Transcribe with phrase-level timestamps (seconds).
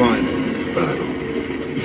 [0.00, 0.32] final
[0.74, 1.06] battle.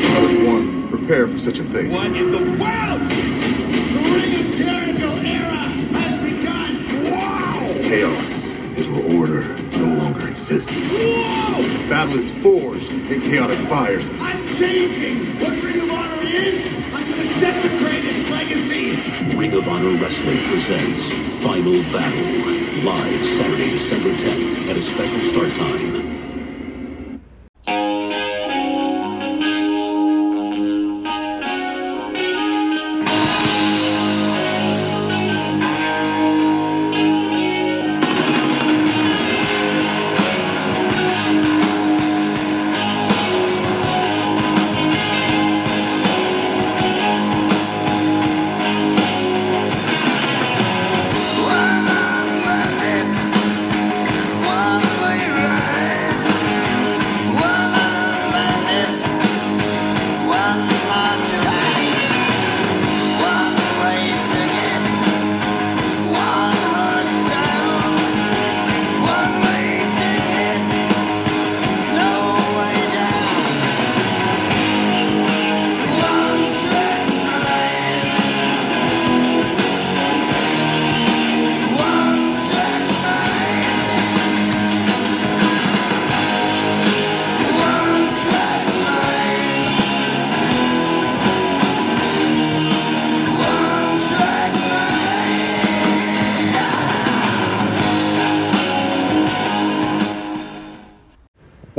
[0.07, 1.91] Part one, prepare for such a thing.
[1.91, 3.11] What in the world?
[3.11, 5.68] The Ring of Jericho era
[5.99, 7.12] has begun!
[7.12, 7.73] Wow!
[7.83, 8.29] Chaos
[8.78, 9.41] is where order
[9.78, 10.71] no longer exists.
[10.71, 11.89] Whoa!
[11.89, 14.07] Battle is forged in chaotic fires.
[14.21, 15.38] I'm changing!
[15.41, 19.36] What Ring of Honor is, I'm gonna desecrate its legacy!
[19.36, 21.11] Ring of Honor Wrestling presents
[21.43, 22.82] Final Battle.
[22.82, 26.05] Live Saturday, December 10th at a special start time.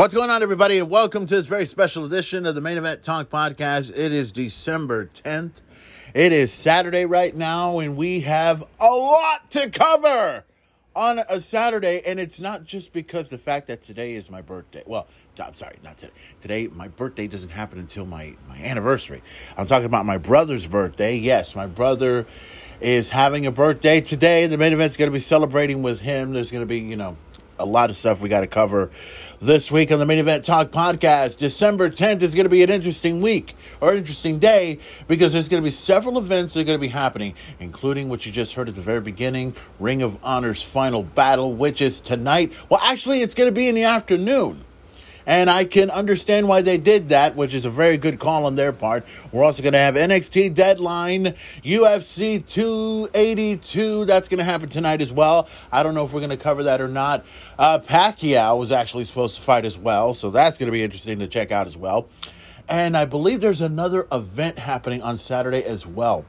[0.07, 3.03] What's going on, everybody, and welcome to this very special edition of the Main Event
[3.03, 3.91] Talk Podcast.
[3.91, 5.62] It is December 10th.
[6.15, 10.45] It is Saturday right now, and we have a lot to cover
[10.95, 12.03] on a Saturday.
[12.07, 14.84] And it's not just because the fact that today is my birthday.
[14.87, 15.09] Well,
[15.43, 16.12] I'm sorry, not today.
[16.41, 19.25] Today, my birthday doesn't happen until my, my anniversary.
[19.57, 21.17] I'm talking about my brother's birthday.
[21.17, 22.27] Yes, my brother
[22.81, 24.47] is having a birthday today.
[24.47, 26.33] The main event's going to be celebrating with him.
[26.33, 27.16] There's going to be, you know,
[27.59, 28.91] a lot of stuff we got to cover
[29.41, 31.38] this week on the Main Event Talk podcast.
[31.38, 35.62] December 10th is going to be an interesting week or interesting day because there's going
[35.62, 38.69] to be several events that are going to be happening, including what you just heard
[38.69, 42.52] at the very beginning Ring of Honor's final battle, which is tonight.
[42.69, 44.66] Well, actually, it's going to be in the afternoon.
[45.26, 48.54] And I can understand why they did that, which is a very good call on
[48.54, 49.04] their part.
[49.32, 54.04] We're also going to have NXT Deadline, UFC 282.
[54.04, 55.48] That's going to happen tonight as well.
[55.72, 57.25] I don't know if we're going to cover that or not.
[57.59, 61.19] Uh, Pacquiao was actually supposed to fight as well, so that's going to be interesting
[61.19, 62.09] to check out as well.
[62.69, 66.25] And I believe there's another event happening on Saturday as well.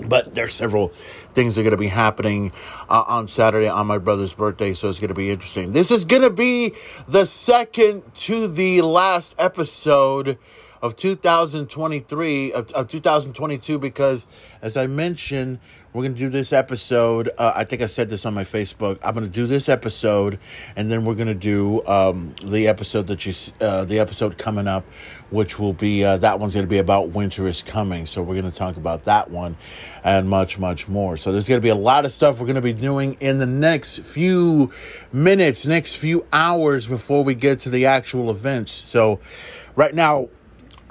[0.00, 0.88] But there's several
[1.34, 2.52] things that are going to be happening
[2.88, 5.72] uh, on Saturday on my brother's birthday, so it's going to be interesting.
[5.72, 6.74] This is going to be
[7.08, 10.38] the second to the last episode
[10.82, 14.26] of 2023 of, of 2022 because,
[14.60, 15.60] as I mentioned,
[15.92, 17.30] we're going to do this episode.
[17.36, 18.98] Uh, I think I said this on my Facebook.
[19.02, 20.38] I'm going to do this episode,
[20.74, 24.66] and then we're going to do um, the episode that you, uh, the episode coming
[24.66, 24.86] up,
[25.28, 28.06] which will be uh, that one's going to be about winter is coming.
[28.06, 29.56] So we're going to talk about that one,
[30.02, 31.18] and much, much more.
[31.18, 33.36] So there's going to be a lot of stuff we're going to be doing in
[33.36, 34.70] the next few
[35.12, 38.72] minutes, next few hours before we get to the actual events.
[38.72, 39.20] So
[39.76, 40.28] right now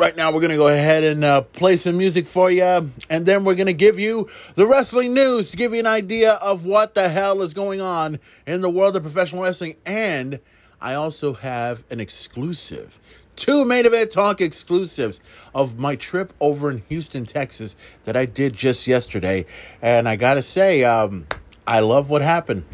[0.01, 3.23] Right now, we're going to go ahead and uh, play some music for you, and
[3.23, 6.65] then we're going to give you the wrestling news to give you an idea of
[6.65, 9.75] what the hell is going on in the world of professional wrestling.
[9.85, 10.39] And
[10.81, 12.99] I also have an exclusive,
[13.35, 15.21] two main event talk exclusives
[15.53, 17.75] of my trip over in Houston, Texas,
[18.05, 19.45] that I did just yesterday.
[19.83, 21.27] And I got to say, um,
[21.67, 22.65] I love what happened.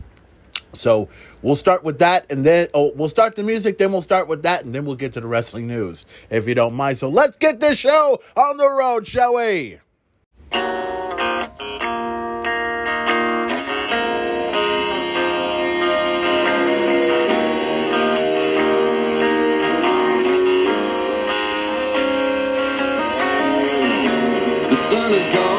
[0.72, 1.10] So
[1.42, 3.78] we'll start with that, and then oh, we'll start the music.
[3.78, 6.56] Then we'll start with that, and then we'll get to the wrestling news, if you
[6.56, 6.98] don't mind.
[6.98, 9.80] So let's get this show on the road, shall we?
[24.70, 25.57] The sun is gone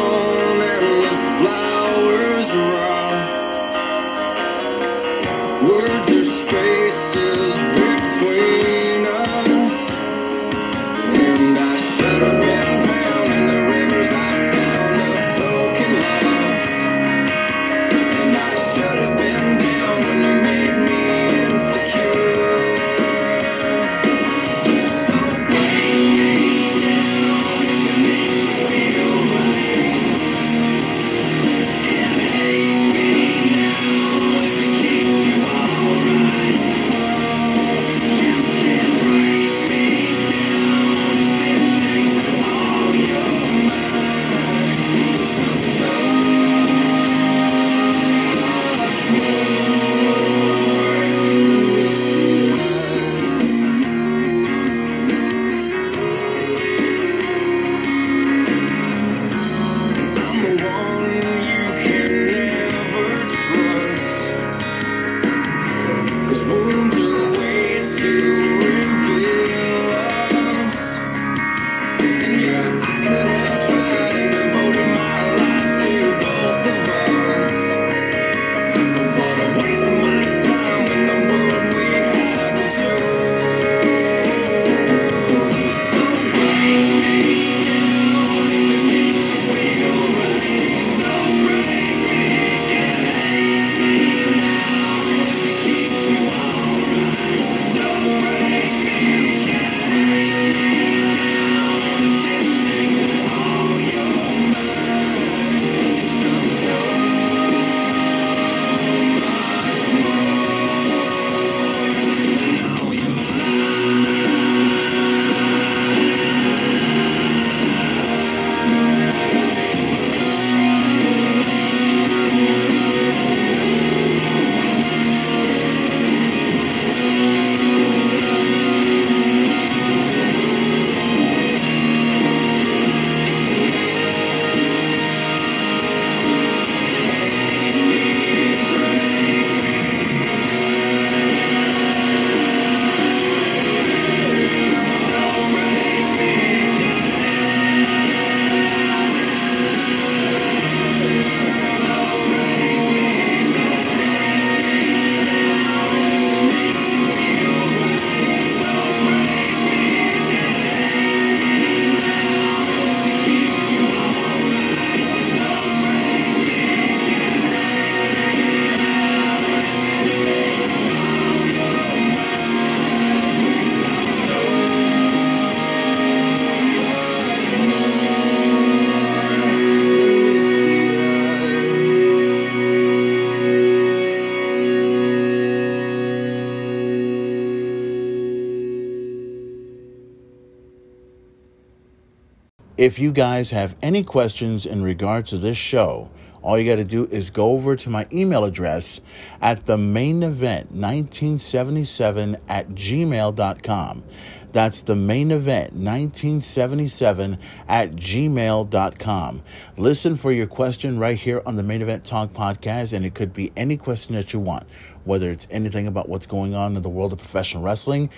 [192.99, 196.11] if you guys have any questions in regards to this show,
[196.43, 199.01] all you got to do is go over to my email address
[199.41, 204.03] at the main event 1977 at gmail.com.
[204.51, 209.43] That's the main event 1977 at gmail.com.
[209.77, 213.33] Listen for your question right here on the main event talk podcast, and it could
[213.33, 214.67] be any question that you want,
[215.09, 218.11] whether it's anything about what's going on in the world of professional wrestling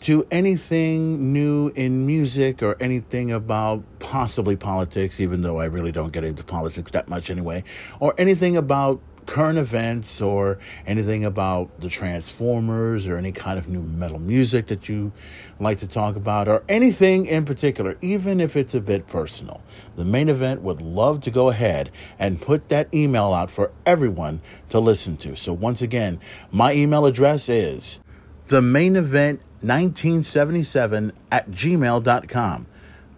[0.00, 6.12] to anything new in music or anything about possibly politics, even though I really don't
[6.12, 7.64] get into politics that much anyway,
[8.00, 13.82] or anything about current events or anything about the Transformers or any kind of new
[13.82, 15.12] metal music that you
[15.60, 19.60] like to talk about or anything in particular, even if it's a bit personal.
[19.96, 24.40] The main event would love to go ahead and put that email out for everyone
[24.68, 25.36] to listen to.
[25.36, 26.20] So, once again,
[26.50, 28.00] my email address is
[28.46, 32.66] the main event 1977 at gmail.com.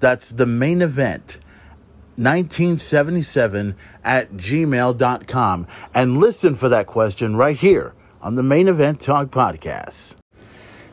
[0.00, 1.40] That's the main event
[2.18, 5.66] 1977 at gmail.com.
[5.94, 10.16] And listen for that question right here on the Main Event Talk podcast.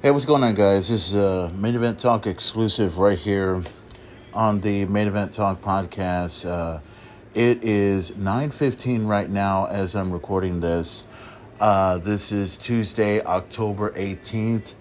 [0.03, 0.89] Hey, what's going on, guys?
[0.89, 3.63] This is a Main Event Talk exclusive right here
[4.35, 6.47] on the Main Event Talk podcast.
[6.47, 6.79] Uh,
[7.33, 11.05] it is 9.15 right now as I'm recording this.
[11.59, 14.75] Uh, this is Tuesday, October 18th,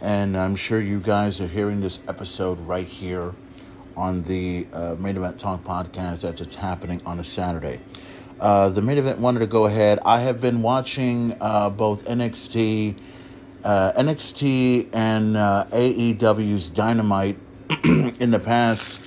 [0.00, 3.34] and I'm sure you guys are hearing this episode right here
[3.98, 7.80] on the uh, Main Event Talk podcast as it's happening on a Saturday.
[8.38, 9.98] Uh, the main event wanted to go ahead.
[10.04, 12.94] I have been watching uh, both NXT,
[13.64, 17.36] uh, NXT and uh, AEW's Dynamite
[17.84, 19.00] in the past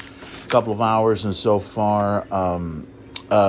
[0.49, 2.85] couple of hours, and so far, um,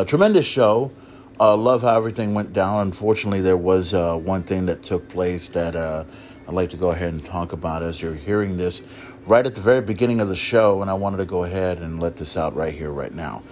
[0.07, 0.93] tremendous show.
[1.41, 2.87] Uh, love how everything went down.
[2.87, 7.25] Unfortunately, there was one thing that took place that I'd like to go ahead and
[7.25, 8.83] talk about as you're hearing this
[9.27, 12.01] right at the very beginning of the show, and I wanted to go ahead and
[12.01, 13.43] let this out right here, right now.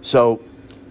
[0.00, 0.40] So,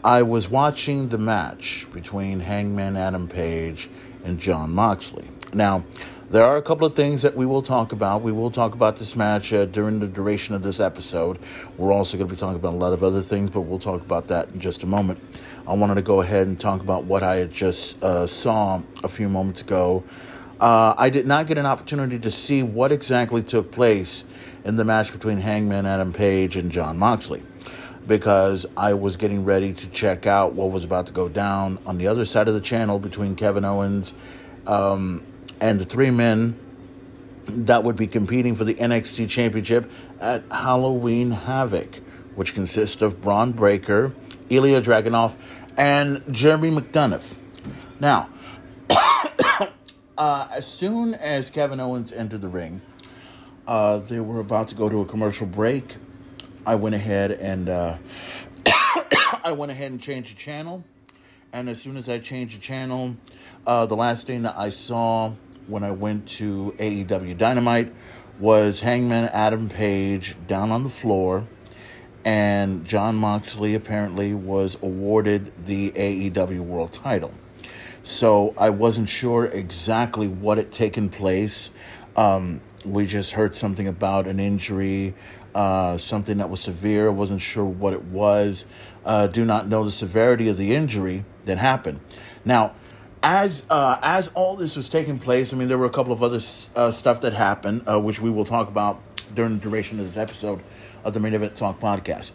[0.03, 3.89] I was watching the match between Hangman Adam Page
[4.23, 5.27] and Jon Moxley.
[5.51, 5.83] Now,
[6.29, 8.21] there are a couple of things that we will talk about.
[8.21, 11.39] We will talk about this match uh, during the duration of this episode.
[11.77, 14.01] We're also going to be talking about a lot of other things, but we'll talk
[14.01, 15.19] about that in just a moment.
[15.67, 19.07] I wanted to go ahead and talk about what I had just uh, saw a
[19.07, 20.03] few moments ago.
[20.59, 24.23] Uh, I did not get an opportunity to see what exactly took place
[24.63, 27.43] in the match between Hangman Adam Page and Jon Moxley
[28.07, 31.97] because I was getting ready to check out what was about to go down on
[31.97, 34.13] the other side of the channel between Kevin Owens
[34.67, 35.23] um,
[35.59, 36.57] and the three men
[37.47, 41.95] that would be competing for the NXT Championship at Halloween Havoc,
[42.35, 44.13] which consists of Bron Breakker,
[44.49, 45.35] Ilja Dragunov,
[45.77, 47.35] and Jeremy McDonagh.
[47.99, 48.29] Now,
[50.17, 52.81] uh, as soon as Kevin Owens entered the ring,
[53.67, 55.95] uh, they were about to go to a commercial break.
[56.65, 57.97] I went ahead and uh,
[59.43, 60.83] I went ahead and changed the channel.
[61.53, 63.15] And as soon as I changed the channel,
[63.65, 65.31] uh, the last thing that I saw
[65.67, 67.93] when I went to AEW Dynamite
[68.39, 71.47] was Hangman Adam Page down on the floor,
[72.25, 77.31] and Jon Moxley apparently was awarded the AEW World Title.
[78.05, 81.71] So I wasn't sure exactly what had taken place.
[82.15, 85.15] Um, we just heard something about an injury,
[85.55, 87.07] uh, something that was severe.
[87.07, 88.67] I wasn't sure what it was.
[89.03, 91.99] Uh, do not know the severity of the injury that happened.
[92.45, 92.73] Now,
[93.23, 96.21] as uh, as all this was taking place, I mean, there were a couple of
[96.21, 96.41] other
[96.75, 99.01] uh, stuff that happened, uh, which we will talk about
[99.33, 100.61] during the duration of this episode
[101.03, 102.33] of the Main Event Talk podcast.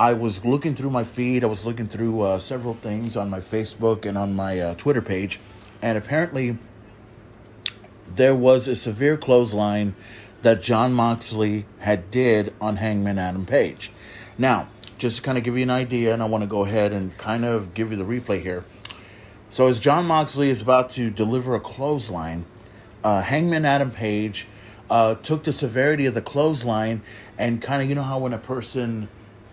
[0.00, 1.44] I was looking through my feed.
[1.44, 5.02] I was looking through uh, several things on my Facebook and on my uh, Twitter
[5.02, 5.38] page,
[5.82, 6.56] and apparently
[8.08, 9.94] there was a severe clothesline
[10.40, 13.92] that Jon Moxley had did on Hangman Adam Page.
[14.38, 16.94] Now, just to kind of give you an idea, and I want to go ahead
[16.94, 18.64] and kind of give you the replay here.
[19.50, 22.46] So, as Jon Moxley is about to deliver a clothesline,
[23.04, 24.46] uh, Hangman Adam Page
[24.88, 27.02] uh, took the severity of the clothesline
[27.36, 29.10] and kind of, you know, how when a person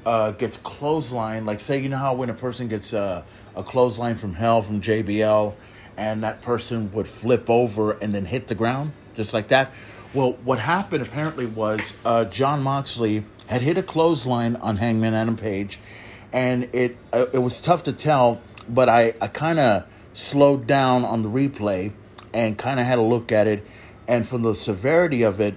[0.07, 3.23] uh, gets clothesline, like say, you know, how when a person gets uh,
[3.57, 5.53] a clothesline from hell from JBL
[5.97, 9.69] and that person would flip over and then hit the ground, just like that.
[10.13, 15.35] Well, what happened apparently was uh, Jon Moxley had hit a clothesline on Hangman Adam
[15.35, 15.77] Page,
[16.31, 21.03] and it uh, it was tough to tell, but I, I kind of slowed down
[21.03, 21.91] on the replay
[22.33, 23.67] and kind of had a look at it,
[24.07, 25.55] and from the severity of it,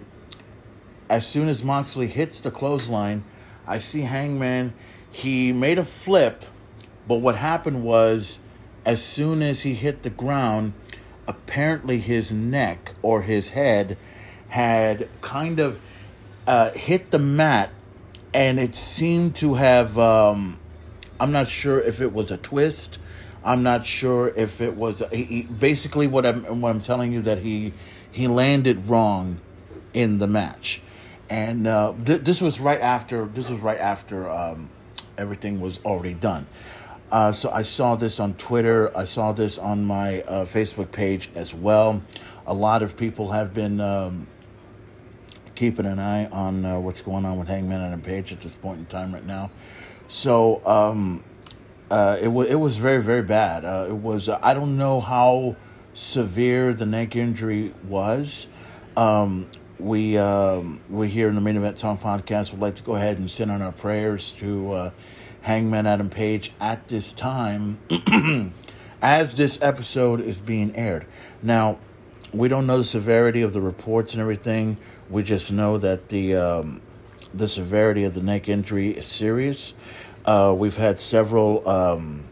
[1.08, 3.22] as soon as Moxley hits the clothesline,
[3.70, 4.74] I see Hangman.
[5.12, 6.44] He made a flip,
[7.06, 8.40] but what happened was,
[8.84, 10.72] as soon as he hit the ground,
[11.28, 13.96] apparently his neck or his head
[14.48, 15.80] had kind of
[16.46, 17.70] uh, hit the mat
[18.34, 19.96] and it seemed to have.
[19.98, 20.58] Um,
[21.20, 22.98] I'm not sure if it was a twist.
[23.44, 27.22] I'm not sure if it was he, he- basically what I'm what I'm telling you
[27.22, 27.72] that he
[28.10, 29.40] he landed wrong
[29.94, 30.82] in the match,
[31.30, 34.68] and uh, th- this was right after this was right after um,
[35.16, 36.46] everything was already done.
[37.10, 38.96] Uh, so I saw this on Twitter.
[38.96, 42.02] I saw this on my uh, Facebook page as well.
[42.46, 44.26] A lot of people have been um,
[45.54, 48.78] keeping an eye on uh, what's going on with Hangman and Page at this point
[48.78, 49.50] in time right now.
[50.08, 51.22] So um,
[51.90, 53.64] uh, it was it was very very bad.
[53.64, 55.56] Uh, it was I don't know how
[55.94, 58.48] severe the neck injury was.
[58.96, 59.48] Um,
[59.80, 63.18] we um, we here in the main event song podcast would like to go ahead
[63.18, 64.90] and send on our prayers to uh,
[65.42, 67.78] Hangman Adam Page at this time
[69.02, 71.06] as this episode is being aired.
[71.42, 71.78] Now
[72.32, 74.78] we don't know the severity of the reports and everything.
[75.08, 76.80] We just know that the um,
[77.32, 79.74] the severity of the neck injury is serious.
[80.24, 82.24] Uh, we've had several um,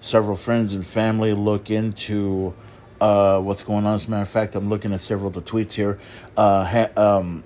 [0.00, 2.54] several friends and family look into
[3.02, 3.96] uh, what's going on.
[3.96, 5.98] As a matter of fact, I'm looking at several of the tweets here.
[6.36, 7.42] Uh, ha- um,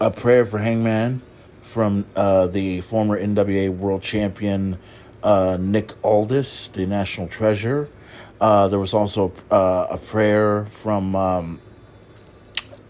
[0.00, 1.20] a prayer for Hangman
[1.62, 4.78] from uh, the former NWA World Champion
[5.22, 7.90] uh, Nick Aldis, the National Treasure.
[8.40, 11.60] Uh, there was also uh, a prayer from um,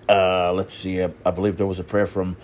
[0.08, 2.36] let's see, I, I believe there was a prayer from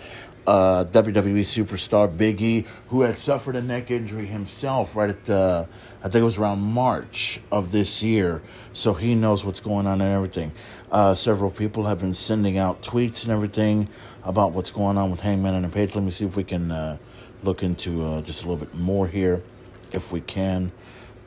[0.45, 5.67] uh, WWE superstar Biggie, who had suffered a neck injury himself right at the,
[5.99, 8.41] I think it was around March of this year.
[8.73, 10.51] So he knows what's going on and everything.
[10.91, 13.89] Uh, several people have been sending out tweets and everything
[14.23, 15.95] about what's going on with Hangman and Page.
[15.95, 16.97] Let me see if we can uh,
[17.43, 19.43] look into uh, just a little bit more here,
[19.91, 20.71] if we can.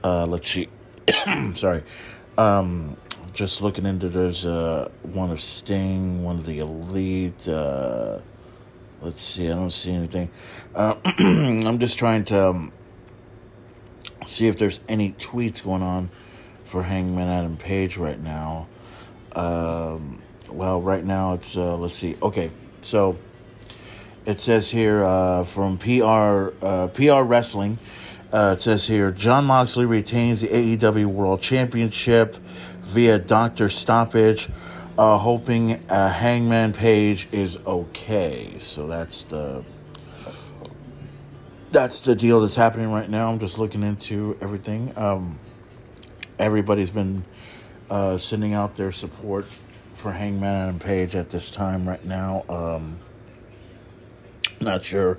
[0.05, 0.69] Uh, let's see.
[1.53, 1.83] Sorry.
[2.39, 2.97] Um,
[3.33, 7.49] just looking into there's uh, one of Sting, one of the Elite.
[9.01, 10.31] Let's see, I don't see anything.
[10.75, 12.73] Uh, I'm just trying to um,
[14.25, 16.11] see if there's any tweets going on
[16.65, 18.67] for Hangman Adam Page right now.
[19.33, 22.17] Um, well, right now it's uh, let's see.
[22.23, 22.51] Okay,
[22.81, 23.19] so
[24.25, 27.79] it says here uh, from PR uh, PR Wrestling.
[28.33, 32.37] Uh, it says here Jon Moxley retains the AEW World Championship
[32.83, 34.49] via doctor stoppage,
[34.99, 38.57] uh, hoping uh, Hangman Page is okay.
[38.59, 39.65] So that's the
[41.73, 43.31] that's the deal that's happening right now.
[43.31, 44.93] I'm just looking into everything.
[44.97, 45.39] Um,
[46.39, 47.25] everybody's been
[47.91, 49.47] uh, sending out their support
[49.93, 52.45] for Hangman and Page at this time right now.
[52.49, 52.99] Um,
[54.61, 55.19] not sure,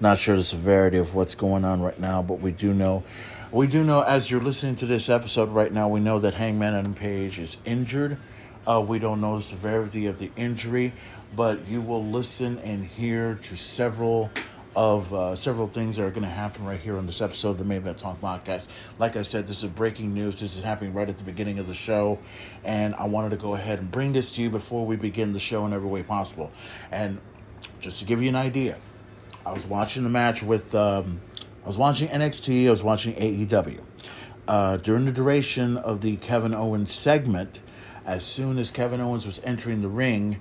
[0.00, 3.02] not sure the severity of what's going on right now, but we do know,
[3.50, 6.74] we do know as you're listening to this episode right now, we know that Hangman
[6.74, 8.18] Adam Page is injured.
[8.66, 10.92] Uh, we don't know the severity of the injury,
[11.36, 14.30] but you will listen and hear to several
[14.76, 17.58] of uh, several things that are going to happen right here on this episode of
[17.58, 18.68] the Main Event Talk podcast.
[18.98, 20.40] Like I said, this is breaking news.
[20.40, 22.18] This is happening right at the beginning of the show,
[22.64, 25.38] and I wanted to go ahead and bring this to you before we begin the
[25.38, 26.50] show in every way possible.
[26.90, 27.20] And
[27.80, 28.78] just to give you an idea,
[29.46, 31.20] I was watching the match with, um,
[31.64, 33.80] I was watching NXT, I was watching AEW.
[34.48, 37.60] Uh, during the duration of the Kevin Owens segment,
[38.06, 40.40] as soon as Kevin Owens was entering the ring,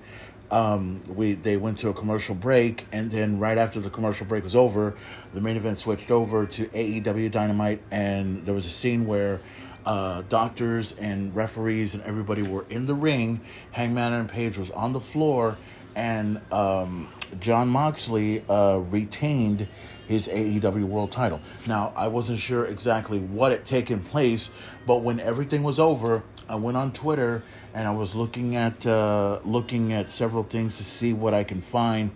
[0.52, 4.44] um, we they went to a commercial break, and then right after the commercial break
[4.44, 4.96] was over,
[5.34, 9.40] the main event switched over to AEW Dynamite, and there was a scene where
[9.86, 13.42] uh, doctors and referees and everybody were in the ring.
[13.72, 15.58] Hangman and Page was on the floor,
[15.96, 17.08] and um,
[17.40, 19.68] Jon Moxley uh, retained
[20.08, 21.42] his AEW World Title.
[21.66, 24.54] Now, I wasn't sure exactly what had taken place,
[24.86, 29.40] but when everything was over, I went on Twitter and I was looking at uh,
[29.46, 32.12] looking at several things to see what I can find.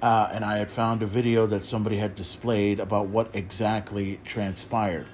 [0.00, 5.08] Uh, and I had found a video that somebody had displayed about what exactly transpired.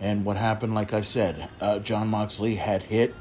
[0.00, 3.14] And what happened, like I said, uh, Jon Moxley had hit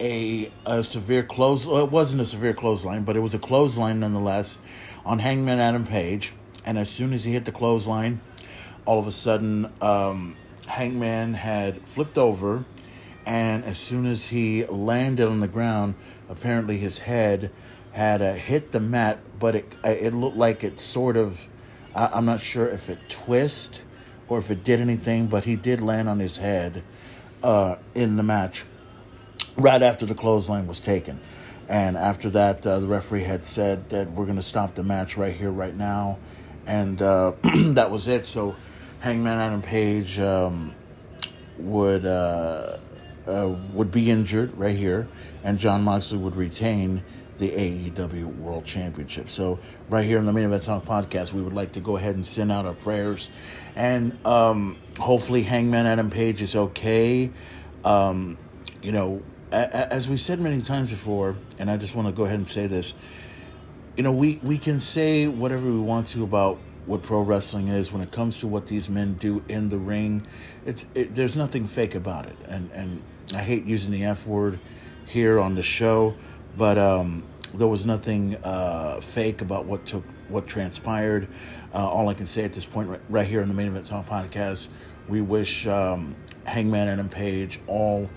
[0.00, 1.66] a, a severe close.
[1.66, 4.58] Well, it wasn't a severe clothesline, but it was a clothesline nonetheless
[5.04, 6.32] on Hangman Adam Page.
[6.64, 8.20] And as soon as he hit the clothesline,
[8.84, 12.64] all of a sudden, um, Hangman had flipped over.
[13.26, 15.96] And as soon as he landed on the ground,
[16.30, 17.50] apparently his head
[17.92, 21.48] had uh, hit the mat, but it it looked like it sort of.
[21.94, 23.82] I, I'm not sure if it twist
[24.28, 26.84] or if it did anything, but he did land on his head
[27.42, 28.64] uh, in the match
[29.56, 31.20] right after the clothesline was taken.
[31.68, 35.16] And after that, uh, the referee had said that we're going to stop the match
[35.16, 36.18] right here, right now.
[36.66, 38.26] And uh, that was it.
[38.26, 38.54] So
[39.00, 40.74] Hangman Adam Page um,
[41.58, 42.06] would
[43.26, 45.08] uh, would be injured right here,
[45.42, 47.02] and Jon Moxley would retain
[47.38, 49.28] the AEW World Championship.
[49.28, 49.58] So,
[49.88, 52.26] right here on the Main Event Talk podcast, we would like to go ahead and
[52.26, 53.30] send out our prayers.
[53.74, 57.30] And um, hopefully, Hangman Adam Page is okay.
[57.84, 58.38] Um,
[58.82, 62.14] you know, a- a- as we said many times before, and I just want to
[62.14, 62.94] go ahead and say this
[63.96, 67.90] you know, we, we can say whatever we want to about what pro wrestling is
[67.90, 70.24] when it comes to what these men do in the ring.
[70.64, 74.60] It's it, there's nothing fake about it, and and I hate using the F word
[75.06, 76.14] here on the show,
[76.56, 81.28] but um, there was nothing uh, fake about what took what transpired.
[81.74, 83.86] Uh, all I can say at this point, right, right here on the Main Event
[83.86, 84.68] Talk podcast,
[85.08, 88.08] we wish um, Hangman Adam Page all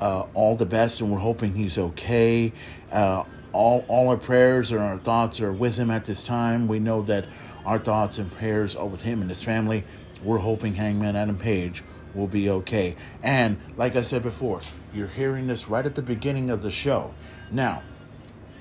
[0.00, 2.52] uh, all the best, and we're hoping he's okay.
[2.90, 6.66] Uh, all all our prayers and our thoughts are with him at this time.
[6.66, 7.26] We know that
[7.64, 9.84] our thoughts and prayers are with him and his family.
[10.22, 12.96] We're hoping Hangman Adam Page will be okay.
[13.22, 14.60] And like I said before,
[14.92, 17.14] you're hearing this right at the beginning of the show.
[17.50, 17.82] Now,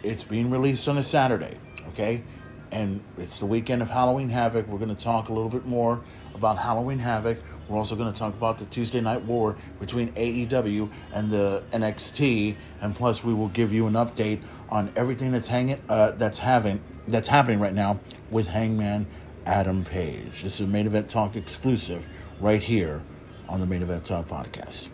[0.03, 1.57] it's being released on a Saturday,
[1.89, 2.23] okay?
[2.71, 4.67] And it's the weekend of Halloween Havoc.
[4.67, 6.01] We're going to talk a little bit more
[6.33, 7.39] about Halloween Havoc.
[7.67, 12.57] We're also going to talk about the Tuesday Night War between AEW and the NXT,
[12.81, 16.81] and plus we will give you an update on everything that's hanging, uh, that's having,
[17.07, 19.07] that's happening right now with Hangman
[19.45, 20.43] Adam Page.
[20.43, 22.07] This is a Main Event Talk exclusive
[22.39, 23.01] right here
[23.49, 24.89] on the Main Event Talk podcast.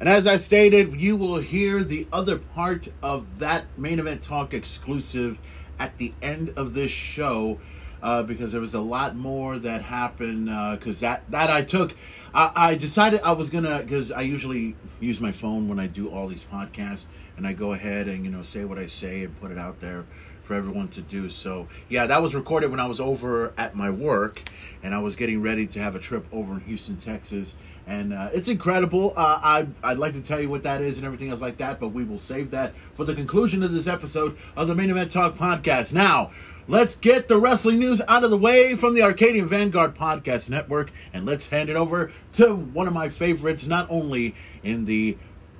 [0.00, 4.54] And as I stated, you will hear the other part of that main event talk
[4.54, 5.38] exclusive
[5.78, 7.58] at the end of this show
[8.02, 10.46] uh, because there was a lot more that happened.
[10.78, 11.94] Because that that I took,
[12.32, 16.08] I, I decided I was gonna because I usually use my phone when I do
[16.08, 17.04] all these podcasts,
[17.36, 19.80] and I go ahead and you know say what I say and put it out
[19.80, 20.06] there
[20.50, 21.28] for everyone to do.
[21.28, 24.42] So yeah, that was recorded when I was over at my work,
[24.82, 28.30] and I was getting ready to have a trip over in Houston, Texas and uh,
[28.32, 29.12] it's incredible.
[29.16, 31.80] Uh, I I'd like to tell you what that is and everything else like that,
[31.80, 35.10] but we will save that for the conclusion of this episode of the Main Event
[35.10, 35.92] Talk podcast.
[35.92, 36.30] Now,
[36.68, 40.92] let's get the wrestling news out of the way from the Arcadian Vanguard Podcast Network,
[41.12, 45.16] and let's hand it over to one of my favorites, not only in the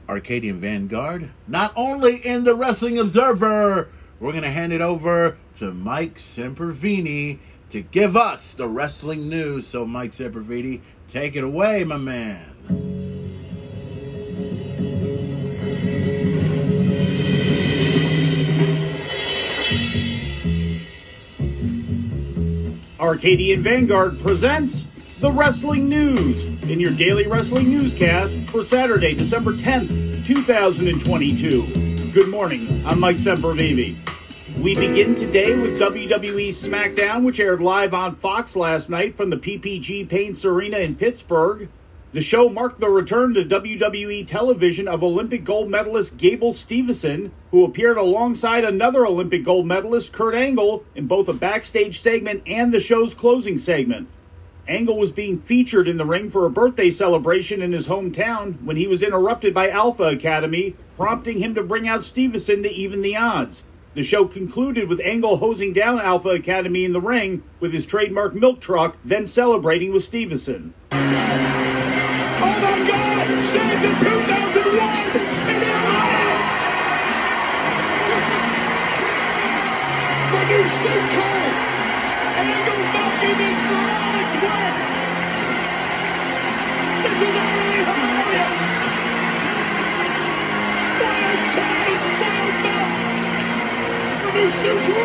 [0.09, 3.89] Arcadian Vanguard, not only in the Wrestling Observer.
[4.21, 7.39] We're gonna hand it over to Mike Sempervini
[7.71, 9.67] to give us the wrestling news.
[9.67, 12.45] So, Mike Sempervini, take it away, my man.
[23.01, 24.85] Arcadian Vanguard presents
[25.21, 31.90] the Wrestling News in your daily wrestling newscast for Saturday, December 10th, 2022.
[32.13, 33.97] Good morning, I'm Mike Sempervive.
[34.61, 39.37] We begin today with WWE SmackDown, which aired live on Fox last night from the
[39.37, 41.69] PPG Paints Arena in Pittsburgh.
[42.13, 47.65] The show marked the return to WWE television of Olympic gold medalist Gable Steveson, who
[47.65, 52.81] appeared alongside another Olympic gold medalist, Kurt Angle, in both a backstage segment and the
[52.81, 54.09] show's closing segment.
[54.71, 58.77] Angle was being featured in the ring for a birthday celebration in his hometown when
[58.77, 63.17] he was interrupted by Alpha Academy, prompting him to bring out Steveson to even the
[63.17, 63.65] odds.
[63.95, 68.37] The show concluded with Angle hosing down Alpha Academy in the ring with his trademark
[68.37, 70.71] milk truck, then celebrating with Steveson.
[70.93, 70.97] Oh
[72.61, 73.27] my God!
[73.47, 74.91] Shades of 2001!
[75.51, 76.41] It is!
[80.31, 81.00] The new
[94.51, 95.01] Suit's!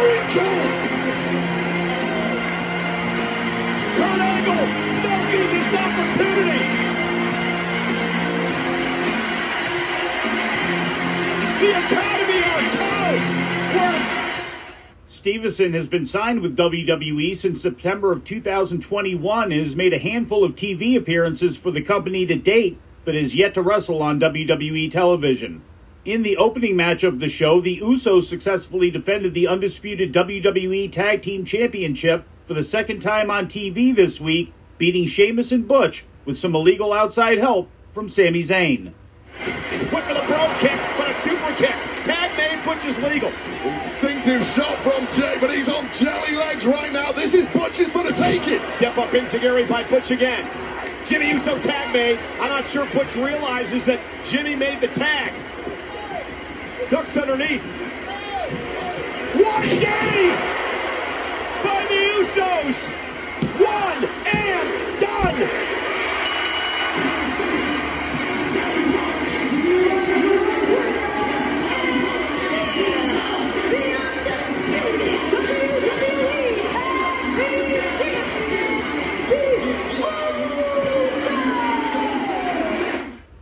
[3.96, 4.66] Kurt Angle
[5.06, 6.66] milking this opportunity!
[11.60, 12.16] The Academy!
[15.08, 20.44] Steveson has been signed with WWE since September of 2021 and has made a handful
[20.44, 24.92] of TV appearances for the company to date, but has yet to wrestle on WWE
[24.92, 25.64] television.
[26.06, 31.24] In the opening match of the show, the Usos successfully defended the undisputed WWE Tag
[31.24, 36.38] Team Championship for the second time on TV this week, beating Sheamus and Butch with
[36.38, 38.94] some illegal outside help from Sami Zayn.
[39.90, 41.74] Quick with a pro kick, but a super kick.
[42.06, 43.34] Tag made, Butch is legal.
[43.64, 47.12] Instinctive shot from Jay, but he's on jelly legs right now.
[47.14, 48.62] This is Butch's for the taking.
[48.74, 50.48] Step up enzuigiri by Butch again.
[51.08, 52.20] Jimmy Uso tag made.
[52.40, 55.34] I'm not sure Butch realizes that Jimmy made the tag.
[56.90, 57.64] Ducks underneath.
[59.34, 60.36] What a game
[61.64, 62.88] by the Usos.
[63.60, 65.95] One and done.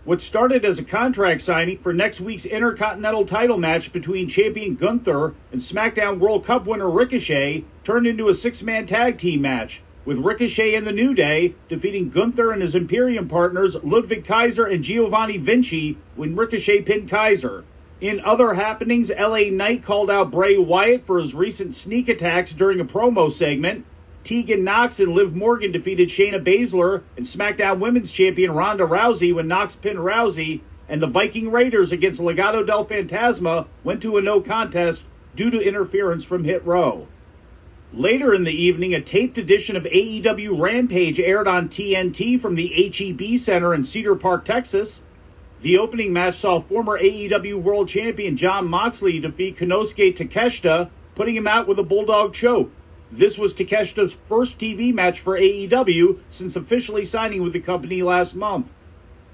[0.06, 5.34] What started as a contract signing for next week's Intercontinental title match between champion Gunther
[5.50, 10.18] and SmackDown World Cup winner Ricochet turned into a six man tag team match, with
[10.18, 15.38] Ricochet and the New Day defeating Gunther and his Imperium partners Ludwig Kaiser and Giovanni
[15.38, 17.64] Vinci when Ricochet pinned Kaiser.
[18.02, 22.82] In other happenings, LA Knight called out Bray Wyatt for his recent sneak attacks during
[22.82, 23.86] a promo segment.
[24.24, 29.48] Tegan Knox and Liv Morgan defeated Shayna Baszler and SmackDown Women's Champion Ronda Rousey when
[29.48, 34.40] Knox pinned Rousey, and the Viking Raiders against Legado del Fantasma went to a no
[34.40, 35.06] contest
[35.36, 37.08] due to interference from Hit Row.
[37.92, 42.68] Later in the evening, a taped edition of AEW Rampage aired on TNT from the
[42.68, 45.04] HEB Center in Cedar Park, Texas.
[45.62, 51.48] The opening match saw former AEW World Champion Jon Moxley defeat Konosuke Takeshita, putting him
[51.48, 52.72] out with a Bulldog choke.
[53.16, 58.34] This was Takeshita's first TV match for AEW since officially signing with the company last
[58.36, 58.66] month.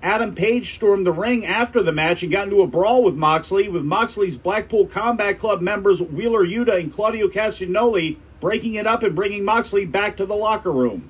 [0.04, 3.70] Adam Page stormed the ring after the match and got into a brawl with Moxley,
[3.70, 9.16] with Moxley's Blackpool Combat Club members Wheeler Yuta and Claudio Castagnoli breaking it up and
[9.16, 11.10] bringing Moxley back to the locker room.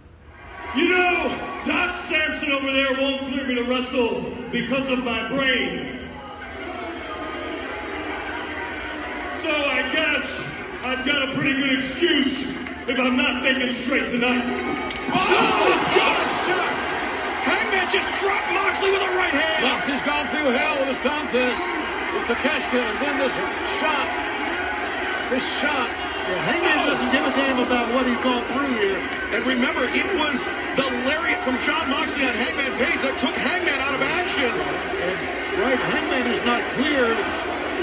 [0.75, 5.97] You know, Doc Sampson over there won't clear me to wrestle because of my brain.
[9.41, 10.48] So I guess
[10.79, 12.47] I've got a pretty good excuse
[12.87, 14.47] if I'm not thinking straight tonight.
[15.11, 16.39] Oh, gosh,
[17.43, 19.67] Hangman just dropped Moxley with a right hand.
[19.67, 21.59] Moxley's gone through hell with this contest
[22.15, 23.35] with Takeshita, and then this
[23.83, 24.07] shot.
[25.27, 25.91] This shot.
[25.91, 29.03] Yeah, Hangman doesn't give a damn about what he's gone through here.
[29.35, 30.39] And remember, it was
[30.79, 34.47] the lariat from Jon Moxley on Hangman Page that took Hangman out of action.
[34.47, 35.17] And,
[35.59, 37.19] right, Hangman is not cleared,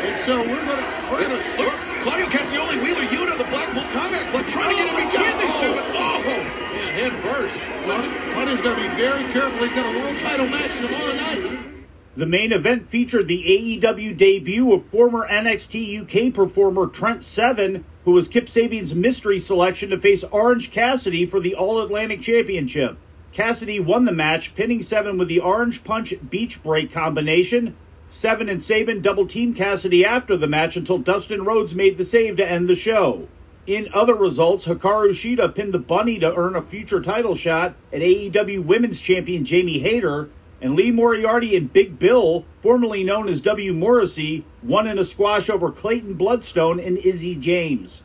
[0.01, 4.47] and so we're gonna we're gonna Look, Claudio Castagnoli, Wheeler Yuta, the Blackpool Combat Club,
[4.47, 6.23] trying to get in oh, between these two, but oh!
[6.23, 7.57] Man, head first.
[7.57, 9.67] Hunter's gonna be very careful.
[9.67, 11.77] He's got a world title match in tomorrow night.
[12.17, 13.43] The main event featured the
[13.83, 19.91] AEW debut of former NXT UK performer Trent Seven, who was Kip Sabian's mystery selection
[19.91, 22.97] to face Orange Cassidy for the All Atlantic Championship.
[23.33, 27.77] Cassidy won the match, pinning Seven with the Orange Punch Beach Break combination.
[28.09, 32.37] Seven and Sabian double teamed Cassidy after the match until Dustin Rhodes made the save
[32.37, 33.27] to end the show.
[33.67, 38.01] In other results, Hikaru Shida pinned the Bunny to earn a future title shot at
[38.01, 43.73] AEW Women's Champion Jamie Hayter, and Lee Moriarty and Big Bill, formerly known as W.
[43.75, 48.03] Morrissey, won in a squash over Clayton Bloodstone and Izzy James.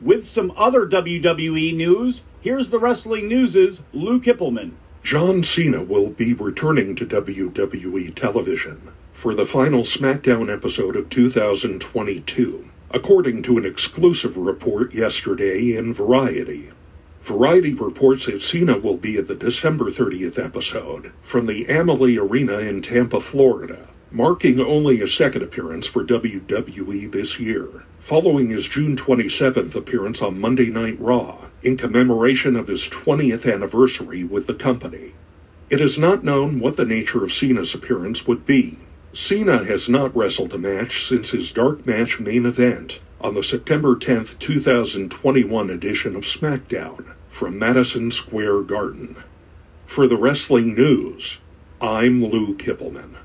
[0.00, 4.74] With some other WWE news, here's the Wrestling News' Lou Kippelman.
[5.02, 12.70] John Cena will be returning to WWE television for the final SmackDown episode of 2022,
[12.92, 16.70] according to an exclusive report yesterday in Variety.
[17.22, 22.58] Variety reports that Cena will be at the December 30th episode from the Amalie Arena
[22.58, 27.66] in Tampa, Florida, marking only a second appearance for WWE this year,
[27.98, 34.22] following his June 27th appearance on Monday Night Raw in commemoration of his 20th anniversary
[34.22, 35.14] with the company.
[35.70, 38.78] It is not known what the nature of Cena's appearance would be.
[39.14, 43.96] Cena has not wrestled a match since his dark match main event on the September
[43.96, 49.16] 10th, 2021 edition of SmackDown from Madison Square Garden.
[49.86, 51.38] For the wrestling news,
[51.80, 53.16] I'm Lou Kippelman.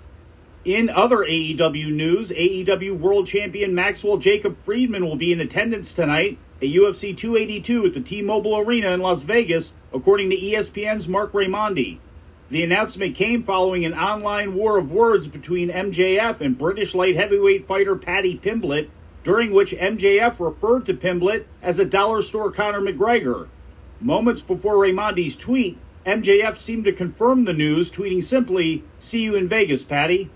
[0.63, 6.37] In other AEW news, AEW World Champion Maxwell Jacob Friedman will be in attendance tonight
[6.61, 11.97] at UFC 282 at the T-Mobile Arena in Las Vegas, according to ESPN's Marc Raimondi.
[12.53, 17.65] The announcement came following an online war of words between MJF and British light heavyweight
[17.65, 18.89] fighter Paddy Pimblett,
[19.23, 23.47] during which MJF referred to Pimblett as a dollar store Conor McGregor.
[23.99, 29.49] Moments before Raimondi's tweet, MJF seemed to confirm the news, tweeting simply, See you in
[29.49, 30.29] Vegas, Patty.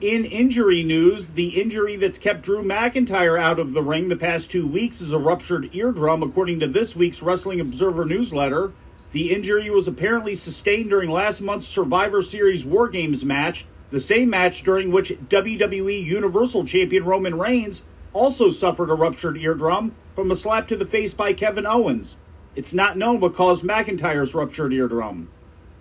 [0.00, 4.50] In injury news, the injury that's kept Drew McIntyre out of the ring the past
[4.50, 8.72] two weeks is a ruptured eardrum, according to this week's Wrestling Observer newsletter.
[9.14, 14.28] The injury was apparently sustained during last month's Survivor Series War Games match, the same
[14.28, 20.34] match during which WWE Universal Champion Roman Reigns also suffered a ruptured eardrum from a
[20.34, 22.16] slap to the face by Kevin Owens.
[22.56, 25.28] It's not known what caused McIntyre's ruptured eardrum.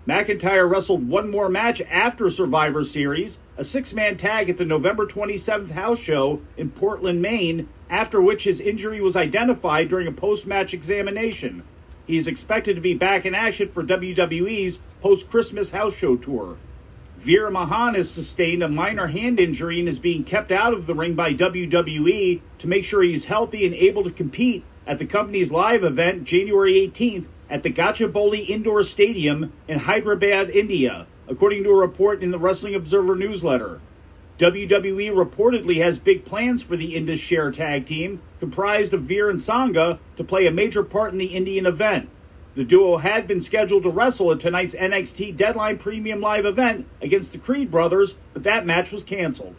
[0.07, 5.07] McIntyre wrestled one more match after Survivor Series, a six man tag at the November
[5.07, 10.45] 27th house show in Portland, Maine, after which his injury was identified during a post
[10.45, 11.63] match examination.
[12.05, 16.57] He is expected to be back in action for WWE's post Christmas house show tour.
[17.19, 20.93] Veer Mahaan has sustained a minor hand injury and is being kept out of the
[20.93, 25.49] ring by WWE to make sure he's healthy and able to compete at the company's
[25.49, 31.07] live event January 18th at the Gachibowli Indoor Stadium in Hyderabad, India.
[31.25, 33.79] according to a report in the Wrestling Observer newsletter.
[34.39, 39.41] WWE reportedly has big plans for the Indus Sher tag team, comprised of Veer and
[39.41, 42.09] Sanga, to play a major part in the Indian event.
[42.55, 47.31] The duo had been scheduled to wrestle at tonight's NXT Deadline Premium Live event against
[47.31, 49.55] the Creed brothers, but that match was canceled.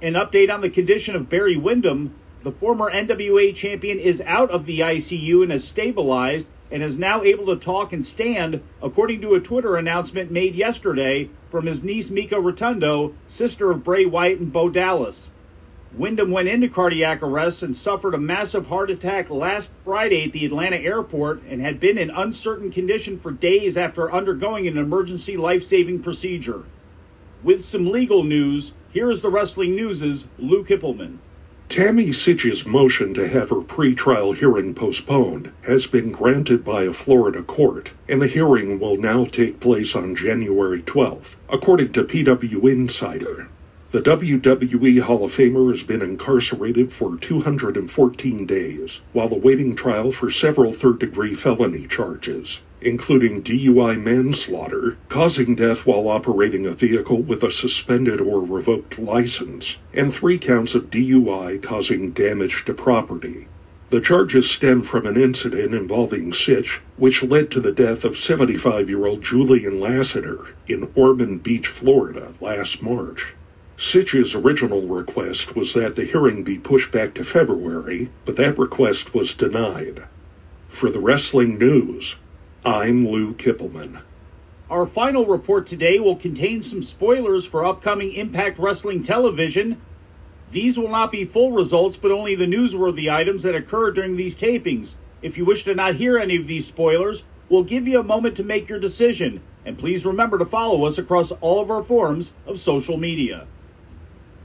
[0.00, 2.14] An update on the condition of Barry Windham.
[2.44, 7.22] The former NWA champion is out of the ICU and has stabilized and is now
[7.22, 12.08] able to talk and stand, according to a Twitter announcement made yesterday from his niece
[12.08, 15.30] Mika Rotunda, sister of Bray Wyatt and Bo Dallas.
[15.96, 20.44] Windham went into cardiac arrest and suffered a massive heart attack last Friday at the
[20.44, 25.62] Atlanta airport and had been in uncertain condition for days after undergoing an emergency life
[25.62, 26.64] saving procedure.
[27.44, 31.18] With some legal news, here is the Wrestling News' Lou Kippelman.
[31.68, 37.42] Tammy Sytch's motion to have her pretrial hearing postponed has been granted by a Florida
[37.42, 43.48] court, and the hearing will now take place on January 12th, according to PW Insider.
[43.94, 50.32] The WWE Hall of Famer has been incarcerated for 214 days while awaiting trial for
[50.32, 57.44] several third degree felony charges, including DUI manslaughter, causing death while operating a vehicle with
[57.44, 63.46] a suspended or revoked license, and three counts of DUI causing damage to property.
[63.90, 68.88] The charges stem from an incident involving Sytch, which led to the death of 75
[68.88, 73.34] year old Julian Lasseter in Ormond Beach, Florida last March.
[73.76, 79.12] Sytch's original request was that the hearing be pushed back to February, but that request
[79.12, 80.04] was denied.
[80.68, 82.14] For the Wrestling News,
[82.64, 84.00] I'm Lou Kippelman.
[84.70, 89.80] Our final report today will contain some spoilers for upcoming Impact Wrestling television.
[90.52, 94.36] These will not be full results, but only the newsworthy items that occur during these
[94.36, 94.94] tapings.
[95.20, 98.36] If you wish to not hear any of these spoilers, we'll give you a moment
[98.36, 99.42] to make your decision.
[99.66, 103.48] And please remember to follow us across all of our forms of social media.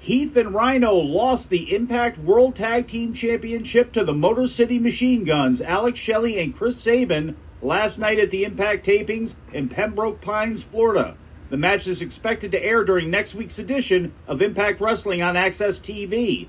[0.01, 5.25] Heath and Rhino lost the Impact World Tag Team Championship to the Motor City Machine
[5.25, 10.63] Guns, Alex Shelley and Chris Sabin, last night at the Impact tapings in Pembroke Pines,
[10.63, 11.17] Florida.
[11.49, 15.81] The match is expected to air during next week's edition of Impact Wrestling on AXS
[15.81, 16.47] TV.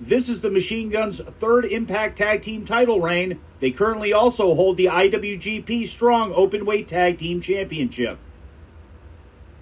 [0.00, 3.38] This is the Machine Guns' third Impact Tag Team title reign.
[3.60, 8.18] They currently also hold the IWGP Strong Openweight Tag Team Championship.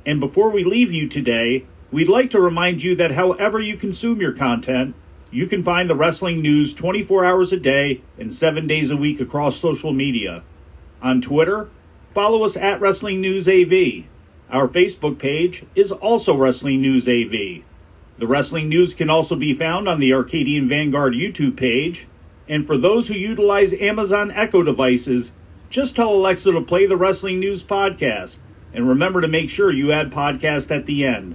[0.07, 4.20] And before we leave you today, we'd like to remind you that however you consume
[4.20, 4.94] your content,
[5.31, 9.20] you can find the wrestling news 24 hours a day and 7 days a week
[9.20, 10.42] across social media.
[11.03, 11.68] On Twitter,
[12.14, 14.05] follow us at Wrestling News AV.
[14.51, 17.64] Our Facebook page is also Wrestling News AV.
[18.18, 22.07] The Wrestling News can also be found on the Arcadian Vanguard YouTube page.
[22.49, 25.33] And for those who utilize Amazon Echo devices,
[25.68, 28.38] just tell Alexa to play the Wrestling News podcast.
[28.72, 31.35] And remember to make sure you add podcast at the end.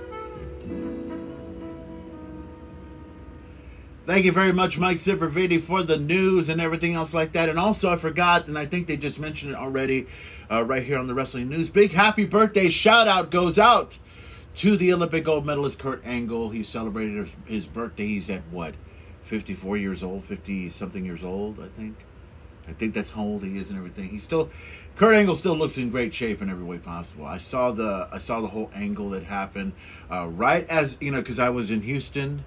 [4.11, 7.47] Thank you very much, Mike Zippervidi, for the news and everything else like that.
[7.47, 10.05] And also, I forgot, and I think they just mentioned it already
[10.51, 11.69] uh, right here on the Wrestling News.
[11.69, 13.99] Big happy birthday shout out goes out
[14.55, 16.49] to the Olympic gold medalist Kurt Angle.
[16.49, 18.05] He celebrated his, birthday.
[18.05, 18.75] He's at what,
[19.23, 21.95] 54 years old, 50 something years old, I think.
[22.67, 24.09] I think that's how old he is and everything.
[24.09, 24.49] He's still
[24.97, 27.25] Kurt Angle still looks in great shape in every way possible.
[27.25, 29.71] I saw the I saw the whole angle that happened
[30.11, 32.43] uh, right as you know because I was in Houston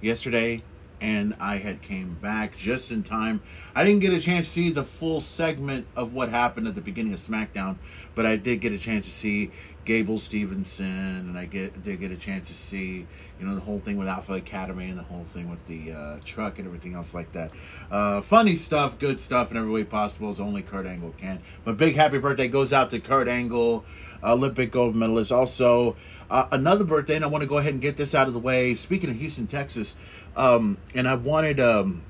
[0.00, 0.62] yesterday
[1.00, 3.40] and I had came back just in time.
[3.74, 6.80] I didn't get a chance to see the full segment of what happened at the
[6.80, 7.76] beginning of SmackDown,
[8.14, 9.50] but I did get a chance to see
[9.88, 13.06] Gable Steveson, and I get did get a chance to see
[13.40, 16.16] you know the whole thing with Alpha Academy and the whole thing with the uh,
[16.26, 17.52] truck and everything else like that.
[17.90, 21.40] Uh, funny stuff, good stuff in every way possible as only Kurt Angle can.
[21.64, 23.82] But big happy birthday goes out to Kurt Angle,
[24.22, 25.32] Olympic gold medalist.
[25.32, 25.96] Also.
[26.30, 28.38] Uh, another birthday, and I want to go ahead and get this out of the
[28.38, 28.74] way.
[28.74, 29.96] Speaking of Houston, Texas,
[30.38, 32.02] um, and I wanted, um,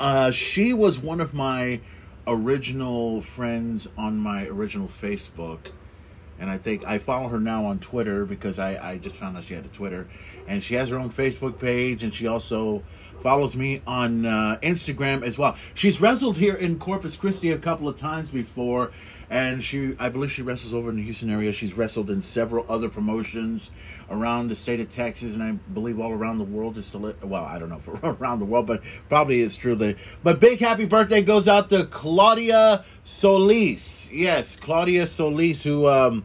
[0.00, 1.80] uh, she was one of my
[2.26, 5.70] original friends on my original Facebook.
[6.40, 9.44] And I think I follow her now on Twitter because I, I just found out
[9.44, 10.08] she had a Twitter.
[10.46, 12.82] And she has her own Facebook page, and she also
[13.22, 15.56] follows me on uh, Instagram as well.
[15.74, 18.92] She's wrestled here in Corpus Christi a couple of times before,
[19.30, 21.52] and she, I believe, she wrestles over in the Houston area.
[21.52, 23.70] She's wrestled in several other promotions
[24.10, 26.76] around the state of Texas, and I believe all around the world.
[26.76, 27.88] Is still well, I don't know if
[28.20, 29.74] around the world, but probably is true.
[29.74, 34.10] That but big happy birthday goes out to Claudia Solis.
[34.12, 35.86] Yes, Claudia Solis, who.
[35.86, 36.24] um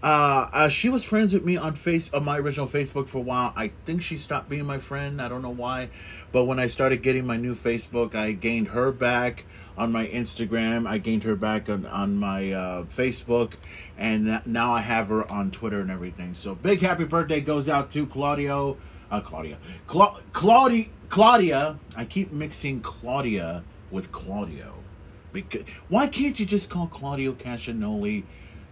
[0.00, 3.22] uh, uh, she was friends with me on face on my original Facebook for a
[3.22, 3.52] while.
[3.56, 5.20] I think she stopped being my friend.
[5.20, 5.90] I don't know why,
[6.30, 9.44] but when I started getting my new Facebook, I gained her back
[9.78, 10.86] on my Instagram.
[10.86, 13.52] I gained her back on on my uh, Facebook,
[13.96, 16.34] and now I have her on Twitter and everything.
[16.34, 18.76] So big happy birthday goes out to Claudio,
[19.10, 21.78] uh, Claudia, Cla- Claudia, Claudia.
[21.96, 24.74] I keep mixing Claudia with Claudio.
[25.32, 28.24] Because why can't you just call Claudio Castagnoli?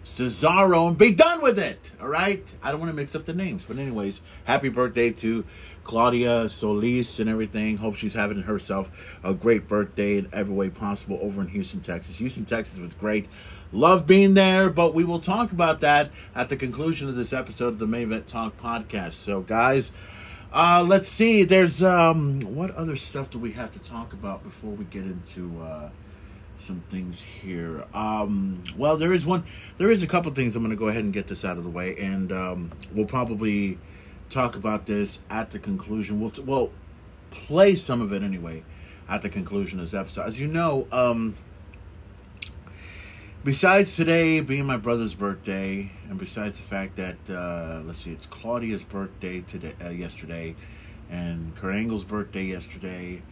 [0.06, 1.90] Cesaro and be done with it.
[2.00, 2.54] All right.
[2.62, 5.44] I don't want to mix up the names, but anyways, happy birthday to
[5.86, 7.76] Claudia Solis and everything.
[7.76, 8.90] Hope she's having herself
[9.22, 12.16] a great birthday in every way possible over in Houston, Texas.
[12.16, 13.28] Houston, Texas was great.
[13.70, 17.68] Love being there, but we will talk about that at the conclusion of this episode
[17.68, 19.12] of the Main Event Talk podcast.
[19.12, 19.92] So, guys,
[20.52, 21.44] uh, let's see.
[21.44, 25.62] There's um, what other stuff do we have to talk about before we get into
[25.62, 25.90] uh,
[26.56, 27.84] some things here.
[27.94, 29.44] Um, well, there is one.
[29.78, 30.56] There is a couple things.
[30.56, 33.06] I'm going to go ahead and get this out of the way, and um, we'll
[33.06, 33.78] probably
[34.30, 36.20] talk about this at the conclusion.
[36.20, 36.70] We'll well
[37.30, 38.62] play some of it anyway
[39.08, 40.22] at the conclusion of this episode.
[40.22, 41.36] As you know, um,
[43.44, 48.26] besides today being my brother's birthday, and besides the fact that uh, let's see, it's
[48.26, 50.54] Claudia's birthday today, uh, yesterday,
[51.10, 53.22] and Kurt Angle's birthday yesterday.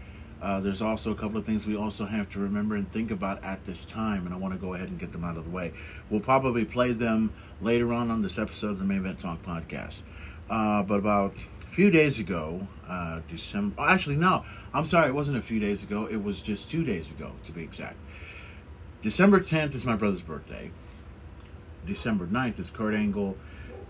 [0.43, 3.43] Uh, there's also a couple of things we also have to remember and think about
[3.43, 5.51] at this time, and I want to go ahead and get them out of the
[5.51, 5.73] way.
[6.11, 10.03] We'll probably play them later on on this episode of the Main Event Talk podcast.
[10.49, 15.15] Uh, but about a few days ago, uh, December, oh, actually, no, I'm sorry, it
[15.15, 17.97] wasn't a few days ago, it was just two days ago, to be exact.
[19.03, 20.71] December 10th is my brother's birthday.
[21.87, 23.37] December 9th is Kurt Angle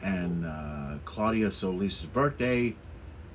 [0.03, 2.75] and uh, Claudia Solis' birthday.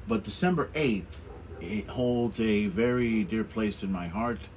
[0.07, 1.17] But December 8th,
[1.61, 4.49] it holds a very dear place in my heart,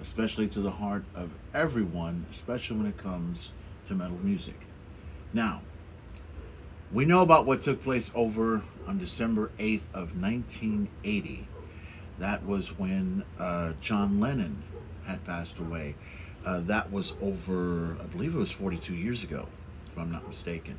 [0.00, 3.52] especially to the heart of everyone, especially when it comes
[3.86, 4.60] to metal music.
[5.32, 5.62] Now,
[6.92, 11.48] we know about what took place over on December 8th of 1980.
[12.18, 14.62] That was when uh, John Lennon
[15.04, 15.96] had passed away.
[16.44, 19.48] Uh, that was over, I believe it was 42 years ago,
[19.90, 20.78] if I'm not mistaken.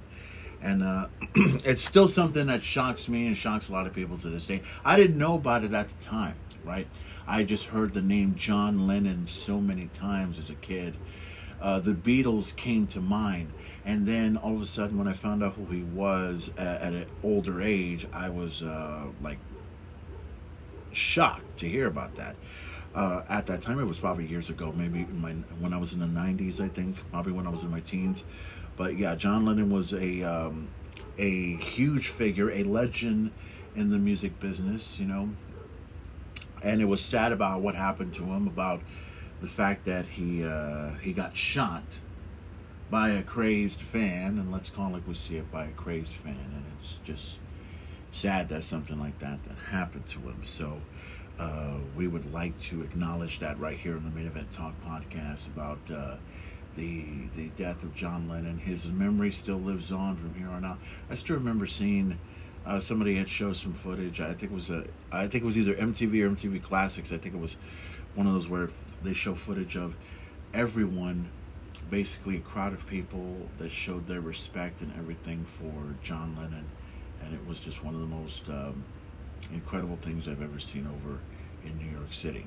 [0.61, 4.29] And uh, it's still something that shocks me and shocks a lot of people to
[4.29, 4.63] this day.
[4.83, 6.87] I didn't know about it at the time, right?
[7.27, 10.95] I just heard the name John Lennon so many times as a kid.
[11.61, 13.51] Uh, the Beatles came to mind.
[13.87, 16.93] And then all of a sudden, when I found out who he was at, at
[16.93, 19.37] an older age, I was uh, like
[20.91, 22.35] shocked to hear about that.
[22.93, 25.31] Uh, at that time, it was probably years ago, maybe my,
[25.61, 28.25] when I was in the 90s, I think, probably when I was in my teens.
[28.75, 30.67] But yeah, John Lennon was a um,
[31.17, 33.31] a huge figure, a legend
[33.73, 35.29] in the music business, you know.
[36.61, 38.81] And it was sad about what happened to him, about
[39.39, 41.83] the fact that he uh, he got shot
[42.89, 46.37] by a crazed fan, and let's call it we see it by a crazed fan,
[46.53, 47.39] and it's just
[48.11, 50.39] sad that something like that that happened to him.
[50.43, 50.79] So
[51.39, 55.47] uh, we would like to acknowledge that right here in the Main Event Talk podcast
[55.47, 56.15] about uh,
[56.75, 58.57] the the death of John Lennon.
[58.57, 60.79] His memory still lives on from here on out.
[61.09, 62.17] I still remember seeing.
[62.65, 64.19] Uh, somebody had showed some footage.
[64.19, 67.13] I think it was a, I think it was either MTV or MTV Classics.
[67.13, 67.55] I think it was
[68.13, 68.71] one of those where
[69.03, 69.95] they show footage of
[70.53, 71.29] everyone
[71.89, 76.65] basically a crowd of people that showed their respect and everything for John Lennon,
[77.23, 78.83] and it was just one of the most um,
[79.53, 81.19] incredible things I've ever seen over
[81.63, 82.45] in New York City.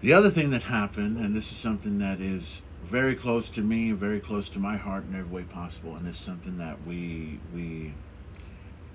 [0.00, 3.92] The other thing that happened, and this is something that is very close to me,
[3.92, 7.94] very close to my heart in every way possible, and it's something that we we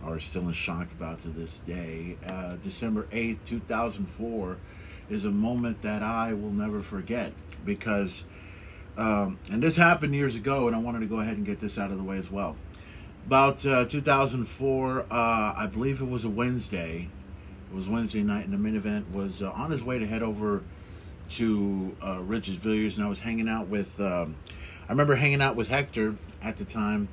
[0.04, 2.18] are still in shock about to this day.
[2.26, 4.58] Uh, December eighth, two thousand four,
[5.10, 7.34] is a moment that I will never forget
[7.66, 8.24] because
[9.02, 11.80] um, and this happened years ago, and I wanted to go ahead and get this
[11.80, 12.56] out of the way as well.
[13.26, 17.10] About uh, 2004, uh, I believe it was a Wednesday.
[17.72, 20.22] It was Wednesday night, and the main event was uh, on his way to head
[20.22, 20.62] over
[21.30, 24.00] to uh, Rich's Billiards, and I was hanging out with.
[24.00, 24.36] Um,
[24.88, 27.08] I remember hanging out with Hector at the time,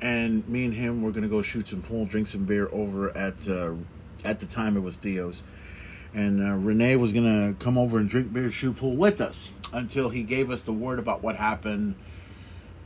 [0.00, 3.48] and me and him were gonna go shoot some pool, drink some beer over at.
[3.48, 3.72] Uh,
[4.24, 5.42] at the time, it was Theo's
[6.14, 10.08] and uh, Renee was gonna come over and drink beer, shoot pool with us until
[10.08, 11.96] he gave us the word about what happened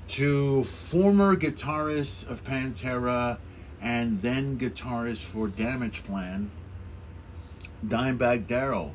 [0.09, 3.39] to former guitarist of Pantera
[3.81, 6.51] and then guitarist for Damage Plan,
[7.87, 8.95] Dimebag Darrell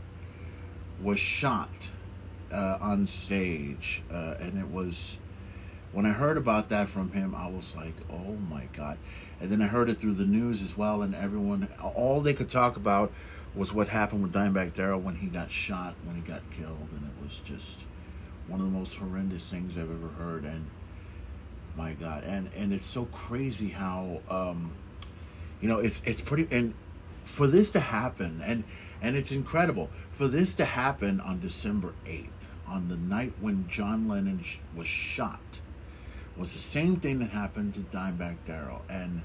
[1.01, 1.91] was shot
[2.51, 5.19] uh, on stage, uh, and it was
[5.91, 8.97] when I heard about that from him, I was like, "Oh my god!"
[9.39, 12.49] And then I heard it through the news as well, and everyone, all they could
[12.49, 13.11] talk about
[13.55, 17.12] was what happened with Dimebag Darrell when he got shot, when he got killed, and
[17.23, 17.81] was just
[18.47, 20.43] one of the most horrendous things I've ever heard.
[20.43, 20.65] And
[21.75, 24.71] my God, and and it's so crazy how, um,
[25.61, 26.73] you know, it's it's pretty and
[27.23, 28.63] for this to happen, and
[29.01, 34.07] and it's incredible for this to happen on December eighth, on the night when John
[34.07, 35.61] Lennon sh- was shot,
[36.37, 39.21] was the same thing that happened to Dimebag Darrell, and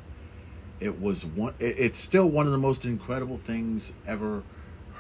[0.81, 1.55] it was one.
[1.59, 4.43] it- It's still one of the most incredible things ever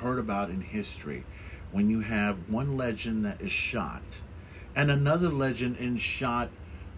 [0.01, 1.24] heard about in history,
[1.73, 4.21] when you have one legend that is shot,
[4.75, 6.51] and another legend is shot.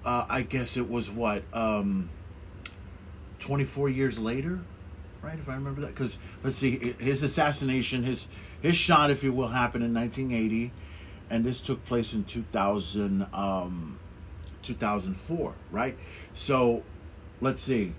[0.04, 2.10] Uh, I guess it was what um,
[3.38, 4.60] twenty four years later,
[5.22, 5.38] right?
[5.38, 8.26] If I remember that, because let's see, his assassination, his
[8.62, 10.72] his shot, if you will, happened in nineteen eighty,
[11.28, 13.26] and this took place in two thousand.
[13.32, 13.98] Um,
[14.62, 15.96] 2004, right?
[16.32, 16.82] So,
[17.40, 17.94] let's see.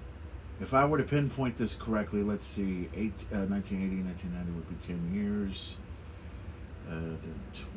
[0.59, 4.75] If I were to pinpoint this correctly, let's see, eight, uh, 1980, 1990 would be
[4.85, 5.77] 10 years,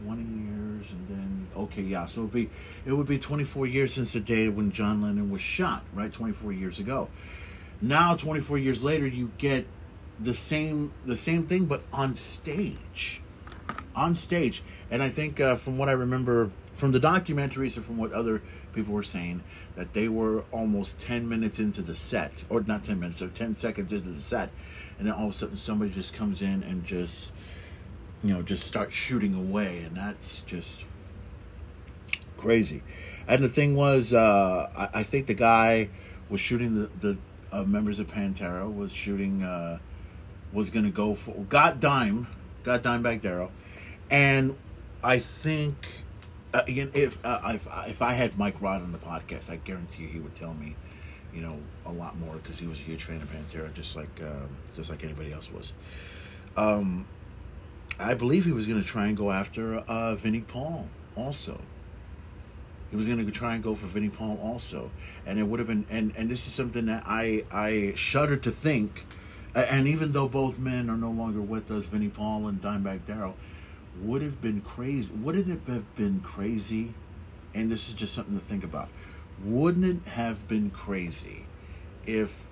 [0.05, 2.51] 20 years, and then, okay, yeah, so it would be,
[2.85, 6.13] it would be 24 years since the day when John Lennon was shot, right?
[6.13, 7.09] 24 years ago.
[7.81, 9.67] Now, 24 years later, you get
[10.21, 13.23] the same, the same thing, but on stage
[13.95, 14.63] on stage.
[14.91, 18.43] And I think uh, from what I remember from the documentaries and from what other
[18.73, 19.43] people were saying,
[19.77, 23.55] that they were almost 10 minutes into the set, or not 10 minutes, or 10
[23.55, 24.51] seconds into the set.
[24.99, 27.33] And then all of a sudden somebody just comes in and just,
[28.25, 29.83] you know, just start shooting away.
[29.83, 30.87] And that's just
[32.37, 32.83] crazy.
[33.29, 35.91] And the thing was, uh, I, I think the guy
[36.31, 37.19] was shooting the, the
[37.53, 39.79] uh, members of Pantera, was shooting, uh,
[40.53, 42.27] was going to go for, got Dime,
[42.63, 43.53] got Dimebag Darrell.
[44.11, 44.57] And
[45.03, 45.87] I think,
[46.55, 50.05] uh, again, if, uh, if if I had Mike Rod on the podcast, I guarantee
[50.05, 50.77] you he would tell me,
[51.35, 54.23] you know, a lot more because he was a huge fan of Pantera, just like
[54.23, 55.75] um, just like anybody else was.
[56.57, 57.07] Um,
[57.99, 61.61] I believe he was going to try and go after uh, Vinnie Paul also.
[62.91, 64.91] He was going to try and go for Vinnie Paul also,
[65.27, 65.87] and it would have been.
[65.91, 69.05] And and this is something that I I shudder to think.
[69.55, 73.37] And even though both men are no longer with us, Vinnie Paul and Dimebag Darrell,
[74.01, 75.13] would have been crazy.
[75.13, 76.95] Wouldn't it have been crazy?
[77.55, 78.89] And this is just something to think about.
[79.45, 81.47] Wouldn't it have been crazy
[82.07, 82.47] if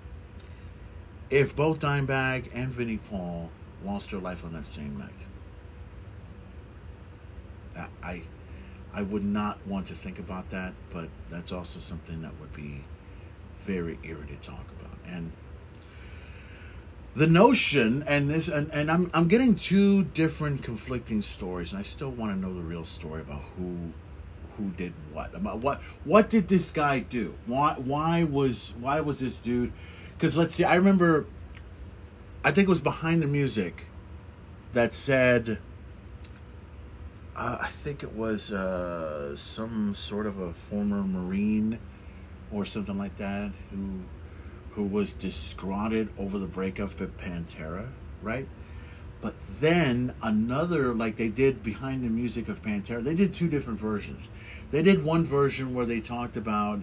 [1.29, 3.49] if both Dimebag and Vinnie Paul
[3.85, 5.11] lost their life on that same night?
[8.03, 8.23] I-
[8.93, 12.83] I would not want to think about that, but that's also something that would be
[13.65, 14.97] very eerie to talk about.
[15.07, 15.31] And
[17.15, 21.83] the notion and this and, and I'm I'm getting two different conflicting stories and I
[21.83, 23.93] still want to know the real story about who
[24.57, 25.33] who did what.
[25.33, 27.33] About what what did this guy do?
[27.45, 29.71] Why why was why was this dude
[30.17, 31.25] because let's see I remember
[32.43, 33.87] I think it was behind the music
[34.73, 35.59] that said
[37.35, 41.79] uh, I think it was uh, some sort of a former Marine
[42.51, 44.01] or something like that who
[44.71, 47.89] who was disgruntled over the breakup of Pantera,
[48.23, 48.47] right?
[49.21, 53.79] But then another, like they did behind the music of Pantera, they did two different
[53.79, 54.29] versions.
[54.71, 56.81] They did one version where they talked about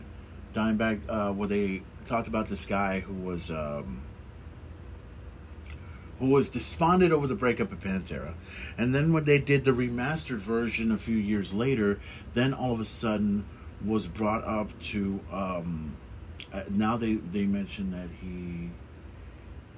[0.55, 4.03] Dimebag, uh, where they talked about this guy who was um,
[6.21, 8.35] who was despondent over the breakup of Pantera,
[8.79, 11.99] and then when they did the remastered version a few years later,
[12.35, 13.45] then all of a sudden
[13.85, 15.97] was brought up to um,
[16.53, 18.71] uh, now they they mentioned that he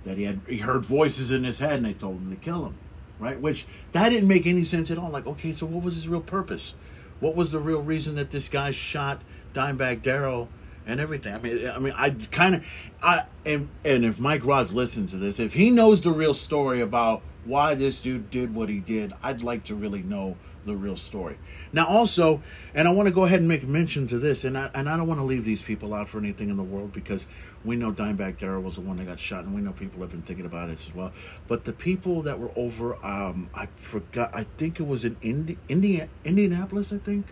[0.05, 2.66] that he had he heard voices in his head and they told him to kill
[2.66, 2.76] him
[3.22, 3.40] right?
[3.40, 5.11] Which that didn't make any sense at all.
[5.11, 6.74] Like okay so what was his real purpose?
[7.20, 9.22] What was the real reason that this guy shot
[9.55, 10.49] Dimebag Darrell
[10.87, 12.64] and everything i mean i mean i kind of
[13.03, 16.80] i and and if mike rod's listens to this if he knows the real story
[16.80, 20.97] about why this dude did what he did i'd like to really know the real
[20.97, 21.39] story.
[21.72, 22.43] Now, also,
[22.74, 24.97] and I want to go ahead and make mention to this, and I, and I
[24.97, 27.28] don't want to leave these people out for anything in the world because
[27.64, 30.11] we know Dimebag Darrell was the one that got shot, and we know people have
[30.11, 31.12] been thinking about it as well.
[31.49, 35.59] But the people that were over, um, I forgot, I think it was in Indi-
[35.68, 37.26] India, Indianapolis, I think,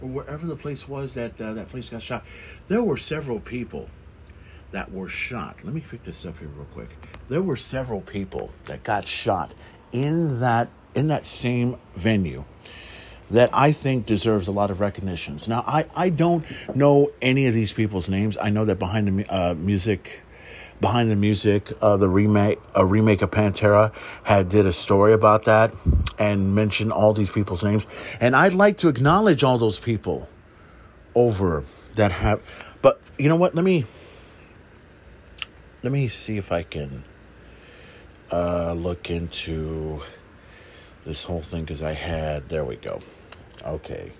[0.00, 2.24] or wherever the place was that uh, that place got shot.
[2.68, 3.88] There were several people
[4.70, 5.64] that were shot.
[5.64, 6.90] Let me pick this up here real quick.
[7.28, 9.54] There were several people that got shot
[9.90, 12.44] in that in that same venue
[13.30, 15.48] that I think deserves a lot of recognitions.
[15.48, 16.44] Now, I, I don't
[16.74, 18.38] know any of these people's names.
[18.40, 20.22] I know that behind the uh, music
[20.80, 23.92] behind the music, uh, the remake, a remake of Pantera,
[24.22, 25.74] had did a story about that
[26.18, 27.86] and mentioned all these people's names.
[28.20, 30.28] And I'd like to acknowledge all those people
[31.14, 31.64] over
[31.98, 32.40] that have.
[32.80, 33.54] But you know what?
[33.54, 33.84] Let me
[35.82, 37.04] let me see if I can
[38.32, 40.02] uh, look into
[41.04, 42.48] this whole thing because I had.
[42.48, 43.02] There we go.
[43.64, 44.12] Okay.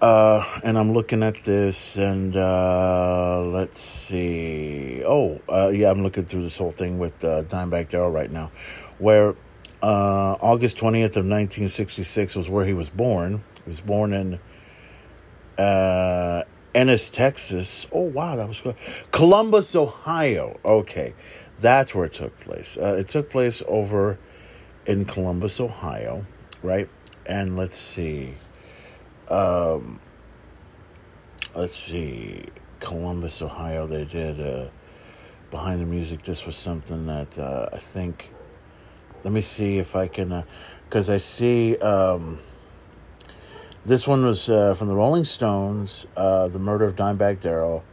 [0.00, 5.02] Uh, and I'm looking at this, and uh, let's see.
[5.04, 8.52] Oh, uh, yeah, I'm looking through this whole thing with uh, Dimebag Darrell right now,
[8.98, 9.34] where
[9.82, 13.42] uh, August 20th of 1966 was where he was born.
[13.64, 14.38] He was born in
[15.58, 16.44] uh,
[16.74, 17.86] Ennis, Texas.
[17.92, 18.76] Oh, wow, that was good.
[19.10, 20.58] Columbus, Ohio.
[20.64, 21.14] Okay,
[21.58, 22.78] that's where it took place.
[22.78, 24.18] Uh, it took place over
[24.86, 26.24] in Columbus, Ohio,
[26.62, 26.88] right?
[27.26, 28.34] And let's see.
[29.28, 30.00] Um,
[31.54, 32.44] let's see.
[32.80, 33.86] Columbus, Ohio.
[33.86, 34.68] They did uh,
[35.50, 36.22] behind the music.
[36.22, 38.30] This was something that uh, I think.
[39.24, 40.44] Let me see if I can,
[40.84, 41.76] because I see.
[41.78, 42.38] Um,
[43.84, 47.84] this one was uh, from the Rolling Stones, uh, The Murder of Dimebag Darrell,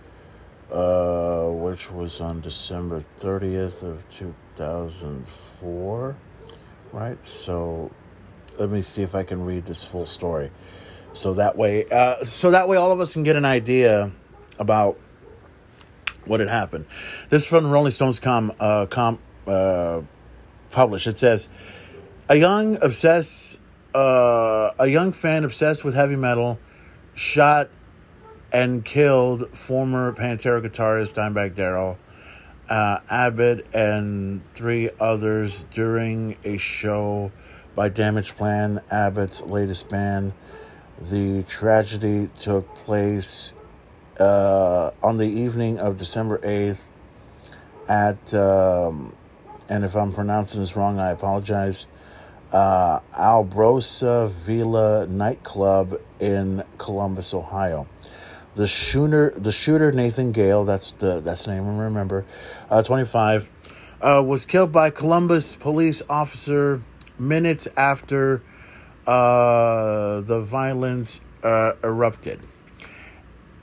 [0.71, 6.15] uh, which was on December 30th of 2004,
[6.91, 7.25] right?
[7.25, 7.91] So
[8.57, 10.51] let me see if I can read this full story.
[11.13, 14.11] So that way, uh, so that way all of us can get an idea
[14.59, 14.99] about
[16.25, 16.85] what had happened.
[17.29, 20.01] This is from Rolling Stones com, uh, com uh,
[20.71, 21.07] published.
[21.07, 21.47] It says,
[22.27, 23.59] a young obsessed
[23.95, 26.59] uh, a young fan obsessed with heavy metal
[27.13, 27.69] shot
[28.51, 31.97] and killed former Pantera guitarist Dimebag Darrell,
[32.69, 37.31] uh, Abbott, and three others during a show
[37.73, 40.33] by Damage Plan, Abbott's latest band.
[40.99, 43.53] The tragedy took place
[44.19, 46.81] uh, on the evening of December 8th
[47.87, 49.15] at, um,
[49.69, 51.87] and if I'm pronouncing this wrong, I apologize
[52.55, 57.85] uh, Albrosa Villa nightclub in Columbus, Ohio.
[58.53, 62.23] The shooter, the shooter Nathan Gale, that's the that's the name I remember,
[62.69, 63.49] uh, 25,
[64.01, 66.81] uh, was killed by Columbus police officer
[67.19, 68.41] minutes after
[69.05, 72.39] uh, the violence uh, erupted.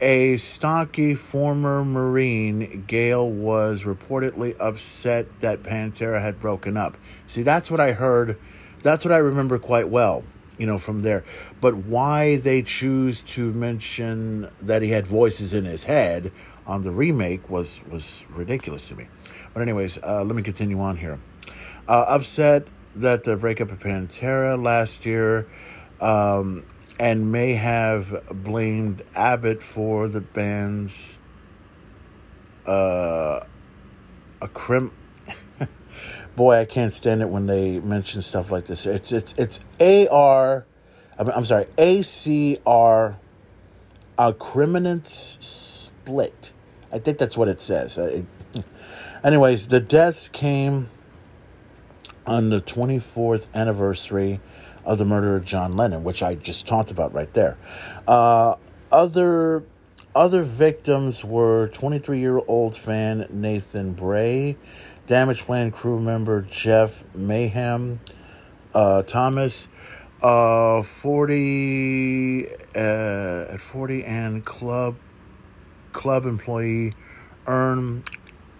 [0.02, 6.98] A stocky former Marine, Gale was reportedly upset that Pantera had broken up.
[7.26, 8.36] See, that's what I heard
[8.82, 10.24] that's what I remember quite well,
[10.58, 11.24] you know, from there.
[11.60, 16.32] But why they choose to mention that he had voices in his head
[16.66, 19.08] on the remake was was ridiculous to me.
[19.54, 21.18] But anyways, uh, let me continue on here.
[21.88, 25.48] Uh, upset that the breakup of Pantera last year,
[26.00, 26.64] um,
[27.00, 31.18] and may have blamed Abbott for the band's
[32.66, 33.40] uh,
[34.40, 34.92] a crim
[36.36, 38.86] boy, I can't stand it when they mention stuff like this.
[38.86, 40.66] It's it's it's A R,
[41.18, 43.16] I'm sorry, A C R,
[44.18, 46.52] a criminance split.
[46.92, 47.98] I think that's what it says.
[47.98, 48.24] Uh,
[48.54, 48.64] it,
[49.24, 50.88] anyways, the deaths came
[52.26, 54.40] on the 24th anniversary
[54.84, 57.56] of the murder of John Lennon, which I just talked about right there.
[58.06, 58.56] Uh,
[58.90, 59.64] other
[60.14, 64.56] other victims were 23 year old fan Nathan Bray,
[65.06, 67.98] Damage Plan crew member Jeff Mayhem,
[68.72, 69.68] uh, Thomas,
[70.22, 72.46] uh, 40
[72.76, 74.96] uh, at 40 and club
[75.90, 76.92] club employee
[77.48, 78.04] Ern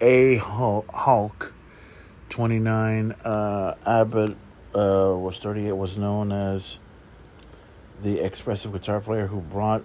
[0.01, 1.53] A Hulk
[2.29, 4.35] 29 uh, Abbott
[4.75, 6.79] uh, was 38 was known as
[8.01, 9.83] the expressive guitar player who brought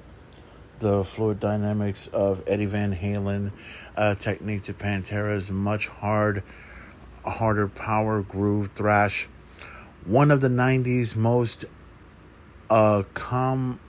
[0.80, 3.52] the fluid dynamics of Eddie Van Halen
[3.98, 6.44] uh, technique to Pantera's much hard,
[7.26, 9.28] harder power groove thrash.
[10.06, 11.64] One of the 90s most
[12.70, 13.80] uh, com-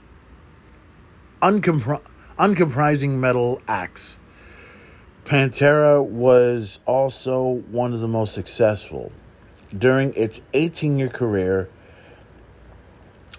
[1.40, 2.02] uncompri-
[2.38, 4.18] uncomprising metal acts.
[5.24, 9.12] Pantera was also one of the most successful.
[9.76, 11.70] During its 18 year career,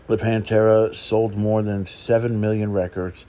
[0.07, 3.25] the Pantera sold more than 7 million records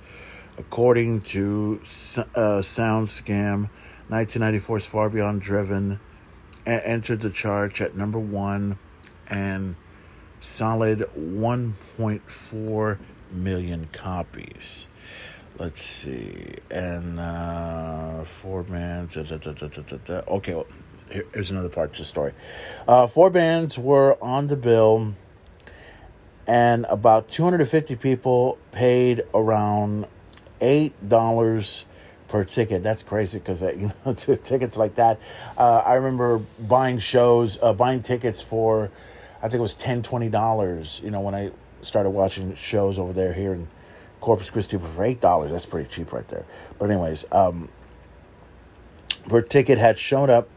[0.58, 3.70] according to uh, SoundScan,
[4.10, 6.00] 1994's Far Beyond Driven
[6.66, 8.78] a- entered the charts at number one
[9.28, 9.76] and
[10.40, 12.98] solid 1.4
[13.30, 14.88] million copies.
[15.58, 19.14] Let's see, and uh, four bands.
[19.14, 20.66] Da, da, da, okay, well,
[21.10, 22.32] here, here's another part to the story.
[22.88, 25.14] Uh, four bands were on the bill,
[26.46, 30.06] and about 250 people paid around
[30.62, 31.84] $8
[32.32, 32.82] per ticket.
[32.82, 35.20] That's crazy because you know tickets like that.
[35.56, 38.90] Uh, I remember buying shows, uh, buying tickets for,
[39.38, 41.00] I think it was ten twenty dollars.
[41.04, 41.52] You know when I
[41.82, 43.68] started watching shows over there here in
[44.20, 45.52] Corpus Christi for eight dollars.
[45.52, 46.46] That's pretty cheap right there.
[46.78, 47.68] But anyways, um,
[49.28, 50.48] per ticket had shown up.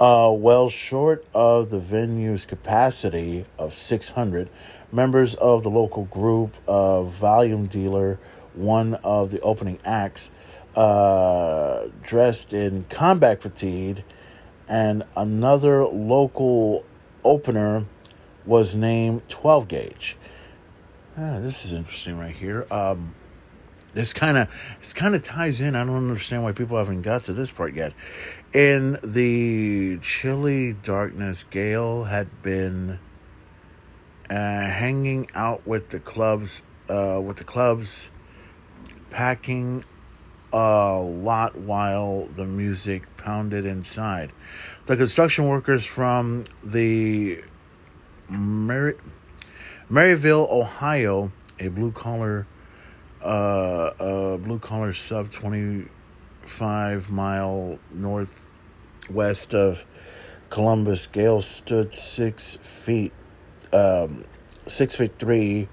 [0.00, 4.50] Uh, well short of the venue's capacity of 600,
[4.90, 8.18] members of the local group of Volume Dealer,
[8.54, 10.30] one of the opening acts,
[10.76, 14.04] uh, dressed in combat fatigue,
[14.68, 16.84] and another local
[17.24, 17.84] opener
[18.44, 20.16] was named 12 Gauge.
[21.16, 22.66] Ah, this is interesting right here.
[22.70, 23.14] Um,
[23.94, 24.48] this kind of
[24.78, 25.76] this kind of ties in.
[25.76, 27.92] I don't understand why people haven't got to this part yet.
[28.54, 32.98] In the chilly darkness, Gale had been
[34.30, 38.10] uh, hanging out with the clubs, uh, with the clubs,
[39.12, 39.84] packing
[40.52, 44.32] a lot while the music pounded inside.
[44.86, 47.40] The construction workers from the
[48.28, 48.96] Mary-
[49.88, 52.46] Marysville, Ohio, a blue collar,
[53.22, 55.86] uh, a blue collar sub twenty
[56.42, 59.86] five mile northwest of
[60.48, 61.06] Columbus.
[61.06, 63.12] Gale stood six feet,
[63.72, 64.24] um,
[64.66, 65.68] six feet three,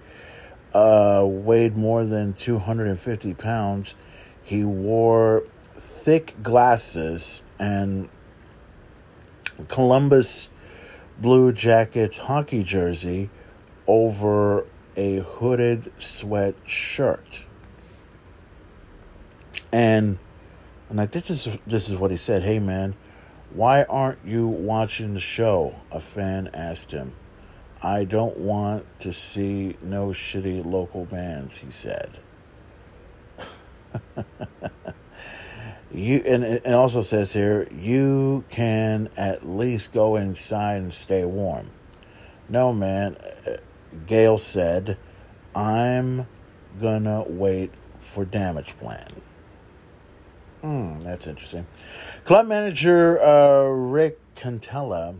[0.73, 3.95] uh, weighed more than two hundred and fifty pounds.
[4.41, 8.09] He wore thick glasses and
[9.67, 10.49] Columbus
[11.19, 13.29] Blue Jackets hockey jersey
[13.87, 14.65] over
[14.95, 17.45] a hooded sweat shirt.
[19.71, 20.17] And
[20.89, 22.43] and I think this this is what he said.
[22.43, 22.95] Hey man,
[23.51, 25.75] why aren't you watching the show?
[25.91, 27.13] A fan asked him.
[27.81, 32.19] I don't want to see no shitty local bands, he said.
[35.91, 41.71] you and it also says here you can at least go inside and stay warm.
[42.49, 43.15] No man,
[44.05, 44.97] Gale said,
[45.55, 46.27] I'm
[46.79, 49.21] gonna wait for damage plan.
[50.61, 51.65] Hmm, that's interesting.
[52.25, 55.15] Club manager uh, Rick Cantella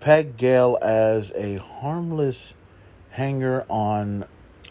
[0.00, 2.54] pegged Gale as a harmless
[3.10, 4.26] hanger on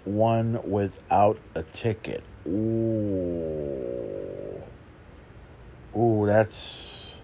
[0.05, 2.23] one without a ticket.
[2.47, 4.61] Ooh.
[5.95, 7.21] Ooh, that's.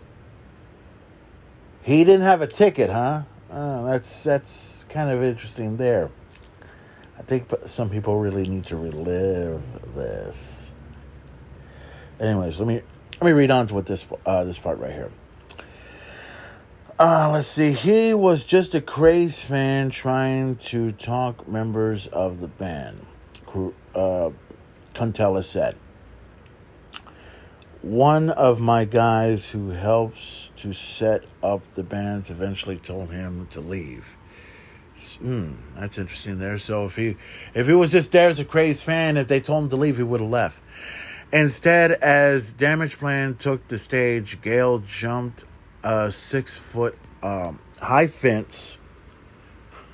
[1.82, 3.24] He didn't have a ticket, huh?
[3.94, 6.10] That's that's kind of interesting there.
[7.20, 9.62] I think some people really need to relive
[9.94, 10.72] this.
[12.20, 12.82] Anyways, let me
[13.22, 15.12] let me read on to what this uh, this part right here.
[17.00, 17.72] Uh, let's see.
[17.72, 23.04] He was just a crazed fan trying to talk members of the band.
[23.96, 24.30] Uh,
[24.94, 25.76] Cantella said.
[27.82, 33.60] One of my guys who helps to set up the bands eventually told him to
[33.60, 34.16] leave.
[35.18, 36.60] Hmm, that's interesting there.
[36.60, 37.18] So if he
[37.56, 39.98] if he was just there as a crazed fan, if they told him to leave,
[39.98, 40.62] he would have left.
[41.34, 45.44] Instead, as Damage Plan took the stage, Gale jumped
[45.84, 48.78] a six foot um, high fence.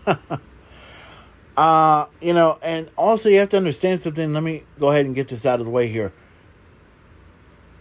[1.58, 4.34] uh, you know, and also you have to understand something.
[4.34, 6.14] Let me go ahead and get this out of the way here.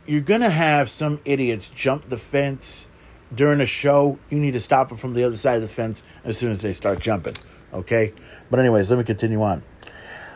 [0.06, 2.88] You're going to have some idiots jump the fence
[3.34, 4.18] during a show.
[4.30, 6.62] You need to stop them from the other side of the fence as soon as
[6.62, 7.36] they start jumping.
[7.74, 8.14] Okay?
[8.50, 9.62] But, anyways, let me continue on.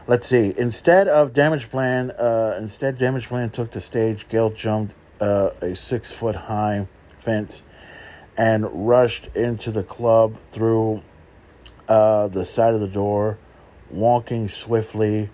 [0.07, 0.53] Let's see.
[0.59, 4.29] Instead of Damage Plan, uh, instead, Damage Plan took the stage.
[4.29, 6.87] Gale jumped uh, a six foot high
[7.23, 7.63] fence
[8.37, 11.03] and rushed into the club through
[11.89, 13.39] uh, the side of the door,
[13.91, 15.31] walking swiftly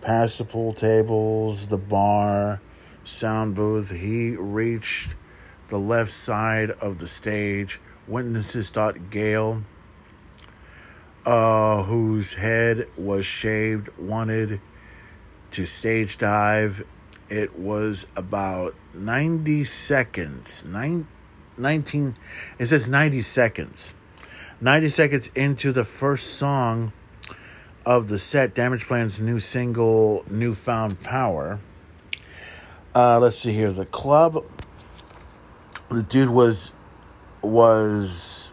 [0.00, 2.60] past the pool tables, the bar,
[3.04, 3.90] sound booth.
[3.90, 5.14] He reached
[5.68, 7.80] the left side of the stage.
[8.06, 9.62] Witnesses thought Gale,
[11.24, 14.60] uh, whose head was shaved, wanted
[15.52, 16.84] to stage dive.
[17.28, 21.08] It was about 90 seconds, nine,
[21.56, 22.16] 19,
[22.58, 23.94] it says 90 seconds.
[24.60, 26.92] 90 seconds into the first song
[27.86, 31.60] of the set, Damage Plan's new single, Newfound Power.
[32.94, 33.72] Uh, let's see here.
[33.72, 34.44] The club,
[35.90, 36.72] the dude was,
[37.42, 38.52] was,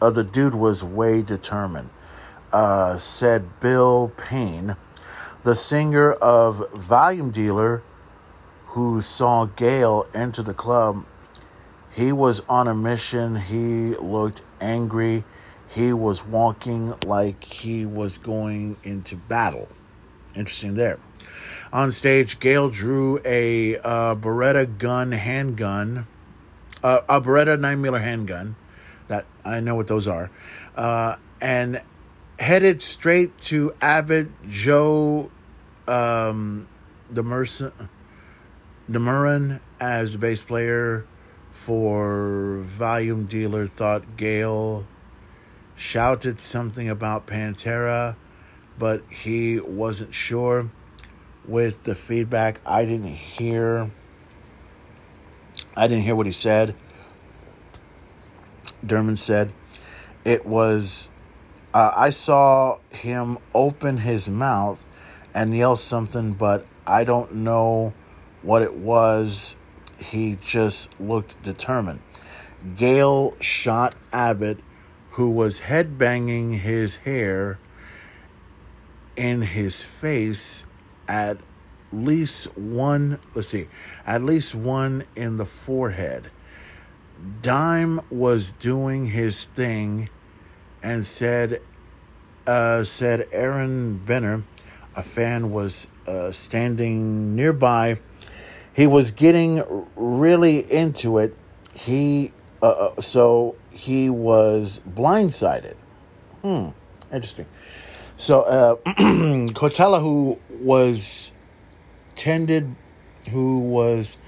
[0.00, 1.90] uh, the dude was way determined,
[2.52, 4.76] uh, said Bill Payne,
[5.42, 7.82] the singer of Volume Dealer,
[8.70, 11.04] who saw Gale enter the club
[11.90, 13.36] he was on a mission.
[13.36, 15.24] He looked angry.
[15.68, 19.68] He was walking like he was going into battle.
[20.34, 20.98] interesting there.
[21.72, 26.06] On stage, Gale drew a uh, Beretta gun handgun,
[26.82, 28.56] uh, a Beretta 9 miller handgun.
[29.08, 30.30] That I know what those are.
[30.76, 31.82] Uh, and
[32.38, 35.30] headed straight to Abbott Joe
[35.86, 36.68] um,
[37.12, 37.88] Demerson,
[38.90, 41.06] Demurin as bass player
[41.52, 43.68] for Volume Dealer.
[43.68, 44.84] Thought Gale
[45.76, 48.16] shouted something about Pantera,
[48.78, 50.70] but he wasn't sure.
[51.46, 53.90] With the feedback, I didn't hear.
[55.76, 56.74] I didn't hear what he said.
[58.84, 59.52] Derman said
[60.24, 61.10] it was
[61.72, 64.84] uh, I saw him open his mouth
[65.34, 67.94] and yell something, but I don't know
[68.42, 69.56] what it was.
[69.98, 72.00] He just looked determined.
[72.76, 74.58] Gale shot Abbott,
[75.10, 77.58] who was headbanging his hair
[79.16, 80.66] in his face
[81.08, 81.38] at
[81.92, 83.66] least one, let's see,
[84.06, 86.30] at least one in the forehead.
[87.42, 90.08] Dime was doing his thing
[90.82, 91.60] and said,
[92.46, 94.44] uh, said Aaron Benner,
[94.96, 98.00] a fan was uh, standing nearby.
[98.74, 99.62] He was getting
[99.96, 101.36] really into it.
[101.74, 102.32] He
[102.62, 105.76] uh, uh, so he was blindsided.
[106.42, 106.68] Hmm,
[107.12, 107.46] interesting.
[108.16, 108.76] So uh,
[109.54, 111.32] Cortella, who was
[112.16, 112.74] tended,
[113.30, 114.18] who was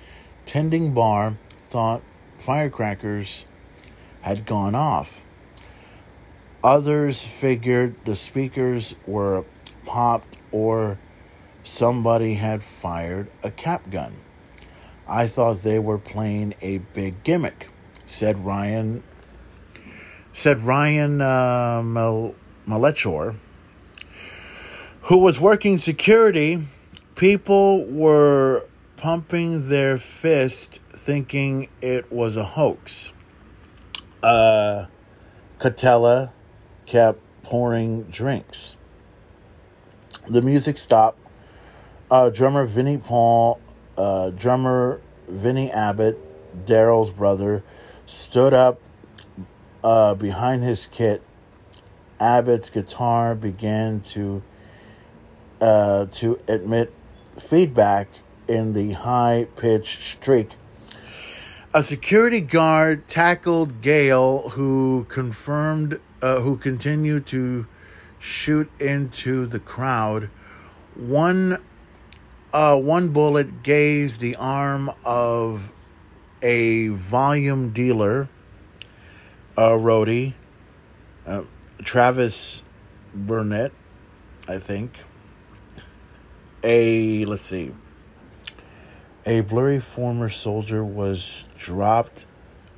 [0.47, 1.37] tending bar,
[1.69, 2.03] thought
[2.39, 3.45] firecrackers
[4.23, 5.23] had gone off.
[6.65, 9.45] Others figured the speakers were
[9.85, 10.99] popped or
[11.65, 14.15] somebody had fired a cap gun.
[15.09, 17.69] I thought they were playing a big gimmick,
[18.05, 19.03] said Ryan.
[20.33, 22.35] Said Ryan uh, Mal-
[22.67, 23.37] Malechor,
[25.03, 26.67] who was working security.
[27.17, 33.13] People were pumping their fist, thinking it was a hoax.
[34.23, 34.87] Uh,
[35.59, 36.33] Catella
[36.87, 38.79] kept pouring drinks.
[40.27, 41.19] The music stopped.
[42.11, 43.61] Uh, drummer Vinnie Paul,
[43.97, 46.19] uh, drummer Vinnie Abbott,
[46.67, 47.65] Darrell's brother,
[48.07, 48.81] stood up
[49.83, 51.23] uh, behind his kit.
[52.21, 54.43] Abbott's guitar began to
[55.61, 56.93] uh, to emit
[57.39, 58.09] feedback
[58.47, 60.51] in the high pitched streak.
[61.75, 67.67] A security guard tackled Gale, who confirmed uh, who continued to
[68.23, 70.31] shoot into the crowd.
[70.95, 71.61] One
[72.53, 75.73] uh, one bullet grazed the arm of
[76.41, 78.29] a volume dealer,
[79.57, 80.35] a roadie,
[81.27, 81.43] uh,
[81.83, 82.63] Travis
[83.15, 83.73] Burnett,
[84.47, 85.05] I think.
[86.63, 87.73] A let's see.
[89.27, 92.27] A blurry former soldier was dropped,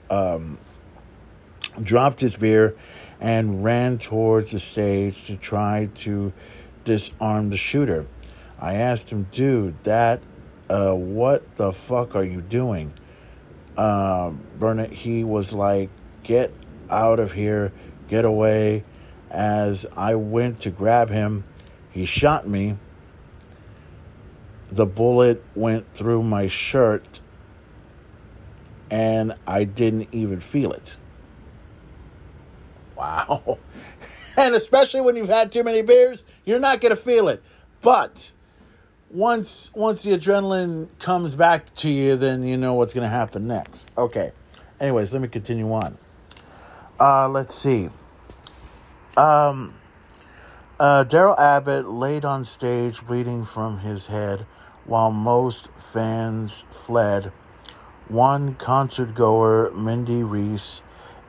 [0.08, 0.58] um,
[1.82, 2.76] dropped his beer
[3.24, 6.30] and ran towards the stage to try to
[6.84, 8.06] disarm the shooter.
[8.60, 10.20] I asked him, dude, that,
[10.68, 12.92] uh, what the fuck are you doing?
[13.78, 15.88] Uh, Burnett, he was like,
[16.22, 16.52] get
[16.90, 17.72] out of here,
[18.08, 18.84] get away.
[19.30, 21.44] As I went to grab him,
[21.90, 22.76] he shot me.
[24.66, 27.22] The bullet went through my shirt
[28.90, 30.98] and I didn't even feel it.
[32.96, 33.58] Wow.
[34.36, 37.40] And especially when you've had too many beers, you're not going to feel it.
[37.80, 38.32] But
[39.10, 43.46] once once the adrenaline comes back to you, then you know what's going to happen
[43.46, 43.88] next.
[43.96, 44.32] Okay.
[44.80, 45.96] Anyways, let me continue on.
[46.98, 47.90] Uh, let's see.
[49.16, 49.74] Um,
[50.80, 54.46] uh, Darrell Abbott laid on stage bleeding from his head
[54.84, 57.32] while most fans fled.
[58.08, 60.82] One concert goer, Mindy Reese,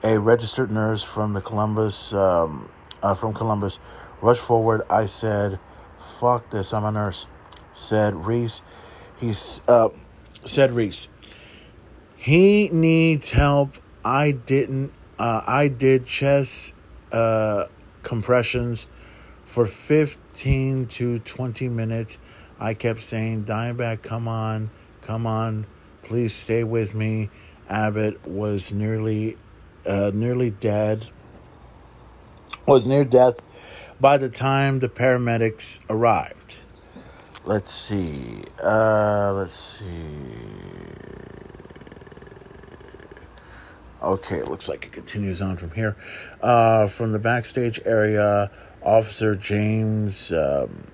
[0.04, 2.70] a registered nurse from the Columbus, um,
[3.02, 3.80] uh, from Columbus,
[4.22, 4.82] rushed forward.
[4.90, 5.60] I said,
[5.98, 6.74] "Fuck this!
[6.74, 7.28] I'm a nurse,"
[7.74, 8.62] said Reese.
[9.20, 9.34] He
[9.68, 9.90] uh,
[10.44, 11.08] said Reese.
[12.16, 13.76] He needs help.
[14.04, 14.92] I didn't.
[15.18, 16.74] Uh, I did chest
[17.12, 17.66] uh,
[18.04, 18.88] compressions
[19.46, 22.18] for 15 to 20 minutes.
[22.60, 24.70] I kept saying, Dimebag, come on,
[25.02, 25.68] come on,
[26.04, 27.30] please stay with me.
[27.70, 29.38] Abbott was nearly,
[29.86, 31.08] uh, nearly dead,
[32.66, 33.36] was near death
[34.00, 36.60] by the time the paramedics arrived.
[37.46, 39.86] Let's see, uh, let's see.
[44.02, 45.96] Okay, it looks like it continues on from here.
[46.42, 48.52] Uh, from the backstage area,
[48.84, 50.88] Officer James um,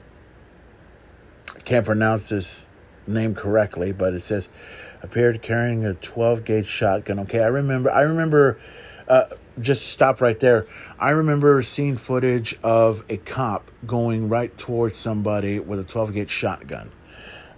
[1.65, 2.67] can't pronounce this
[3.07, 4.49] name correctly, but it says
[5.01, 7.19] appeared carrying a 12 gauge shotgun.
[7.19, 7.91] Okay, I remember.
[7.91, 8.59] I remember.
[9.07, 9.25] Uh,
[9.59, 10.65] just stop right there.
[10.99, 16.29] I remember seeing footage of a cop going right towards somebody with a 12 gauge
[16.29, 16.91] shotgun,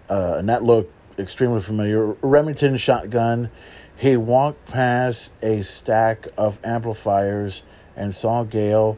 [0.09, 2.13] uh, and that looked extremely familiar.
[2.21, 3.49] Remington shotgun.
[3.95, 7.63] He walked past a stack of amplifiers
[7.95, 8.97] and saw Gale,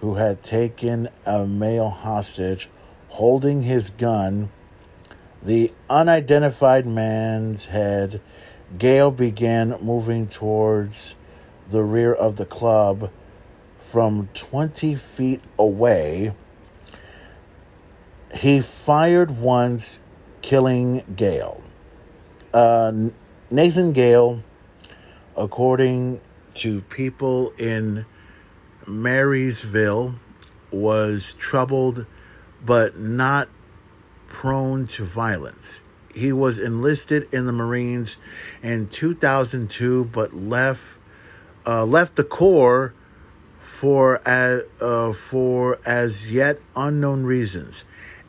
[0.00, 2.68] who had taken a male hostage,
[3.08, 4.50] holding his gun.
[5.42, 8.20] The unidentified man's head.
[8.76, 11.14] Gale began moving towards
[11.68, 13.10] the rear of the club
[13.78, 16.34] from 20 feet away.
[18.34, 20.02] He fired once,
[20.42, 21.62] killing Gale.
[22.52, 23.10] Uh,
[23.50, 24.42] Nathan Gale,
[25.36, 26.20] according
[26.54, 28.04] to people in
[28.86, 30.16] Marysville,
[30.70, 32.06] was troubled
[32.64, 33.48] but not
[34.26, 35.82] prone to violence.
[36.14, 38.16] He was enlisted in the Marines
[38.62, 40.97] in 2002 but left
[41.68, 42.94] uh, left the Corps
[43.60, 47.84] for uh, uh, for as yet unknown reasons.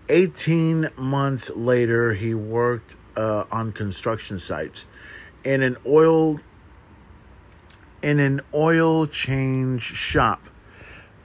[0.09, 4.85] 18 months later, he worked uh, on construction sites
[5.43, 6.39] in an oil
[8.01, 10.49] in an oil change shop,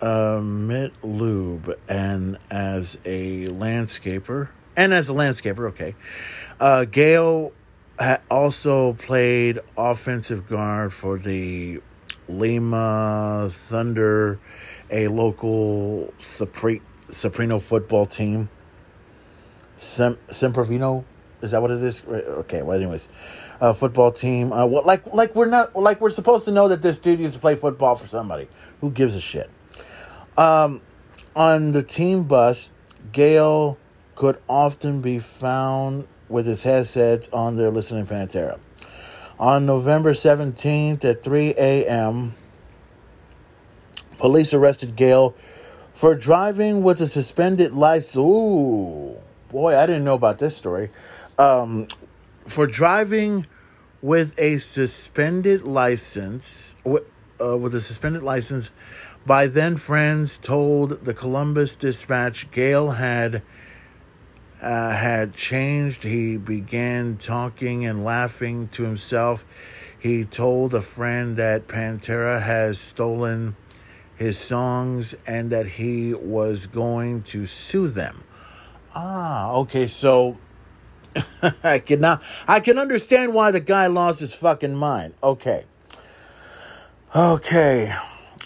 [0.00, 5.96] uh, Lube, and as a landscaper, and as a landscaper, okay.
[6.60, 7.52] Uh, Gale
[8.30, 11.80] also played offensive guard for the
[12.28, 14.38] Lima Thunder,
[14.90, 18.48] a local Supre- Soprano football team.
[19.76, 21.04] Sem- Sempervino,
[21.42, 22.06] is that what it is?
[22.06, 23.08] Okay, well, anyways,
[23.60, 24.52] uh, football team.
[24.52, 27.40] Uh, like, like we're not, like we're supposed to know that this dude used to
[27.40, 28.48] play football for somebody.
[28.80, 29.50] Who gives a shit?
[30.36, 30.80] Um,
[31.36, 32.70] on the team bus,
[33.12, 33.78] Gale
[34.14, 38.58] could often be found with his headset on there listening to Pantera.
[39.38, 42.34] On November 17th at 3 a.m.,
[44.18, 45.34] police arrested Gale
[45.92, 48.16] for driving with a suspended license.
[48.16, 49.16] Ooh,
[49.50, 50.90] boy, I didn't know about this story.
[51.36, 51.88] Um,
[52.46, 53.46] for driving
[54.02, 57.10] with a suspended license, with,
[57.40, 58.70] uh, with a suspended license,
[59.26, 63.42] by then friends told the Columbus Dispatch Gale had
[64.64, 66.04] uh, had changed.
[66.04, 69.44] He began talking and laughing to himself.
[69.98, 73.56] He told a friend that Pantera has stolen
[74.16, 78.24] his songs and that he was going to sue them.
[78.94, 80.38] Ah, okay, so
[81.62, 85.14] I can now I can understand why the guy lost his fucking mind.
[85.22, 85.66] Okay.
[87.14, 87.94] Okay.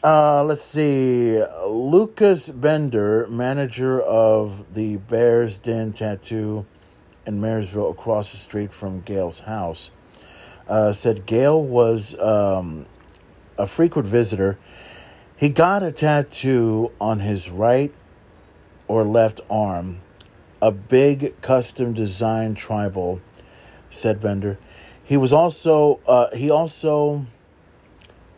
[0.02, 1.42] Uh, let's see.
[1.66, 6.64] Lucas Bender, manager of the Bears Den Tattoo
[7.26, 9.90] in Marysville, across the street from Gale's house,
[10.68, 12.86] uh, said Gale was um,
[13.58, 14.56] a frequent visitor.
[15.36, 17.92] He got a tattoo on his right
[18.86, 19.98] or left arm,
[20.62, 23.20] a big custom designed tribal,
[23.90, 24.58] said Bender.
[25.02, 27.26] He was also uh, he also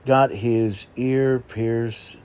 [0.07, 2.17] got his ear pierced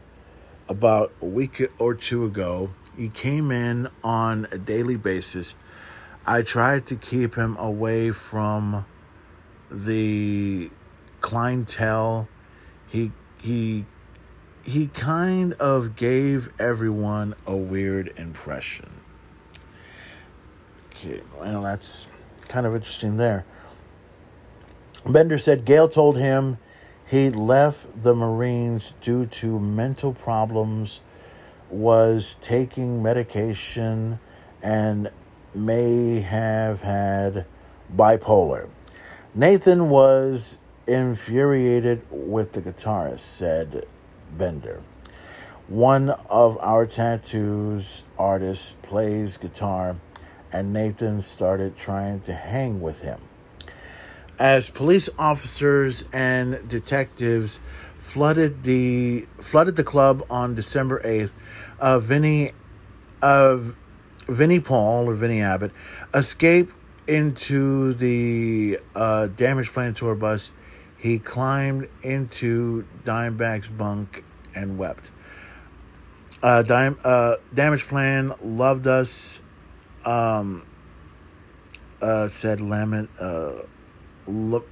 [0.67, 2.71] about a week or two ago.
[2.97, 5.55] He came in on a daily basis.
[6.25, 8.85] I tried to keep him away from
[9.69, 10.71] the
[11.19, 12.27] clientele.
[12.87, 13.85] He he
[14.63, 19.01] he kind of gave everyone a weird impression.
[20.91, 22.07] Okay, well that's
[22.47, 23.45] kind of interesting there.
[25.05, 26.57] Bender said Gale told him
[27.15, 30.99] he left the Marines due to mental problems,
[31.69, 34.19] was taking medication,
[34.61, 35.09] and
[35.53, 37.45] may have had
[37.95, 38.67] bipolar.
[39.33, 43.85] Nathan was infuriated with the guitarist, said
[44.37, 44.81] Bender.
[45.69, 49.95] One of our tattoos artists plays guitar,
[50.51, 53.21] and Nathan started trying to hang with him
[54.39, 57.59] as police officers and detectives
[57.97, 61.33] flooded the flooded the club on December eighth.
[61.79, 62.51] Uh, Vinny,
[63.21, 63.59] uh,
[64.27, 65.71] Vinny Paul or Vinny Abbott
[66.13, 66.73] escaped
[67.07, 70.51] into the uh, damage plan tour bus.
[70.97, 74.23] He climbed into Dimebag's bunk
[74.55, 75.11] and wept.
[76.41, 79.41] Uh, Dime, uh, damage plan loved us.
[80.05, 80.65] Um,
[82.01, 83.09] uh, said lament.
[83.19, 83.53] Uh,
[84.27, 84.67] Look,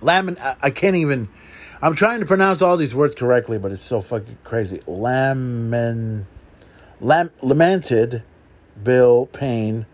[0.00, 0.38] Lamin.
[0.38, 1.28] I, I can't even.
[1.82, 4.80] I'm trying to pronounce all these words correctly, but it's so fucking crazy.
[4.86, 6.26] Lamin,
[7.00, 8.22] lam, lamented
[8.82, 9.86] Bill Payne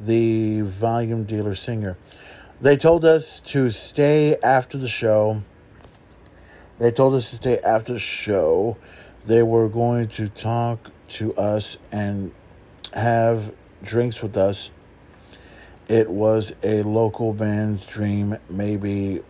[0.00, 1.96] the volume dealer singer.
[2.60, 5.42] They told us to stay after the show.
[6.78, 8.76] They told us to stay after the show.
[9.24, 12.32] They were going to talk to us and
[12.94, 14.70] have drinks with us.
[15.90, 19.22] It was a local band's dream, maybe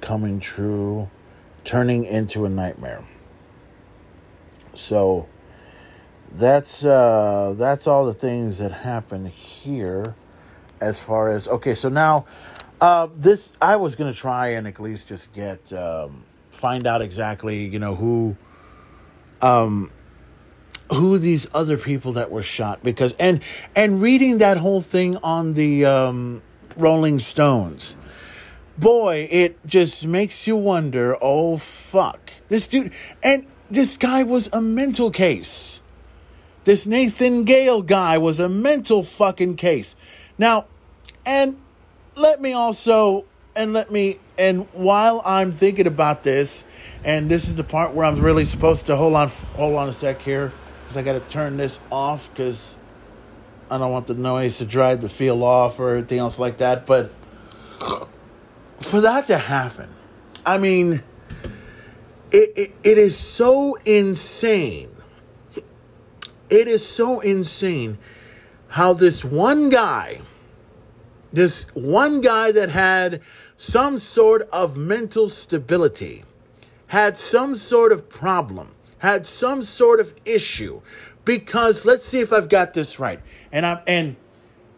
[0.00, 1.10] coming true,
[1.64, 3.04] turning into a nightmare.
[4.76, 5.28] So
[6.30, 10.14] that's uh, that's all the things that happen here,
[10.80, 11.74] as far as okay.
[11.74, 12.26] So now,
[12.80, 17.64] uh, this I was gonna try and at least just get um, find out exactly
[17.64, 18.36] you know who
[19.42, 19.90] um
[20.90, 23.40] who these other people that were shot because and
[23.74, 26.42] and reading that whole thing on the um
[26.76, 27.96] Rolling Stones
[28.76, 32.32] boy it just makes you wonder oh fuck.
[32.48, 35.80] This dude and this guy was a mental case.
[36.64, 39.96] This Nathan Gale guy was a mental fucking case.
[40.38, 40.66] Now
[41.24, 41.56] and
[42.14, 43.24] let me also
[43.56, 46.64] and let me and while I'm thinking about this
[47.04, 49.92] and this is the part where I'm really supposed to hold on hold on a
[49.92, 50.52] sec here
[50.94, 52.76] because I got to turn this off because
[53.68, 56.86] I don't want the noise to drive the feel off or anything else like that.
[56.86, 57.10] But
[58.80, 59.90] for that to happen,
[60.46, 61.02] I mean,
[62.30, 64.90] it, it, it is so insane.
[66.48, 67.98] It is so insane
[68.68, 70.20] how this one guy,
[71.32, 73.20] this one guy that had
[73.56, 76.22] some sort of mental stability,
[76.88, 78.73] had some sort of problem,
[79.04, 80.80] had some sort of issue.
[81.24, 83.20] Because let's see if I've got this right.
[83.52, 84.16] And I'm and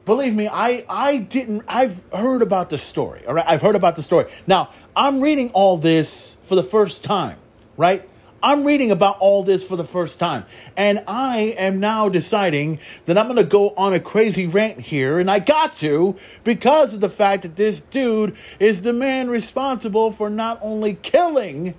[0.04, 3.26] believe me, I I didn't I've heard about the story.
[3.26, 3.46] All right.
[3.46, 4.30] I've heard about the story.
[4.46, 7.38] Now, I'm reading all this for the first time,
[7.76, 8.08] right?
[8.42, 10.44] I'm reading about all this for the first time.
[10.76, 15.18] And I am now deciding that I'm going to go on a crazy rant here.
[15.18, 20.10] And I got to because of the fact that this dude is the man responsible
[20.10, 21.74] for not only killing,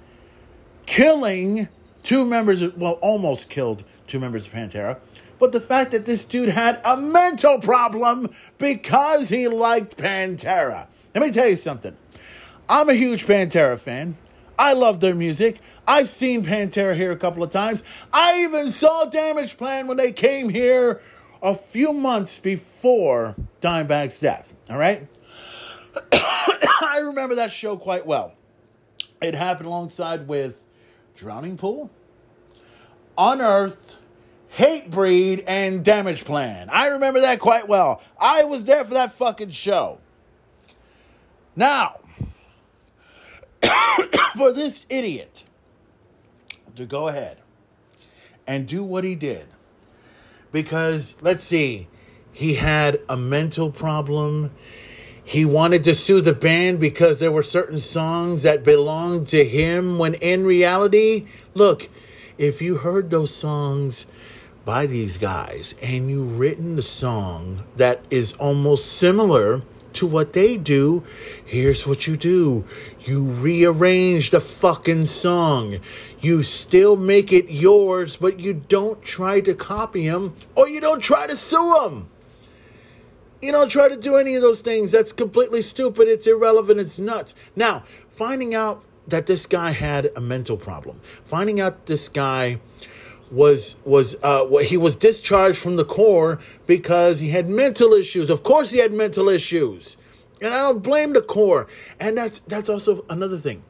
[0.86, 1.70] killing
[2.08, 4.98] two members, well, almost killed two members of Pantera,
[5.40, 10.88] but the fact that this dude had a mental problem because he liked Pantera.
[11.14, 11.98] Let me tell you something.
[12.70, 14.16] I'm a huge Pantera fan.
[14.58, 15.58] I love their music.
[15.86, 17.84] I've seen Pantera here a couple of times.
[18.14, 21.02] I even saw Damage Plan when they came here
[21.42, 24.54] a few months before Dimebag's death.
[24.70, 25.10] All right?
[26.14, 28.34] I remember that show quite well.
[29.22, 30.64] It happened alongside with
[31.18, 31.90] Drowning Pool,
[33.18, 33.96] Unearthed,
[34.58, 36.70] Hatebreed, and Damage Plan.
[36.70, 38.02] I remember that quite well.
[38.20, 40.00] I was there for that fucking show.
[41.56, 42.00] Now,
[44.38, 45.44] for this idiot
[46.76, 47.38] to go ahead
[48.46, 49.48] and do what he did,
[50.52, 51.88] because let's see,
[52.32, 54.52] he had a mental problem.
[55.24, 59.98] He wanted to sue the band because there were certain songs that belonged to him
[59.98, 61.90] when in reality, look,
[62.38, 64.06] if you heard those songs
[64.66, 69.62] by these guys and you written the song that is almost similar
[69.94, 71.04] to what they do,
[71.44, 72.64] here's what you do.
[73.02, 75.80] You rearrange the fucking song.
[76.20, 81.02] You still make it yours, but you don't try to copy them or you don't
[81.02, 82.10] try to sue them.
[83.42, 84.92] You don't try to do any of those things.
[84.92, 86.08] That's completely stupid.
[86.08, 86.80] It's irrelevant.
[86.80, 87.36] It's nuts.
[87.56, 92.60] Now, finding out that this guy had a mental problem, finding out this guy
[93.30, 98.30] was was uh he was discharged from the corps because he had mental issues.
[98.30, 99.98] Of course, he had mental issues,
[100.42, 101.68] and I don't blame the corps.
[102.00, 103.64] And that's that's also another thing.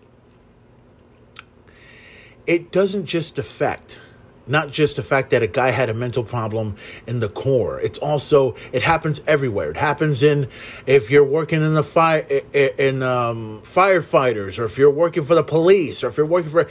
[2.46, 4.00] It doesn't just affect
[4.48, 6.76] not just the fact that a guy had a mental problem
[7.06, 7.80] in the core.
[7.80, 9.72] it's also it happens everywhere.
[9.72, 10.48] It happens in
[10.86, 12.20] if you're working in the fire
[12.54, 16.68] in um, firefighters or if you're working for the police or if you're working for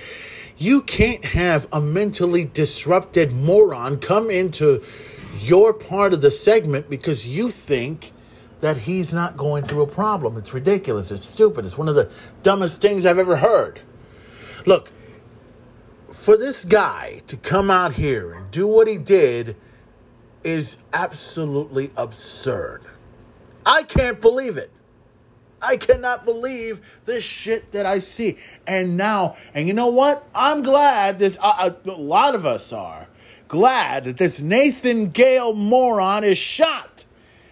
[0.59, 4.83] you can't have a mentally disrupted moron come into
[5.39, 8.13] your part of the segment because you think
[8.61, 10.37] that he's not going through a problem.
[10.39, 11.11] It's ridiculous.
[11.11, 11.67] It's stupid.
[11.67, 12.11] It's one of the
[12.43, 13.81] dumbest things i've ever heard.
[14.65, 14.89] Look
[16.13, 19.57] for this guy to come out here and do what he did
[20.45, 22.83] is absolutely absurd.
[23.65, 24.71] I can't believe it.
[25.61, 28.39] I cannot believe this shit that I see.
[28.67, 30.29] And now, and you know what?
[30.35, 33.09] I'm glad this, uh, a lot of us are
[33.49, 37.05] glad that this Nathan Gale moron is shot.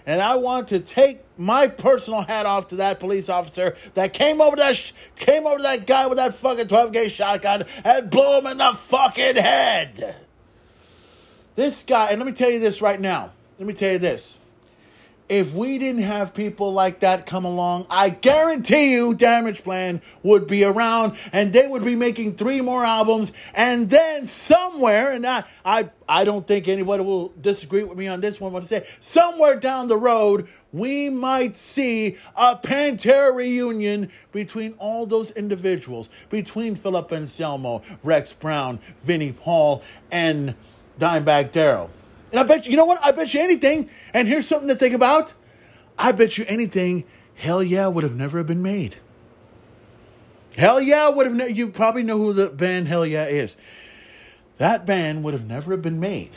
[0.07, 4.41] And I want to take my personal hat off to that police officer that came
[4.41, 8.39] over that sh- came over that guy with that fucking 12 gauge shotgun and blew
[8.39, 10.17] him in the fucking head.
[11.57, 13.31] This guy, and let me tell you this right now.
[13.59, 14.41] Let me tell you this.
[15.29, 20.47] if we didn't have people like that come along, I guarantee you Damage Plan would
[20.47, 23.33] be around and they would be making three more albums.
[23.55, 28.21] And then somewhere, and I, I, I don't think anybody will disagree with me on
[28.21, 34.11] this one, but to say somewhere down the road, we might see a Pantera reunion
[34.33, 40.57] between all those individuals, between Philip Anselmo, Rex Brown, Vinnie Paul, and
[40.99, 41.91] Dimebag Darrell.
[42.33, 42.99] And I bet you, you know what?
[43.05, 43.89] I bet you anything.
[44.13, 45.33] And here's something to think about.
[45.97, 47.05] I bet you anything.
[47.37, 48.97] Hellyeah would have never been made.
[50.57, 51.35] Hellyeah would have.
[51.37, 53.57] Ne- you probably know who the band Hellyeah is.
[54.59, 56.31] That band would have never been made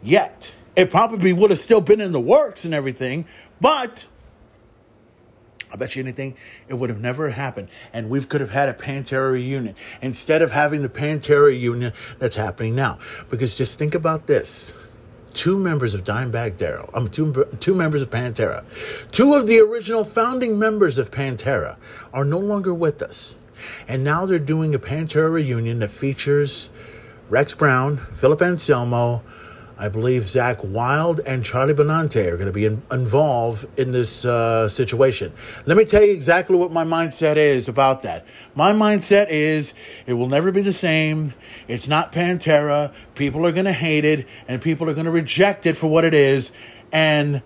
[0.00, 0.54] yet.
[0.76, 3.26] It probably would have still been in the works and everything,
[3.60, 4.06] but
[5.72, 6.36] I bet you anything,
[6.68, 7.68] it would have never happened.
[7.92, 12.36] And we could have had a Pantera reunion instead of having the Pantera reunion that's
[12.36, 12.98] happening now.
[13.28, 14.76] Because just think about this
[15.32, 18.64] two members of Dimebag Darrell, um, two, two members of Pantera,
[19.12, 21.76] two of the original founding members of Pantera
[22.12, 23.36] are no longer with us.
[23.86, 26.70] And now they're doing a Pantera reunion that features
[27.28, 29.22] Rex Brown, Philip Anselmo,
[29.80, 34.26] I believe Zakk Wylde and Charlie Benante are going to be in, involved in this
[34.26, 35.32] uh, situation.
[35.64, 38.26] Let me tell you exactly what my mindset is about that.
[38.54, 39.72] My mindset is
[40.06, 41.32] it will never be the same.
[41.66, 42.92] It's not Pantera.
[43.14, 46.04] People are going to hate it, and people are going to reject it for what
[46.04, 46.52] it is.
[46.92, 47.40] And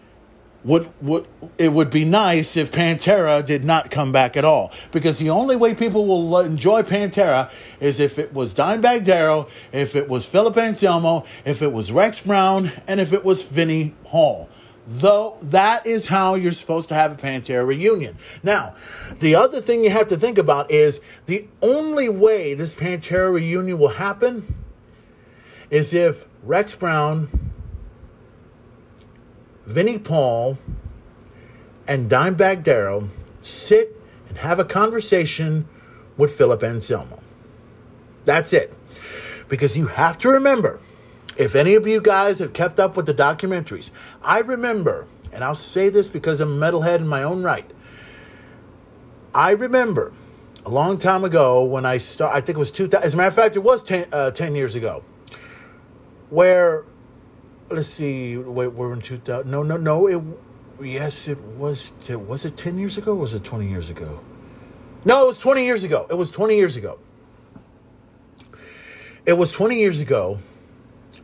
[0.64, 1.26] would would
[1.58, 5.56] it would be nice if Pantera did not come back at all because the only
[5.56, 7.50] way people will enjoy Pantera
[7.80, 12.20] is if it was Dimebag Darrell, if it was Philip Anselmo, if it was Rex
[12.20, 14.48] Brown, and if it was Vinnie Hall.
[14.86, 18.16] Though that is how you're supposed to have a Pantera reunion.
[18.42, 18.74] Now,
[19.20, 23.78] the other thing you have to think about is the only way this Pantera reunion
[23.78, 24.54] will happen
[25.70, 27.43] is if Rex Brown
[29.66, 30.58] Vinnie Paul
[31.88, 33.08] and Dimebag Darrell
[33.40, 35.68] sit and have a conversation
[36.16, 37.20] with Philip Anselmo.
[38.24, 38.72] That's it.
[39.48, 40.80] Because you have to remember,
[41.36, 43.90] if any of you guys have kept up with the documentaries,
[44.22, 47.70] I remember, and I'll say this because I'm a metalhead in my own right.
[49.34, 50.12] I remember
[50.64, 53.28] a long time ago when I started, I think it was 2000, as a matter
[53.28, 55.02] of fact, it was 10, uh, 10 years ago,
[56.30, 56.84] where
[57.70, 58.36] let's see.
[58.36, 59.50] Wait, we're in 2000.
[59.50, 60.06] No, no, no.
[60.06, 60.22] It
[60.80, 61.92] yes, it was.
[62.10, 63.14] Was it 10 years ago?
[63.14, 64.20] was it 20 years ago?
[65.04, 66.06] No, it was 20 years ago.
[66.10, 66.98] It was 20 years ago.
[69.26, 70.38] It was 20 years ago.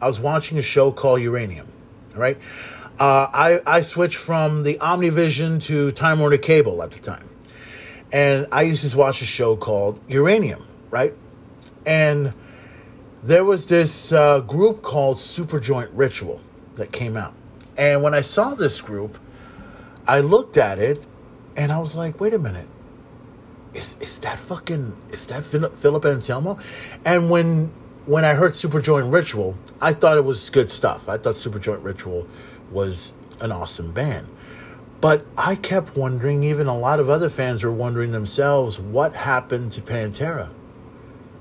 [0.00, 1.68] I was watching a show called Uranium.
[2.14, 2.38] All right.
[2.98, 7.28] Uh, I I switched from the Omnivision to Time Warner Cable at the time,
[8.12, 10.66] and I used to watch a show called Uranium.
[10.90, 11.14] Right,
[11.86, 12.34] and
[13.22, 16.40] there was this uh, group called Superjoint Ritual
[16.76, 17.34] that came out.
[17.76, 19.18] And when I saw this group,
[20.06, 21.06] I looked at it
[21.56, 22.66] and I was like, wait a minute.
[23.74, 26.58] Is, is that fucking is that Philip Anselmo?
[27.04, 27.72] And when
[28.06, 31.08] when I heard Superjoint Ritual, I thought it was good stuff.
[31.08, 32.26] I thought Superjoint Ritual
[32.72, 34.26] was an awesome band.
[35.00, 39.72] But I kept wondering, even a lot of other fans were wondering themselves, what happened
[39.72, 40.50] to Pantera?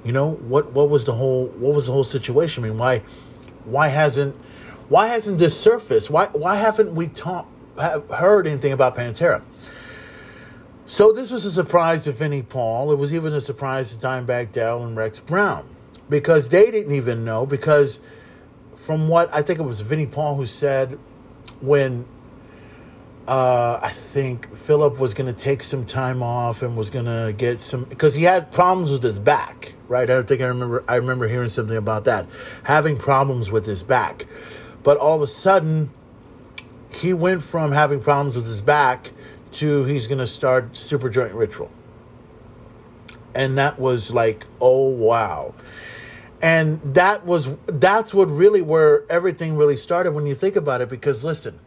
[0.03, 0.71] You know what?
[0.71, 1.47] What was the whole?
[1.47, 2.63] What was the whole situation?
[2.63, 2.99] I mean, why?
[3.65, 4.35] Why hasn't?
[4.88, 6.09] Why hasn't this surfaced?
[6.09, 6.27] Why?
[6.27, 7.49] Why haven't we talked?
[7.77, 9.41] Heard anything about Pantera?
[10.85, 12.91] So this was a surprise to Vinnie Paul.
[12.91, 15.69] It was even a surprise to Dimebag Darrell and Rex Brown
[16.09, 17.45] because they didn't even know.
[17.45, 17.99] Because
[18.76, 20.97] from what I think it was Vinnie Paul who said
[21.61, 22.05] when
[23.27, 27.33] uh, I think Philip was going to take some time off and was going to
[27.37, 30.09] get some because he had problems with his back, right?
[30.09, 32.25] I think I remember I remember hearing something about that,
[32.63, 34.25] having problems with his back.
[34.81, 35.91] But all of a sudden,
[36.91, 39.11] he went from having problems with his back
[39.53, 41.71] to he's going to start Superjoint Ritual.
[43.35, 45.53] And that was like, oh wow.
[46.41, 50.89] And that was that's what really where everything really started when you think about it
[50.89, 51.59] because listen,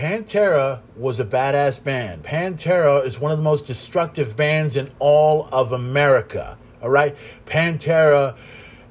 [0.00, 2.22] Pantera was a badass band.
[2.22, 6.56] Pantera is one of the most destructive bands in all of America.
[6.82, 7.14] All right?
[7.44, 8.34] Pantera,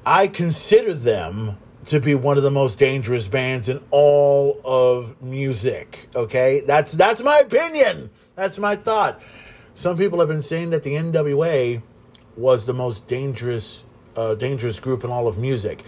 [0.06, 6.06] I consider them to be one of the most dangerous bands in all of music.
[6.14, 6.60] Okay?
[6.60, 8.10] That's that's my opinion.
[8.36, 9.20] That's my thought.
[9.74, 11.82] Some people have been saying that the NWA
[12.36, 13.84] was the most dangerous
[14.16, 15.82] uh, dangerous group in all of music.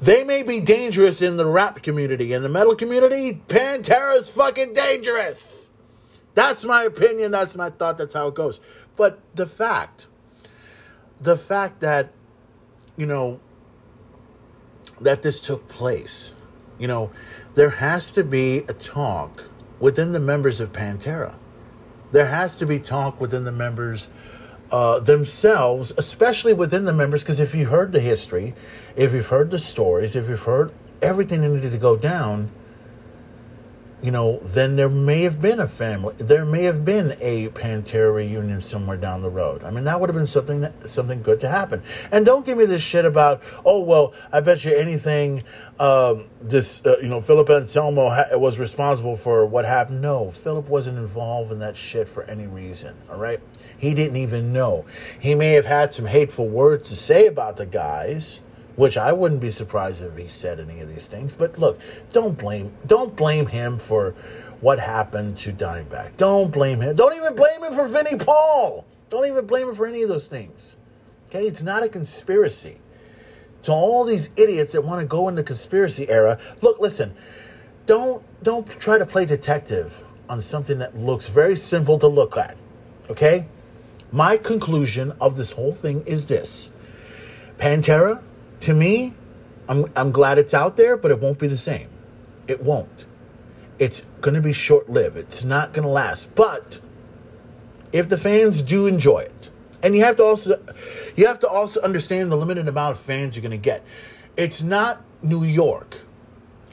[0.00, 2.32] They may be dangerous in the rap community.
[2.32, 5.70] In the metal community, Pantera is fucking dangerous.
[6.34, 7.32] That's my opinion.
[7.32, 7.98] That's my thought.
[7.98, 8.60] That's how it goes.
[8.96, 10.06] But the fact,
[11.20, 12.12] the fact that,
[12.96, 13.40] you know,
[15.00, 16.34] that this took place,
[16.78, 17.10] you know,
[17.54, 19.50] there has to be a talk
[19.80, 21.34] within the members of Pantera.
[22.10, 24.08] There has to be talk within the members
[24.70, 28.52] uh, themselves, especially within the members, because if you've heard the history,
[28.96, 32.50] if you've heard the stories, if you've heard everything that needed to go down,
[34.00, 38.14] you know, then there may have been a family, there may have been a Pantera
[38.14, 39.64] reunion somewhere down the road.
[39.64, 41.82] I mean, that would have been something that, something good to happen.
[42.12, 45.42] And don't give me this shit about, oh well, I bet you anything,
[45.80, 50.00] um, this uh, you know, Philip Anselmo ha- was responsible for what happened.
[50.00, 52.94] No, Philip wasn't involved in that shit for any reason.
[53.10, 53.40] All right,
[53.78, 54.84] he didn't even know.
[55.18, 58.40] He may have had some hateful words to say about the guys
[58.78, 61.34] which I wouldn't be surprised if he said any of these things.
[61.34, 61.80] But look,
[62.12, 64.14] don't blame don't blame him for
[64.60, 66.16] what happened to Dimebag.
[66.16, 66.94] Don't blame him.
[66.94, 68.84] Don't even blame him for Vinnie Paul.
[69.10, 70.76] Don't even blame him for any of those things.
[71.26, 72.78] Okay, it's not a conspiracy.
[73.62, 77.14] To all these idiots that want to go in the conspiracy era, look, listen,
[77.86, 82.56] don't don't try to play detective on something that looks very simple to look at.
[83.10, 83.48] Okay?
[84.10, 86.70] My conclusion of this whole thing is this.
[87.58, 88.22] Pantera
[88.60, 89.14] to me,
[89.68, 91.88] I'm, I'm glad it's out there, but it won't be the same.
[92.46, 93.06] It won't.
[93.78, 95.16] It's going to be short lived.
[95.16, 96.34] It's not going to last.
[96.34, 96.80] But
[97.92, 99.50] if the fans do enjoy it,
[99.82, 100.60] and you have to also
[101.14, 103.84] you have to also understand the limited amount of fans you're going to get.
[104.36, 105.98] It's not New York.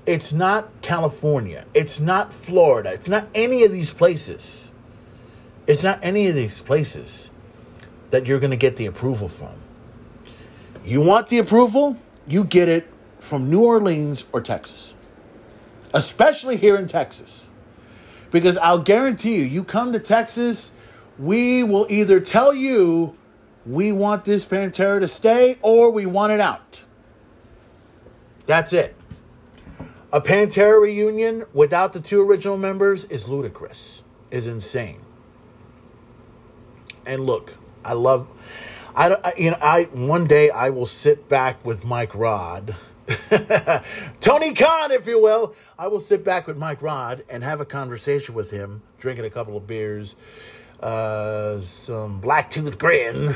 [0.05, 1.65] It's not California.
[1.73, 2.91] It's not Florida.
[2.93, 4.71] It's not any of these places.
[5.67, 7.31] It's not any of these places
[8.11, 9.55] that you're going to get the approval from.
[10.83, 11.97] You want the approval?
[12.27, 12.87] You get it
[13.19, 14.95] from New Orleans or Texas,
[15.93, 17.49] especially here in Texas.
[18.31, 20.71] Because I'll guarantee you, you come to Texas,
[21.17, 23.15] we will either tell you
[23.65, 26.85] we want this Pantera to stay or we want it out.
[28.45, 28.95] That's it.
[30.13, 35.04] A Pantera reunion without the two original members is ludicrous, is insane.
[37.05, 38.27] And look, I love
[38.95, 42.75] I, I you know I one day I will sit back with Mike Rod,
[44.21, 45.53] Tony Khan, if you will.
[45.77, 49.29] I will sit back with Mike Rod and have a conversation with him, drinking a
[49.29, 50.15] couple of beers,
[50.79, 53.35] uh, some black tooth grin,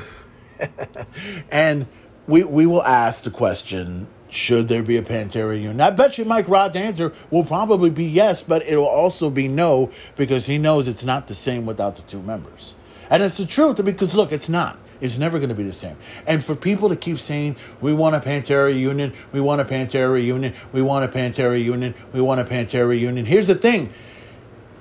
[1.52, 1.88] and
[2.26, 4.08] we we will ask the question.
[4.32, 5.82] Should there be a Pantera reunion?
[5.82, 9.48] I bet you Mike Rod's answer will probably be yes, but it will also be
[9.48, 12.76] no because he knows it's not the same without the two members.
[13.10, 14.78] And it's the truth because look, it's not.
[15.02, 15.96] It's never going to be the same.
[16.28, 20.12] And for people to keep saying, we want a Pantera reunion, we want a Pantera
[20.12, 23.26] reunion, we want a Pantera reunion, we want a Pantera reunion.
[23.26, 23.94] Here's the thing.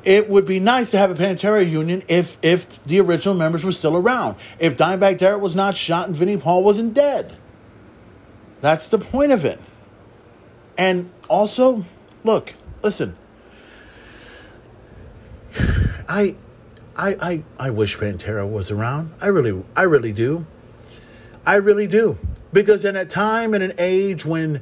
[0.04, 3.72] It would be nice to have a Pantera reunion if if the original members were
[3.72, 4.36] still around.
[4.58, 7.36] If Dimebag Darrell was not shot and Vinnie Paul wasn't dead.
[8.60, 9.60] That's the point of it.
[10.76, 11.84] And also,
[12.24, 13.16] look, listen.
[16.08, 16.36] I
[16.98, 19.12] I I I wish Pantera was around.
[19.20, 20.44] I really I really do.
[21.46, 22.18] I really do.
[22.52, 24.60] Because in a time and an age when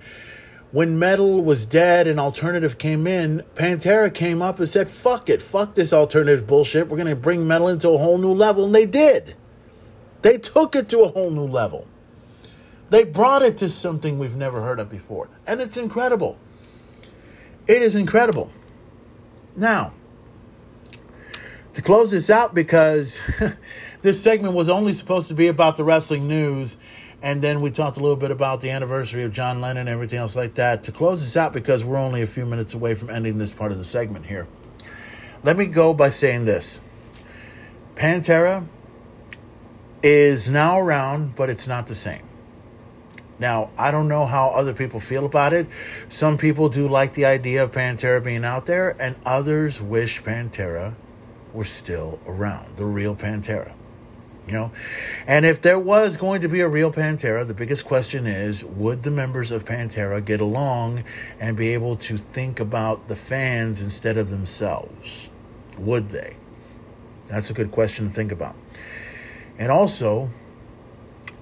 [0.71, 5.41] when metal was dead and alternative came in, Pantera came up and said, "Fuck it.
[5.41, 6.89] Fuck this alternative bullshit.
[6.89, 9.35] We're to bring metal into a whole new level." And they did.
[10.23, 11.87] They took it to a whole new level.
[12.91, 15.29] They brought it to something we've never heard of before.
[15.47, 16.37] And it's incredible.
[17.67, 18.51] It is incredible.
[19.57, 19.93] Now,
[21.77, 23.21] to close this out, because
[24.01, 26.79] this segment was only supposed to be about the wrestling news,
[27.21, 30.19] and then we talked a little bit about the anniversary of John Lennon and everything
[30.19, 30.85] else like that.
[30.85, 33.73] To close this out, because we're only a few minutes away from ending this part
[33.73, 34.47] of the segment here,
[35.45, 36.81] let me go by saying this
[37.95, 38.67] Pantera
[40.03, 42.23] is now around, but it's not the same.
[43.39, 45.67] Now, I don't know how other people feel about it.
[46.09, 50.95] Some people do like the idea of Pantera being out there, and others wish Pantera
[51.57, 53.73] were still around, the real Pantera.
[54.47, 54.73] You know?
[55.27, 59.03] And if there was going to be a real Pantera, the biggest question is would
[59.03, 61.03] the members of Pantera get along
[61.41, 65.31] and be able to think about the fans instead of themselves?
[65.79, 66.37] Would they?
[67.27, 68.55] That's a good question to think about.
[69.59, 70.31] And also,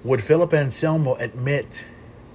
[0.03, 1.85] would Philip Anselmo admit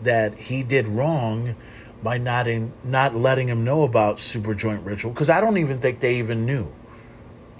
[0.03, 1.55] that he did wrong
[2.03, 5.11] by not in, not letting him know about Superjoint Ritual?
[5.13, 6.71] Because I don't even think they even knew.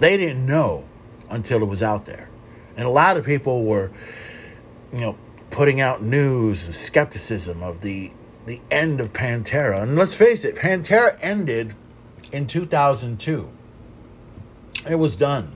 [0.00, 0.84] They didn't know
[1.28, 2.28] until it was out there.
[2.76, 3.90] And a lot of people were,
[4.92, 5.18] you know,
[5.50, 8.10] putting out news and skepticism of the
[8.46, 9.82] the end of Pantera.
[9.82, 11.74] And let's face it, Pantera ended
[12.32, 13.50] in 2002.
[14.88, 15.54] It was done.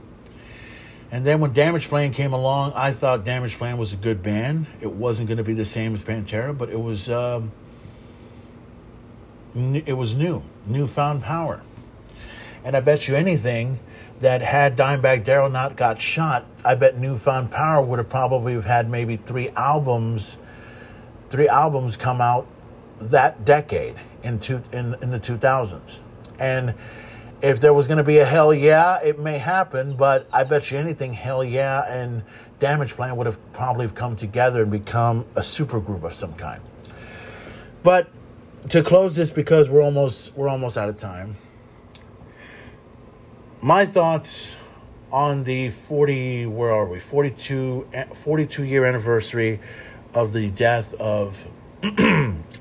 [1.11, 4.67] And then when Damage Plan came along, I thought Damage Plan was a good band.
[4.81, 7.53] It wasn't going to be the same as Pantera, but it was um,
[9.55, 11.63] it was new, newfound power.
[12.65, 13.79] And I bet you anything
[14.25, 18.65] that had Dimebag Darrell not got shot, I bet Newfound Power would have probably have
[18.65, 20.39] had maybe three albums,
[21.29, 22.47] three albums come out
[22.99, 26.01] that decade in two, in, in the 2000s.
[26.39, 26.73] And
[27.43, 30.79] if there was going to be a Hellyeah, it may happen, but I bet you
[30.79, 32.23] anything, Hellyeah, and
[32.61, 36.33] Damage Plan would have probably have come together and become a super group of some
[36.33, 36.63] kind.
[37.83, 38.09] But
[38.71, 41.37] to close this, because we're almost we're almost out of time.
[43.65, 44.57] My thoughts
[45.11, 49.59] on the 40 where are we 42 42 year anniversary
[50.13, 51.47] of the death of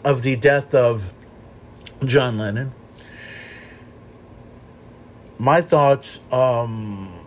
[0.06, 1.12] of the death of
[2.06, 2.74] John Lennon
[5.38, 7.26] my thoughts um,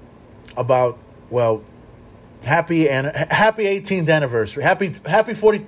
[0.57, 0.99] about
[1.29, 1.63] well,
[2.45, 4.63] happy and happy 18th anniversary.
[4.63, 5.67] Happy happy 40.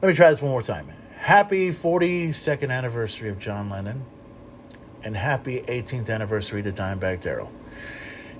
[0.00, 0.88] Let me try this one more time.
[1.18, 4.02] Happy 42nd anniversary of John Lennon,
[5.02, 7.50] and happy 18th anniversary to Dimebag Darrell.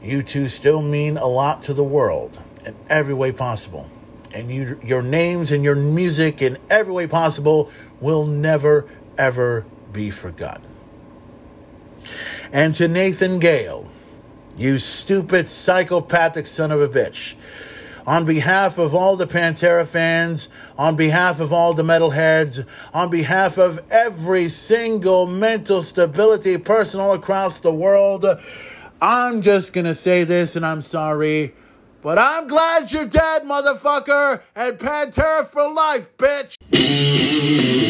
[0.02, 3.88] You two still mean a lot to the world in every way possible,
[4.32, 7.70] and you, your names and your music in every way possible
[8.00, 10.64] will never ever be forgotten.
[12.52, 13.88] And to Nathan Gale,
[14.56, 17.34] you stupid psychopathic son of a bitch.
[18.08, 20.48] On behalf of all the Pantera fans,
[20.78, 22.64] on behalf of all the metalheads,
[22.94, 28.24] on behalf of every single mental stability person all across the world,
[29.02, 31.54] I'm just gonna say this and I'm sorry,
[32.00, 37.87] but I'm glad you're dead, motherfucker, and Pantera for life, bitch!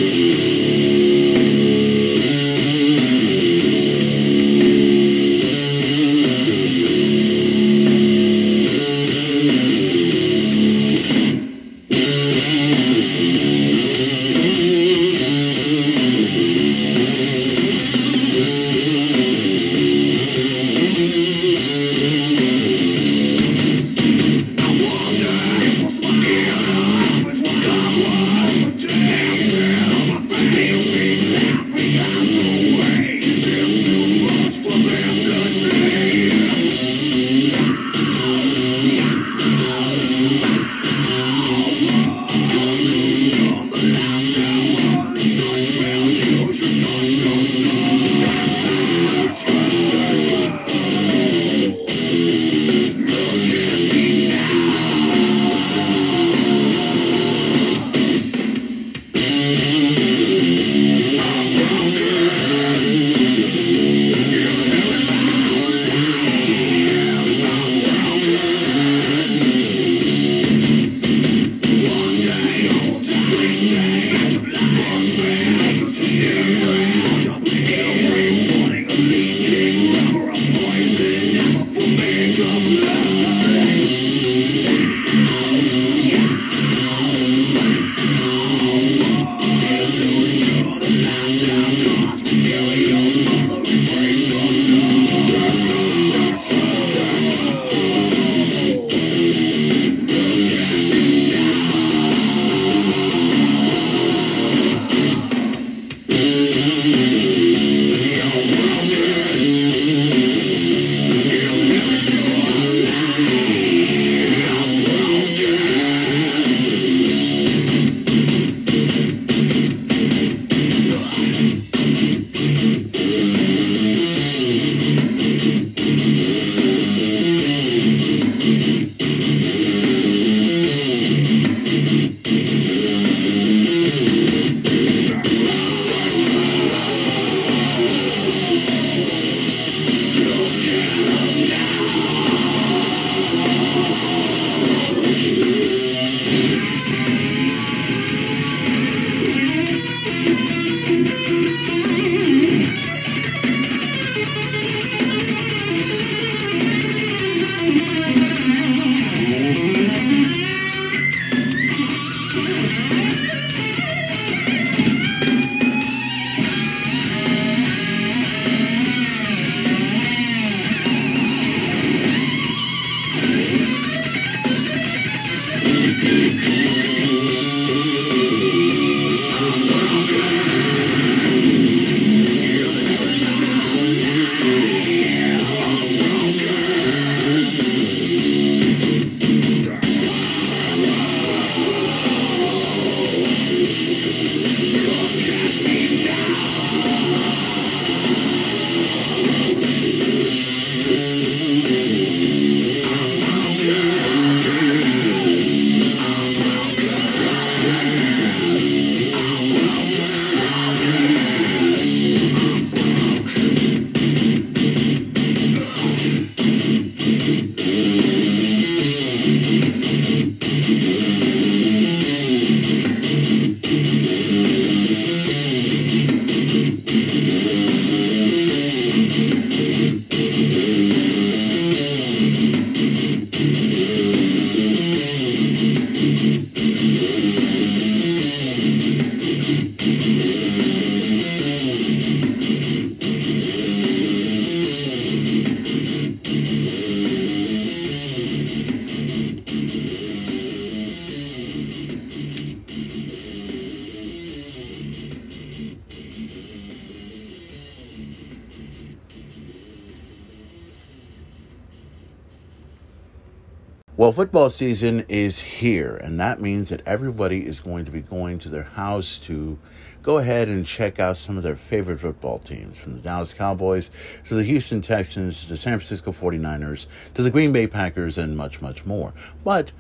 [264.19, 268.49] Football season is here, and that means that everybody is going to be going to
[268.49, 269.57] their house to
[270.03, 273.93] go ahead and check out some of their favorite football teams from the Dallas Cowboys
[274.25, 278.37] to the Houston Texans to the San Francisco 49ers to the Green Bay Packers and
[278.37, 279.15] much, much more.
[279.45, 279.71] But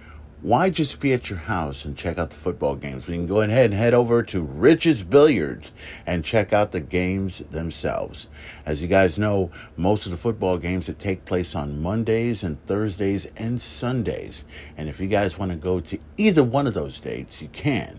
[0.48, 3.06] why just be at your house and check out the football games?
[3.06, 5.72] We can go ahead and head over to Rich's Billiards
[6.06, 8.28] and check out the games themselves.
[8.64, 12.64] As you guys know, most of the football games that take place on Mondays and
[12.64, 14.46] Thursdays and Sundays.
[14.78, 17.97] And if you guys want to go to either one of those dates, you can.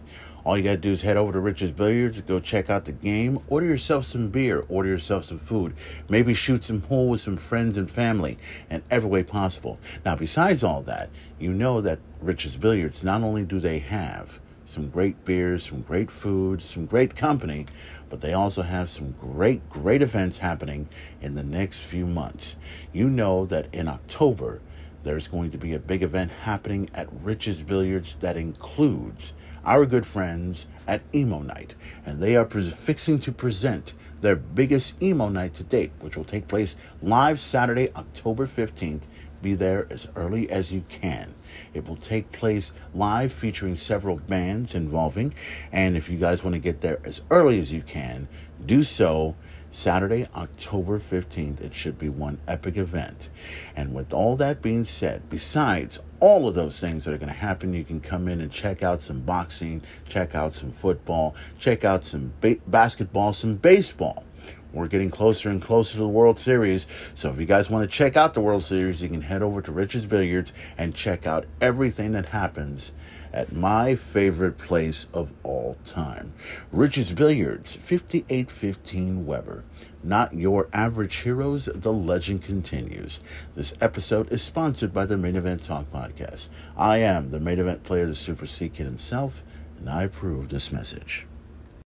[0.50, 2.92] All you got to do is head over to Rich's Billiards, go check out the
[2.92, 5.76] game, order yourself some beer, order yourself some food,
[6.10, 8.36] maybe shoot some pool with some friends and family
[8.68, 9.78] in every way possible.
[10.04, 14.90] Now, besides all that, you know that Rich's Billiards, not only do they have some
[14.90, 17.68] great beers, some great food, some great company,
[18.10, 20.90] but they also have some great, great events happening
[21.22, 22.56] in the next few months.
[22.92, 24.62] You know that in October,
[25.04, 29.34] there's going to be a big event happening at Rich's Billiards that includes
[29.66, 31.76] our good friends at Emo Night,
[32.06, 36.48] and they are fixing to present their biggest emo night to date, which will take
[36.48, 39.04] place live Saturday, October 15th.
[39.42, 41.34] Be there as early as you can.
[41.74, 45.34] It will take place live featuring several bands involving,
[45.72, 48.28] and if you guys want to get there as early as you can,
[48.66, 49.36] do so
[49.72, 51.62] Saturday, October 15th.
[51.62, 53.30] It should be one epic event.
[53.76, 57.40] And with all that being said, besides all of those things that are going to
[57.40, 61.86] happen, you can come in and check out some boxing, check out some football, check
[61.86, 64.24] out some ba- basketball, some baseball.
[64.72, 66.86] We're getting closer and closer to the World Series.
[67.16, 69.62] So if you guys want to check out the World Series, you can head over
[69.64, 72.94] to Richard's Billiards and check out everything that happens
[73.34, 76.34] at my favorite place of all time.
[76.72, 79.64] Rich's Billiards, 5815 Weber.
[80.04, 83.20] Not your average heroes, the legend continues.
[83.56, 86.50] This episode is sponsored by the Main Event Talk Podcast.
[86.78, 89.44] I am the main event player, the Super C Kid himself,
[89.78, 91.28] and I approve this message.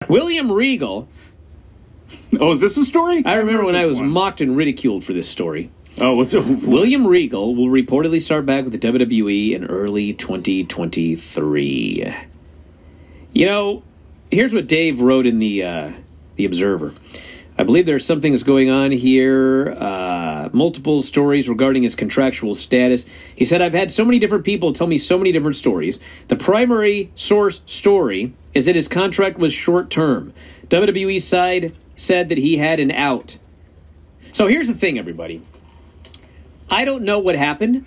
[0.10, 1.08] William Regal.
[2.40, 3.24] Oh, is this a story?
[3.26, 4.10] I remember when I was one.
[4.10, 5.72] mocked and ridiculed for this story.
[6.00, 6.46] Oh, what's up?
[6.46, 12.16] William Regal will reportedly start back with the WWE in early 2023.
[13.34, 13.84] You know,
[14.32, 15.92] here's what Dave wrote in the uh,
[16.38, 16.94] the Observer.
[17.58, 19.76] I believe there's something that's going on here.
[19.78, 23.04] Uh, multiple stories regarding his contractual status.
[23.36, 26.00] He said, "I've had so many different people tell me so many different stories.
[26.30, 30.34] The primary source story is that his contract was short term.
[30.70, 33.38] WWE side said that he had an out.
[34.32, 35.42] So here's the thing, everybody."
[36.72, 37.86] I don't know what happened.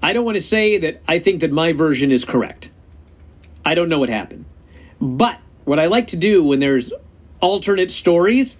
[0.00, 2.70] I don't want to say that I think that my version is correct.
[3.64, 4.44] I don't know what happened.
[5.00, 6.92] But what I like to do when there's
[7.40, 8.54] alternate stories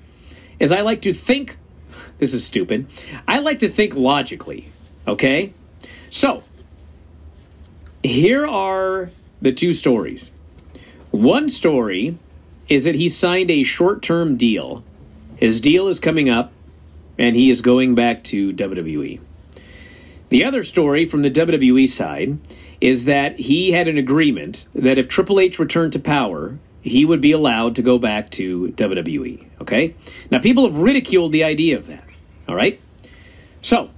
[0.58, 1.56] is I like to think
[2.18, 2.88] this is stupid.
[3.28, 4.72] I like to think logically,
[5.06, 5.54] okay?
[6.10, 6.42] So,
[8.02, 9.10] here are
[9.40, 10.32] the two stories.
[11.12, 12.18] One story
[12.68, 14.82] is that he signed a short-term deal.
[15.36, 16.52] His deal is coming up
[17.18, 19.20] and he is going back to WWE.
[20.28, 22.38] The other story from the WWE side
[22.80, 27.20] is that he had an agreement that if Triple H returned to power, he would
[27.20, 29.46] be allowed to go back to WWE.
[29.60, 29.94] Okay?
[30.30, 32.04] Now, people have ridiculed the idea of that.
[32.48, 32.80] All right?
[33.62, 33.90] So,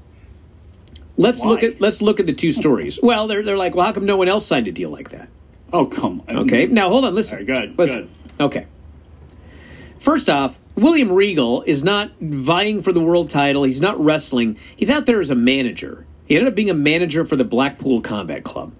[1.16, 2.99] let's look at let's look at the two stories.
[3.09, 5.28] Well, they're they're like, well, how come no one else signed a deal like that?
[5.73, 6.39] Oh, come on.
[6.40, 7.35] Okay, now hold on, listen.
[7.35, 8.11] All right, good, Listen.
[8.40, 8.66] Okay.
[10.01, 13.65] First off, William Regal is not vying for the world title.
[13.65, 14.57] He's not wrestling.
[14.77, 16.07] He's out there as a manager.
[16.27, 18.73] He ended up being a manager for the Blackpool Combat Club.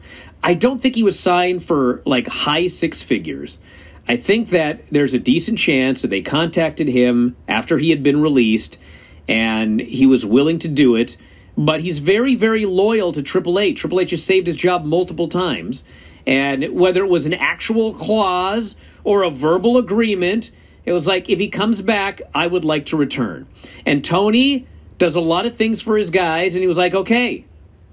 [0.43, 3.59] I don't think he was signed for like high six figures.
[4.07, 8.23] I think that there's a decent chance that they contacted him after he had been
[8.23, 8.79] released
[9.27, 11.16] and he was willing to do it.
[11.57, 13.81] But he's very, very loyal to Triple H.
[13.81, 15.83] Triple H has saved his job multiple times.
[16.27, 20.53] And whether it was an actual clause or a verbal agreement,
[20.89, 23.47] it was like, if he comes back, I would like to return.
[23.85, 24.66] And Tony
[24.97, 27.44] does a lot of things for his guys, and he was like, okay,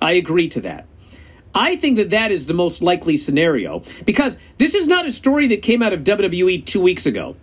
[0.02, 0.88] I agree to that.
[1.54, 5.48] I think that that is the most likely scenario because this is not a story
[5.48, 7.36] that came out of WWE two weeks ago.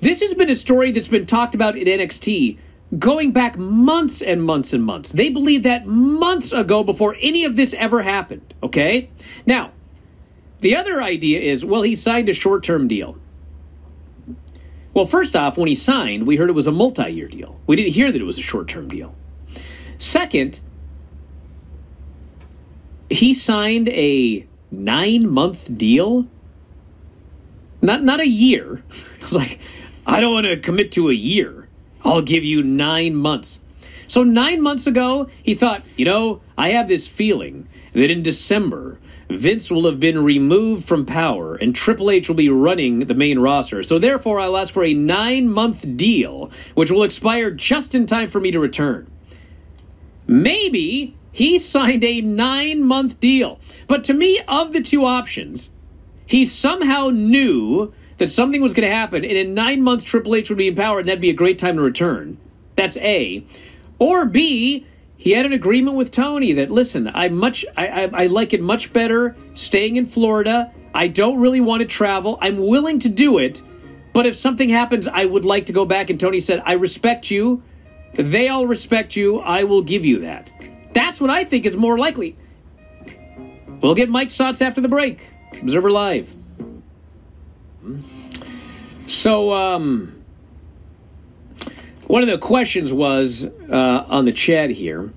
[0.00, 2.58] This has been a story that's been talked about in NXT
[2.98, 5.12] going back months and months and months.
[5.12, 9.10] They believed that months ago before any of this ever happened, okay?
[9.44, 9.72] Now,
[10.60, 13.18] the other idea is well, he signed a short term deal.
[14.94, 17.60] Well, first off, when he signed, we heard it was a multi year deal.
[17.66, 19.14] We didn't hear that it was a short term deal.
[19.98, 20.60] Second,
[23.10, 26.26] he signed a nine month deal.
[27.80, 28.82] Not not a year.
[29.20, 29.58] I was like,
[30.06, 31.68] I don't want to commit to a year.
[32.04, 33.60] I'll give you nine months.
[34.06, 38.98] So nine months ago, he thought, you know, I have this feeling that in December,
[39.30, 43.38] Vince will have been removed from power and Triple H will be running the main
[43.38, 43.82] roster.
[43.82, 48.30] So therefore, I'll ask for a nine month deal, which will expire just in time
[48.30, 49.10] for me to return.
[50.26, 53.60] Maybe he signed a nine month deal.
[53.86, 55.70] But to me, of the two options,
[56.26, 60.48] he somehow knew that something was going to happen, and in nine months, Triple H
[60.48, 62.38] would be in power, and that'd be a great time to return.
[62.76, 63.46] That's A.
[63.98, 64.86] Or B,
[65.20, 68.62] he had an agreement with Tony that listen, I much I, I, I like it
[68.62, 70.72] much better staying in Florida.
[70.94, 72.38] I don't really want to travel.
[72.40, 73.60] I'm willing to do it,
[74.14, 76.08] but if something happens, I would like to go back.
[76.08, 77.64] And Tony said, I respect you.
[78.14, 79.40] They all respect you.
[79.40, 80.50] I will give you that.
[80.94, 82.36] That's what I think is more likely.
[83.82, 85.28] We'll get Mike's thoughts after the break.
[85.60, 86.32] Observer Live.
[89.08, 90.17] So, um,
[92.08, 95.12] one of the questions was uh, on the chat here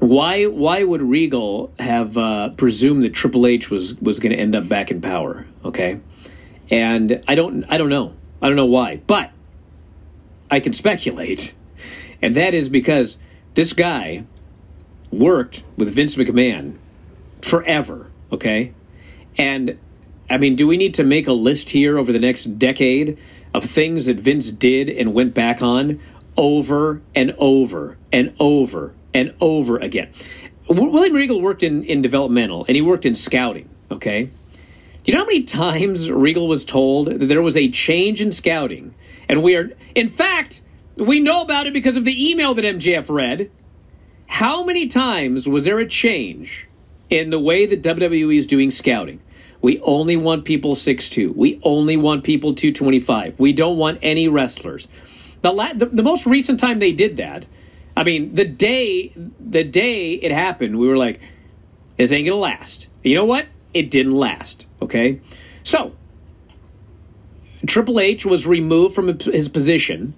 [0.00, 4.54] why why would Regal have uh, presumed that Triple H was was going to end
[4.54, 5.46] up back in power?
[5.64, 6.00] Okay,
[6.70, 9.30] and I don't I don't know I don't know why, but
[10.50, 11.54] I can speculate,
[12.22, 13.16] and that is because
[13.54, 14.24] this guy
[15.10, 16.76] worked with Vince McMahon
[17.42, 18.10] forever.
[18.30, 18.72] Okay,
[19.36, 19.78] and
[20.30, 23.18] I mean, do we need to make a list here over the next decade
[23.52, 26.00] of things that Vince did and went back on
[26.38, 30.10] over and over and over and over again?
[30.70, 34.24] William Regal worked in, in developmental and he worked in scouting, okay?
[34.24, 38.32] Do you know how many times Regal was told that there was a change in
[38.32, 38.94] scouting?
[39.28, 40.62] And we are, in fact,
[40.96, 43.50] we know about it because of the email that MJF read.
[44.26, 46.66] How many times was there a change
[47.08, 49.20] in the way that WWE is doing scouting?
[49.60, 51.34] We only want people 6'2.
[51.34, 53.38] We only want people 225.
[53.38, 54.86] We don't want any wrestlers.
[55.42, 57.46] The, la- the the most recent time they did that,
[57.96, 61.20] I mean, the day the day it happened, we were like,
[61.96, 62.86] this ain't gonna last.
[63.02, 63.46] You know what?
[63.74, 64.66] It didn't last.
[64.80, 65.20] Okay?
[65.64, 65.92] So
[67.66, 70.14] Triple H was removed from his position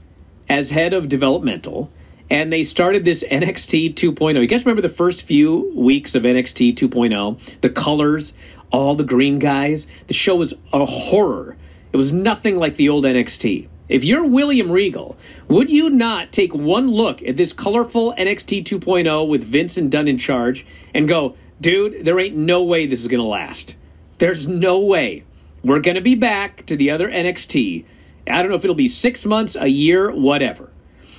[0.49, 1.91] as head of developmental,
[2.29, 4.41] and they started this NXT 2.0.
[4.41, 7.61] You guys remember the first few weeks of NXT 2.0?
[7.63, 8.35] The colors,
[8.71, 9.87] all the green guys.
[10.07, 11.57] The show was a horror.
[11.93, 13.69] It was nothing like the old NXT.
[13.91, 15.17] If you're William Regal,
[15.49, 20.07] would you not take one look at this colorful NXT 2.0 with Vince and Dunn
[20.07, 20.65] in charge
[20.95, 23.75] and go, dude, there ain't no way this is going to last?
[24.19, 25.25] There's no way.
[25.65, 27.85] We're going to be back to the other NXT.
[28.29, 30.71] I don't know if it'll be six months, a year, whatever.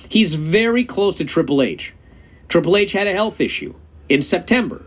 [0.08, 1.92] He's very close to Triple H.
[2.48, 3.74] Triple H had a health issue
[4.08, 4.86] in September.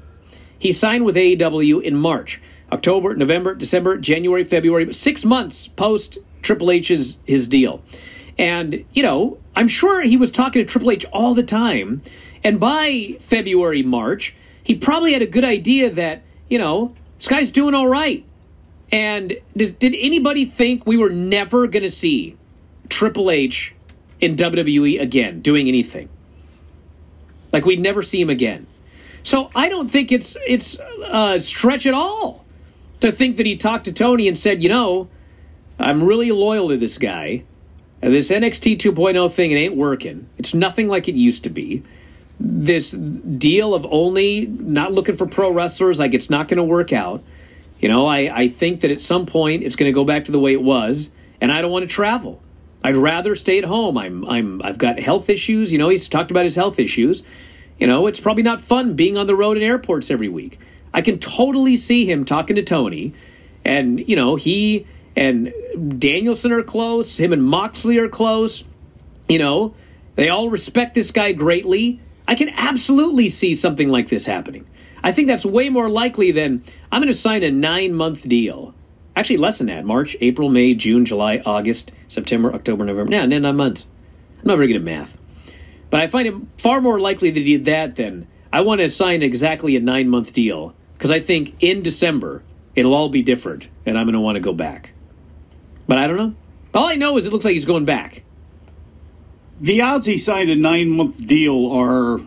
[0.57, 2.41] He signed with AEW in March,
[2.72, 7.82] October, November, December, January, February, six months post Triple H's his deal.
[8.38, 12.04] And, you know, I'm sure he was talking to Triple H all the time.
[12.44, 17.52] And by February, March, he probably had a good idea that, you know, this guy's
[17.52, 18.24] doing all right.
[18.92, 22.38] And does, did anybody think we were never going to see
[22.90, 23.74] Triple H
[24.22, 26.10] in WWE again doing anything?
[27.52, 28.68] Like we'd never see him again.
[29.24, 32.46] So I don't think it's it's uh, a stretch at all
[33.00, 35.10] to think that he talked to Tony and said, you know,
[35.80, 37.43] I'm really loyal to this guy.
[38.02, 40.27] And this NXT 2.0 thing, it ain't working.
[40.38, 41.84] It's nothing like it used to be.
[42.39, 46.91] This deal of only not looking for pro wrestlers, like it's not going to work
[46.93, 47.23] out.
[47.80, 50.31] You know, I, I think that at some point it's going to go back to
[50.31, 52.41] the way it was, and I don't want to travel.
[52.84, 53.97] I'd rather stay at home.
[53.97, 55.72] I'm I'm I've got health issues.
[55.72, 57.23] You know, he's talked about his health issues.
[57.80, 60.60] You know, it's probably not fun being on the road in airports every week.
[60.93, 63.14] I can totally see him talking to Tony,
[63.65, 64.85] and you know he
[65.16, 65.54] and
[66.00, 67.18] Danielson are close.
[67.18, 68.64] Him and Moxley are close.
[69.28, 69.76] You know,
[70.16, 72.02] they all respect this guy greatly.
[72.28, 74.68] I can absolutely see something like this happening.
[75.04, 78.74] I think that's way more likely than I'm going to sign a nine month deal.
[79.16, 79.86] Actually, less than that.
[79.86, 83.14] March, April, May, June, July, August, September, October, November.
[83.14, 83.86] Yeah, nine months.
[84.40, 85.16] I'm not very good at math.
[85.90, 88.90] But I find it far more likely that he did that than I want to
[88.90, 92.44] sign exactly a nine month deal because I think in December
[92.76, 94.92] it'll all be different and I'm going to want to go back.
[95.88, 96.36] But I don't know.
[96.74, 98.24] All I know is it looks like he's going back.
[99.62, 102.20] The odds he signed a nine month deal are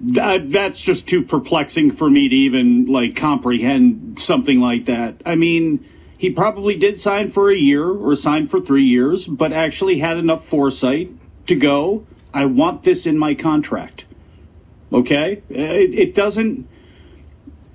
[0.00, 5.22] that, that's just too perplexing for me to even like comprehend something like that.
[5.24, 5.84] I mean,
[6.18, 10.16] he probably did sign for a year or signed for three years, but actually had
[10.16, 11.12] enough foresight
[11.46, 12.06] to go.
[12.32, 14.04] I want this in my contract.
[14.92, 16.68] Okay, it, it doesn't.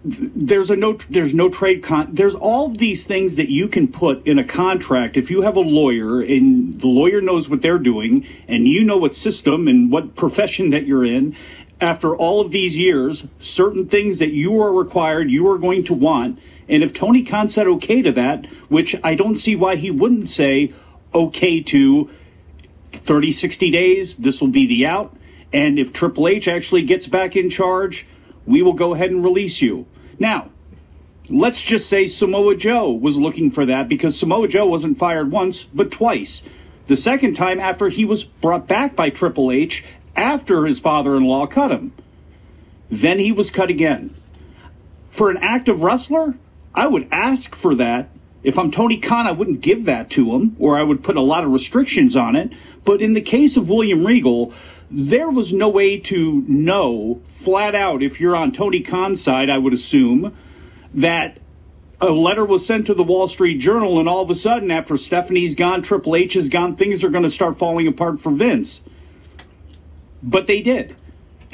[0.03, 4.25] There's a no there's no trade con there's all these things that you can put
[4.25, 5.15] in a contract.
[5.15, 8.97] If you have a lawyer and the lawyer knows what they're doing and you know
[8.97, 11.35] what system and what profession that you're in
[11.79, 15.93] after all of these years certain things that you are required you are going to
[15.93, 16.39] want.
[16.67, 20.29] And if Tony Khan said okay to that which I don't see why he wouldn't
[20.29, 20.73] say
[21.13, 22.09] okay to
[23.05, 25.15] 30 60 days this will be the out.
[25.53, 28.07] And if Triple H actually gets back in charge
[28.45, 29.85] we will go ahead and release you.
[30.19, 30.49] Now,
[31.29, 35.63] let's just say Samoa Joe was looking for that because Samoa Joe wasn't fired once,
[35.63, 36.41] but twice.
[36.87, 39.83] The second time after he was brought back by Triple H
[40.15, 41.93] after his father in law cut him.
[42.89, 44.15] Then he was cut again.
[45.11, 46.35] For an active wrestler,
[46.73, 48.09] I would ask for that.
[48.43, 51.21] If I'm Tony Khan, I wouldn't give that to him, or I would put a
[51.21, 52.51] lot of restrictions on it.
[52.83, 54.53] But in the case of William Regal,
[54.91, 59.57] there was no way to know flat out if you're on Tony Khan's side, I
[59.57, 60.35] would assume,
[60.93, 61.39] that
[62.01, 64.97] a letter was sent to the Wall Street Journal, and all of a sudden, after
[64.97, 68.81] Stephanie's gone, Triple H is gone, things are going to start falling apart for Vince.
[70.21, 70.95] But they did.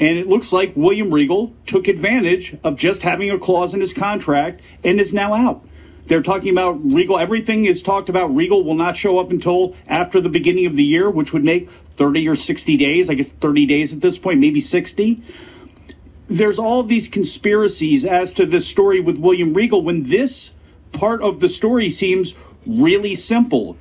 [0.00, 3.92] And it looks like William Regal took advantage of just having a clause in his
[3.92, 5.64] contract and is now out.
[6.06, 7.18] They're talking about Regal.
[7.18, 8.34] Everything is talked about.
[8.34, 11.68] Regal will not show up until after the beginning of the year, which would make
[11.98, 13.10] 30 or 60 days.
[13.10, 15.22] I guess 30 days at this point, maybe 60.
[16.28, 20.52] There's all these conspiracies as to this story with William Regal when this
[20.92, 22.34] part of the story seems
[22.66, 23.76] really simple.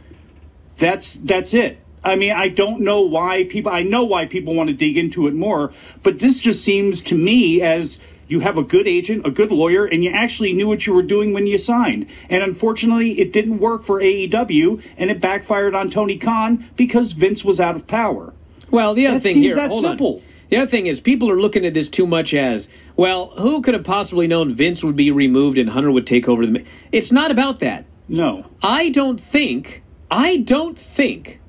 [0.77, 1.79] That's that's it.
[2.03, 5.27] I mean, I don't know why people I know why people want to dig into
[5.27, 5.73] it more,
[6.03, 7.97] but this just seems to me as
[8.27, 11.01] you have a good agent, a good lawyer, and you actually knew what you were
[11.03, 12.07] doing when you signed.
[12.29, 17.43] And unfortunately, it didn't work for AEW, and it backfired on Tony Khan because Vince
[17.45, 18.33] was out of power.
[18.69, 20.15] Well, the other That thing seems here, that hold simple.
[20.17, 20.21] on.
[20.49, 23.73] The other thing is, people are looking at this too much as, well, who could
[23.73, 26.51] have possibly known Vince would be removed and Hunter would take over the?
[26.53, 26.59] ma-"
[26.91, 27.85] It's not about that.
[28.07, 28.45] No.
[28.61, 29.83] I don't think.
[30.09, 31.39] I don't think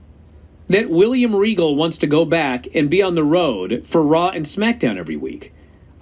[0.68, 4.44] that William Regal wants to go back and be on the road for Raw and
[4.44, 5.52] SmackDown every week.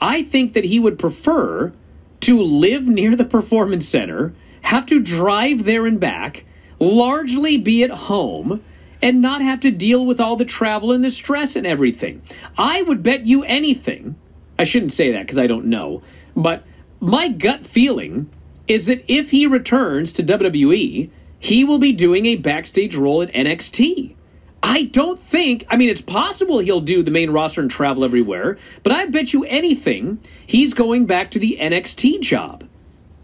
[0.00, 1.72] I think that he would prefer
[2.20, 6.44] to live near the Performance Center, have to drive there and back,
[6.78, 8.62] largely be at home,
[9.02, 12.22] and not have to deal with all the travel and the stress and everything.
[12.58, 14.16] I would bet you anything.
[14.58, 16.02] I shouldn't say that because I don't know,
[16.34, 16.64] but
[16.98, 18.30] my gut feeling
[18.66, 23.32] is that if he returns to WWE, he will be doing a backstage role at
[23.32, 24.15] NXT.
[24.62, 28.58] I don't think, I mean, it's possible he'll do the main roster and travel everywhere,
[28.82, 32.68] but I bet you anything he's going back to the NXT job.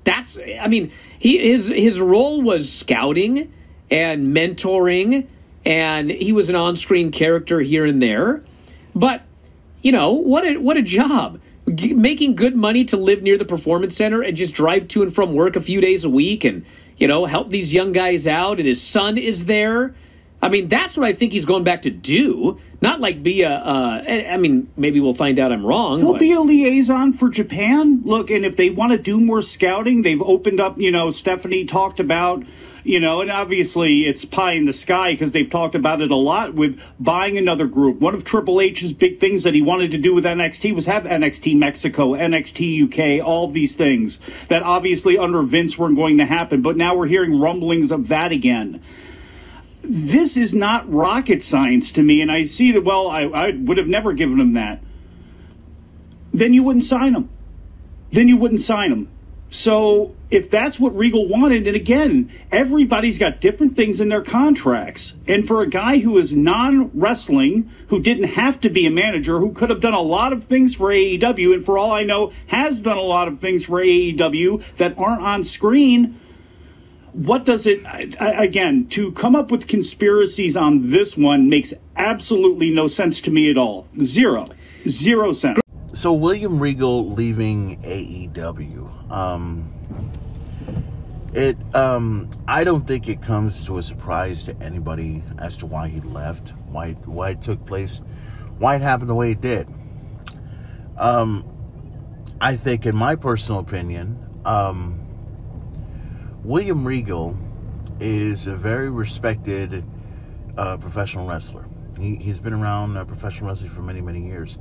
[0.05, 3.53] That's, I mean, he his his role was scouting
[3.91, 5.29] and mentoring,
[5.65, 8.43] and he was an on-screen character here and there.
[8.95, 9.23] But
[9.83, 11.41] you know what a what a job
[11.73, 15.15] G- making good money to live near the performance center and just drive to and
[15.15, 16.65] from work a few days a week and
[16.97, 19.95] you know help these young guys out and his son is there
[20.43, 23.49] i mean that's what i think he's going back to do not like be a
[23.51, 24.03] uh,
[24.33, 28.03] I mean maybe we'll find out i'm wrong He'll but- be a liaison for Japan.
[28.05, 31.65] Look, and if they want to do more scouting, they've opened up, you know, Stephanie
[31.67, 32.43] talked about,
[32.83, 36.17] you know, and obviously it's pie in the sky because they've talked about it a
[36.17, 38.01] lot with buying another group.
[38.01, 41.05] One of Triple H's big things that he wanted to do with NXT was have
[41.05, 46.63] NXT Mexico, NXT UK, all these things that obviously under Vince weren't going to happen.
[46.63, 48.83] But now we're hearing rumblings of that again
[49.83, 52.85] this is not rocket science to me, and I see that.
[52.85, 54.81] Well, I, I would have never given him that.
[56.33, 57.29] Then you wouldn't sign him.
[58.11, 59.09] Then you wouldn't sign him.
[59.51, 65.13] So if that's what Regal wanted, and again, everybody's got different things in their contracts.
[65.29, 69.39] And for a guy who is non wrestling, who didn't have to be a manager,
[69.39, 72.33] who could have done a lot of things for AEW, and for all I know,
[72.47, 76.19] has done a lot of things for AEW that aren't on screen,
[77.13, 81.75] what does it I, I- again to come up with conspiracies on this one makes
[81.97, 84.49] absolutely no sense to me at all zero
[84.89, 85.59] zero sense
[85.95, 89.11] So William Regal leaving AEW.
[89.11, 89.71] Um,
[91.35, 95.89] it um, I don't think it comes to a surprise to anybody as to why
[95.89, 98.01] he left, why why it took place,
[98.59, 99.69] why it happened the way it did.
[100.99, 101.45] Um,
[102.41, 104.99] I think, in my personal opinion, um,
[106.45, 107.37] William Regal
[108.01, 109.85] is a very respected
[110.57, 111.65] uh, professional wrestler.
[112.01, 114.59] He, he's been around uh, professional wrestling for many, many years.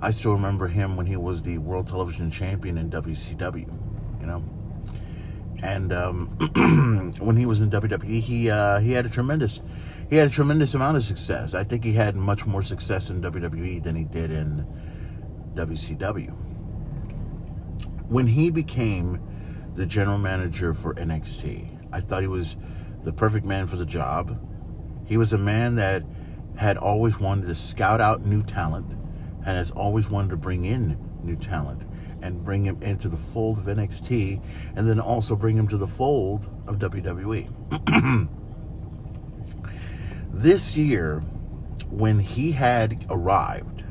[0.00, 3.70] I still remember him when he was the world television champion in WCW,
[4.20, 4.42] you know.
[5.62, 9.60] And um, when he was in WWE, he uh, he had a tremendous
[10.08, 11.52] he had a tremendous amount of success.
[11.52, 14.66] I think he had much more success in WWE than he did in
[15.54, 16.34] WCW.
[18.08, 19.20] when he became
[19.74, 22.56] the general manager for NXT, I thought he was
[23.02, 24.38] the perfect man for the job.
[25.06, 26.04] He was a man that
[26.56, 28.92] had always wanted to scout out new talent
[29.46, 31.84] and has always wanted to bring in new talent
[32.22, 34.44] and bring him into the fold of NXT
[34.76, 38.28] and then also bring him to the fold of WWE.
[40.32, 41.20] this year,
[41.88, 43.84] when he had arrived,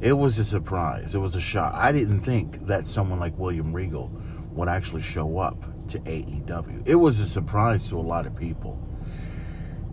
[0.00, 1.14] it was a surprise.
[1.14, 1.74] It was a shock.
[1.74, 4.10] I didn't think that someone like William Regal
[4.54, 5.56] would actually show up
[5.88, 6.86] to AEW.
[6.86, 8.80] It was a surprise to a lot of people.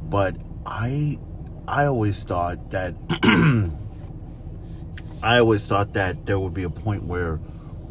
[0.04, 0.36] But
[0.66, 1.20] I
[1.68, 2.96] I always thought that
[5.24, 7.40] I always thought that there would be a point where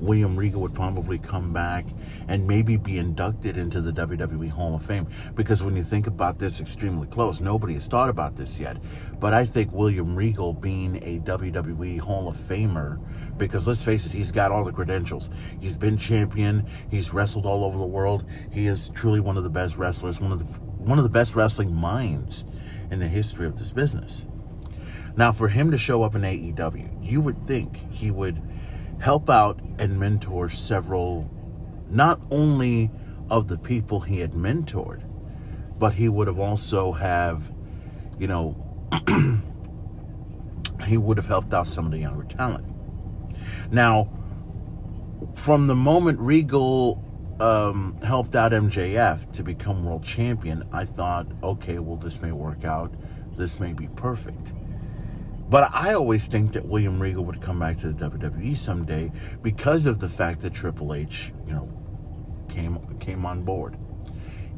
[0.01, 1.85] William Regal would probably come back
[2.27, 5.07] and maybe be inducted into the WWE Hall of Fame.
[5.35, 8.79] Because when you think about this extremely close, nobody has thought about this yet.
[9.19, 12.99] But I think William Regal being a WWE Hall of Famer,
[13.41, 15.31] because let's face it, he's got all the credentials.
[15.59, 18.25] He's been champion, he's wrestled all over the world.
[18.53, 21.35] He is truly one of the best wrestlers, one of the one of the best
[21.35, 22.45] wrestling minds
[22.91, 24.27] in the history of this business.
[25.17, 28.41] Now, for him to show up in AEW, you would think he would
[29.01, 31.29] help out and mentor several,
[31.91, 32.91] not only
[33.29, 35.03] of the people he had mentored,
[35.79, 37.53] but he would have also have,
[38.19, 38.55] you know,
[40.87, 42.70] he would have helped out some of the younger talent.
[43.71, 44.11] Now,
[45.35, 47.05] from the moment Regal
[47.41, 52.65] um, helped out MJF to become world champion, I thought, okay, well, this may work
[52.65, 52.93] out.
[53.37, 54.53] This may be perfect.
[55.49, 59.11] But I always think that William Regal would come back to the WWE someday
[59.43, 61.69] because of the fact that Triple H, you know,
[62.49, 63.77] came came on board.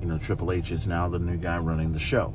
[0.00, 2.34] You know, Triple H is now the new guy running the show.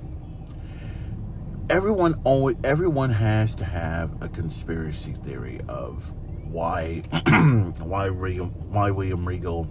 [1.70, 6.12] Everyone always everyone has to have a conspiracy theory of
[6.58, 7.04] why
[7.84, 9.68] why William why William Regal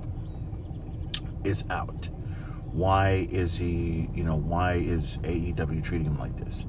[1.43, 2.09] is out.
[2.71, 6.65] Why is he, you know, why is AEW treating him like this?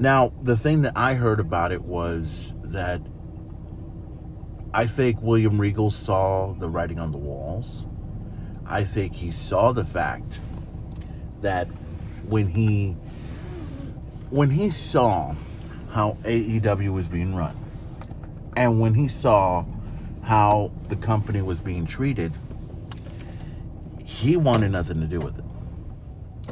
[0.00, 3.00] Now, the thing that I heard about it was that
[4.74, 7.86] I think William Regal saw the writing on the walls.
[8.66, 10.40] I think he saw the fact
[11.40, 11.68] that
[12.26, 12.96] when he
[14.30, 15.36] when he saw
[15.90, 17.59] how AEW was being run
[18.56, 19.64] and when he saw
[20.22, 22.32] how the company was being treated,
[24.04, 25.44] he wanted nothing to do with it.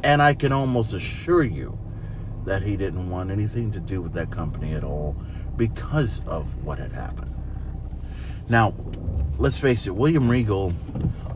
[0.03, 1.77] And I can almost assure you
[2.45, 5.15] that he didn't want anything to do with that company at all
[5.57, 7.33] because of what had happened.
[8.47, 8.73] Now,
[9.37, 10.73] let's face it, William Regal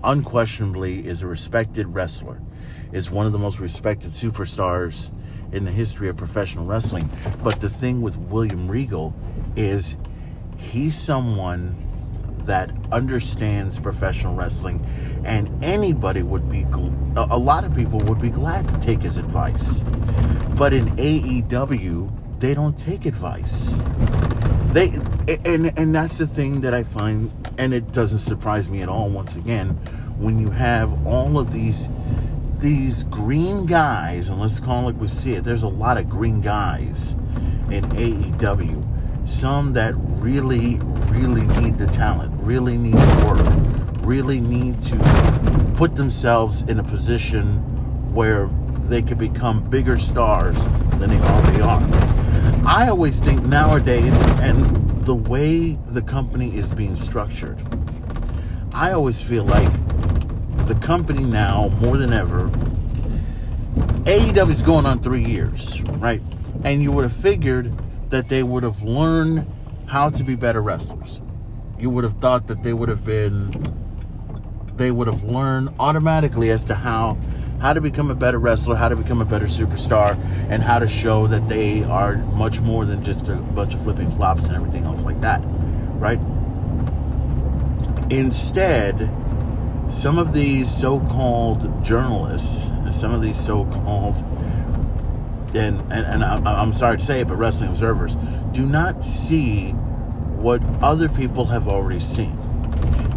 [0.04, 2.42] unquestionably is a respected wrestler,
[2.92, 5.12] is one of the most respected superstars
[5.52, 7.10] in the history of professional wrestling.
[7.44, 9.14] But the thing with William Regal
[9.56, 9.98] is
[10.64, 11.76] he's someone
[12.46, 14.86] that understands professional wrestling
[15.26, 16.66] and anybody would be
[17.16, 19.80] a lot of people would be glad to take his advice.
[20.58, 23.74] But in AEW they don't take advice.
[24.72, 24.90] They
[25.46, 29.10] and and that's the thing that I find and it doesn't surprise me at all
[29.10, 29.70] once again
[30.18, 31.90] when you have all of these
[32.58, 36.42] these green guys and let's call it we see it there's a lot of green
[36.42, 37.14] guys
[37.70, 38.93] in AEW
[39.26, 40.78] some that really
[41.12, 43.74] really need the talent really need to work
[44.06, 44.98] really need to
[45.76, 47.58] put themselves in a position
[48.14, 48.50] where
[48.88, 50.66] they can become bigger stars
[50.98, 51.82] than they already are.
[52.66, 57.58] I always think nowadays, and the way the company is being structured,
[58.74, 59.72] I always feel like
[60.68, 62.50] the company now, more than ever,
[64.06, 66.22] AEW is going on three years, right?
[66.64, 67.74] And you would have figured
[68.14, 69.44] that they would have learned
[69.88, 71.20] how to be better wrestlers.
[71.80, 73.52] You would have thought that they would have been
[74.76, 77.18] they would have learned automatically as to how
[77.60, 80.16] how to become a better wrestler, how to become a better superstar,
[80.52, 84.12] and how to show that they are much more than just a bunch of flipping
[84.12, 85.42] flops and everything else like that,
[85.96, 86.20] right?
[88.12, 89.10] Instead,
[89.90, 94.24] some of these so-called journalists, some of these so-called
[95.56, 98.16] and and, and I'm, I'm sorry to say it, but wrestling observers
[98.52, 102.38] do not see what other people have already seen,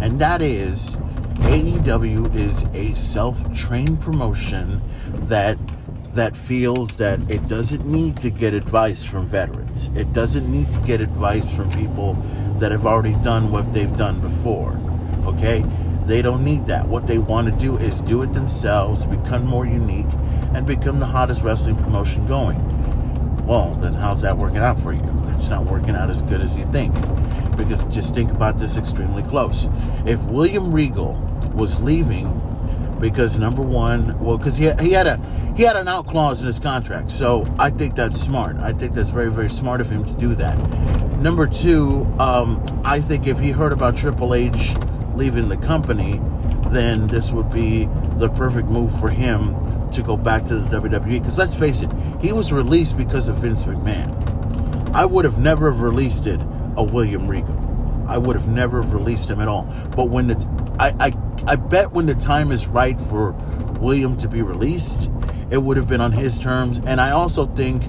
[0.00, 0.96] and that is
[1.46, 4.82] AEW is a self-trained promotion
[5.28, 5.58] that
[6.16, 9.88] that feels that it doesn't need to get advice from veterans.
[9.94, 12.14] It doesn't need to get advice from people
[12.58, 14.80] that have already done what they've done before.
[15.26, 15.62] Okay?
[16.06, 16.88] They don't need that.
[16.88, 20.10] What they want to do is do it themselves, become more unique,
[20.56, 22.56] and become the hottest wrestling promotion going.
[23.46, 25.02] Well, then how's that working out for you?
[25.34, 26.94] It's not working out as good as you think.
[27.58, 29.68] Because just think about this extremely close.
[30.06, 31.14] If William Regal
[31.54, 32.40] was leaving
[32.98, 35.20] because number one, well, because he he had a
[35.54, 38.56] he had an out clause in his contract, so I think that's smart.
[38.56, 40.56] I think that's very very smart of him to do that.
[41.18, 44.74] Number two, um, I think if he heard about Triple H
[45.14, 46.18] leaving the company,
[46.70, 49.65] then this would be the perfect move for him
[49.96, 51.20] to go back to the WWE.
[51.20, 51.90] Because let's face it,
[52.20, 54.94] he was released because of Vince McMahon.
[54.94, 56.40] I would have never have released it
[56.76, 57.54] a William Regal.
[58.08, 59.64] I would have never released him at all.
[59.96, 61.12] But when the I, I
[61.46, 63.32] I bet when the time is right for
[63.80, 65.10] William to be released,
[65.50, 66.78] it would have been on his terms.
[66.78, 67.82] And I also think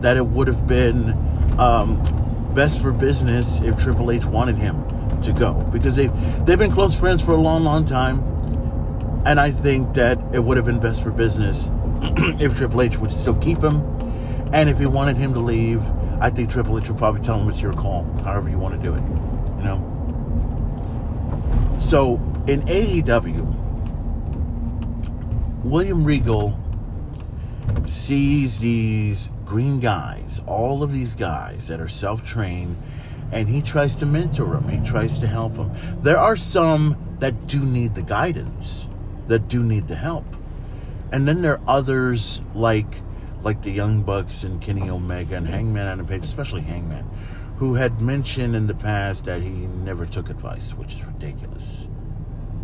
[0.00, 1.10] that it would have been
[1.58, 2.02] um,
[2.54, 4.84] best for business if Triple H wanted him
[5.22, 6.12] to go because they've
[6.44, 8.31] they've been close friends for a long, long time.
[9.24, 11.70] And I think that it would have been best for business
[12.40, 13.76] if Triple H would still keep him.
[14.52, 15.82] And if he wanted him to leave,
[16.20, 18.82] I think Triple H would probably tell him it's your call, however you want to
[18.82, 19.02] do it.
[19.58, 19.92] You know?
[21.78, 22.14] So
[22.46, 23.62] in AEW,
[25.64, 26.58] William Regal
[27.86, 32.76] sees these green guys, all of these guys that are self trained,
[33.30, 34.68] and he tries to mentor them.
[34.68, 35.72] He tries to help them.
[36.00, 38.88] There are some that do need the guidance,
[39.28, 40.24] that do need the help.
[41.12, 43.02] And then there are others like
[43.42, 47.08] like the Young Bucks and Kenny Omega and Hangman Adam Page, especially Hangman,
[47.56, 51.88] who had mentioned in the past that he never took advice, which is ridiculous,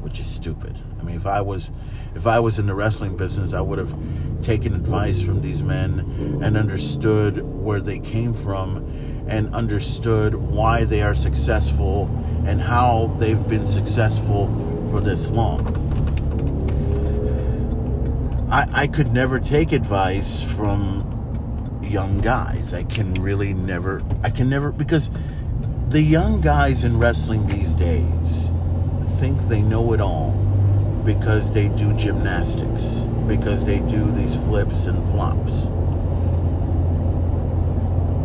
[0.01, 0.79] which is stupid.
[1.01, 1.73] I mean, if I was
[2.15, 3.95] if I was in the wrestling business, I would have
[4.41, 8.77] taken advice from these men and understood where they came from
[9.29, 12.07] and understood why they are successful
[12.47, 14.47] and how they've been successful
[14.91, 15.61] for this long.
[18.51, 21.05] I, I could never take advice from
[21.83, 22.73] young guys.
[22.73, 25.11] I can really never, I can never, because
[25.89, 28.53] the young guys in wrestling these days
[29.19, 30.31] think they know it all
[31.05, 35.67] because they do gymnastics, because they do these flips and flops.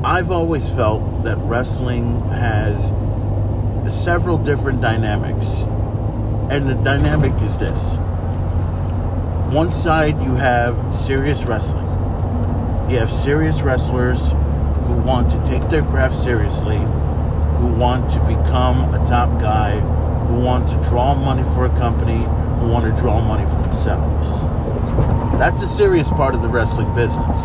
[0.06, 2.94] I've always felt that wrestling has
[3.90, 5.64] several different dynamics.
[6.50, 7.98] And the dynamic is this
[9.54, 11.86] one side, you have serious wrestling.
[12.90, 14.32] You have serious wrestlers
[14.88, 19.80] who want to take their craft seriously, who want to become a top guy,
[20.28, 22.24] who want to draw money for a company,
[22.60, 24.42] who want to draw money for themselves.
[25.38, 27.38] That's the serious part of the wrestling business.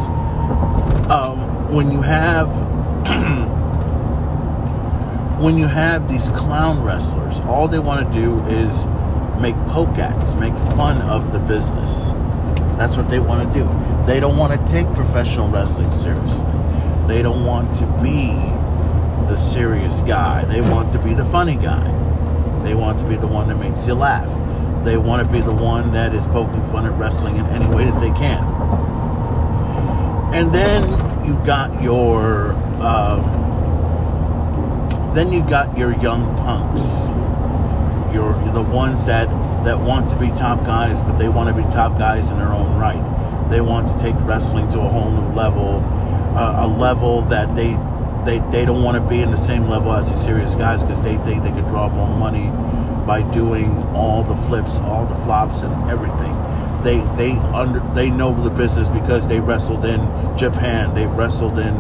[1.11, 2.49] Um, when you have
[5.43, 8.87] when you have these clown wrestlers, all they want to do is
[9.41, 12.13] make poke acts, make fun of the business.
[12.77, 13.65] That's what they want to do.
[14.07, 16.47] They don't want to take professional wrestling seriously.
[17.07, 18.33] They don't want to be
[19.29, 20.45] the serious guy.
[20.45, 21.87] They want to be the funny guy.
[22.63, 24.29] They want to be the one that makes you laugh.
[24.85, 27.85] They want to be the one that is poking fun at wrestling in any way
[27.85, 28.45] that they can.
[30.35, 30.85] And then
[31.27, 32.53] you got your,
[32.83, 33.23] um,
[35.15, 37.09] then you got your young punks
[38.13, 39.28] you're the ones that
[39.65, 42.53] that want to be top guys, but they want to be top guys in their
[42.53, 43.51] own right.
[43.51, 45.83] They want to take wrestling to a whole new level,
[46.37, 47.77] uh, a level that they
[48.25, 51.03] they they don't want to be in the same level as the serious guys because
[51.03, 52.49] they think they could draw more money
[53.07, 56.35] by doing all the flips, all the flops, and everything.
[56.83, 60.01] They they under they know the business because they wrestled in
[60.37, 61.75] Japan, they've wrestled in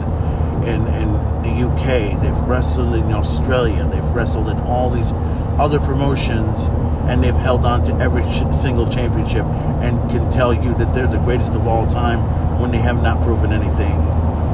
[0.65, 5.13] in in the UK, they've wrestled in Australia, they've wrestled in all these
[5.59, 6.69] other promotions
[7.09, 9.45] and they've held on to every ch- single championship
[9.83, 12.21] and can tell you that they're the greatest of all time
[12.61, 13.97] when they have not proven anything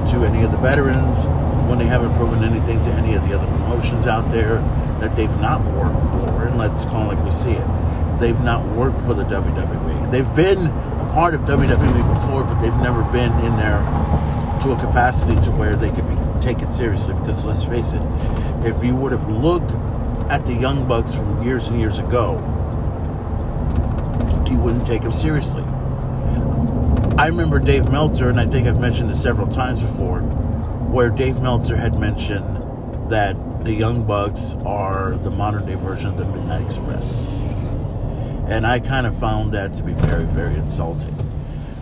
[0.06, 1.26] to any of the veterans,
[1.68, 4.56] when they haven't proven anything to any of the other promotions out there
[5.00, 6.44] that they've not worked for.
[6.44, 8.20] And let's call it like we see it.
[8.20, 10.10] They've not worked for the WWE.
[10.10, 13.80] They've been a part of WWE before, but they've never been in there
[14.62, 17.14] to a capacity to where they could be taken seriously.
[17.14, 18.02] Because let's face it,
[18.64, 19.72] if you would have looked
[20.28, 22.38] at the Young Bucks from years and years ago,
[24.48, 25.62] you wouldn't take them seriously.
[27.16, 31.40] I remember Dave Meltzer, and I think I've mentioned this several times before, where Dave
[31.40, 36.62] Meltzer had mentioned that the Young Bucks are the modern day version of the Midnight
[36.62, 37.38] Express.
[38.46, 41.16] And I kind of found that to be very, very insulting.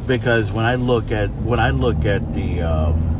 [0.06, 3.11] Because when I look at when I look at the um,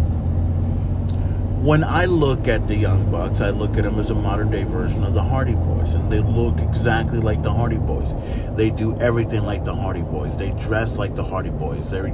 [1.63, 4.65] when I look at the Young Bucks, I look at them as a modern day
[4.65, 8.15] version of the Hardy Boys, and they look exactly like the Hardy Boys.
[8.57, 10.37] They do everything like the Hardy Boys.
[10.37, 11.89] They dress like the Hardy Boys.
[11.89, 12.09] They're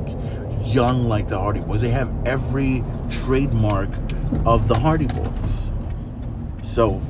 [0.65, 1.81] young like the Hardy Boys.
[1.81, 3.89] They have every trademark
[4.45, 5.73] of the Hardy Boys.
[6.61, 7.01] So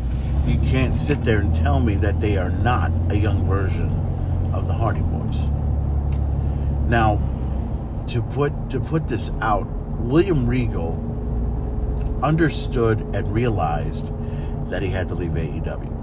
[0.46, 3.90] you can't sit there and tell me that they are not a young version
[4.54, 5.50] of the Hardy Boys.
[6.88, 7.20] Now,
[8.06, 9.66] to put to put this out,
[9.98, 11.08] William Regal
[12.22, 14.10] understood and realized
[14.70, 15.98] that he had to leave AEW.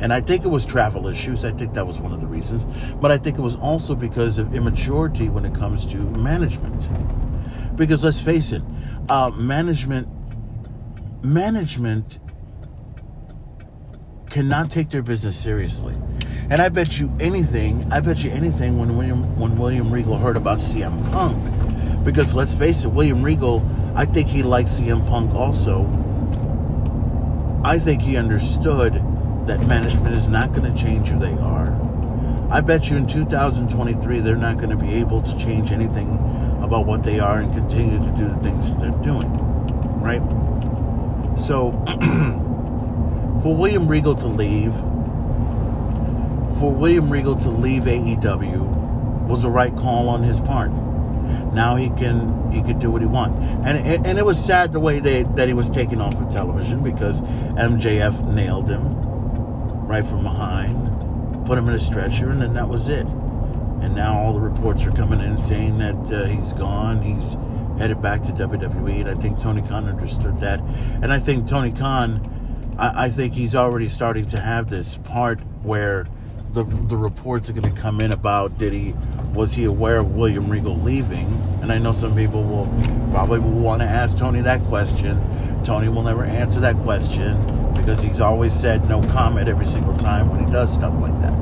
[0.00, 1.44] And I think it was travel issues.
[1.44, 2.64] I think that was one of the reasons.
[3.00, 6.90] But I think it was also because of immaturity when it comes to management.
[7.76, 8.62] Because let's face it,
[9.08, 10.08] uh, management
[11.22, 12.18] management
[14.30, 15.94] cannot take their business seriously.
[16.48, 20.36] And I bet you anything, I bet you anything when William when William Regal heard
[20.36, 22.04] about CM Punk.
[22.04, 23.60] Because let's face it, William Regal,
[24.00, 25.84] I think he likes CM Punk also.
[27.62, 28.94] I think he understood
[29.46, 31.78] that management is not going to change who they are.
[32.50, 36.14] I bet you in 2023 they're not going to be able to change anything
[36.62, 39.30] about what they are and continue to do the things that they're doing.
[40.00, 40.22] Right?
[41.38, 41.72] So
[43.42, 44.72] for William Regal to leave,
[46.58, 50.70] for William Regal to leave AEW was the right call on his part.
[51.52, 53.36] Now he can he could do what he want,
[53.66, 56.82] and and, it was sad the way they, that he was taken off of television
[56.82, 58.96] because MJF nailed him
[59.86, 63.06] right from behind, put him in a stretcher, and then that was it.
[63.06, 67.02] And now all the reports are coming in saying that uh, he's gone.
[67.02, 67.36] He's
[67.78, 70.60] headed back to WWE, and I think Tony Khan understood that.
[71.02, 75.40] And I think Tony Khan, I, I think he's already starting to have this part
[75.62, 76.06] where
[76.52, 78.94] the the reports are going to come in about did he
[79.32, 81.26] was he aware of William Regal leaving?
[81.62, 82.66] And I know some people will
[83.12, 85.20] probably want to ask Tony that question.
[85.62, 87.36] Tony will never answer that question
[87.74, 91.34] because he's always said no comment every single time when he does stuff like that.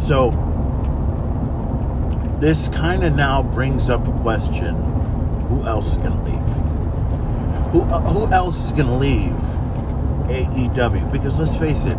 [0.00, 0.30] So
[2.40, 4.74] this kind of now brings up a question:
[5.48, 6.40] Who else is going to leave?
[7.72, 9.36] Who uh, who else is going to leave
[10.28, 11.12] AEW?
[11.12, 11.96] Because let's face it,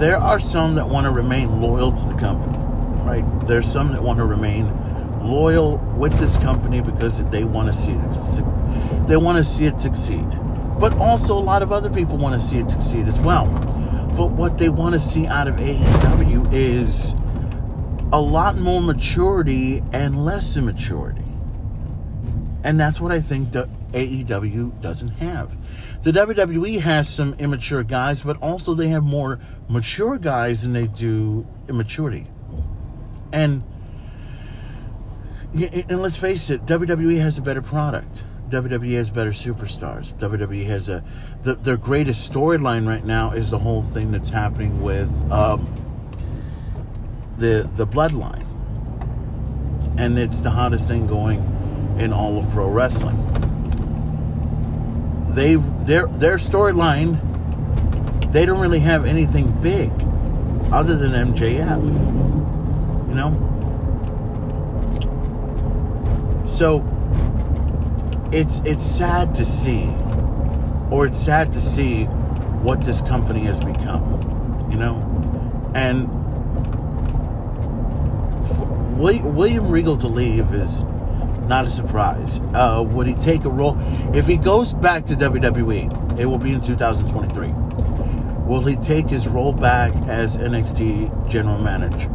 [0.00, 2.56] there are some that want to remain loyal to the company,
[3.04, 3.24] right?
[3.46, 4.72] There's some that want to remain
[5.22, 9.78] loyal with this company because they want to see it, they want to see it
[9.78, 10.26] succeed.
[10.80, 13.44] But also, a lot of other people want to see it succeed as well.
[14.16, 17.14] But what they want to see out of AEW is
[18.10, 21.24] a lot more maturity and less immaturity.
[22.64, 25.56] And that's what I think the AEW doesn't have.
[26.02, 30.86] The WWE has some immature guys, but also they have more mature guys than they
[30.86, 32.26] do immaturity.
[33.32, 33.62] And
[35.52, 38.24] and let's face it, WWE has a better product.
[38.50, 40.14] WWE has better superstars.
[40.14, 41.04] WWE has a
[41.42, 45.68] the, their greatest storyline right now is the whole thing that's happening with um,
[47.36, 48.46] the the bloodline,
[49.98, 51.40] and it's the hottest thing going
[51.98, 53.16] in all of pro wrestling.
[55.30, 57.20] They their their storyline,
[58.32, 59.90] they don't really have anything big
[60.72, 61.82] other than MJF.
[63.08, 63.46] You know?
[66.46, 66.84] So
[68.32, 69.88] it's it's sad to see
[70.90, 72.04] or it's sad to see
[72.62, 75.06] what this company has become, you know?
[75.74, 76.08] And
[78.98, 80.82] William Regal to leave is
[81.50, 82.40] not a surprise.
[82.54, 83.76] Uh, would he take a role?
[84.14, 87.48] If he goes back to WWE, it will be in 2023.
[88.46, 92.08] Will he take his role back as NXT general manager?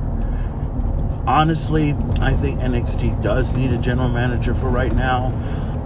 [1.27, 5.33] Honestly, I think NXT does need a general manager for right now.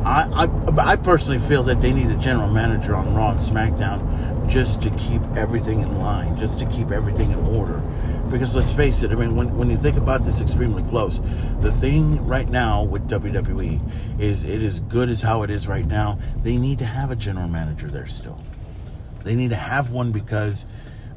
[0.05, 4.47] I, I, I personally feel that they need a general manager on Raw and SmackDown
[4.47, 7.81] just to keep everything in line, just to keep everything in order.
[8.29, 11.19] Because let's face it, I mean, when, when you think about this extremely close,
[11.61, 15.85] the thing right now with WWE is it is good as how it is right
[15.85, 16.19] now.
[16.43, 18.39] They need to have a general manager there still.
[19.23, 20.67] They need to have one because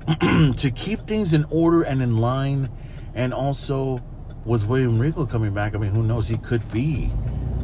[0.21, 2.71] to keep things in order and in line,
[3.15, 4.01] and also
[4.45, 6.29] with William Regal coming back, I mean, who knows?
[6.29, 7.13] He could be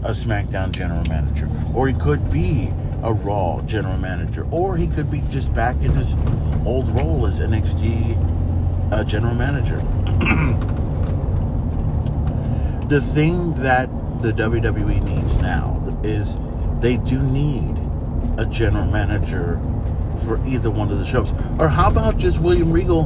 [0.05, 2.70] a SmackDown general manager, or he could be
[3.03, 6.15] a Raw general manager, or he could be just back in his
[6.65, 8.38] old role as NXT
[8.90, 9.77] uh, general manager.
[12.89, 13.89] the thing that
[14.23, 16.39] the WWE needs now is
[16.81, 17.77] they do need
[18.39, 19.60] a general manager
[20.24, 21.32] for either one of the shows.
[21.59, 23.05] Or how about just William Regal?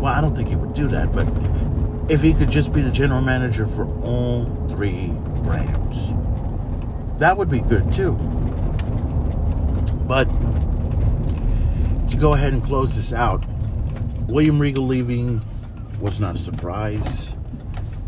[0.00, 1.26] Well, I don't think he would do that, but
[2.10, 5.08] if he could just be the general manager for all three
[5.42, 6.12] brands,
[7.18, 8.12] that would be good too.
[10.06, 10.26] But
[12.08, 13.44] to go ahead and close this out,
[14.28, 15.44] William Regal leaving
[16.00, 17.34] was not a surprise.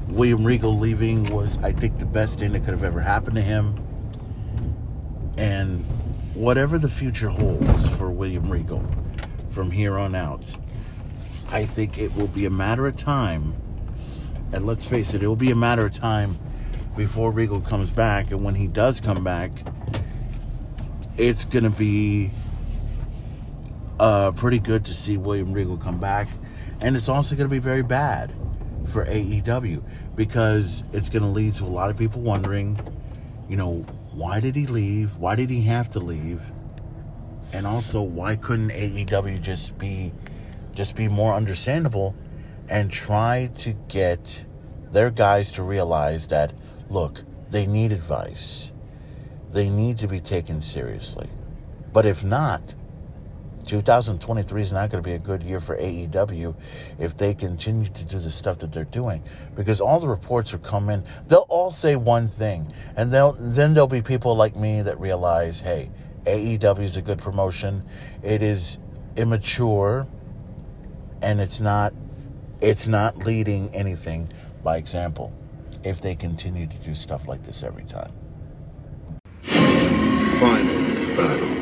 [0.09, 3.43] William Regal leaving was, I think, the best thing that could have ever happened to
[3.43, 3.77] him.
[5.37, 5.85] And
[6.35, 8.85] whatever the future holds for William Regal
[9.51, 10.57] from here on out,
[11.51, 13.55] I think it will be a matter of time.
[14.53, 16.39] And let's face it, it will be a matter of time
[16.97, 18.31] before Regal comes back.
[18.31, 19.51] And when he does come back,
[21.19, 22.31] it's going to be
[23.99, 26.29] uh, pretty good to see William Regal come back.
[26.81, 28.33] And it's also going to be very bad
[28.87, 29.83] for AEW
[30.15, 32.79] because it's going to lead to a lot of people wondering,
[33.49, 35.17] you know, why did he leave?
[35.17, 36.53] Why did he have to leave?
[37.53, 40.13] And also, why couldn't AEW just be
[40.75, 42.15] just be more understandable
[42.69, 44.45] and try to get
[44.91, 46.53] their guys to realize that
[46.91, 48.73] look, they need advice.
[49.51, 51.29] They need to be taken seriously.
[51.93, 52.75] But if not,
[53.67, 56.55] 2023 is not going to be a good year for AEW
[56.99, 59.23] if they continue to do the stuff that they're doing
[59.55, 62.67] because all the reports are coming they'll all say one thing
[62.97, 65.91] and they'll then there'll be people like me that realize hey
[66.27, 67.85] AEW is a good promotion.
[68.23, 68.79] It is
[69.17, 70.07] immature
[71.23, 71.95] and it's not
[72.61, 74.29] it's not leading anything.
[74.63, 75.33] By example
[75.85, 78.13] if they continue to do stuff like this every time.
[79.43, 81.56] Final battle.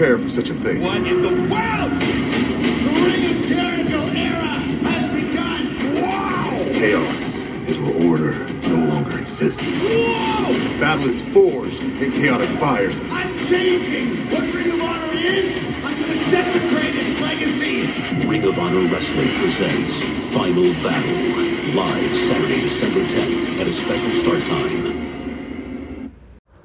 [0.00, 0.08] Part.
[0.08, 0.80] Prepare for such a thing.
[0.80, 2.00] What in the world?
[2.00, 4.56] The Ring of Jericho era
[4.88, 6.00] has begun!
[6.00, 6.72] Wow!
[6.72, 7.20] Chaos
[7.68, 8.32] is where order
[8.66, 9.62] no longer exists.
[9.62, 10.80] Whoa!
[10.80, 12.98] Battle is forged in chaotic fires.
[13.10, 15.54] I'm changing what Ring of Honor is.
[15.84, 18.26] I'm gonna desecrate its legacy.
[18.26, 20.02] Ring of Honor Wrestling presents
[20.32, 21.74] Final Battle.
[21.74, 24.99] Live Saturday, December 10th at a special start time.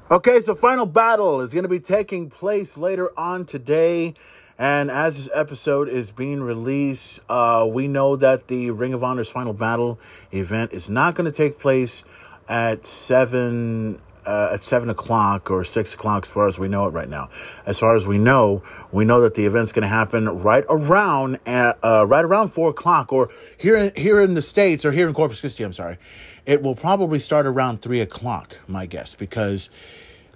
[0.08, 4.14] Okay, so Final Battle is going to be taking place later on today.
[4.56, 9.28] And as this episode is being released, uh, we know that the Ring of Honor's
[9.28, 9.98] Final Battle
[10.30, 12.04] event is not going to take place
[12.48, 16.90] at 7 uh, at 7 o'clock or 6 o'clock as far as we know it
[16.90, 17.28] right now.
[17.64, 18.62] As far as we know,
[18.92, 22.70] we know that the event's going to happen right around at, uh, right around 4
[22.70, 25.98] o'clock or here in, here in the States or here in Corpus Christi, I'm sorry.
[26.46, 29.68] It will probably start around 3 o'clock, my guess, because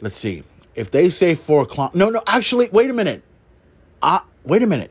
[0.00, 0.42] let's see.
[0.74, 3.22] If they say 4 o'clock, no, no, actually, wait a minute.
[4.02, 4.90] Uh, wait a minute.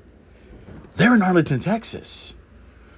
[0.95, 2.35] They're in Arlington, Texas.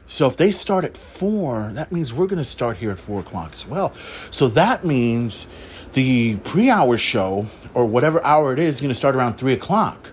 [0.08, 3.22] So if they start at four, that means we're going to start here at four
[3.22, 3.94] o'clock as well.
[4.30, 5.48] So that means
[5.94, 10.12] the pre-hour show or whatever hour it is, is going to start around three o'clock.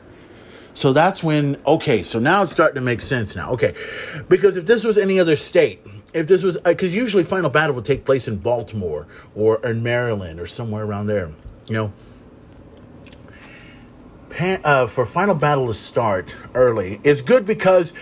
[0.75, 2.05] So that's when okay.
[2.05, 3.51] So now it's starting to make sense now.
[3.53, 3.75] Okay,
[4.29, 7.85] because if this was any other state, if this was because usually Final Battle would
[7.85, 11.31] take place in Baltimore or in Maryland or somewhere around there,
[11.67, 11.93] you know
[14.39, 17.93] pan, uh, for Final Battle to start early is good because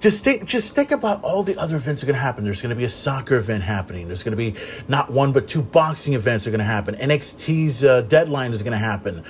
[0.00, 2.44] just think just think about all the other events that are going to happen.
[2.44, 4.08] There's going to be a soccer event happening.
[4.08, 4.54] There's going to be
[4.88, 6.94] not one but two boxing events are going to happen.
[6.94, 9.24] NXT's uh, deadline is going to happen.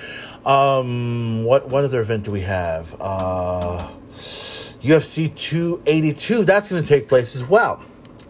[0.45, 2.95] Um, what what other event do we have?
[2.99, 3.89] Uh,
[4.81, 6.45] UFC 282.
[6.45, 7.81] That's going to take place as well,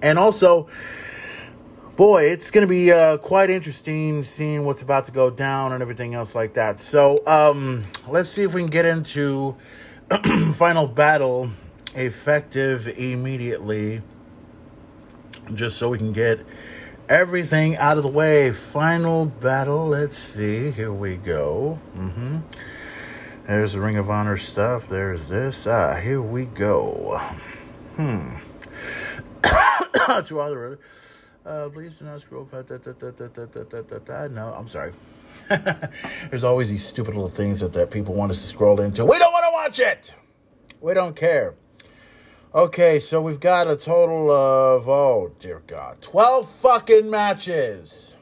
[0.02, 0.68] and also
[1.98, 5.82] boy, it's going to be uh, quite interesting seeing what's about to go down and
[5.82, 6.80] everything else like that.
[6.80, 9.58] So um, let's see if we can get into
[10.54, 11.50] final battle
[11.96, 14.04] effective immediately,
[15.54, 16.46] just so we can get
[17.10, 18.52] everything out of the way.
[18.52, 19.88] Final battle.
[19.88, 20.70] Let's see.
[20.70, 21.80] Here we go.
[21.98, 22.38] Mm-hmm.
[23.48, 24.88] There's the Ring of Honor stuff.
[24.88, 25.66] There's this.
[25.66, 27.20] Ah, here we go.
[27.96, 28.36] Hmm.
[30.26, 30.80] Two other.
[31.46, 34.32] Uh, please do not scroll past.
[34.32, 34.92] No, I'm sorry.
[36.30, 39.06] There's always these stupid little things that, that people want us to scroll into.
[39.06, 40.14] We don't want to watch it.
[40.82, 41.56] We don't care.
[42.54, 48.16] Okay, so we've got a total of, oh dear God, 12 fucking matches.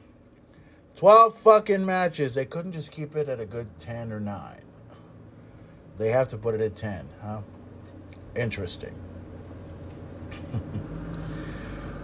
[0.96, 2.36] 12 fucking matches.
[2.36, 4.62] They couldn't just keep it at a good 10 or 9.
[5.98, 7.42] They have to put it at 10, huh?
[8.36, 8.96] Interesting.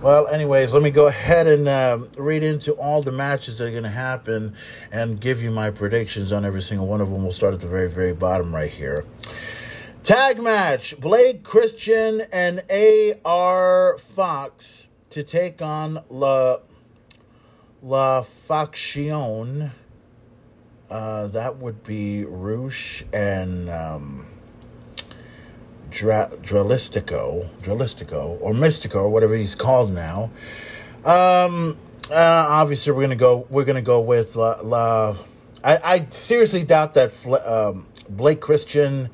[0.01, 3.71] Well, anyways, let me go ahead and uh, read into all the matches that are
[3.71, 4.55] going to happen
[4.91, 7.21] and give you my predictions on every single one of them.
[7.21, 9.05] We'll start at the very, very bottom right here.
[10.01, 12.63] Tag match Blake Christian and
[13.23, 16.57] AR Fox to take on La,
[17.83, 19.69] La Faction.
[20.89, 23.69] Uh, that would be Rush and.
[23.69, 24.30] Um,
[25.91, 30.31] Dra- Dralistico, Dralistico, or Mystico, or whatever he's called now.
[31.05, 31.77] Um,
[32.09, 33.45] uh, obviously, we're gonna go.
[33.49, 34.57] We're gonna go with La.
[34.63, 35.15] La
[35.63, 37.13] I, I seriously doubt that
[37.45, 39.09] um, Blake Christian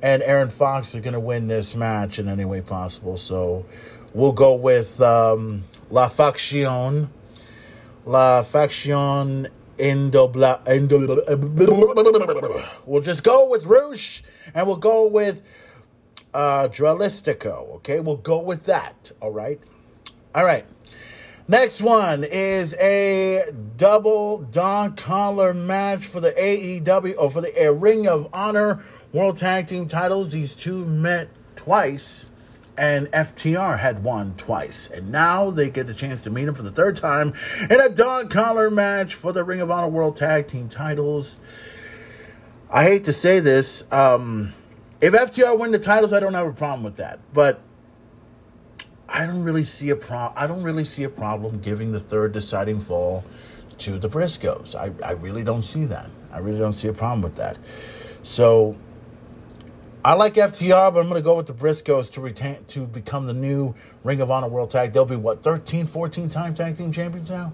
[0.00, 3.16] and AR Fox are gonna win this match in any way possible.
[3.16, 3.66] So
[4.14, 7.10] we'll go with um, La Faction.
[8.04, 10.62] La Faction Indobla,
[12.84, 14.24] we'll just go with Rush
[14.54, 15.40] and we'll go with
[16.34, 17.74] uh, Dralistico.
[17.76, 19.12] Okay, we'll go with that.
[19.20, 19.60] All right.
[20.34, 20.64] All right.
[21.48, 27.72] Next one is a double Dog Collar match for the AEW or for the uh,
[27.72, 28.82] Ring of Honor
[29.12, 30.32] World Tag Team titles.
[30.32, 32.26] These two met twice,
[32.78, 34.88] and FTR had won twice.
[34.88, 37.34] And now they get the chance to meet him for the third time
[37.68, 41.38] in a Dog Collar match for the Ring of Honor World Tag Team titles.
[42.70, 43.84] I hate to say this.
[43.92, 44.54] Um,
[45.02, 47.18] if FTR win the titles, I don't have a problem with that.
[47.34, 47.60] But
[49.08, 50.32] I don't really see a pro.
[50.36, 53.24] I don't really see a problem giving the third deciding fall
[53.78, 54.76] to the Briscoes.
[54.76, 56.08] I, I really don't see that.
[56.32, 57.58] I really don't see a problem with that.
[58.22, 58.76] So
[60.04, 63.26] I like FTR, but I'm going to go with the Briscoes to retain to become
[63.26, 63.74] the new
[64.04, 64.92] Ring of Honor World Tag.
[64.92, 67.52] They'll be what 13, 14 time tag team champions now.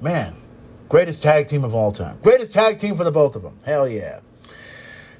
[0.00, 0.34] Man,
[0.88, 2.18] greatest tag team of all time.
[2.22, 3.56] Greatest tag team for the both of them.
[3.64, 4.18] Hell yeah.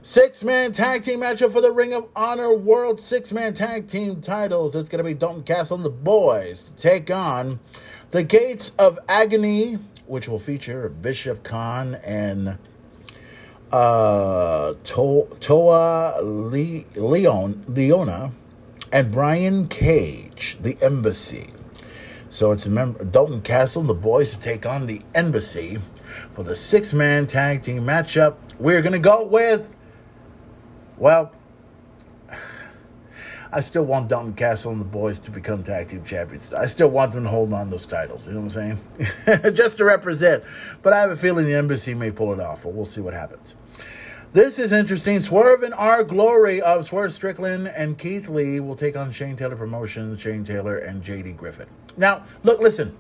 [0.05, 4.20] Six man tag team matchup for the Ring of Honor World Six man tag team
[4.20, 4.74] titles.
[4.74, 7.61] It's going to be Dalton Castle and the boys to take on
[8.11, 12.59] the Gates of Agony, which will feature Bishop Kaun and
[13.70, 18.33] uh, to- Toa Le- Leon Liona
[18.91, 21.53] and Brian Cage, the Embassy.
[22.29, 25.79] So it's member Dalton Castle and the boys to take on the Embassy
[26.35, 28.35] for the six man tag team matchup.
[28.59, 29.73] We're going to go with
[30.97, 31.32] well,
[33.55, 36.55] I still want Dalton Castle and the boys to become tag team champions.
[36.55, 38.27] I still want them to hold on those titles.
[38.27, 38.78] You know what I'm
[39.27, 39.55] saying?
[39.55, 40.43] Just to represent.
[40.82, 43.12] But I have a feeling the embassy may pull it off, but we'll see what
[43.12, 43.55] happens.
[44.32, 45.20] This is interesting.
[45.20, 49.56] Swerve and our glory of Swerve Strickland and Keith Lee will take on Shane Taylor
[49.56, 51.69] Promotions, Shane Taylor, and JD Griffin.
[51.98, 52.97] Now, look, listen.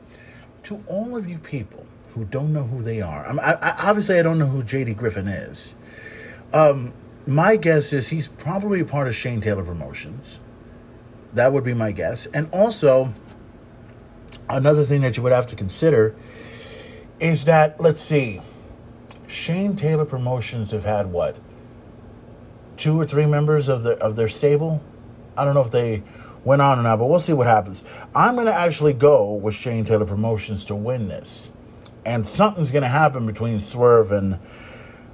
[0.64, 4.22] To all of you people who don't know who they are, I, I, obviously I
[4.22, 5.74] don't know who JD Griffin is.
[6.52, 6.92] Um,
[7.26, 10.40] my guess is he's probably a part of Shane Taylor Promotions.
[11.32, 12.26] That would be my guess.
[12.26, 13.14] And also,
[14.48, 16.14] another thing that you would have to consider
[17.20, 18.40] is that, let's see,
[19.26, 21.36] Shane Taylor Promotions have had what?
[22.76, 24.82] Two or three members of the of their stable?
[25.36, 26.02] I don't know if they
[26.44, 27.82] went on or not, but we'll see what happens.
[28.14, 31.50] I'm going to actually go with Shane Taylor Promotions to win this.
[32.04, 34.38] And something's going to happen between Swerve and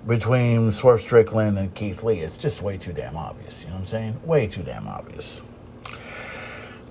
[0.09, 2.21] between Swerve Strickland and Keith Lee.
[2.21, 3.63] It's just way too damn obvious.
[3.63, 4.21] You know what I'm saying?
[4.25, 5.43] Way too damn obvious.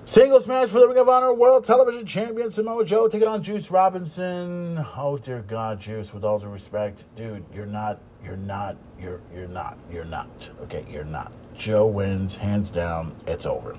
[0.04, 3.70] Singles match for the Ring of Honor World Television Champion Samoa Joe taking on Juice
[3.70, 4.82] Robinson.
[4.96, 6.14] Oh dear God, Juice.
[6.14, 8.00] With all due respect, dude, you're not.
[8.24, 8.76] You're not.
[8.98, 9.20] You're.
[9.34, 9.76] You're not.
[9.90, 10.50] You're not.
[10.62, 11.32] Okay, you're not.
[11.54, 13.14] Joe wins hands down.
[13.26, 13.76] It's over.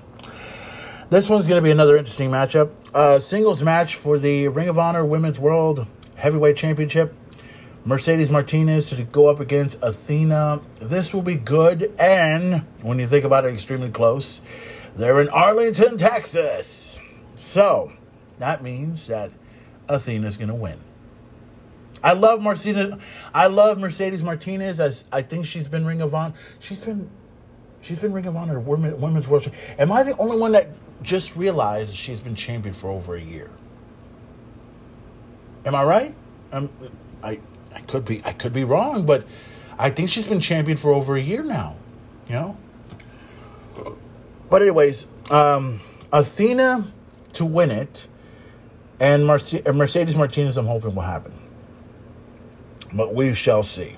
[1.08, 2.70] This one's going to be another interesting matchup.
[2.94, 7.14] Uh, singles match for the Ring of Honor Women's World Heavyweight Championship.
[7.84, 10.60] Mercedes Martinez to go up against Athena.
[10.80, 14.42] This will be good, and when you think about it, extremely close.
[14.94, 16.98] They're in Arlington, Texas.
[17.36, 17.92] So
[18.38, 19.30] that means that
[19.88, 20.78] Athena's going to win.
[22.02, 22.94] I love Mercedes.
[23.34, 24.80] I love Mercedes Martinez.
[24.80, 26.34] As I think she's been Ring of Honor.
[26.58, 27.10] She's been,
[27.80, 29.50] she's been Ring of Honor Women, Women's World.
[29.78, 30.68] Am I the only one that
[31.02, 33.50] just realized she's been champion for over a year?
[35.64, 36.14] Am I right?
[36.52, 36.70] Um,
[37.22, 37.38] I
[37.74, 39.24] I could be I could be wrong, but
[39.78, 41.76] I think she's been champion for over a year now.
[42.28, 42.56] You know.
[44.48, 45.80] But anyways, um,
[46.12, 46.92] Athena
[47.34, 48.08] to win it,
[48.98, 50.56] and Marce- Mercedes Martinez.
[50.56, 51.32] I'm hoping will happen,
[52.92, 53.96] but we shall see.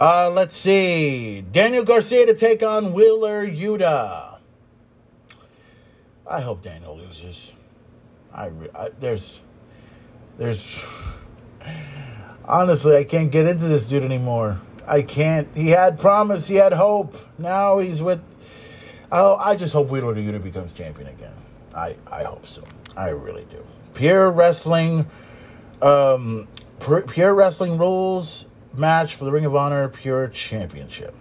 [0.00, 1.42] Uh, let's see.
[1.42, 4.38] Daniel Garcia to take on Wheeler Yuta.
[6.26, 7.52] I hope Daniel loses.
[8.32, 9.42] I, re- I there's
[10.38, 10.80] there's
[12.50, 14.60] honestly I can't get into this dude anymore.
[14.86, 15.48] I can't.
[15.54, 16.48] He had promise.
[16.48, 17.16] He had hope.
[17.38, 18.20] Now he's with.
[19.12, 21.32] Oh, I just hope Wheeler Yuta becomes champion again.
[21.74, 22.64] I I hope so.
[22.96, 23.64] I really do.
[23.94, 25.06] Pure Wrestling,
[25.80, 26.48] um,
[26.80, 31.14] Pure Wrestling rules match for the Ring of Honor Pure Championship.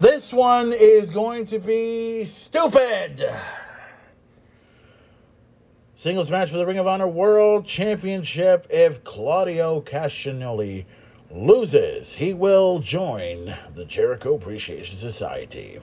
[0.00, 3.28] This one is going to be stupid.
[6.04, 8.66] Singles match for the Ring of Honor World Championship.
[8.68, 10.84] If Claudio Castagnoli
[11.30, 15.80] loses, he will join the Jericho Appreciation Society.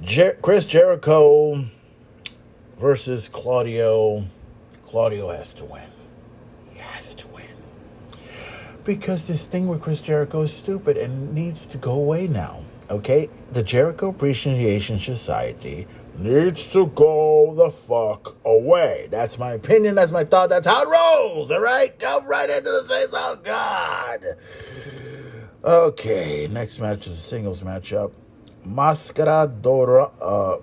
[0.00, 1.66] Jer- Chris Jericho
[2.76, 4.24] versus Claudio.
[4.88, 5.88] Claudio has to win.
[6.72, 7.44] He has to win.
[8.82, 12.64] Because this thing with Chris Jericho is stupid and needs to go away now.
[12.90, 13.30] Okay?
[13.52, 15.86] The Jericho Appreciation Society
[16.22, 19.08] needs to go the fuck away.
[19.10, 19.94] That's my opinion.
[19.94, 20.48] That's my thought.
[20.48, 21.50] That's how it rolls.
[21.50, 23.08] All right, come right into the face.
[23.12, 24.36] Oh God.
[25.64, 28.12] Okay, next match is a singles matchup.
[28.64, 30.58] Mascara Dora, uh,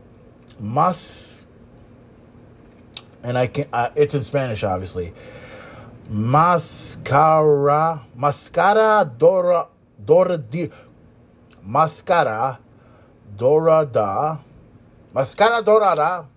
[0.60, 1.48] Mas,
[3.24, 3.68] and I can.
[3.72, 5.14] Uh, it's in Spanish, obviously.
[6.10, 9.68] Mascara, Mascara Dora,
[10.04, 10.70] Dora di,
[11.64, 12.70] Mascara Dora
[13.40, 14.40] Dorada,
[15.14, 16.28] Mascara Dorada.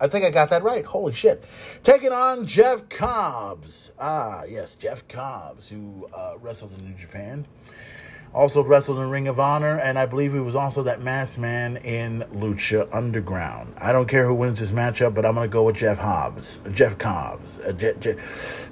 [0.00, 0.84] I think I got that right.
[0.84, 1.44] Holy shit.
[1.84, 3.92] Taking on Jeff Cobbs.
[4.00, 7.46] Ah, yes, Jeff Cobbs, who uh, wrestled in New Japan.
[8.34, 11.76] Also wrestled in Ring of Honor, and I believe he was also that masked man
[11.76, 13.74] in Lucha Underground.
[13.78, 16.58] I don't care who wins this matchup, but I'm going to go with Jeff Hobbs.
[16.72, 17.58] Jeff Cobbs.
[17.58, 18.16] Uh, Je- Je-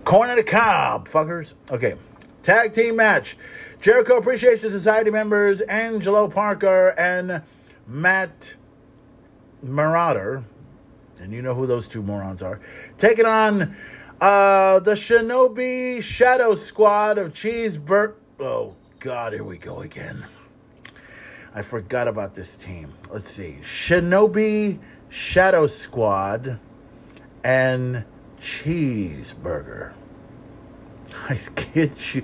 [0.03, 1.55] Cobb, fuckers.
[1.71, 1.95] Okay.
[2.43, 3.37] Tag team match.
[3.83, 7.43] Jericho Appreciation Society members Angelo Parker and
[7.91, 8.57] Matt
[9.62, 10.45] Marauder
[11.21, 12.61] and you know who those two morons are,
[12.97, 13.77] taking on
[14.21, 18.15] uh, the Shinobi Shadow Squad of Cheeseburger.
[18.39, 20.25] Oh, God, here we go again.
[21.55, 22.95] I forgot about this team.
[23.11, 23.59] Let's see.
[23.62, 26.59] Shinobi Shadow Squad
[27.45, 28.05] and
[28.41, 29.93] Cheeseburger.
[31.15, 31.39] I
[31.74, 32.23] get you.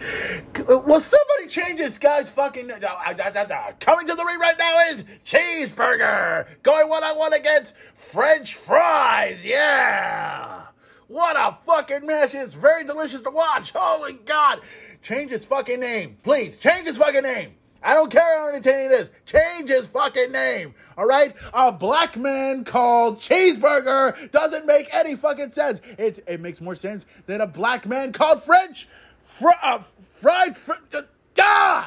[0.69, 2.71] Will somebody change this guy's fucking.
[2.71, 7.33] Uh, uh, uh, Coming to the ring right now is Cheeseburger going one on one
[7.33, 9.45] against French fries.
[9.45, 10.63] Yeah.
[11.09, 12.35] What a fucking match.
[12.35, 13.73] It's very delicious to watch.
[13.75, 14.61] Holy God.
[15.03, 16.17] Change his fucking name.
[16.23, 17.56] Please, change his fucking name.
[17.87, 19.11] I don't care how entertaining it is.
[19.27, 20.75] Change his fucking name.
[20.99, 21.37] All right?
[21.55, 25.81] A black man called Cheeseburger doesn't make any fucking sense.
[25.97, 28.89] It, it makes more sense than a black man called French
[29.21, 30.57] fr- uh, fried.
[30.57, 31.85] Fr- uh,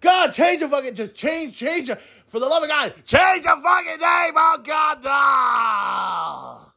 [0.00, 0.32] God!
[0.34, 0.94] Change the fucking.
[0.94, 1.90] Just change, change.
[2.28, 4.34] For the love of God, change the fucking name.
[4.36, 5.02] Oh, God.
[5.02, 6.70] No!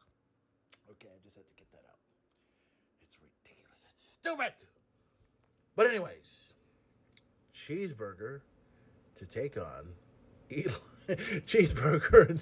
[0.94, 2.00] Okay, I just had to get that out.
[3.04, 3.84] It's ridiculous.
[3.94, 4.54] It's stupid.
[5.76, 6.21] But, anyways
[7.68, 8.42] cheeseburger
[9.16, 9.94] to take on
[10.52, 10.72] Eli.
[11.46, 12.40] cheeseburger.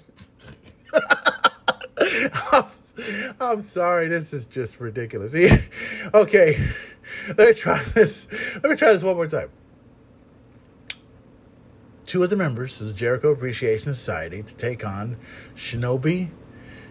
[2.52, 2.64] I'm,
[3.40, 5.34] I'm sorry, this is just ridiculous.
[6.14, 6.68] okay,
[7.36, 8.26] let me try this.
[8.54, 9.50] Let me try this one more time.
[12.06, 15.16] Two of the members of the Jericho Appreciation Society to take on
[15.54, 16.30] Shinobi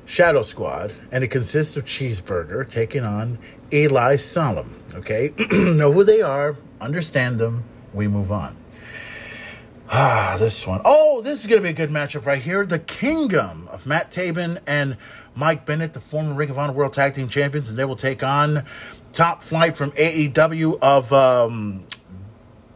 [0.05, 3.37] Shadow Squad, and it consists of Cheeseburger taking on
[3.73, 4.81] Eli Isom.
[4.93, 8.55] Okay, know who they are, understand them, we move on.
[9.91, 10.81] Ah, this one.
[10.85, 12.63] Oh, this is going to be a good matchup right here.
[12.63, 14.97] The Kingdom of Matt Taven and
[15.33, 18.21] Mike Bennett, the former Ring of Honor World Tag Team Champions, and they will take
[18.21, 18.65] on
[19.13, 21.85] Top Flight from AEW of um,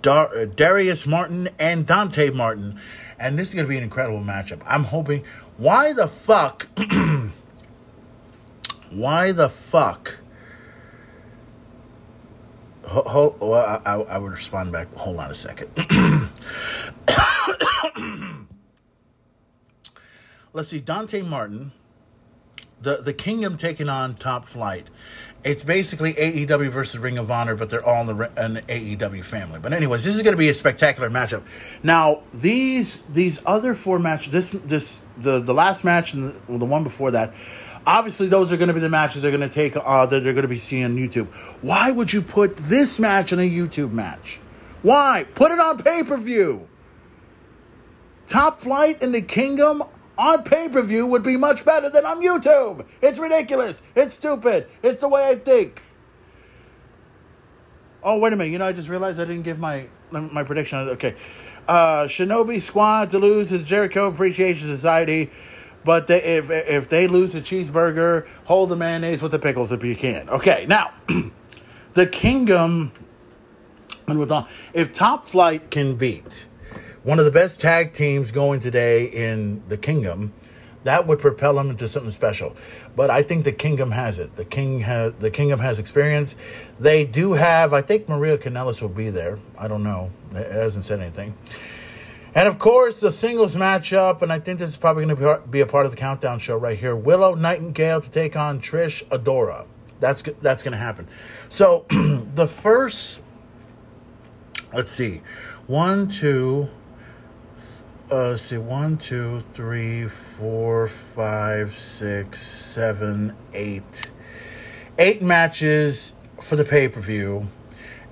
[0.01, 2.79] Dar- Darius Martin and Dante Martin.
[3.19, 4.63] And this is going to be an incredible matchup.
[4.65, 5.23] I'm hoping.
[5.57, 6.67] Why the fuck?
[8.89, 10.22] why the fuck?
[12.85, 14.93] Hold, well, I, I would respond back.
[14.95, 15.69] Hold on a second.
[20.53, 20.79] Let's see.
[20.79, 21.71] Dante Martin,
[22.81, 24.87] the the Kingdom taking on Top Flight.
[25.43, 29.59] It's basically AEW versus Ring of Honor, but they're all in the an AEW family.
[29.59, 31.43] But anyways, this is going to be a spectacular matchup.
[31.81, 36.65] Now these these other four matches, this this the the last match and the, the
[36.65, 37.33] one before that
[37.85, 40.33] obviously those are going to be the matches they're going to take uh, that they're
[40.33, 41.27] going to be seeing on YouTube.
[41.61, 44.39] Why would you put this match in a YouTube match?
[44.81, 45.25] Why?
[45.35, 46.67] Put it on pay per view.
[48.27, 49.83] Top Flight in the Kingdom
[50.17, 52.85] on pay per view would be much better than on YouTube.
[53.01, 53.81] It's ridiculous.
[53.95, 54.67] It's stupid.
[54.81, 55.81] It's the way I think.
[58.03, 58.51] Oh wait a minute!
[58.51, 60.77] You know, I just realized I didn't give my my prediction.
[60.79, 61.15] Okay,
[61.67, 65.31] uh, Shinobi Squad to the Jericho Appreciation Society.
[65.85, 69.83] But they, if if they lose the cheeseburger, hold the mayonnaise with the pickles if
[69.83, 70.29] you can.
[70.29, 70.93] Okay, now
[71.93, 72.91] the Kingdom
[74.07, 74.31] and with
[74.73, 76.47] if Top Flight can beat
[77.03, 80.33] one of the best tag teams going today in the Kingdom,
[80.83, 82.55] that would propel them into something special.
[82.95, 84.35] But I think the Kingdom has it.
[84.35, 86.35] The King has the Kingdom has experience.
[86.79, 87.73] They do have.
[87.73, 89.39] I think Maria Kanellis will be there.
[89.57, 90.11] I don't know.
[90.31, 91.35] It hasn't said anything.
[92.35, 95.59] And of course, the singles matchup, and I think this is probably going to be
[95.59, 96.95] a part of the countdown show right here.
[96.95, 99.65] Willow Nightingale to take on Trish Adora.
[99.99, 101.07] That's that's going to happen.
[101.47, 103.21] So the first,
[104.73, 105.21] let's see,
[105.67, 106.69] one, two,
[108.11, 114.09] uh, let's see, one, two, three, four, five, six, seven, eight,
[114.97, 117.47] eight matches for the pay per view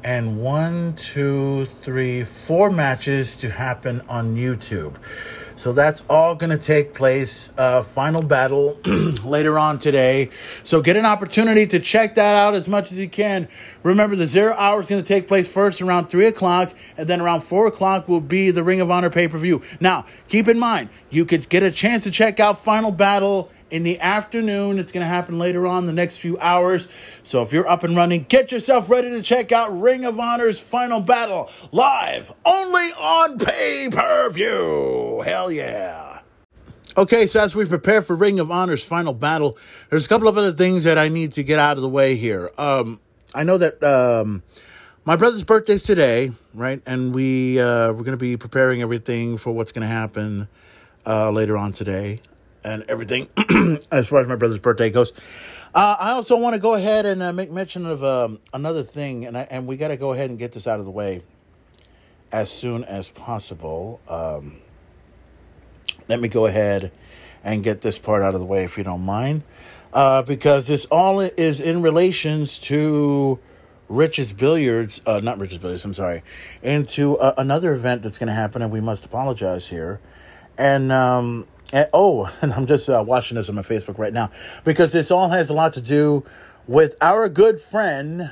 [0.03, 4.95] and one, two, three, four matches to happen on YouTube.
[5.55, 7.53] So that's all going to take place.
[7.57, 8.79] Uh, final battle
[9.23, 10.29] later on today.
[10.63, 13.47] So get an opportunity to check that out as much as you can.
[13.83, 17.21] Remember, the zero hour is going to take place first around three o'clock, and then
[17.21, 19.61] around four o'clock will be the Ring of Honor pay per view.
[19.79, 23.83] Now, keep in mind, you could get a chance to check out Final Battle in
[23.83, 24.77] the afternoon.
[24.77, 26.87] It's going to happen later on the next few hours.
[27.23, 30.59] So if you're up and running, get yourself ready to check out Ring of Honor's
[30.59, 35.23] Final Battle live only on pay per view.
[35.25, 36.19] Hell yeah.
[36.97, 39.57] Okay, so as we prepare for Ring of Honor's final battle,
[39.89, 42.17] there's a couple of other things that I need to get out of the way
[42.17, 42.51] here.
[42.57, 42.99] Um,
[43.33, 44.43] I know that um,
[45.05, 46.81] my brother's birthday's today, right?
[46.85, 50.49] And we uh, we're going to be preparing everything for what's going to happen
[51.05, 52.19] uh, later on today
[52.63, 53.27] and everything
[53.91, 55.11] as far as my brother's birthday goes.
[55.73, 59.25] Uh, I also want to go ahead and uh, make mention of um, another thing,
[59.25, 61.23] and I, and we got to go ahead and get this out of the way
[62.31, 64.01] as soon as possible.
[64.07, 64.57] Um,
[66.07, 66.91] let me go ahead
[67.43, 69.43] and get this part out of the way, if you don't mind,
[69.93, 73.39] uh, because this all is in relations to
[73.87, 75.83] Rich's Billiards, uh, not Rich's Billiards.
[75.85, 76.21] I'm sorry,
[76.61, 79.99] into uh, another event that's going to happen, and we must apologize here.
[80.57, 84.31] And um, and, oh, and I'm just uh, watching this on my Facebook right now
[84.63, 86.21] because this all has a lot to do
[86.67, 88.31] with our good friend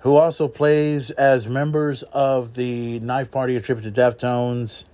[0.00, 4.84] who also plays as members of the Knife Party, a tribute to Deftones,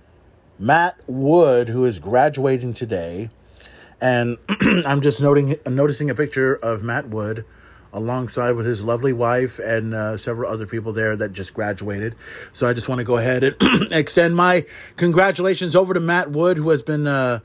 [0.57, 3.29] Matt Wood, who is graduating today.
[4.01, 7.45] And I'm just noting, noticing a picture of Matt Wood
[7.93, 12.15] alongside with his lovely wife and uh, several other people there that just graduated.
[12.51, 14.65] So I just want to go ahead and extend my
[14.97, 17.39] congratulations over to Matt Wood, who has been, uh,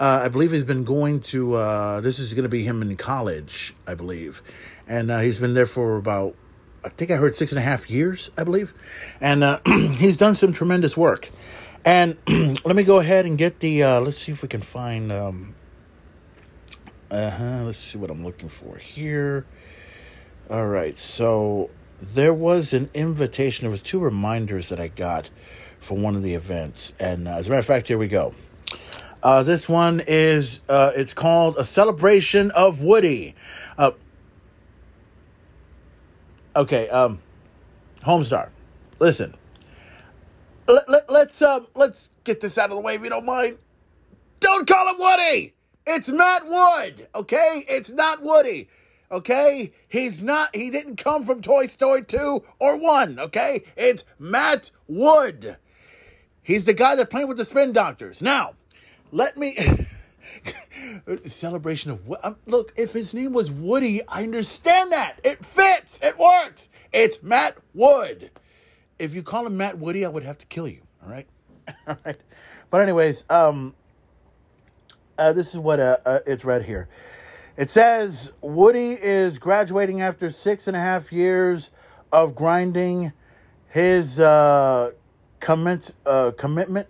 [0.00, 1.54] uh, I believe, he's been going to.
[1.54, 4.42] Uh, this is going to be him in college, I believe,
[4.86, 6.36] and uh, he's been there for about.
[6.84, 8.72] I think I heard six and a half years, I believe,
[9.20, 11.30] and uh, he's done some tremendous work.
[11.84, 12.16] And
[12.64, 13.82] let me go ahead and get the.
[13.82, 15.10] let's see if we can find.
[15.10, 15.56] Um,
[17.10, 17.62] uh huh.
[17.64, 19.46] Let's see what I'm looking for here.
[20.50, 21.68] All right, so
[22.00, 23.64] there was an invitation.
[23.64, 25.28] There was two reminders that I got
[25.78, 28.34] for one of the events, and uh, as a matter of fact, here we go.
[29.22, 33.34] Uh, this one is uh, it's called a celebration of Woody.
[33.76, 33.90] Uh,
[36.56, 37.20] okay, um,
[38.00, 38.48] Homestar,
[39.00, 39.34] listen.
[40.66, 43.58] Let, let, let's uh, let's get this out of the way if you don't mind.
[44.40, 45.52] Don't call him Woody.
[45.86, 47.06] It's Matt Wood.
[47.14, 48.68] Okay, it's not Woody.
[49.10, 49.72] Okay?
[49.88, 53.18] He's not, he didn't come from Toy Story 2 or 1.
[53.18, 53.62] Okay?
[53.76, 55.56] It's Matt Wood.
[56.42, 58.22] He's the guy that played with the Spin Doctors.
[58.22, 58.54] Now,
[59.12, 59.56] let me.
[61.24, 66.18] celebration of um, look if his name was woody i understand that it fits it
[66.18, 68.30] works it's matt wood
[68.98, 71.26] if you call him matt woody i would have to kill you all right
[71.86, 72.20] all right
[72.70, 73.74] but anyways um
[75.18, 76.88] uh, this is what uh, uh, it's read here
[77.58, 81.72] it says Woody is graduating after six and a half years
[82.12, 83.12] of grinding.
[83.68, 84.92] His uh,
[85.40, 86.86] commence, uh, commitment,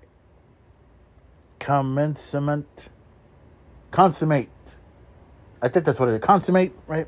[1.59, 2.91] commencement,
[3.91, 4.77] consummate.
[5.63, 6.19] I think that's what it is.
[6.19, 7.07] Consummate, right?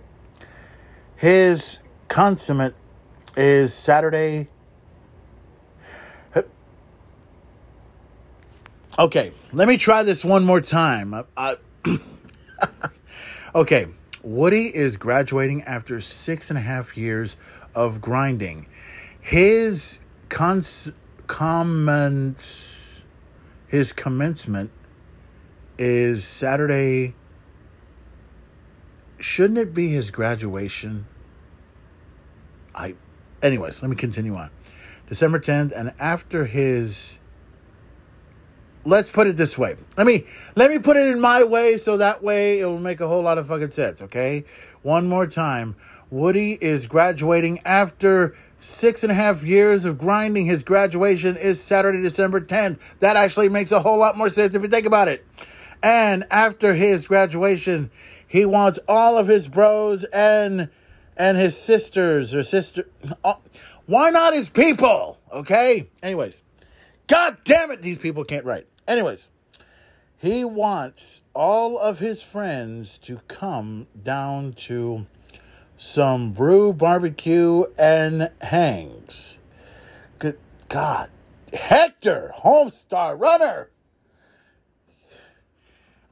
[1.16, 2.74] His consummate
[3.36, 4.48] is Saturday.
[8.98, 11.14] Okay, let me try this one more time.
[11.14, 11.56] I, I
[13.52, 13.88] Okay,
[14.22, 17.36] Woody is graduating after six and a half years
[17.74, 18.66] of grinding.
[19.20, 20.92] His cons-
[21.26, 23.04] comments,
[23.66, 24.70] his commencement
[25.78, 27.14] is Saturday.
[29.18, 31.06] Shouldn't it be his graduation?
[32.74, 32.94] I,
[33.42, 34.50] anyways, let me continue on.
[35.08, 37.19] December 10th, and after his
[38.84, 39.76] let's put it this way.
[39.96, 40.24] Let me
[40.56, 43.22] let me put it in my way so that way it will make a whole
[43.22, 44.44] lot of fucking sense, okay?
[44.82, 45.76] One more time.
[46.10, 50.46] Woody is graduating after six and a half years of grinding.
[50.46, 52.78] His graduation is Saturday, December 10th.
[52.98, 55.24] That actually makes a whole lot more sense if you think about it.
[55.82, 57.90] And after his graduation,
[58.26, 60.68] he wants all of his bros and
[61.16, 62.88] and his sisters or sister.
[63.24, 63.34] Uh,
[63.86, 65.18] why not his people?
[65.32, 65.88] Okay.
[66.02, 66.42] Anyways,
[67.10, 68.68] God damn it, these people can't write.
[68.86, 69.30] Anyways,
[70.16, 75.06] he wants all of his friends to come down to
[75.76, 79.40] some brew barbecue and hangs.
[80.20, 80.38] Good
[80.68, 81.10] God.
[81.52, 83.70] Hector, Homestar Runner.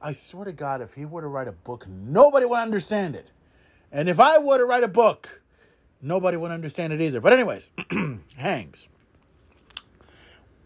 [0.01, 3.31] I swear to God, if he were to write a book, nobody would understand it.
[3.89, 5.43] And if I were to write a book,
[6.01, 7.21] nobody would understand it either.
[7.21, 7.71] But, anyways,
[8.35, 8.89] hangs.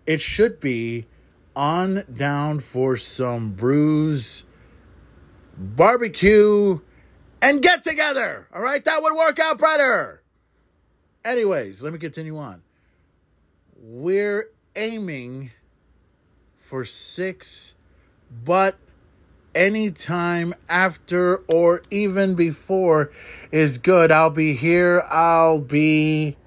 [0.06, 1.08] It should be
[1.56, 4.46] on down for some brews,
[5.58, 6.80] barbecue,
[7.42, 8.48] and get together.
[8.54, 10.24] All right, that would work out better.
[11.24, 12.62] Anyways, let me continue on.
[13.78, 15.52] We're aiming
[16.58, 17.76] for six,
[18.44, 18.78] but
[19.56, 23.12] anytime after or even before
[23.52, 24.12] is good.
[24.12, 25.04] I'll be here.
[25.10, 26.38] I'll be.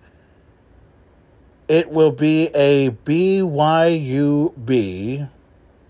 [1.69, 3.29] It will be a BYUB.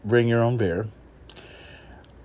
[0.05, 0.89] Bring your own beer.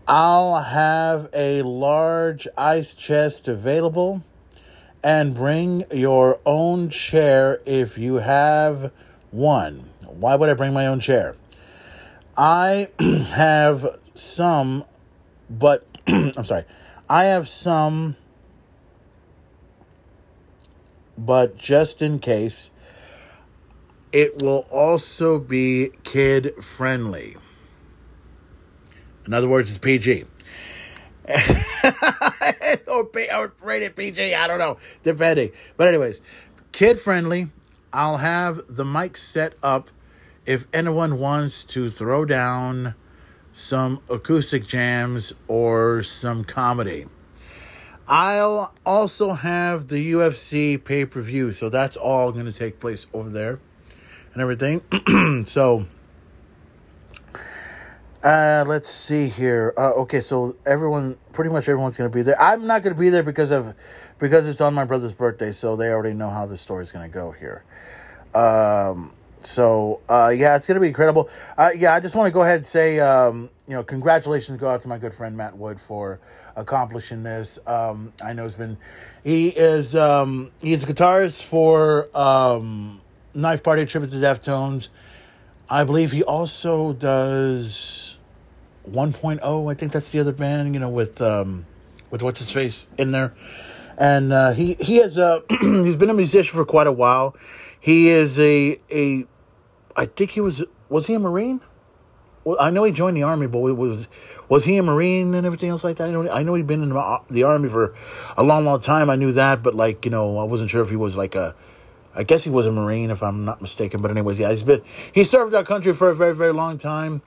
[0.08, 4.24] I'll have a large ice chest available
[5.04, 8.94] and bring your own chair if you have
[9.32, 9.90] one.
[10.06, 11.36] Why would I bring my own chair?
[12.38, 14.86] I have some,
[15.50, 16.64] but I'm sorry.
[17.10, 18.16] I have some,
[21.18, 22.72] but just in case,
[24.12, 27.38] it will also be kid friendly.
[29.26, 30.26] In other words, it's PG.
[32.88, 35.52] or, or rated PG, I don't know, depending.
[35.78, 36.22] But, anyways,
[36.72, 37.50] kid friendly.
[37.94, 39.90] I'll have the mic set up
[40.46, 42.96] if anyone wants to throw down
[43.54, 47.06] some acoustic jams or some comedy.
[48.08, 53.08] I'll also have the UFC pay per view, so that's all going to take place
[53.14, 53.60] over there
[54.34, 55.44] and everything.
[55.46, 55.86] so,
[58.24, 59.74] uh, let's see here.
[59.78, 62.40] Uh, okay, so everyone, pretty much everyone's going to be there.
[62.40, 63.74] I'm not going to be there because of
[64.20, 67.14] because it's on my brother's birthday, so they already know how the story's going to
[67.14, 67.64] go here.
[68.36, 69.14] Um,
[69.44, 71.30] so uh, yeah, it's gonna be incredible.
[71.58, 74.70] Uh, yeah, I just want to go ahead and say, um, you know, congratulations go
[74.70, 76.20] out to my good friend Matt Wood for
[76.56, 77.58] accomplishing this.
[77.66, 78.78] Um, I know it's been,
[79.24, 83.01] he is, um, he's a guitarist for um,
[83.34, 84.90] Knife Party Tribute to Deftones.
[85.70, 88.18] I believe he also does
[88.90, 89.72] 1.0.
[89.72, 91.66] I think that's the other band, you know, with um,
[92.10, 93.34] with what's his face in there,
[93.98, 97.36] and uh, he he has uh, he's been a musician for quite a while.
[97.80, 99.26] He is a a
[99.96, 101.62] I think he was was he a Marine?
[102.44, 104.08] Well, I know he joined the army, but was
[104.50, 106.10] was he a Marine and everything else like that?
[106.10, 107.96] I know I know he'd been in the army for
[108.36, 109.10] a long, long time.
[109.10, 111.56] I knew that, but like you know, I wasn't sure if he was like a.
[112.14, 114.02] I guess he was a Marine, if I'm not mistaken.
[114.02, 114.82] But anyways, yeah, he's been
[115.14, 117.22] he served our country for a very, very long time.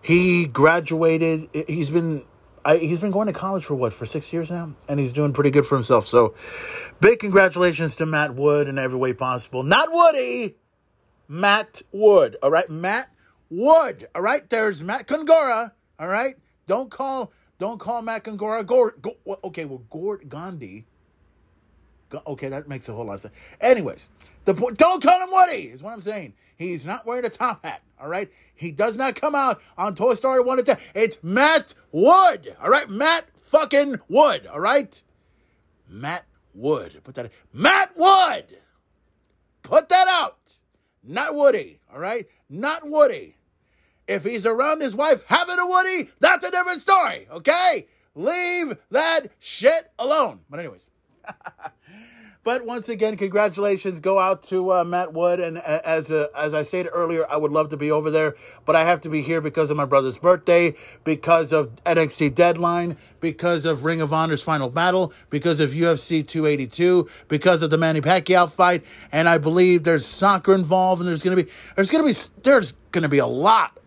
[0.00, 1.48] He graduated.
[1.66, 2.24] He's been
[2.64, 5.32] I, he's been going to college for what for six years now, and he's doing
[5.32, 6.06] pretty good for himself.
[6.06, 6.34] So,
[7.00, 9.62] big congratulations to Matt Wood in every way possible.
[9.62, 10.56] Not Woody.
[11.28, 12.36] Matt Wood.
[12.42, 13.10] All right, Matt
[13.50, 14.06] Wood.
[14.14, 15.72] All right, there's Matt Kongora.
[15.98, 16.36] All right,
[16.66, 18.64] don't call don't call Matt Kongora.
[18.64, 20.86] Gore, go, okay, well, Gord Gandhi.
[22.26, 23.34] Okay, that makes a whole lot of sense.
[23.60, 24.08] Anyways,
[24.44, 24.78] the point.
[24.78, 25.68] Don't call him Woody.
[25.68, 26.34] Is what I'm saying.
[26.56, 27.82] He's not wearing a top hat.
[28.00, 30.78] All right, he does not come out on Toy Story one to.
[30.94, 32.56] It's Matt Wood.
[32.62, 34.46] All right, Matt fucking Wood.
[34.46, 35.02] All right,
[35.88, 36.24] Matt
[36.54, 37.00] Wood.
[37.04, 37.30] Put that.
[37.52, 38.58] Matt Wood.
[39.62, 40.58] Put that out.
[41.04, 42.26] Not Woody, all right?
[42.48, 43.36] Not Woody.
[44.06, 47.86] If he's around his wife having a Woody, that's a different story, okay?
[48.14, 50.40] Leave that shit alone.
[50.48, 50.88] But, anyways.
[52.44, 55.40] but once again, congratulations go out to uh, Matt Wood.
[55.40, 58.76] And as uh, as I stated earlier, I would love to be over there, but
[58.76, 60.74] I have to be here because of my brother's birthday,
[61.04, 67.08] because of NXT Deadline, because of Ring of Honor's Final Battle, because of UFC 282,
[67.28, 71.36] because of the Manny Pacquiao fight, and I believe there's soccer involved, and there's gonna
[71.36, 73.78] be there's gonna be there's gonna be a lot.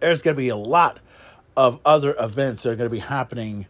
[0.00, 1.00] There's gonna be a lot
[1.56, 3.66] of other events that are gonna be happening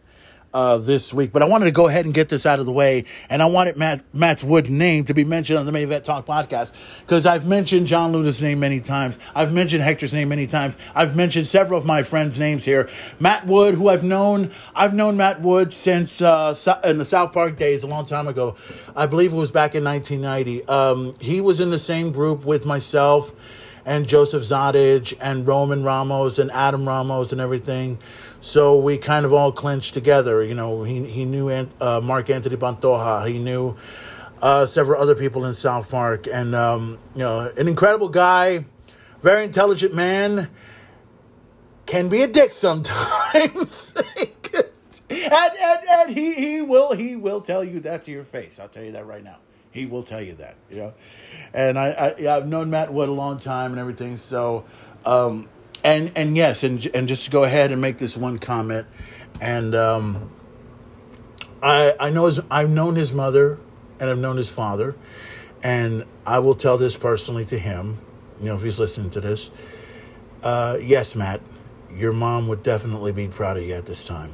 [0.53, 1.31] uh, this week.
[1.31, 3.45] But I wanted to go ahead and get this out of the way, and I
[3.45, 7.45] wanted Matt Matt's Wood name to be mentioned on the Main Talk podcast because I've
[7.45, 9.19] mentioned John Luna's name many times.
[9.35, 10.77] I've mentioned Hector's name many times.
[10.95, 12.89] I've mentioned several of my friends' names here.
[13.19, 17.55] Matt Wood, who I've known, I've known Matt Wood since uh, in the South Park
[17.55, 18.55] days, a long time ago.
[18.95, 20.67] I believe it was back in 1990.
[20.67, 23.31] Um, he was in the same group with myself
[23.89, 27.97] and Joseph Zodage and Roman Ramos and Adam Ramos and everything.
[28.39, 30.43] So we kind of all clinched together.
[30.43, 33.27] You know, he, he knew uh, Mark Anthony Pantoja.
[33.27, 33.75] He knew
[34.43, 36.27] uh, several other people in South Park.
[36.31, 38.65] And, um, you know, an incredible guy,
[39.23, 40.51] very intelligent man,
[41.87, 43.95] can be a dick sometimes.
[45.09, 48.59] and, and, and he, he will he will tell you that to your face.
[48.59, 49.37] I'll tell you that right now.
[49.71, 50.93] He will tell you that, you know.
[51.53, 54.15] And I, I I've known Matt Wood a long time and everything.
[54.15, 54.65] So,
[55.05, 55.49] um,
[55.83, 58.87] and and yes, and and just to go ahead and make this one comment,
[59.41, 60.31] and um,
[61.63, 63.59] I I know his, I've known his mother
[63.99, 64.95] and I've known his father,
[65.63, 67.97] and I will tell this personally to him,
[68.39, 69.51] you know, if he's listening to this,
[70.41, 71.41] Uh, yes, Matt,
[71.93, 74.31] your mom would definitely be proud of you at this time.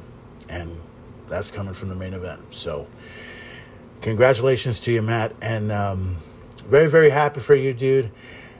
[0.48, 0.78] And
[1.28, 2.54] that's coming from the main event.
[2.54, 2.86] So,
[4.02, 5.34] congratulations to you, Matt.
[5.42, 6.18] And um,
[6.66, 8.10] very, very happy for you, dude.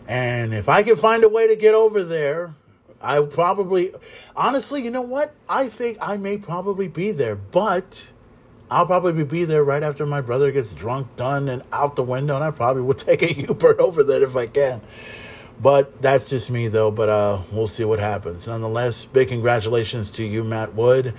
[0.09, 2.55] And if I can find a way to get over there,
[3.01, 3.93] I probably,
[4.35, 5.35] honestly, you know what?
[5.49, 8.11] I think I may probably be there, but
[8.71, 12.37] I'll probably be there right after my brother gets drunk, done, and out the window.
[12.37, 14.81] And I probably will take a U-Bird over there if I can.
[15.61, 16.91] But that's just me, though.
[16.91, 18.47] But uh, we'll see what happens.
[18.47, 21.15] Nonetheless, big congratulations to you, Matt Wood,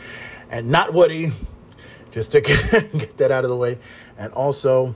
[0.50, 1.32] and not Woody,
[2.12, 3.80] just to get that out of the way.
[4.18, 4.96] And also,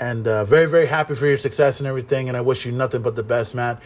[0.00, 2.28] and uh, very, very happy for your success and everything.
[2.28, 3.80] And I wish you nothing but the best, Matt.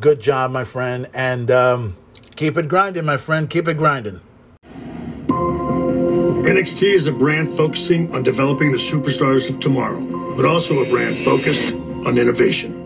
[0.00, 1.08] Good job, my friend.
[1.14, 1.96] And um,
[2.36, 3.48] keep it grinding, my friend.
[3.48, 4.20] Keep it grinding.
[6.40, 10.00] NXT is a brand focusing on developing the superstars of tomorrow,
[10.36, 12.79] but also a brand focused on innovation.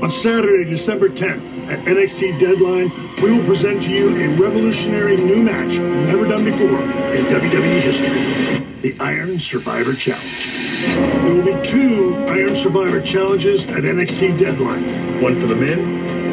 [0.00, 5.42] On Saturday, December 10th, at NXT Deadline, we will present to you a revolutionary new
[5.42, 6.80] match never done before
[7.12, 10.52] in WWE history the Iron Survivor Challenge.
[10.52, 15.80] There will be two Iron Survivor Challenges at NXT Deadline one for the men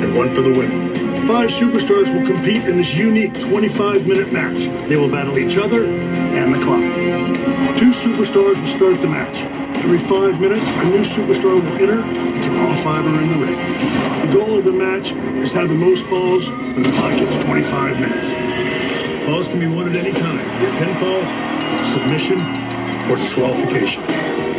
[0.03, 0.93] and one for the women.
[1.25, 4.59] Five superstars will compete in this unique 25 minute match.
[4.87, 6.83] They will battle each other and the clock.
[7.79, 9.64] Two superstars will start the match.
[9.85, 13.55] Every five minutes, a new superstar will enter until all five are in the ring.
[14.25, 17.37] The goal of the match is to have the most falls when the clock hits
[17.37, 19.25] 25 minutes.
[19.27, 21.21] Falls can be won at any time via pinfall,
[21.85, 22.41] submission,
[23.11, 24.01] or disqualification.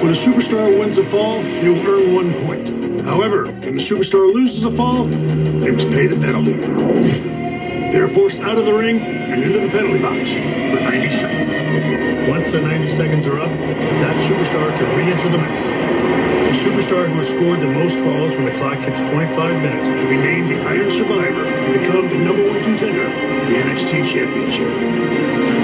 [0.00, 3.02] When a superstar wins a fall, they will earn one point.
[3.04, 6.52] However, when the superstar loses a fall, they must pay the penalty.
[7.90, 12.15] They are forced out of the ring and into the penalty box for 90 seconds.
[12.28, 15.70] Once the 90 seconds are up, that superstar can re-enter the match.
[16.50, 20.08] The superstar who has scored the most falls when the clock hits 25 minutes will
[20.08, 24.66] be named the Iron Survivor and become the number one contender for the NXT Championship.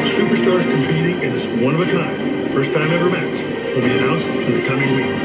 [0.07, 3.43] Superstars competing in this one-of-a-kind, first-time ever match
[3.75, 5.21] will be announced in the coming weeks.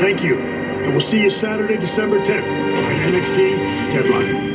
[0.00, 3.56] Thank you, and we'll see you Saturday, December 10th at NXT
[3.92, 4.48] Deadline.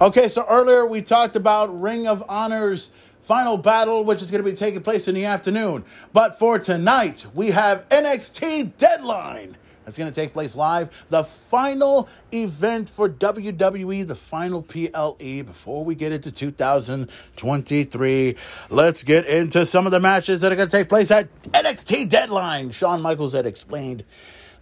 [0.00, 2.90] Okay, so earlier we talked about Ring of Honor's
[3.22, 5.84] final battle, which is going to be taking place in the afternoon.
[6.12, 9.56] But for tonight, we have NXT Deadline.
[9.84, 10.90] That's going to take place live.
[11.10, 18.36] The final event for WWE, the final PLE before we get into 2023.
[18.70, 22.08] Let's get into some of the matches that are going to take place at NXT
[22.08, 22.70] Deadline.
[22.70, 24.04] Shawn Michaels had explained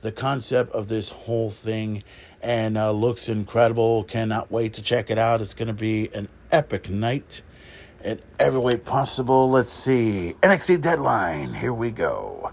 [0.00, 2.02] the concept of this whole thing
[2.40, 4.04] and uh, looks incredible.
[4.04, 5.42] Cannot wait to check it out.
[5.42, 7.42] It's going to be an epic night
[8.04, 9.50] in every way possible.
[9.50, 10.34] Let's see.
[10.42, 11.54] NXT Deadline.
[11.54, 12.52] Here we go.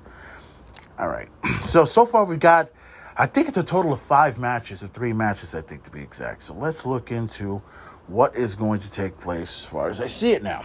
[0.99, 1.29] All right.
[1.63, 2.69] So, so far we've got,
[3.17, 6.01] I think it's a total of five matches, or three matches, I think, to be
[6.01, 6.43] exact.
[6.43, 7.61] So let's look into
[8.07, 10.63] what is going to take place as far as I see it now.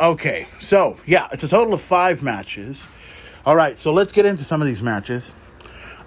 [0.00, 0.48] Okay.
[0.60, 2.86] So, yeah, it's a total of five matches.
[3.44, 3.78] All right.
[3.78, 5.34] So let's get into some of these matches.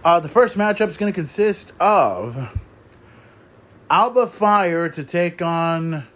[0.03, 2.57] Uh, the first matchup is going to consist of
[3.89, 6.07] Alba Fyre to take on.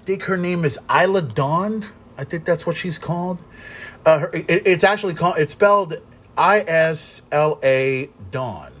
[0.00, 1.84] I think her name is Isla Dawn.
[2.16, 3.38] I think that's what she's called.
[4.06, 5.36] Uh, it, it's actually called.
[5.36, 6.00] It's spelled
[6.38, 8.72] I S L A Dawn.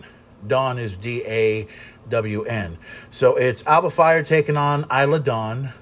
[0.46, 1.68] Dawn is D A
[2.08, 2.78] W N.
[3.10, 5.74] So it's Alba Fyre taking on Isla Dawn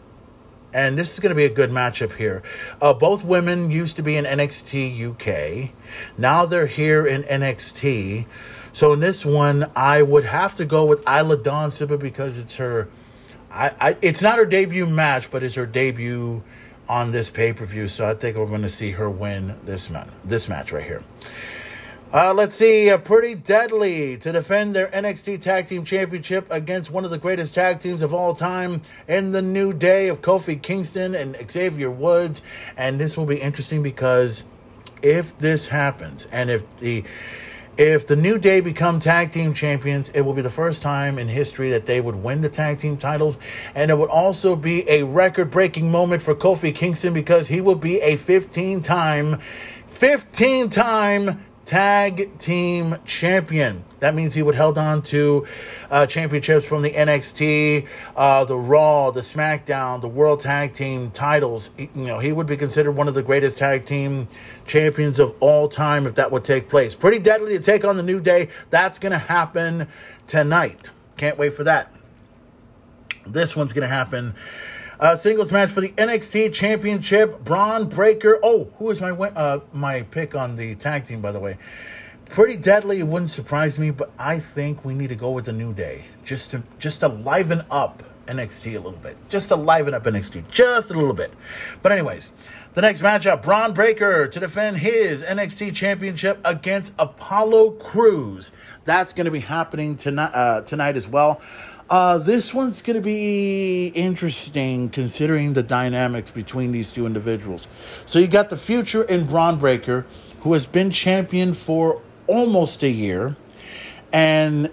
[0.75, 2.43] and this is going to be a good matchup here.
[2.83, 5.71] Uh, both women used to be in NXT UK.
[6.19, 8.27] Now they're here in NXT.
[8.73, 12.57] So in this one, I would have to go with Isla Dawn simply because it's
[12.57, 12.89] her.
[13.51, 16.43] I, I it's not her debut match, but it's her debut
[16.89, 17.89] on this pay per view.
[17.89, 21.03] So I think we're going to see her win this man this match right here.
[22.11, 27.05] Uh, let's see, uh, Pretty Deadly to defend their NXT Tag Team Championship against one
[27.05, 31.15] of the greatest tag teams of all time in the New Day of Kofi Kingston
[31.15, 32.41] and Xavier Woods.
[32.79, 34.45] And this will be interesting because
[35.03, 37.05] if this happens and if the
[37.79, 41.29] if the New Day become tag team champions, it will be the first time in
[41.29, 43.39] history that they would win the tag team titles.
[43.73, 47.77] And it would also be a record breaking moment for Kofi Kingston because he will
[47.77, 49.41] be a 15 time,
[49.87, 53.85] 15 time tag team champion.
[54.01, 55.47] That means he would held on to
[55.91, 61.69] uh, championships from the NXT, uh, the Raw, the SmackDown, the World Tag Team titles.
[61.77, 64.29] You know, he would be considered one of the greatest tag team
[64.67, 66.95] champions of all time if that would take place.
[66.95, 68.49] Pretty deadly to take on the New Day.
[68.71, 69.89] That's going to happen
[70.27, 70.91] tonight.
[71.19, 71.93] Can't wait for that.
[73.27, 74.35] This one's going to happen
[75.01, 77.45] uh, singles match for the NXT Championship.
[77.45, 78.39] Bron Breakker.
[78.43, 81.57] Oh, who is my win- uh, my pick on the tag team, by the way?
[82.29, 82.99] Pretty deadly.
[82.99, 86.07] It wouldn't surprise me, but I think we need to go with the New Day
[86.25, 90.49] just to just to liven up NXT a little bit, just to liven up NXT
[90.51, 91.33] just a little bit.
[91.83, 92.33] But anyways,
[92.75, 98.53] the next matchup: Bron Breakker to defend his NXT Championship against Apollo Crews.
[98.85, 101.41] That's going to be happening tonight uh, tonight as well.
[101.91, 107.67] Uh, this one's going to be interesting considering the dynamics between these two individuals.
[108.05, 110.05] So you got the future in Bron Breakker,
[110.41, 113.37] who has been champion for almost a year,
[114.13, 114.71] and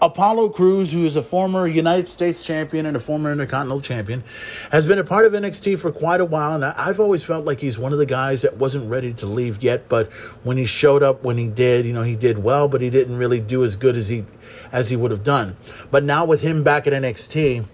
[0.00, 4.22] Apollo Crews, who is a former United States champion and a former Intercontinental champion,
[4.70, 6.54] has been a part of NXT for quite a while.
[6.54, 9.62] And I've always felt like he's one of the guys that wasn't ready to leave
[9.62, 9.88] yet.
[9.88, 10.12] But
[10.44, 13.16] when he showed up, when he did, you know, he did well, but he didn't
[13.16, 14.24] really do as good as he
[14.70, 15.56] as he would have done.
[15.90, 17.64] But now with him back at NXT,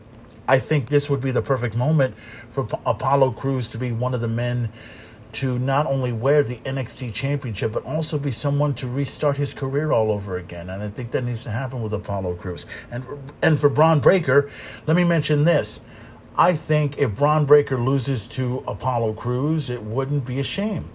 [0.47, 2.15] I think this would be the perfect moment
[2.49, 4.71] for Apollo Crews to be one of the men
[5.35, 9.93] to not only wear the NXT championship, but also be someone to restart his career
[9.93, 10.71] all over again.
[10.71, 12.67] And I think that needs to happen with Apollo Crews.
[12.91, 13.05] And,
[13.43, 14.51] and for Bron Breakker,
[14.87, 15.81] let me mention this.
[16.37, 20.89] I think if Bron Breakker loses to Apollo Crews, it wouldn't be a shame.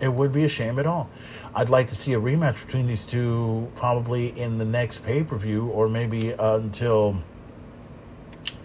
[0.00, 1.08] It would be a shame at all.
[1.54, 5.36] I'd like to see a rematch between these two probably in the next pay per
[5.36, 7.22] view or maybe uh, until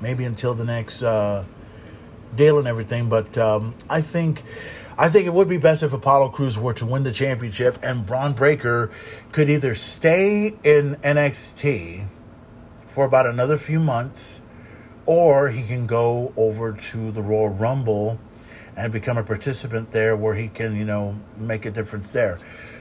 [0.02, 1.46] maybe until the next uh,
[2.36, 3.08] deal and everything.
[3.08, 4.44] But um, I think
[5.02, 8.06] I think it would be best if Apollo Crews were to win the championship and
[8.06, 8.92] Bron Breakker
[9.32, 12.06] could either stay in NXT
[12.86, 14.42] for about another few months
[15.06, 18.20] or he can go over to the Royal Rumble
[18.76, 22.38] and become a participant there where he can, you know, make a difference there.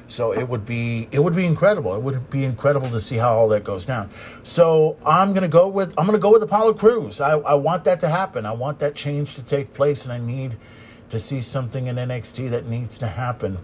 [0.09, 1.95] So it would be it would be incredible.
[1.95, 4.11] It would be incredible to see how all that goes down.
[4.43, 7.21] So I'm gonna go with I'm gonna go with Apollo Crews.
[7.21, 8.45] I, I want that to happen.
[8.45, 10.57] I want that change to take place, and I need
[11.11, 13.59] to see something in NXT that needs to happen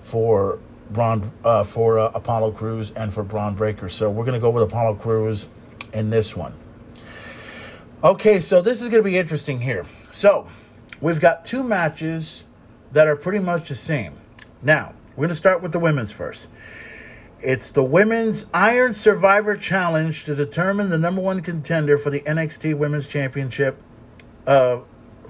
[0.00, 0.58] for
[0.90, 3.88] Bron, uh, for uh, Apollo Crews and for Bron Breakker.
[3.88, 5.48] So we're gonna go with Apollo Crews
[5.92, 6.54] in this one.
[8.02, 9.86] Okay, so this is gonna be interesting here.
[10.10, 10.48] So
[11.00, 12.44] we've got two matches
[12.92, 14.14] that are pretty much the same.
[14.62, 16.48] Now we're gonna start with the women's first.
[17.42, 22.76] It's the Women's Iron Survivor Challenge to determine the number one contender for the NXT
[22.76, 23.80] Women's Championship.
[24.46, 24.80] Uh,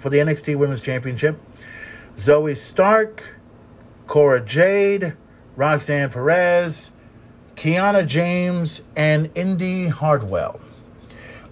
[0.00, 1.38] for the NXT Women's Championship.
[2.20, 3.36] Zoey Stark,
[4.06, 5.16] Cora Jade,
[5.56, 6.90] Roxanne Perez,
[7.56, 10.60] Kiana James, and Indi Hartwell.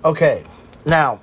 [0.04, 0.44] Okay,
[0.84, 1.20] now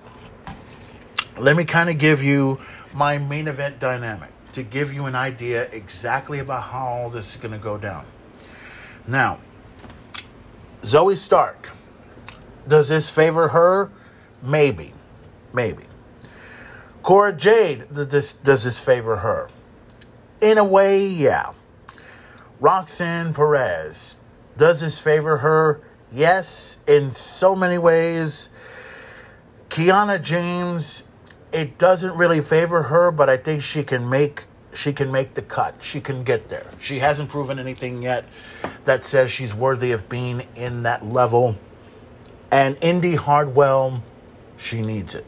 [1.38, 2.60] let me kind of give you
[2.92, 7.38] my main event dynamic to give you an idea exactly about how all this is
[7.40, 8.04] going to go down.
[9.06, 9.38] Now,
[10.82, 11.70] Zoey Stark,
[12.68, 13.92] does this favor her?
[14.42, 14.96] Maybe.
[15.54, 15.84] Maybe.
[17.06, 19.48] Cora Jade, does this, does this favor her?
[20.42, 21.54] In a way, yeah.
[22.60, 24.18] Roxanne Perez,
[24.58, 25.82] does this favor her?
[26.12, 28.50] Yes, in so many ways.
[29.70, 31.04] Kiana James,
[31.52, 35.44] it doesn't really favor her, but I think she can make she can make the
[35.44, 35.76] cut.
[35.82, 36.72] She can get there.
[36.80, 38.26] She hasn't proven anything yet
[38.86, 41.56] that says she's worthy of being in that level.
[42.50, 44.02] And Indi Hartwell,
[44.58, 45.28] she needs it.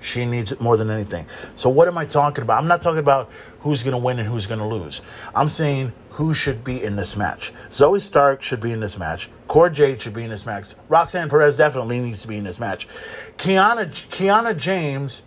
[0.00, 1.26] She needs it more than anything.
[1.56, 2.58] So what am I talking about?
[2.58, 3.30] I'm not talking about
[3.60, 5.02] who's going to win and who's going to lose.
[5.34, 7.52] I'm saying who should be in this match.
[7.70, 9.28] Zoey Stark should be in this match.
[9.46, 10.74] Cora Jade should be in this match.
[10.88, 12.88] Roxanne Perez definitely needs to be in this match.
[13.36, 15.22] Kiana Kiana James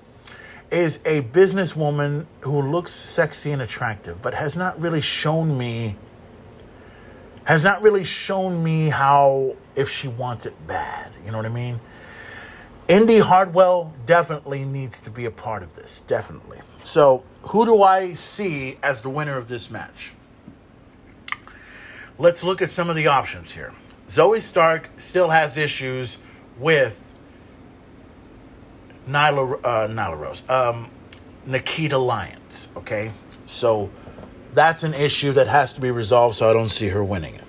[0.72, 5.96] is a businesswoman who looks sexy and attractive, but has not really shown me
[7.46, 11.12] has not really shown me how if she wants it bad.
[11.26, 11.80] You know what I mean?
[12.88, 16.02] Indi Hartwell definitely needs to be a part of this.
[16.02, 16.60] Definitely.
[16.84, 20.14] So, who do I see as the winner of this match?
[22.20, 23.74] Let's look at some of the options here.
[24.08, 26.18] Zoey Stark still has issues
[26.60, 27.02] with
[29.08, 30.90] Nyla, uh, Nyla Rose, um,
[31.48, 32.68] Nikkita Lyons.
[32.76, 33.12] Okay,
[33.46, 33.90] so
[34.54, 36.36] that's an issue that has to be resolved.
[36.36, 37.44] So I don't see her winning it.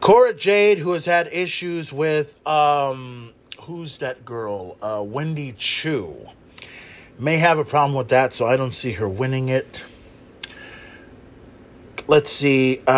[0.00, 3.31] Cora Jade, who has had issues with um,
[3.62, 4.76] who's that girl?
[4.82, 6.28] Uh, Wendy Choo
[7.18, 9.84] may have a problem with that, so I don't see her winning it.
[12.08, 12.80] Let's see.
[12.86, 12.92] Uh,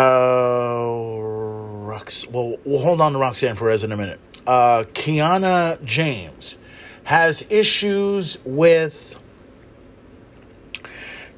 [1.85, 4.19] Rox- well, we'll hold on to Roxanne Perez in a minute.
[4.47, 6.57] Uh, Kiana James
[7.03, 9.15] has issues with.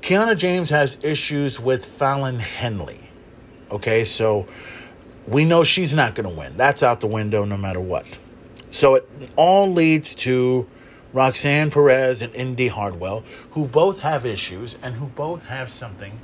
[0.01, 3.01] Kiana James has issues with Fallon Henley.
[3.71, 4.47] Okay, so
[5.27, 6.55] we know she's not going to win.
[6.55, 8.05] That's out the window no matter what.
[8.69, 10.67] So it all leads to
[11.13, 16.19] Roxanne Perez and Indi Hartwell, who both have issues and who both have something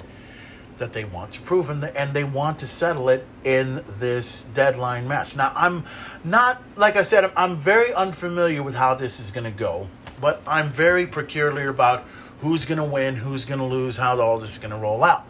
[0.78, 5.08] that they want to prove, and, and they want to settle it in this deadline
[5.08, 5.36] match.
[5.36, 5.86] Now, I'm
[6.24, 9.88] not, like I said, I'm very unfamiliar with how this is going to go,
[10.20, 12.06] but I'm very peculiar about
[12.42, 15.04] who's going to win, who's going to lose, how all this is going to roll
[15.04, 15.26] out.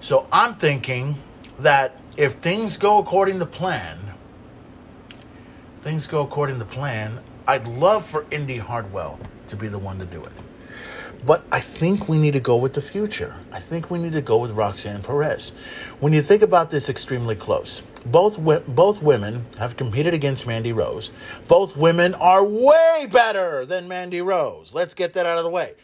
[0.00, 1.20] So I'm thinking
[1.58, 3.98] that if things go according to plan,
[5.84, 10.06] things go according to plan, I'd love for Indi Hartwell to be the one to
[10.06, 10.32] do it.
[11.26, 13.36] But I think we need to go with the future.
[13.52, 15.52] I think we need to go with Roxanne Perez.
[16.00, 21.10] When you think about this extremely close, both both women have competed against Mandy Rose.
[21.48, 24.72] Both women are way better than Mandy Rose.
[24.72, 25.74] Let's get that out of the way.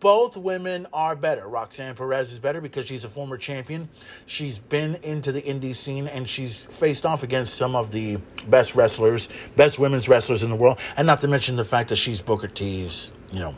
[0.00, 1.48] Both women are better.
[1.48, 3.88] Roxanne Perez is better because she's a former champion.
[4.26, 8.76] She's been into the indie scene and she's faced off against some of the best
[8.76, 10.78] wrestlers, best women's wrestlers in the world.
[10.96, 13.56] And not to mention the fact that she's Booker T's, you know,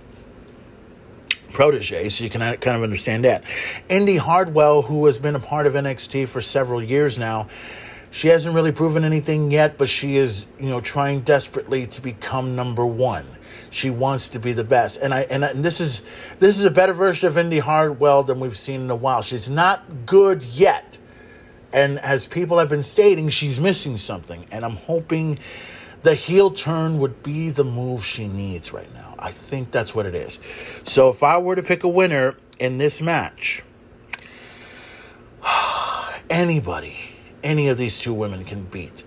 [1.53, 3.45] protege, so you can kind of understand that.
[3.91, 7.49] Indi Hartwell, who has been a part of NXT for several years now,
[8.13, 12.57] she hasn't really proven anything yet, but she is, you know, trying desperately to become
[12.57, 13.27] number one.
[13.71, 16.03] She wants to be the best, and I and, and this is
[16.41, 19.23] this is a better version of Indi Hartwell than we've seen in a while.
[19.23, 20.99] She's not good yet,
[21.73, 25.39] and as people have been stating, she's missing something, and I'm hoping
[26.03, 29.15] the heel turn would be the move she needs right now.
[29.19, 30.41] I think that's what it is.
[30.85, 33.63] So if I were to pick a winner in this match,
[36.31, 36.97] anybody,
[37.43, 39.05] any of these two women can beat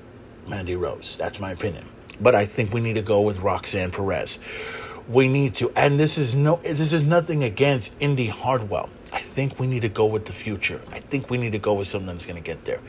[0.48, 1.17] Mandy Rose.
[1.17, 1.85] That's my opinion.
[2.22, 4.40] But I think we need to go with Roxanne Perez.
[5.09, 8.90] We need to, and this is no, this is nothing against Indi Hartwell.
[9.11, 10.82] I think we need to go with the future.
[10.92, 12.80] I think we need to go with something that's going to get there.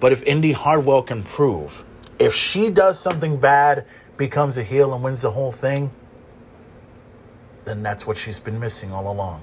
[0.00, 1.84] But if Indi Hartwell can prove
[2.18, 5.90] if she does something bad, becomes a heel, and wins the whole thing,
[7.64, 9.42] then that's what she's been missing all along.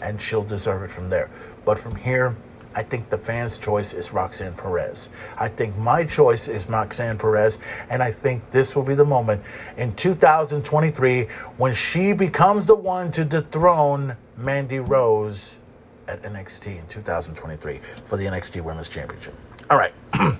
[0.00, 1.30] And she'll deserve it from there.
[1.64, 2.36] But from here,
[2.74, 5.08] I think the fans' choice is Roxanne Perez.
[5.36, 7.58] I think my choice is Roxanne Perez,
[7.90, 9.42] and I think this will be the moment
[9.76, 15.58] in 2023 when she becomes the one to dethrone Mandy Rose
[16.06, 19.34] at NXT in 2023 for the NXT Women's Championship.
[19.70, 19.92] All right.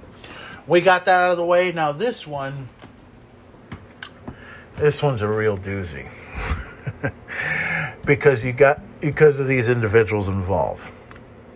[0.67, 1.73] we got that out of the way.
[1.73, 2.69] Now this one,
[4.77, 6.09] this one's a real doozy
[8.07, 10.91] because you got because of these individuals involved.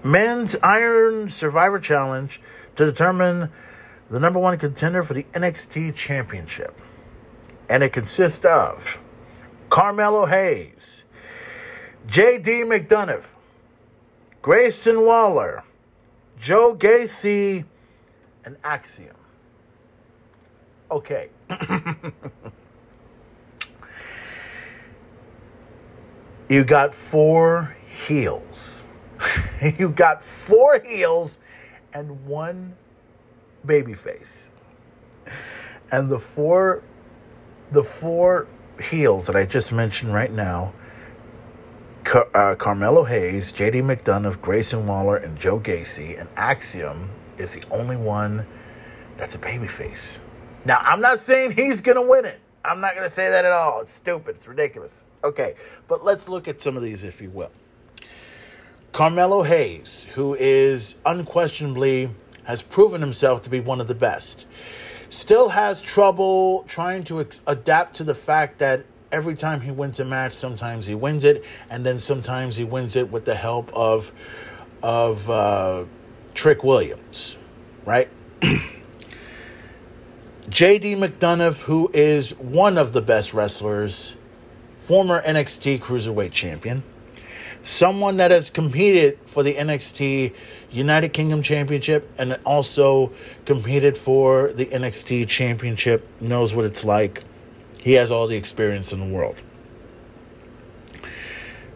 [0.05, 2.41] Men's Iron Survivor Challenge
[2.77, 3.51] to determine
[4.11, 6.79] the number one contender for the NXT Championship,
[7.69, 8.99] and it consists of
[9.71, 11.05] Carmelo Hayes,
[12.07, 12.65] J.D.
[12.65, 13.25] McDonagh,
[14.43, 15.63] Grayson Waller,
[16.39, 17.65] Joe Gacy
[18.45, 19.15] and axiom.
[20.91, 21.31] Okay.
[26.49, 28.82] you got four heels.
[29.79, 31.39] you got four heels
[31.93, 32.75] and one
[33.65, 34.51] baby face.
[35.91, 36.83] And the four
[37.71, 38.47] the four
[38.83, 40.73] heels that I just mentioned right now
[42.05, 47.63] Car- uh, Carmelo Hayes, JD McDonagh, Grayson Waller, and Joe Gacy, and Axiom is the
[47.71, 48.47] only one
[49.17, 50.19] that's a babyface.
[50.65, 52.41] Now, I'm not saying he's going to win it.
[52.65, 53.81] I'm not going to say that at all.
[53.81, 54.37] It's stupid.
[54.37, 55.05] It's ridiculous.
[55.25, 55.55] Okay,
[55.89, 57.51] but let's look at some of these, if you will.
[58.93, 62.11] Carmelo Hayes, who is unquestionably
[62.45, 64.45] has proven himself to be one of the best,
[65.09, 69.99] still has trouble trying to ex- adapt to the fact that every time he wins
[69.99, 73.71] a match, sometimes he wins it, and then sometimes he wins it with the help
[73.73, 74.13] of
[74.83, 75.85] of uh,
[76.35, 77.39] Trick Williams,
[77.87, 78.11] right?
[80.51, 84.17] JD McDonagh, who is one of the best wrestlers,
[84.81, 86.83] former NXT Cruiserweight Champion,
[87.63, 90.35] someone that has competed for the NXT
[90.71, 93.13] United Kingdom Championship and also
[93.45, 97.25] competed for the NXT Championship, knows what it's like.
[97.81, 99.43] He has all the experience in the world.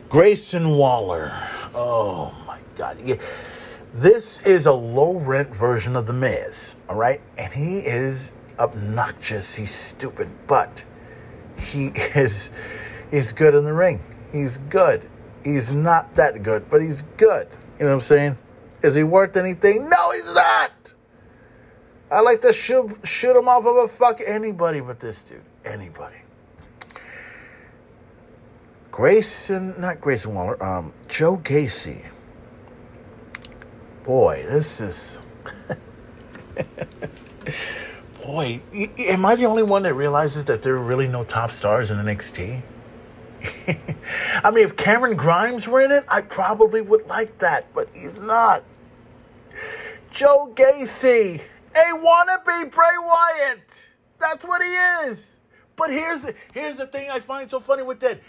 [0.08, 1.32] Grayson Waller.
[1.74, 2.98] Oh my God.
[3.05, 3.16] Yeah
[3.97, 7.20] this is a low rent version of The Miz, all right?
[7.39, 9.55] And he is obnoxious.
[9.55, 10.84] He's stupid, but
[11.58, 12.50] he is
[13.10, 14.05] he's good in the ring.
[14.32, 15.08] He's good.
[15.47, 17.49] He's not that good, but he's good.
[17.78, 18.39] You know what I'm saying?
[18.83, 19.89] Is he worth anything?
[19.89, 20.94] No, he's not.
[22.10, 25.42] I like to shoot shoot him off of a fuck anybody but this dude.
[25.65, 26.16] Anybody.
[28.91, 32.02] Grayson, not Grayson Waller, um, Joe Gacy
[34.07, 35.18] boy, this is.
[38.25, 38.62] boy,
[38.99, 41.99] am I the only one that realizes that there are really no top stars in
[41.99, 42.62] NXT?
[44.44, 48.20] I mean, if Cameron Grimes were in it, I probably would like that, but he's
[48.20, 48.62] not.
[50.10, 51.40] Joe Gacy,
[51.74, 53.89] a wannabe Bray Wyatt.
[54.18, 54.70] That's what he
[55.08, 55.36] is.
[55.76, 58.20] But here's here's the thing I find so funny with that.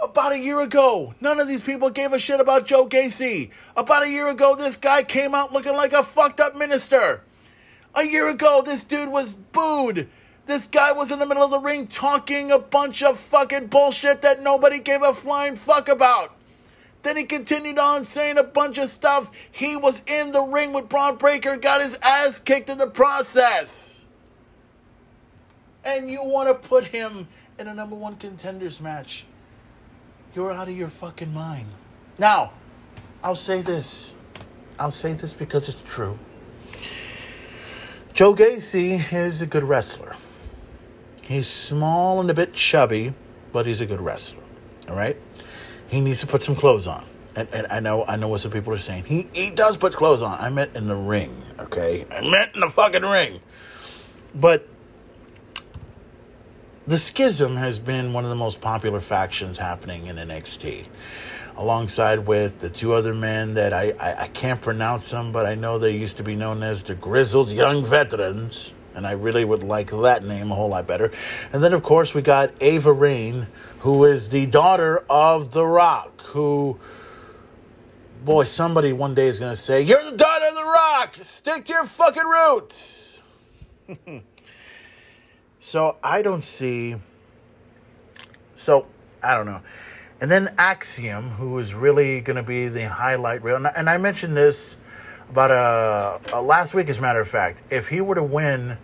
[0.00, 3.50] About a year ago, none of these people gave a shit about Joe Gacy.
[3.76, 7.22] About a year ago, this guy came out looking like a fucked up minister.
[7.94, 10.08] A year ago, this dude was booed.
[10.48, 14.22] This guy was in the middle of the ring talking a bunch of fucking bullshit
[14.22, 16.34] that nobody gave a flying fuck about.
[17.02, 19.30] Then he continued on saying a bunch of stuff.
[19.52, 24.00] He was in the ring with Bron Breakker, got his ass kicked in the process.
[25.84, 27.28] And you want to put him
[27.58, 29.26] in a number one contenders match.
[30.34, 31.68] You're out of your fucking mind.
[32.16, 32.52] Now,
[33.22, 34.14] I'll say this.
[34.78, 36.18] I'll say this because it's true.
[38.14, 40.07] Joe Gacy is a good wrestler.
[41.28, 43.12] He's small and a bit chubby,
[43.52, 44.42] but he's a good wrestler.
[44.88, 45.14] All right?
[45.88, 47.04] He needs to put some clothes on.
[47.36, 49.04] And, and I know I know what some people are saying.
[49.04, 50.40] He he does put clothes on.
[50.40, 52.06] I meant in the ring, okay?
[52.10, 53.40] I meant in the fucking ring.
[54.34, 54.66] But
[56.86, 60.86] the Schism has been one of the most popular factions happening in NXT,
[61.58, 65.54] alongside with the two other men that I, I, I can't pronounce them, but I
[65.54, 69.62] know they used to be known as the Grizzled Young Veterans, and I really would
[69.62, 71.10] like that name a whole lot better.
[71.52, 73.46] And then, of course, we got Ava Raine,
[73.80, 76.78] who is the daughter of The Rock, who,
[78.24, 81.16] boy, somebody one day is going to say, You're the daughter of The Rock!
[81.22, 83.22] Stick to your fucking roots!
[85.68, 86.96] So I don't see.
[88.56, 88.86] So
[89.22, 89.60] I don't know.
[90.18, 93.56] And then Axiom, who is really going to be the highlight reel.
[93.56, 94.76] And I mentioned this
[95.28, 97.62] about uh, uh, last week, as a matter of fact.
[97.70, 98.78] If he were to win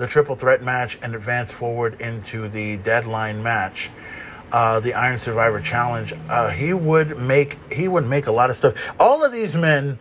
[0.00, 3.90] the triple threat match and advance forward into the deadline match,
[4.50, 8.56] uh, the Iron Survivor Challenge, uh, he would make he would make a lot of
[8.56, 8.74] stuff.
[8.98, 9.98] All of these men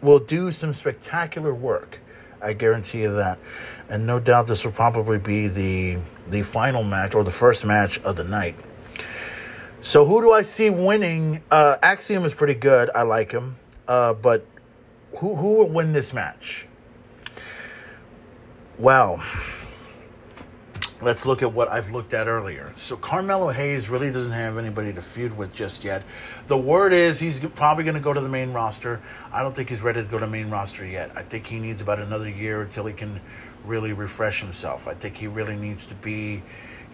[0.00, 1.98] will do some spectacular work.
[2.40, 3.38] I guarantee you that.
[3.90, 5.98] And no doubt this will probably be the
[6.30, 8.56] the final match or the first match of the night.
[9.82, 11.42] So who do I see winning?
[11.50, 12.88] Uh, Axiom is pretty good.
[12.94, 13.56] I like him.
[13.86, 14.46] Uh, but
[15.18, 16.66] who who will win this match?
[18.78, 19.22] Well,
[21.00, 22.74] let's look at what I've looked at earlier.
[22.76, 26.02] So Carmelo Hayes really doesn't have anybody to feud with just yet.
[26.46, 29.00] The word is he's probably going to go to the main roster.
[29.32, 31.10] I don't think he's ready to go to main roster yet.
[31.14, 33.20] I think he needs about another year until he can
[33.64, 34.86] really refresh himself.
[34.86, 36.42] I think he really needs to be,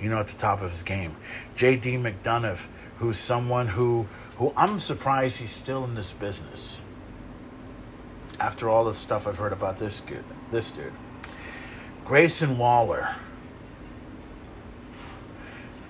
[0.01, 1.17] you know, at the top of his game.
[1.57, 1.97] J.D.
[1.97, 2.61] McDonagh,
[2.99, 6.85] who's someone who who I'm surprised he's still in this business.
[8.39, 10.93] After all the stuff I've heard about this dude, this dude.
[12.05, 13.15] Grayson Waller.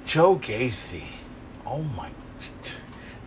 [0.04, 1.04] Joe Gacy.
[1.66, 2.10] Oh my.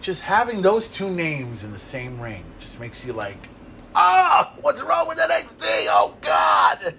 [0.02, 3.50] Just having those two names in the same ring just makes you like,
[3.96, 5.88] ah, what's wrong with NXT?
[5.90, 6.96] Oh God.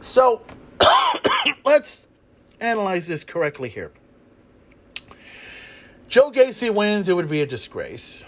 [0.00, 0.40] So
[1.64, 2.06] let's
[2.58, 3.92] analyze this correctly here.
[6.08, 8.24] Joe Gacy wins, it would be a disgrace.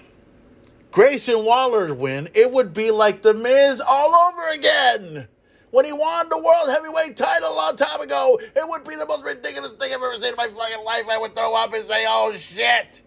[0.91, 5.29] Grayson Waller win, it would be like The Miz all over again.
[5.73, 9.07] When he won the World Heavyweight title a long time ago, it would be the
[9.07, 11.05] most ridiculous thing I've ever seen in my fucking life.
[11.11, 13.01] I would throw up and say, oh shit.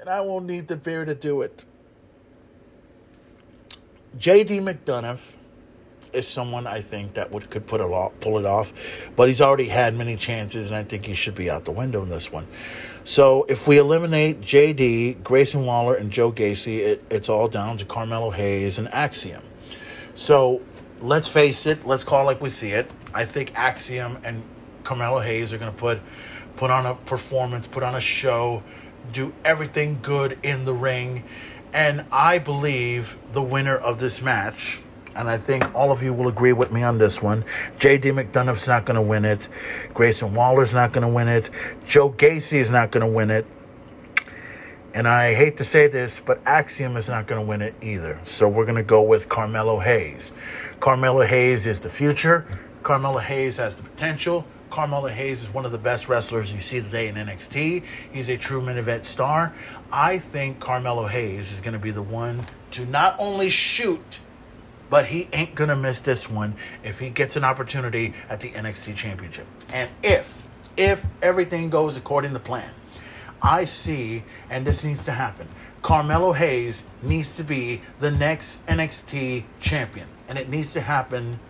[0.00, 1.64] And I won't need the beer to do it.
[4.18, 5.20] JD McDonagh
[6.12, 8.72] is someone I think that would could put it off, pull it off,
[9.14, 12.02] but he's already had many chances, and I think he should be out the window
[12.02, 12.48] in this one.
[13.04, 17.84] So if we eliminate JD, Grayson Waller, and Joe Gacy, it, it's all down to
[17.84, 19.42] Carmelo Hayes and Axiom.
[20.16, 20.60] So
[21.02, 22.90] let's face it, let's call it like we see it.
[23.12, 24.42] I think Axiom and
[24.84, 26.00] Carmelo Hayes are going to put
[26.56, 28.62] put on a performance, put on a show,
[29.12, 31.24] do everything good in the ring,
[31.72, 34.80] and I believe the winner of this match
[35.14, 37.44] and I think all of you will agree with me on this one.
[37.78, 38.10] J.D.
[38.10, 39.48] McDonagh's not going to win it.
[39.92, 41.50] Grayson Waller's not going to win it.
[41.86, 43.46] Joe Gacy is not going to win it.
[44.94, 48.20] And I hate to say this, but Axiom is not going to win it either.
[48.24, 50.32] So we're going to go with Carmelo Hayes.
[50.80, 52.46] Carmelo Hayes is the future.
[52.82, 54.44] Carmelo Hayes has the potential.
[54.68, 57.82] Carmelo Hayes is one of the best wrestlers you see today in NXT.
[58.12, 59.54] He's a true main event star.
[59.90, 64.20] I think Carmelo Hayes is going to be the one to not only shoot
[64.92, 66.54] but he ain't gonna miss this one
[66.84, 69.46] if he gets an opportunity at the NXT Championship.
[69.72, 70.46] And if
[70.76, 72.70] if everything goes according to plan,
[73.42, 75.48] I see, and this needs to happen.
[75.82, 81.40] Carmelo Hayes needs to be the next NXT champion, and it needs to happen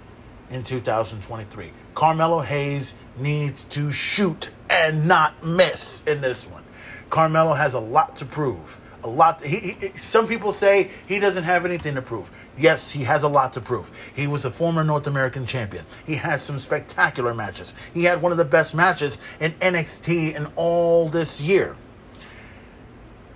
[0.50, 1.70] in 2023.
[1.94, 6.62] Carmelo Hayes needs to shoot and not miss in this one.
[7.10, 8.80] Carmelo has a lot to prove.
[9.04, 9.42] A lot.
[9.42, 12.30] he, he, some people say he doesn't have anything to prove.
[12.56, 13.90] Yes, he has a lot to prove.
[14.14, 15.84] He was a former North American champion.
[16.06, 17.74] He has some spectacular matches.
[17.92, 21.76] He had one of the best matches in NXT in all this year.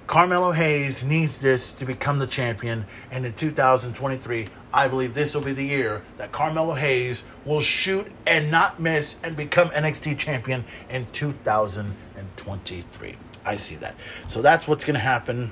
[0.07, 5.43] Carmelo Hayes needs this to become the champion, and in 2023, I believe this will
[5.43, 10.65] be the year that Carmelo Hayes will shoot and not miss and become NXT champion
[10.89, 13.17] in 2023.
[13.45, 13.97] I see that.
[14.29, 15.51] So that's what's going to happen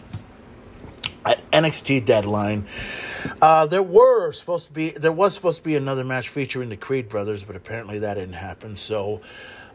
[1.25, 2.67] at NXT Deadline.
[3.43, 6.77] Uh, there were supposed to be there was supposed to be another match featuring the
[6.77, 8.77] Creed brothers, but apparently that didn't happen.
[8.77, 9.21] So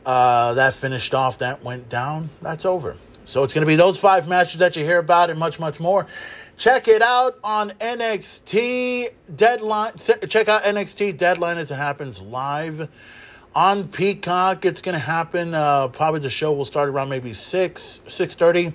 [0.05, 1.39] uh, that finished off.
[1.39, 2.29] That went down.
[2.41, 2.95] That's over.
[3.29, 5.79] So it's going to be those five matches that you hear about and much, much
[5.79, 6.07] more.
[6.57, 9.93] Check it out on NXT Deadline.
[9.97, 12.89] Check out NXT Deadline as it happens live
[13.55, 14.65] on Peacock.
[14.65, 15.53] It's going to happen.
[15.53, 18.73] Uh, probably the show will start around maybe six, six thirty.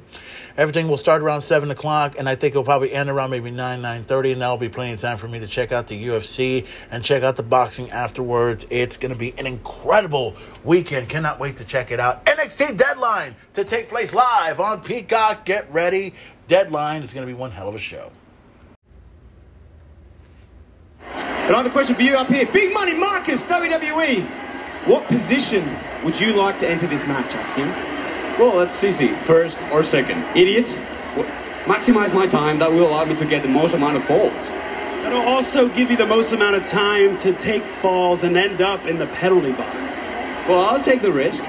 [0.57, 3.83] Everything will start around seven o'clock, and I think it'll probably end around maybe nine,
[3.83, 4.33] nine thirty.
[4.33, 7.23] And that'll be plenty of time for me to check out the UFC and check
[7.23, 8.67] out the boxing afterwards.
[8.71, 11.09] It's going to be an incredible weekend.
[11.09, 12.25] Cannot wait to check it out.
[12.27, 15.45] NXT Deadline to take place live on Peacock.
[15.45, 16.15] Get ready.
[16.47, 18.11] Deadline is going to be one hell of a show.
[21.45, 22.47] And I have a question for you up here.
[22.47, 24.54] Big Money Marcus, WWE.
[24.87, 27.71] What position would you like to enter this match, Axiom?
[28.39, 29.15] Well, that's easy.
[29.25, 30.23] First or second.
[30.37, 30.75] Idiots?
[31.65, 32.59] Maximize my time.
[32.59, 34.33] That will allow me to get the most amount of falls.
[35.03, 38.87] That'll also give you the most amount of time to take falls and end up
[38.87, 39.95] in the penalty box.
[40.47, 41.43] Well, I'll take the risk.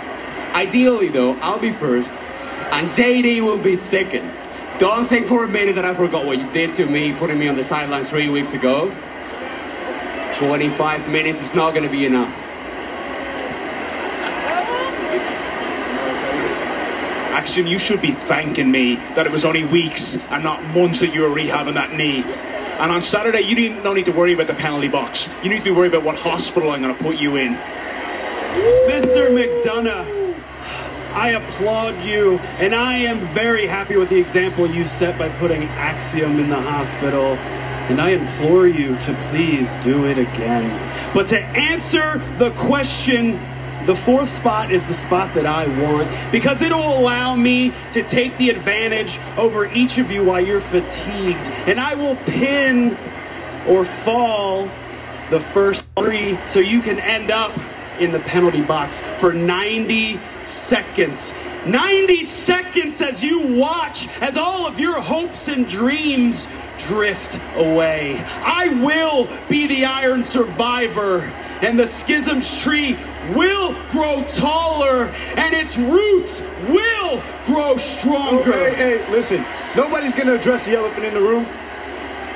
[0.54, 4.32] Ideally, though, I'll be first, and JD will be second.
[4.80, 7.50] Don't think for a minute that I forgot what you did to me, putting me
[7.50, 8.96] on the sidelines three weeks ago.
[10.36, 12.34] 25 minutes is not going to be enough.
[17.36, 21.14] Action, you should be thanking me that it was only weeks and not months that
[21.14, 22.24] you were rehabbing that knee.
[22.24, 25.28] And on Saturday, you didn't no need to worry about the penalty box.
[25.44, 27.56] You need to be worried about what hospital I'm going to put you in.
[28.88, 29.28] Mr.
[29.36, 30.40] McDonagh,
[31.14, 35.64] I applaud you, and I am very happy with the example you set by putting
[35.64, 37.36] Axiom in the hospital.
[37.90, 41.14] And I implore you to please do it again.
[41.14, 43.42] But to answer the question,
[43.86, 48.38] the fourth spot is the spot that I want because it'll allow me to take
[48.38, 51.46] the advantage over each of you while you're fatigued.
[51.68, 52.98] And I will pin
[53.68, 54.66] or fall
[55.30, 57.52] the first three so you can end up
[58.00, 61.34] in the penalty box for 90 seconds.
[61.66, 68.24] 90 seconds as you watch as all of your hopes and dreams drift away.
[68.44, 71.22] I will be the Iron Survivor,
[71.62, 72.98] and the Schisms tree
[73.34, 75.06] will grow taller,
[75.38, 78.54] and its roots will grow stronger.
[78.54, 79.46] Oh, hey, hey, listen.
[79.76, 81.46] Nobody's to address the elephant in the room.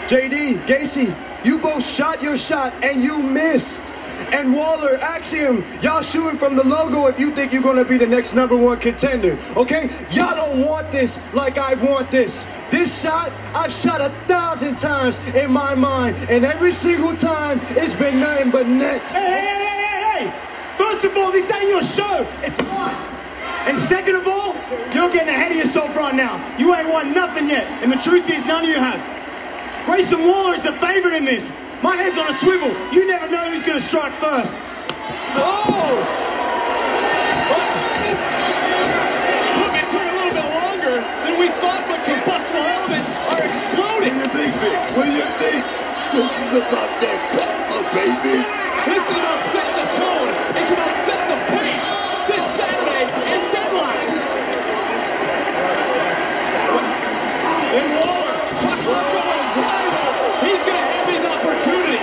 [0.08, 3.84] JD, Gacy, you both shot your shot and you missed.
[4.32, 8.08] And Waller, Axiom, y'all shooting from the logo if you think you're gonna be the
[8.08, 9.40] next number one contender.
[9.56, 9.90] Okay?
[10.12, 12.46] Y'all don't want this like I want this.
[12.70, 17.94] This shot, I've shot a thousand times in my mind, and every single time it's
[17.94, 19.12] been nothing but nets.
[19.12, 20.78] Hey, hey, hey, hey, hey!
[20.78, 22.28] First of all, this ain't your show.
[22.44, 22.96] It's mine.
[23.68, 24.56] And second of all,
[24.94, 26.58] you're getting ahead of yourself right now.
[26.58, 29.86] You ain't won nothing yet, and the truth is, none of you have.
[29.86, 31.52] Grayson Waller is the favorite in this.
[31.82, 32.75] My head's on a swivel.
[32.91, 34.51] You never know who's going to strike first.
[35.40, 35.95] Oh!
[39.59, 44.11] Look, it took a little bit longer than we thought, but combustible elements are exploding.
[44.19, 44.80] What do you think, Vic?
[44.99, 45.64] What do you think?
[46.11, 48.43] This is about that pepper, baby.
[48.91, 50.30] This is about setting the tone.
[50.59, 51.88] It's about setting the pace.
[52.27, 54.19] This Saturday in Deadline.
[57.72, 60.19] And Waller, touch the goal, rival.
[60.41, 62.01] He's going to have his opportunity.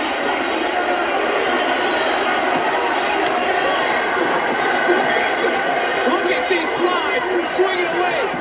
[6.07, 7.23] Look at these five
[7.57, 8.36] swinging away.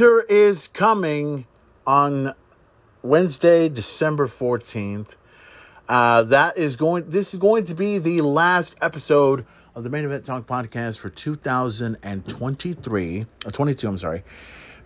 [0.00, 1.44] Winter is coming
[1.86, 2.34] on
[3.02, 5.08] Wednesday, December 14th.
[5.90, 10.06] Uh, that is going, this is going to be the last episode of the Main
[10.06, 14.24] Event Talk podcast for 2023, uh, 22, I'm sorry,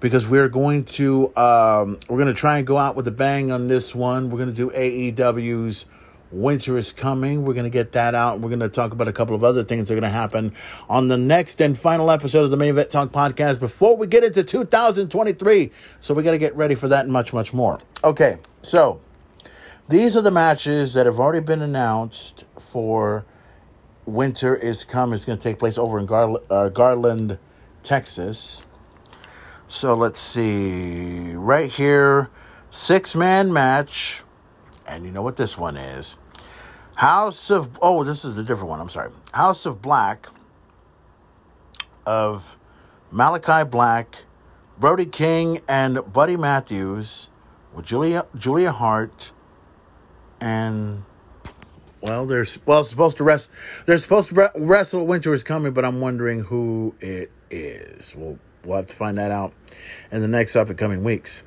[0.01, 3.53] because we're going to, um, we're going to try and go out with a bang
[3.53, 4.31] on this one.
[4.31, 5.87] We're going to do AEW's
[6.35, 7.45] Winter is coming.
[7.45, 8.41] We're going to get that out.
[8.41, 10.53] We're going to talk about a couple of other things that are going to happen
[10.89, 14.25] on the next and final episode of the Main Event Talk podcast before we get
[14.25, 15.71] into 2023.
[16.01, 17.79] So we got to get ready for that and much, much more.
[18.03, 19.01] Okay, so
[19.89, 23.25] these are the matches that have already been announced for
[24.05, 25.15] Winter is Coming.
[25.15, 27.39] It's going to take place over in uh, Garland,
[27.85, 28.67] Texas.
[29.69, 31.33] So let's see.
[31.33, 32.29] Right here,
[32.71, 34.23] six man match.
[34.87, 36.19] And you know what this one is.
[36.97, 38.81] House of oh, this is a different one.
[38.81, 39.11] I'm sorry.
[39.33, 40.27] House of Black
[42.07, 42.57] of
[43.11, 44.17] Malachi Black,
[44.79, 47.31] Brody King, and Buddy Matthews
[47.73, 49.33] with Julia Julia Hart,
[50.41, 51.05] and
[52.01, 53.51] well, they're well supposed to rest.
[53.87, 55.07] They're supposed to wrestle.
[55.07, 58.15] Winter is coming, but I'm wondering who it is.
[58.15, 59.53] We'll we'll have to find that out
[60.13, 61.45] in the next up and coming weeks.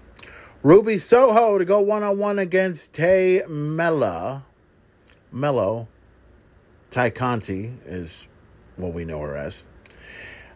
[0.63, 4.43] Ruby Soho to go one on one against Tay Melo.
[5.31, 5.87] Melo,
[6.89, 8.27] Tay Conti is
[8.75, 9.63] what we know her as.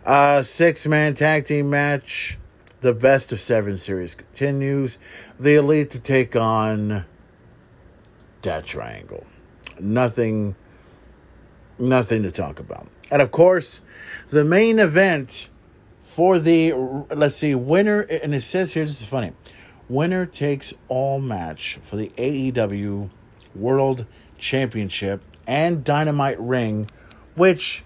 [0.06, 2.38] Uh, six man tag team match.
[2.80, 4.98] The best of seven series continues.
[5.40, 7.06] The Elite to take on
[8.41, 9.24] Death Triangle.
[9.80, 10.56] Nothing,
[11.77, 12.88] nothing to talk about.
[13.11, 13.82] And of course,
[14.30, 15.50] the main event
[16.00, 18.01] for the let's see winner.
[18.01, 19.33] And it says here, this is funny.
[19.88, 23.11] Winner takes all match for the AEW
[23.53, 24.06] World
[24.42, 26.90] Championship and Dynamite Ring,
[27.36, 27.84] which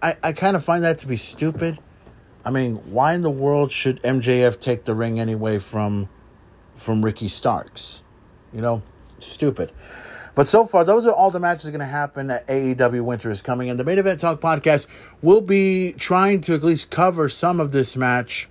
[0.00, 1.78] I, I kind of find that to be stupid.
[2.44, 6.08] I mean, why in the world should MJF take the ring anyway from
[6.76, 8.04] from Ricky Starks?
[8.52, 8.82] You know,
[9.18, 9.72] stupid.
[10.36, 13.02] But so far, those are all the matches that are going to happen at AEW
[13.02, 13.70] Winter is coming.
[13.70, 14.86] And the Main Event Talk podcast
[15.22, 18.46] will be trying to at least cover some of this match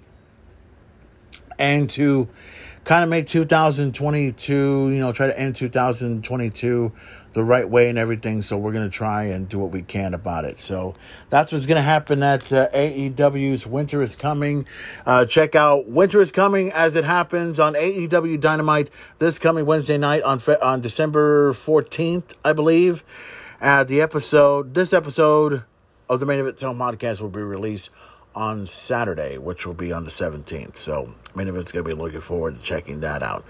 [1.59, 2.27] and to
[2.85, 6.91] kind of make 2022, you know, try to end 2022
[7.33, 8.43] the right way and everything.
[8.43, 10.59] So we're going to try and do what we can about it.
[10.59, 10.93] So
[11.31, 14.67] that's what's going to happen at uh, AEW's Winter is Coming.
[15.05, 19.97] Uh, check out Winter is Coming as it happens on AEW Dynamite this coming Wednesday
[19.97, 23.03] night on Fe- on December 14th, I believe.
[23.59, 25.63] Uh, the episode, this episode
[26.07, 27.89] of the Main Event Talk podcast will be released
[28.35, 30.77] on Saturday, which will be on the 17th.
[30.77, 33.45] So, main event's going to be looking forward to checking that out.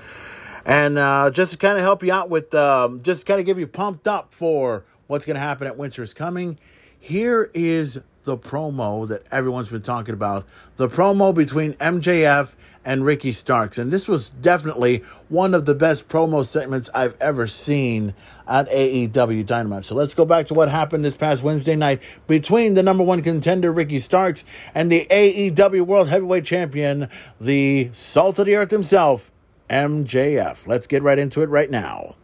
[0.65, 3.59] And uh, just to kind of help you out with, um, just kind of give
[3.59, 6.57] you pumped up for what's going to happen at Winter is Coming,
[6.99, 10.45] here is the promo that everyone's been talking about.
[10.77, 13.77] The promo between MJF and Ricky Starks.
[13.77, 18.13] And this was definitely one of the best promo segments I've ever seen
[18.47, 19.85] at AEW Dynamite.
[19.85, 23.21] So let's go back to what happened this past Wednesday night between the number one
[23.21, 27.09] contender, Ricky Starks, and the AEW World Heavyweight Champion,
[27.39, 29.31] the salt of the earth himself,
[29.69, 30.67] MJF.
[30.67, 32.15] Let's get right into it right now.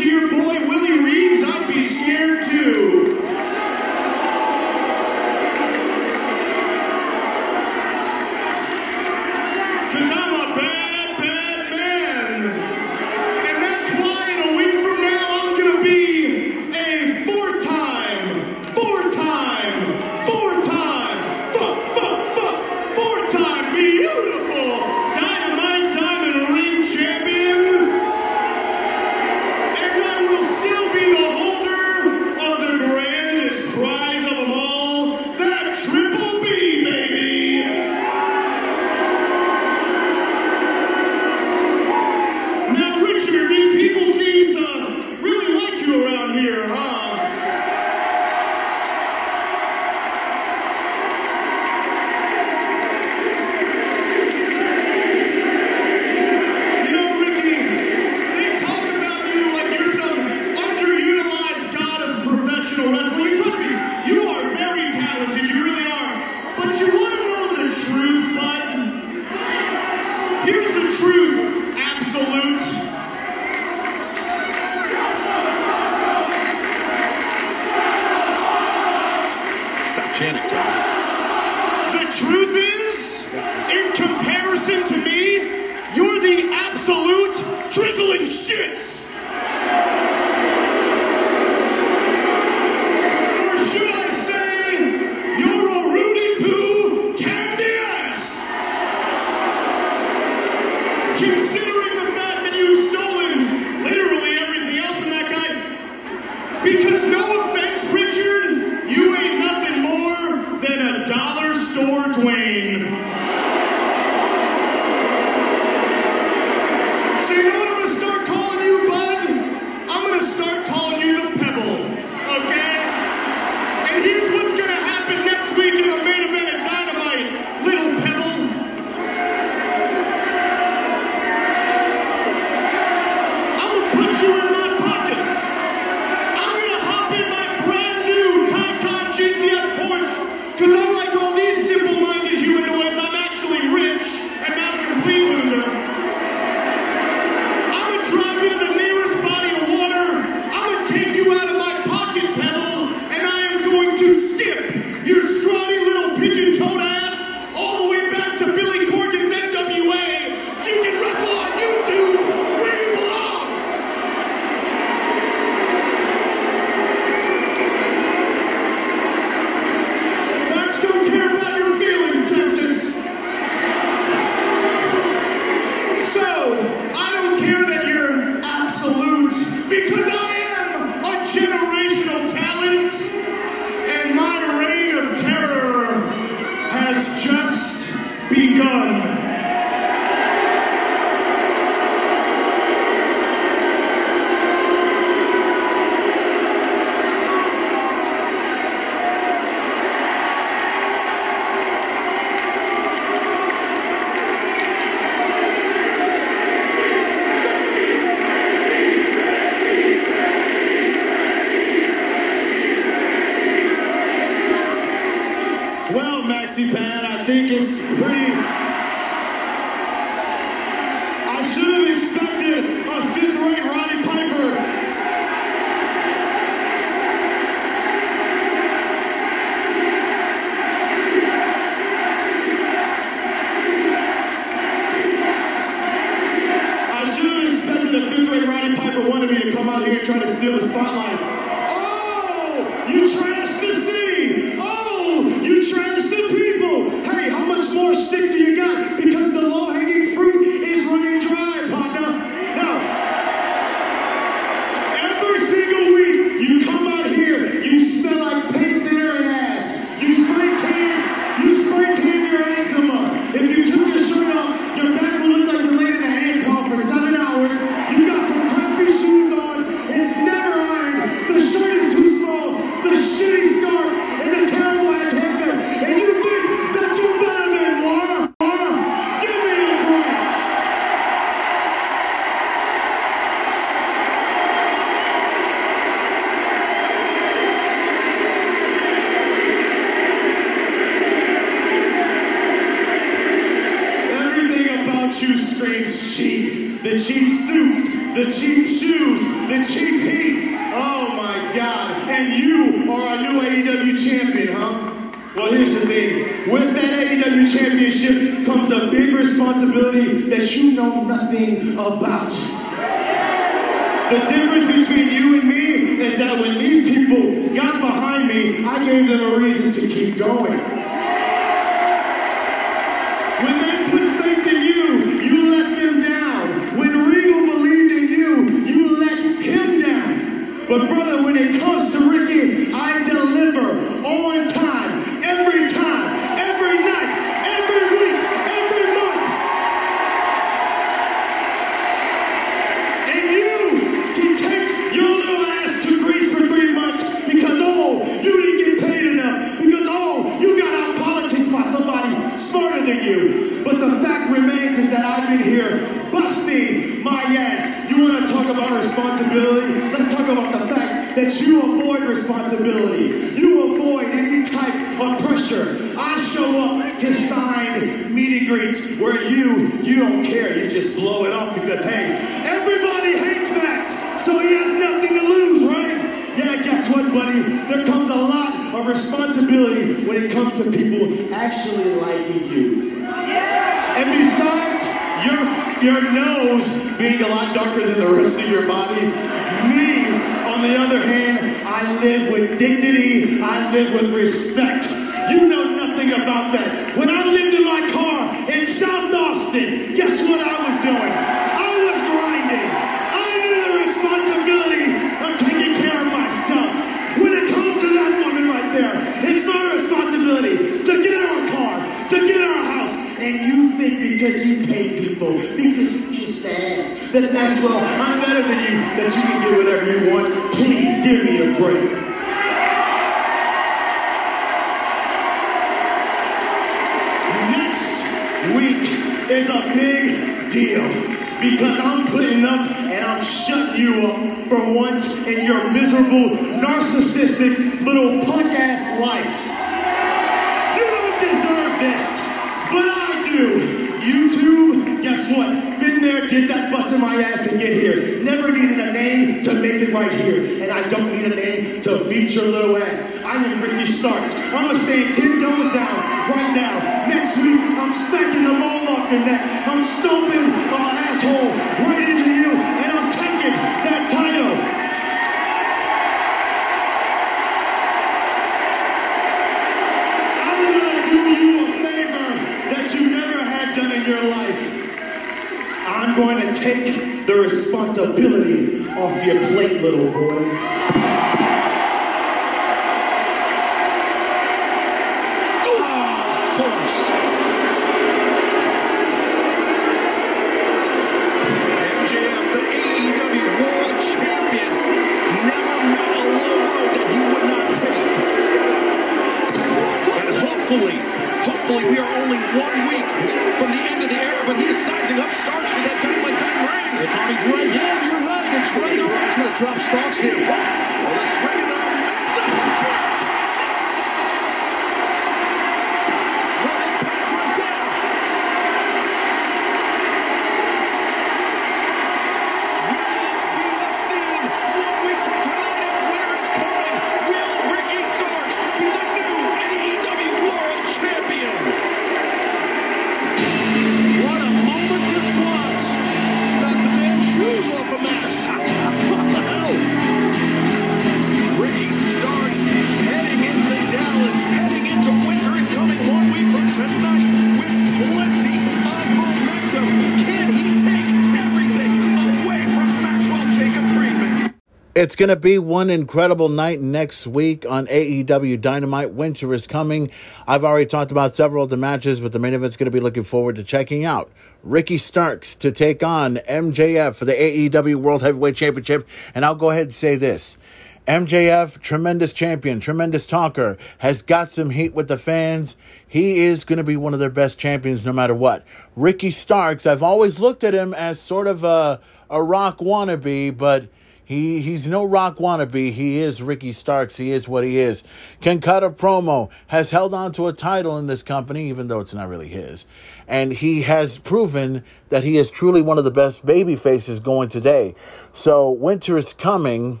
[555.00, 559.14] It's going to be one incredible night next week on AEW Dynamite.
[559.14, 560.10] Winter is coming.
[560.46, 563.00] I've already talked about several of the matches, but the main event's going to be
[563.00, 564.30] looking forward to checking out.
[564.62, 569.08] Ricky Starks to take on MJF for the AEW World Heavyweight Championship.
[569.34, 570.58] And I'll go ahead and say this.
[571.06, 575.78] MJF, tremendous champion, tremendous talker, has got some heat with the fans.
[576.06, 578.66] He is going to be one of their best champions no matter what.
[578.94, 583.88] Ricky Starks, I've always looked at him as sort of a, a rock wannabe, but
[584.30, 585.90] he he's no rock wannabe.
[585.90, 587.16] He is Ricky Starks.
[587.16, 588.04] He is what he is.
[588.40, 589.50] Can cut a promo.
[589.66, 592.86] Has held on to a title in this company, even though it's not really his.
[593.26, 597.48] And he has proven that he is truly one of the best baby faces going
[597.48, 597.96] today.
[598.32, 600.00] So winter is coming.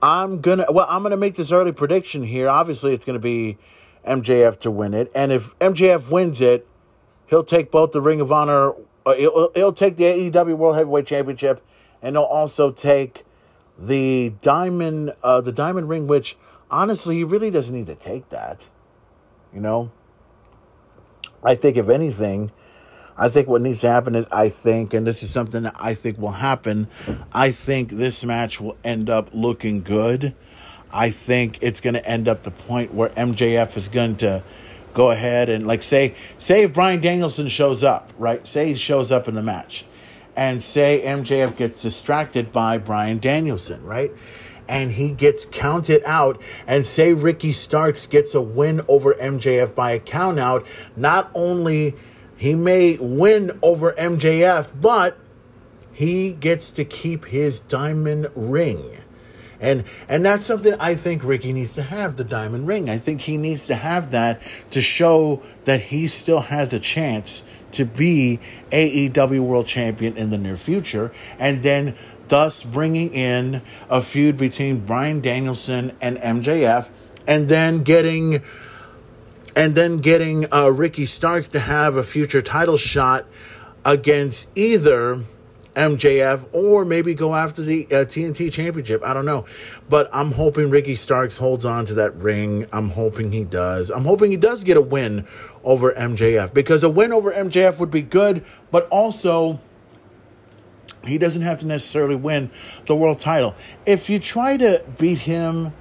[0.00, 2.48] I'm gonna well, I'm gonna make this early prediction here.
[2.48, 3.58] Obviously, it's gonna be
[4.08, 6.66] MJF to win it, and if MJF wins it,
[7.26, 8.72] he'll take both the Ring of Honor.
[9.04, 11.62] Uh, he'll, he'll take the AEW World Heavyweight Championship,
[12.04, 13.24] and he'll also take
[13.78, 16.06] the diamond, uh, the diamond ring.
[16.06, 16.36] Which
[16.70, 18.68] honestly, he really doesn't need to take that.
[19.52, 19.90] You know,
[21.42, 22.52] I think if anything,
[23.16, 25.94] I think what needs to happen is I think, and this is something that I
[25.94, 26.88] think will happen.
[27.32, 30.34] I think this match will end up looking good.
[30.92, 34.44] I think it's going to end up the point where MJF is going to
[34.92, 38.46] go ahead and like say say if Bryan Danielson shows up, right?
[38.46, 39.84] Say he shows up in the match.
[40.36, 44.12] And say MJF gets distracted by Bryan Danielson, right?
[44.68, 49.92] And he gets counted out and say Ricky Starks gets a win over MJF by
[49.92, 51.94] a count out, not only
[52.36, 55.18] he may win over MJF, but
[55.92, 58.98] he gets to keep his diamond ring.
[59.60, 62.90] And and that's something I think Ricky needs to have the diamond ring.
[62.90, 67.44] I think he needs to have that to show that he still has a chance
[67.74, 71.94] to be AEW World Champion in the near future and then
[72.28, 76.88] thus bringing in a feud between Bryan Danielson and MJF
[77.26, 78.42] and then getting
[79.56, 83.24] and then getting uh, Ricky Starks to have a future title shot
[83.84, 85.24] against either
[85.74, 89.02] MJF or maybe go after the uh, TNT Championship.
[89.04, 89.44] I don't know,
[89.88, 92.66] but I'm hoping Ricky Starks holds on to that ring.
[92.72, 93.90] I'm hoping he does.
[93.90, 95.26] I'm hoping he does get a win
[95.62, 99.60] over MJF because a win over MJF would be good, but also
[101.04, 102.50] he doesn't have to necessarily win
[102.86, 103.54] the world title.
[103.86, 105.72] If you try to beat him,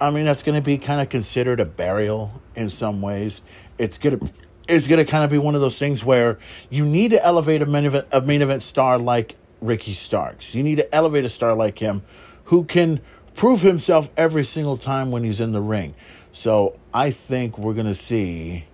[0.00, 3.42] I mean that's going to be kind of considered a burial in some ways.
[3.78, 4.30] It's going to
[4.70, 6.38] it's going to kind of be one of those things where
[6.70, 10.54] you need to elevate a main event, a main event star like Ricky Starks.
[10.54, 12.02] You need to elevate a star like him
[12.44, 13.00] who can
[13.34, 15.94] prove himself every single time when he's in the ring.
[16.32, 18.66] So I think we're going to see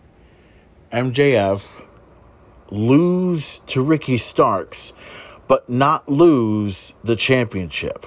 [0.93, 1.85] MJF
[2.71, 4.93] lose to Ricky Starks,
[5.49, 8.07] but not lose the championship.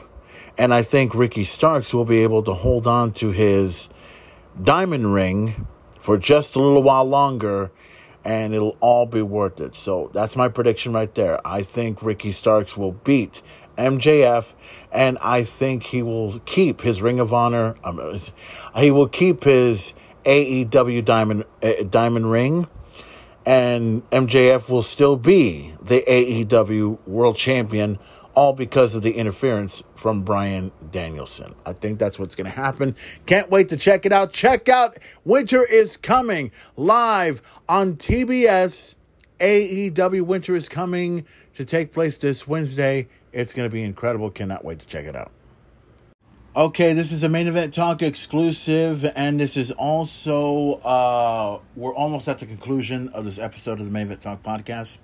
[0.57, 3.89] And I think Ricky Starks will be able to hold on to his
[4.61, 5.67] diamond ring
[5.99, 7.71] for just a little while longer
[8.23, 9.75] and it'll all be worth it.
[9.75, 11.45] So that's my prediction right there.
[11.45, 13.41] I think Ricky Starks will beat
[13.77, 14.53] MJF
[14.91, 17.75] and I think he will keep his Ring of Honor.
[17.83, 18.19] Um,
[18.75, 19.93] he will keep his
[20.25, 22.67] AEW diamond uh, diamond ring
[23.45, 27.97] and MJF will still be the AEW world champion
[28.35, 31.55] all because of the interference from Bryan Danielson.
[31.65, 32.95] I think that's what's going to happen.
[33.25, 34.31] Can't wait to check it out.
[34.31, 38.95] Check out Winter is Coming live on TBS.
[39.39, 43.07] AEW Winter is coming to take place this Wednesday.
[43.31, 44.29] It's going to be incredible.
[44.29, 45.31] Cannot wait to check it out.
[46.57, 52.27] Okay, this is a main event talk exclusive, and this is also uh we're almost
[52.27, 54.97] at the conclusion of this episode of the main event talk podcast.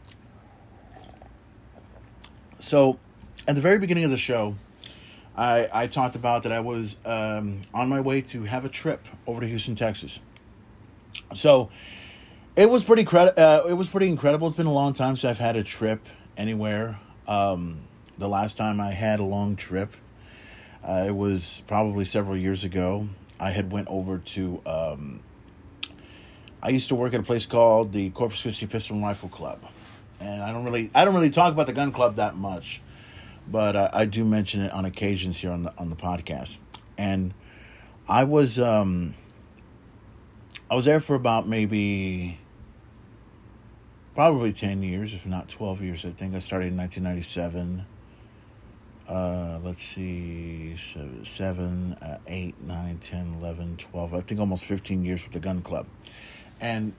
[2.60, 3.00] So,
[3.48, 4.56] at the very beginning of the show,
[5.38, 9.06] I I talked about that I was um, on my way to have a trip
[9.28, 10.20] over to Houston, Texas.
[11.36, 11.70] So,
[12.56, 14.48] it was pretty cred- uh, it was pretty incredible.
[14.48, 17.00] It's been a long time since I've had a trip anywhere.
[17.28, 17.82] Um,
[18.18, 19.94] the last time I had a long trip,
[20.84, 23.10] uh, it was probably several years ago.
[23.40, 24.62] I had went over to.
[24.66, 25.20] Um,
[26.64, 29.60] I used to work at a place called the Corpus Christi Pistol and Rifle Club,
[30.20, 32.82] and I don't really I don't really talk about the gun club that much,
[33.48, 36.60] but uh, I do mention it on occasions here on the on the podcast.
[36.98, 37.34] And
[38.08, 39.16] I was um,
[40.72, 42.40] I was there for about maybe
[44.16, 46.06] probably 10 years, if not 12 years.
[46.06, 47.86] I think I started in 1997.
[49.08, 55.06] Uh, let's see, seven, seven uh, 8, 9, 10, 11, 12, I think almost 15
[55.06, 55.86] years with the gun club.
[56.60, 56.94] And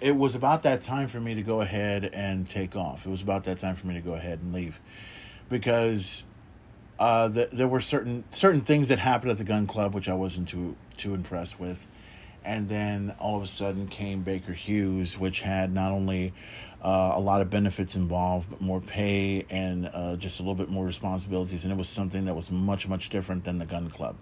[0.00, 3.06] it was about that time for me to go ahead and take off.
[3.06, 4.80] It was about that time for me to go ahead and leave
[5.48, 6.24] because
[6.98, 10.14] uh, the, there were certain certain things that happened at the gun club which I
[10.14, 11.86] wasn't too too impressed with,
[12.46, 16.32] and then all of a sudden came Baker Hughes, which had not only
[16.80, 20.70] uh, a lot of benefits involved, but more pay and uh, just a little bit
[20.70, 24.16] more responsibilities, and it was something that was much much different than the gun club.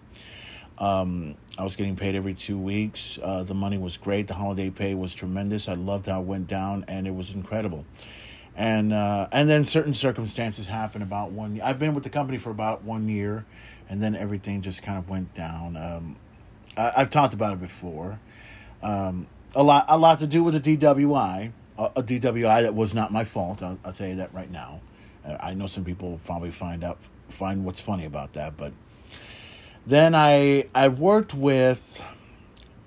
[0.79, 3.19] Um, I was getting paid every two weeks.
[3.23, 4.27] Uh, the money was great.
[4.27, 5.69] The holiday pay was tremendous.
[5.69, 7.85] I loved how it went down, and it was incredible.
[8.57, 11.61] And uh, and then certain circumstances happened about one.
[11.61, 13.45] I've been with the company for about one year,
[13.89, 15.77] and then everything just kind of went down.
[15.77, 16.17] Um,
[16.77, 18.19] I've talked about it before.
[18.83, 22.95] Um, a lot, a lot to do with the DWI, a, a DWI that was
[22.95, 23.63] not my fault.
[23.63, 24.81] I'll, I'll tell you that right now.
[25.25, 28.73] Uh, I know some people will probably find out find what's funny about that, but
[29.87, 32.03] then I I worked with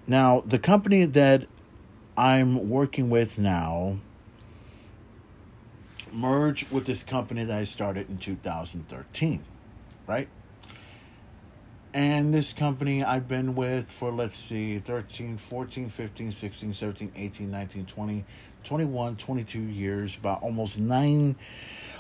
[0.05, 1.47] now the company that
[2.15, 3.97] I'm working with now
[6.11, 9.43] merged with this company that I started in 2013,
[10.07, 10.27] right?
[11.93, 17.51] And this company I've been with for let's see 13, 14, 15, 16, 17, 18,
[17.51, 18.25] 19, 20,
[18.63, 21.35] 21, 22 years, about almost 9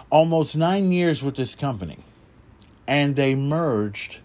[0.09, 1.99] almost 9 years with this company.
[2.87, 4.19] And they merged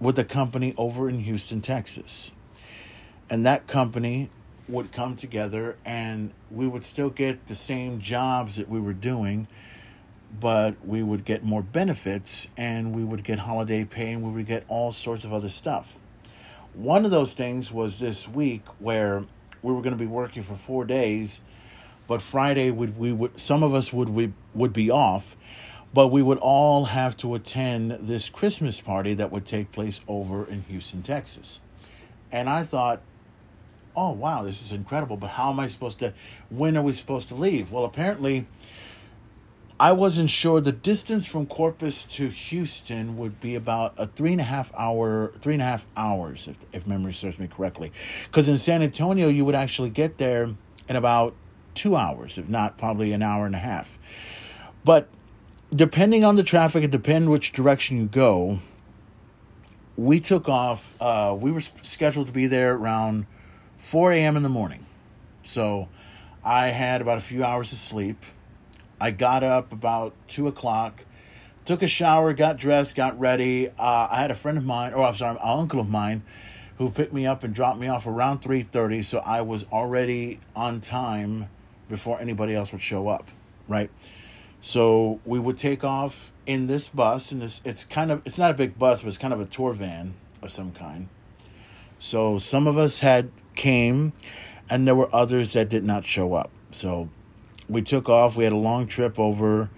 [0.00, 2.32] with a company over in Houston, Texas.
[3.28, 4.30] And that company
[4.68, 9.48] would come together and we would still get the same jobs that we were doing,
[10.40, 14.46] but we would get more benefits and we would get holiday pay and we would
[14.46, 15.96] get all sorts of other stuff.
[16.74, 19.24] One of those things was this week where
[19.62, 21.40] we were going to be working for four days,
[22.06, 25.36] but Friday would we would some of us would we would be off,
[25.94, 30.46] but we would all have to attend this Christmas party that would take place over
[30.46, 31.62] in Houston, Texas.
[32.30, 33.00] And I thought,
[33.96, 36.12] oh wow, this is incredible, but how am I supposed to
[36.50, 37.72] when are we supposed to leave?
[37.72, 38.46] Well, apparently
[39.78, 44.40] I wasn't sure the distance from Corpus to Houston would be about a three and
[44.40, 47.92] a half hour, three and a half hours, if, if memory serves me correctly.
[48.24, 50.54] Because in San Antonio, you would actually get there
[50.88, 51.34] in about
[51.74, 53.98] two hours, if not probably an hour and a half.
[54.82, 55.08] But
[55.74, 58.60] depending on the traffic and depending which direction you go,
[59.94, 60.96] we took off.
[61.02, 63.26] Uh, we were scheduled to be there around
[63.76, 64.36] 4 a.m.
[64.38, 64.86] in the morning.
[65.42, 65.88] So
[66.42, 68.24] I had about a few hours of sleep.
[69.00, 71.04] I got up about 2 o'clock,
[71.64, 73.68] took a shower, got dressed, got ready.
[73.68, 76.22] Uh, I had a friend of mine, or I'm sorry, an uncle of mine,
[76.78, 80.78] who picked me up and dropped me off around 3.30 so i was already on
[80.78, 81.48] time
[81.88, 83.30] before anybody else would show up
[83.68, 83.90] right?
[84.60, 88.50] So we would take off in this bus and this it's kind of it's not
[88.50, 91.08] a big bus but it's kind of a tour van of some kind.
[91.98, 94.12] So some of us had came
[94.68, 96.50] and there were others that did not show up.
[96.70, 97.08] So
[97.68, 98.36] we took off.
[98.36, 99.70] We had a long trip over.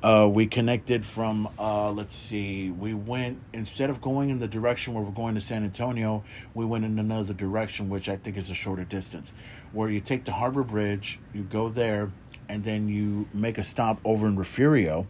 [0.00, 4.94] Uh, we connected from uh, let's see we went instead of going in the direction
[4.94, 6.22] where we're going to san antonio
[6.54, 9.32] we went in another direction which i think is a shorter distance
[9.72, 12.12] where you take the harbor bridge you go there
[12.48, 15.04] and then you make a stop over in refugio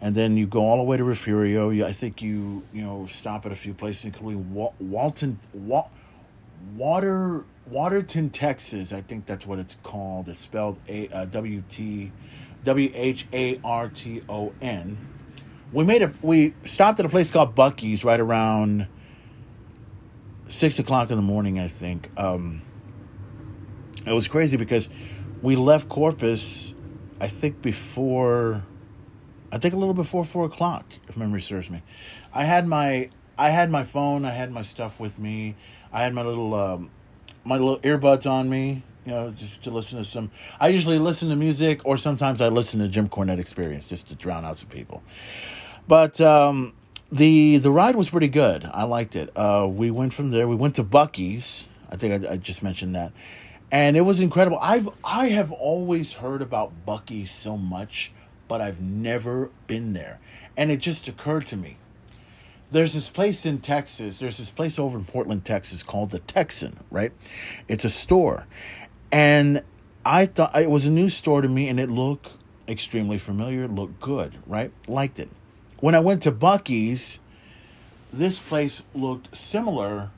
[0.00, 1.70] and then you go all the way to refugio.
[1.84, 5.88] I think you you know stop at a few places including Wa- walton Wa-
[6.74, 12.10] water waterton texas i think that's what it's called it's spelled a uh, w-t
[12.64, 14.98] W H A R T O N.
[15.72, 18.86] We made a we stopped at a place called Buc-ee's right around
[20.48, 22.10] six o'clock in the morning, I think.
[22.16, 22.62] Um,
[24.06, 24.88] it was crazy because
[25.42, 26.74] we left Corpus,
[27.20, 28.64] I think before,
[29.52, 31.82] I think a little before four o'clock, if memory serves me.
[32.34, 35.54] I had my I had my phone, I had my stuff with me,
[35.98, 36.90] I had my little um,
[37.42, 40.30] my little earbuds on me, you know, just to listen to some.
[40.60, 44.14] I usually listen to music, or sometimes I listen to Jim Cornette Experience just to
[44.14, 45.02] drown out some people.
[45.88, 46.74] But um,
[47.10, 48.64] the the ride was pretty good.
[48.72, 49.36] I liked it.
[49.36, 50.46] Uh, we went from there.
[50.46, 51.66] We went to Buc-ee's.
[51.90, 53.10] I think I, I just mentioned that,
[53.72, 54.60] and it was incredible.
[54.62, 58.12] I've I have always heard about Buc-ee's so much,
[58.46, 60.20] but I've never been there.
[60.56, 61.76] And it just occurred to me.
[62.70, 64.18] There's this place in Texas.
[64.18, 67.12] There's this place over in Portland, Texas called the Texan, right?
[67.66, 68.46] It's a store.
[69.10, 69.62] And
[70.04, 72.32] I thought it was a new store to me and it looked
[72.68, 73.64] extremely familiar.
[73.64, 74.70] It looked good, right?
[74.86, 75.30] Liked it.
[75.80, 77.20] When I went to Buc-ee's,
[78.12, 80.10] this place looked similar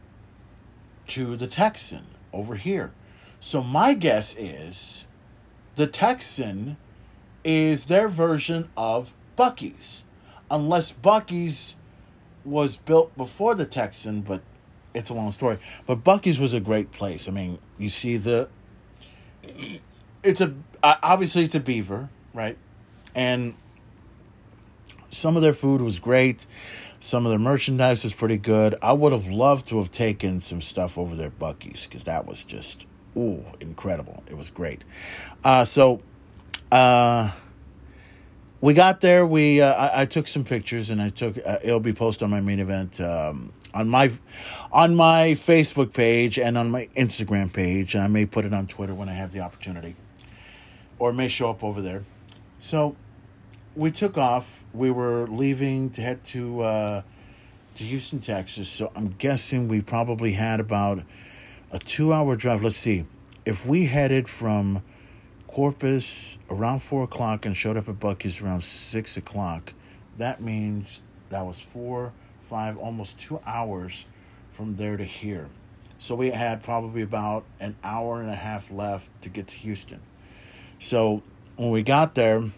[1.08, 2.92] to the Texan over here.
[3.38, 5.06] So my guess is
[5.76, 6.76] the Texan
[7.44, 10.04] is their version of Buc-ee's.
[10.50, 11.76] Unless Buc-ee's
[12.44, 14.42] was built before the Texan, but
[14.94, 15.58] it's a long story.
[15.86, 17.28] But Buc-ee's was a great place.
[17.28, 18.48] I mean, you see the
[20.22, 22.56] it's a obviously it's a beaver, right?
[23.14, 23.54] And
[25.10, 26.46] some of their food was great.
[27.00, 28.76] Some of their merchandise was pretty good.
[28.82, 32.44] I would have loved to have taken some stuff over there, Buc-ee's, because that was
[32.44, 32.86] just
[33.16, 34.22] ooh incredible.
[34.28, 34.84] It was great.
[35.42, 36.00] Uh, so,
[36.70, 37.30] uh,
[38.60, 39.24] we got there.
[39.26, 42.30] We uh, I, I took some pictures, and I took uh, it'll be posted on
[42.30, 44.10] my main event um, on my
[44.72, 47.96] on my Facebook page and on my Instagram page.
[47.96, 49.96] I may put it on Twitter when I have the opportunity,
[50.98, 52.04] or may show up over there.
[52.58, 52.96] So
[53.74, 54.64] we took off.
[54.74, 57.02] We were leaving to head to uh,
[57.76, 58.68] to Houston, Texas.
[58.68, 61.02] So I'm guessing we probably had about
[61.70, 62.62] a two hour drive.
[62.62, 63.06] Let's see,
[63.46, 64.82] if we headed from
[65.50, 69.74] Corpus around four o'clock and showed up at Buc-ee's around six o'clock,
[70.16, 72.12] that means that was four,
[72.42, 74.06] five, almost two hours
[74.48, 75.48] from there to here.
[75.98, 80.00] So we had probably about an hour and a half left to get to Houston.
[80.78, 81.24] So
[81.56, 82.52] when we got there,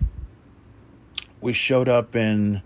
[1.41, 2.63] we showed up in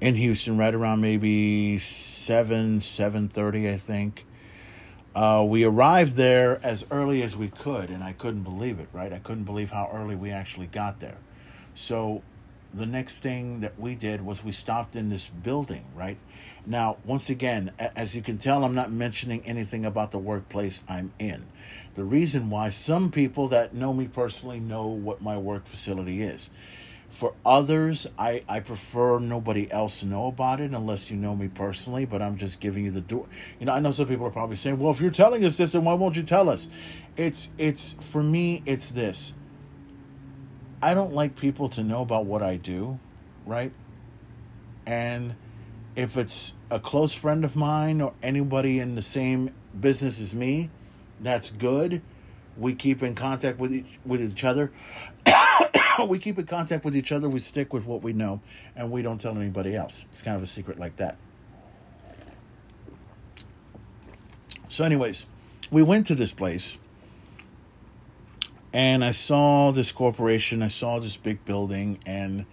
[0.00, 4.24] in Houston right around maybe seven seven thirty, I think.
[5.16, 8.88] Uh, we arrived there as early as we could, and I couldn't believe it.
[8.92, 11.16] Right, I couldn't believe how early we actually got there.
[11.74, 12.22] So
[12.74, 15.86] the next thing that we did was we stopped in this building.
[15.94, 16.18] Right
[16.66, 21.14] now, once again, as you can tell, I'm not mentioning anything about the workplace I'm
[21.18, 21.46] in.
[21.94, 26.50] The reason why some people that know me personally know what my work facility is.
[27.16, 31.48] For others, I, I prefer nobody else to know about it unless you know me
[31.48, 33.26] personally, but I'm just giving you the door.
[33.58, 35.72] You know, I know some people are probably saying, well, if you're telling us this,
[35.72, 36.68] then why won't you tell us?
[37.16, 39.32] It's, it's, for me, it's this.
[40.82, 42.98] I don't like people to know about what I do,
[43.46, 43.72] right?
[44.84, 45.36] And
[45.96, 50.68] if it's a close friend of mine or anybody in the same business as me,
[51.18, 52.02] that's good.
[52.58, 54.70] We keep in contact with each, with each other.
[56.08, 57.28] we keep in contact with each other.
[57.28, 58.40] We stick with what we know,
[58.74, 60.06] and we don't tell anybody else.
[60.10, 61.16] It's kind of a secret like that.
[64.68, 65.26] So, anyways,
[65.70, 66.78] we went to this place,
[68.72, 70.62] and I saw this corporation.
[70.62, 72.46] I saw this big building, and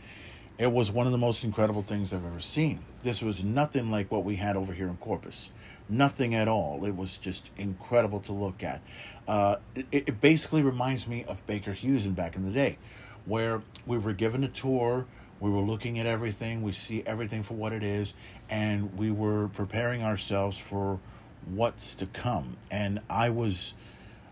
[0.58, 2.80] it was one of the most incredible things I've ever seen.
[3.04, 5.50] This was nothing like what we had over here in Corpus.
[5.90, 6.86] Nothing at all.
[6.86, 8.82] It was just incredible to look at.
[9.28, 12.78] Uh, it, it basically reminds me of Baker Hughes in back in the day,
[13.26, 15.06] where we were given a tour,
[15.40, 18.14] we were looking at everything, we see everything for what it is,
[18.50, 21.00] and we were preparing ourselves for
[21.46, 22.58] what's to come.
[22.72, 23.74] And I was,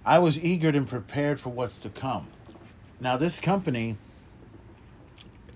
[0.05, 2.27] I was eager and prepared for what's to come.
[2.99, 3.97] Now this company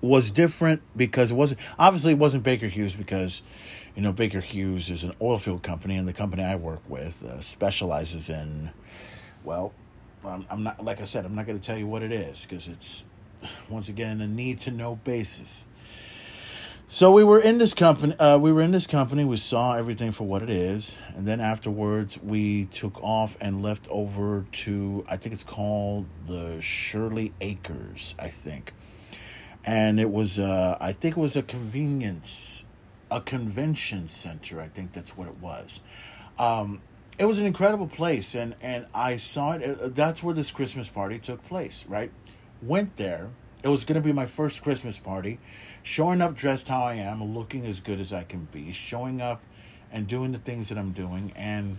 [0.02, 3.42] was different because it wasn't obviously it wasn't Baker Hughes because
[3.96, 7.24] you know Baker Hughes is an oil field company and the company I work with
[7.24, 8.72] uh, specializes in
[9.44, 9.74] well
[10.24, 12.46] I'm, I'm not like I said I'm not going to tell you what it is
[12.46, 13.08] because it's
[13.70, 15.66] once again a need to know basis.
[16.88, 18.16] So we were in this company.
[18.18, 19.26] Uh, we were in this company.
[19.26, 23.88] We saw everything for what it is, and then afterwards we took off and left
[23.90, 28.16] over to I think it's called the Shirley Acres.
[28.20, 28.72] I think
[29.66, 32.64] and it was uh, I think it was a convenience,
[33.10, 34.62] a convention center.
[34.62, 35.82] I think that's what it was.
[36.38, 36.82] Um,
[37.18, 39.82] it was an incredible place, and and I saw it.
[39.82, 41.86] uh, That's where this Christmas party took place.
[41.88, 42.12] Right,
[42.66, 43.30] went there.
[43.64, 45.40] It was going to be my first Christmas party.
[45.84, 49.42] Showing up dressed how I am, looking as good as I can be, showing up
[49.92, 51.78] and doing the things that I'm doing, and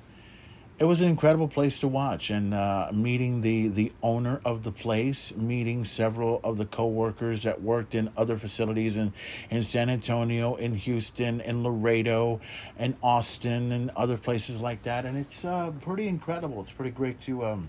[0.78, 2.30] it was an incredible place to watch.
[2.30, 7.62] And uh, meeting the the owner of the place meeting several of the co-workers that
[7.62, 9.12] worked in other facilities in
[9.50, 12.40] in san antonio in houston in laredo
[12.78, 15.04] and austin and other places like that.
[15.04, 16.60] And it's uh, pretty incredible.
[16.60, 17.68] It's pretty great to um,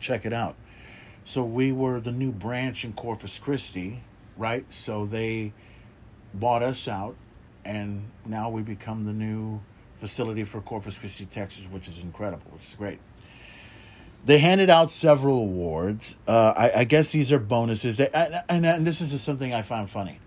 [0.00, 0.56] check it out
[1.28, 4.02] so we were the new branch in corpus christi
[4.36, 5.52] right so they
[6.32, 7.14] bought us out
[7.64, 9.60] and now we become the new
[9.98, 12.98] facility for Corpus Christi, Texas, which is incredible, which is great.
[14.24, 16.16] They handed out several awards.
[16.26, 17.96] Uh, I, I guess these are bonuses.
[17.96, 20.18] They, and, and, and this is something I found funny.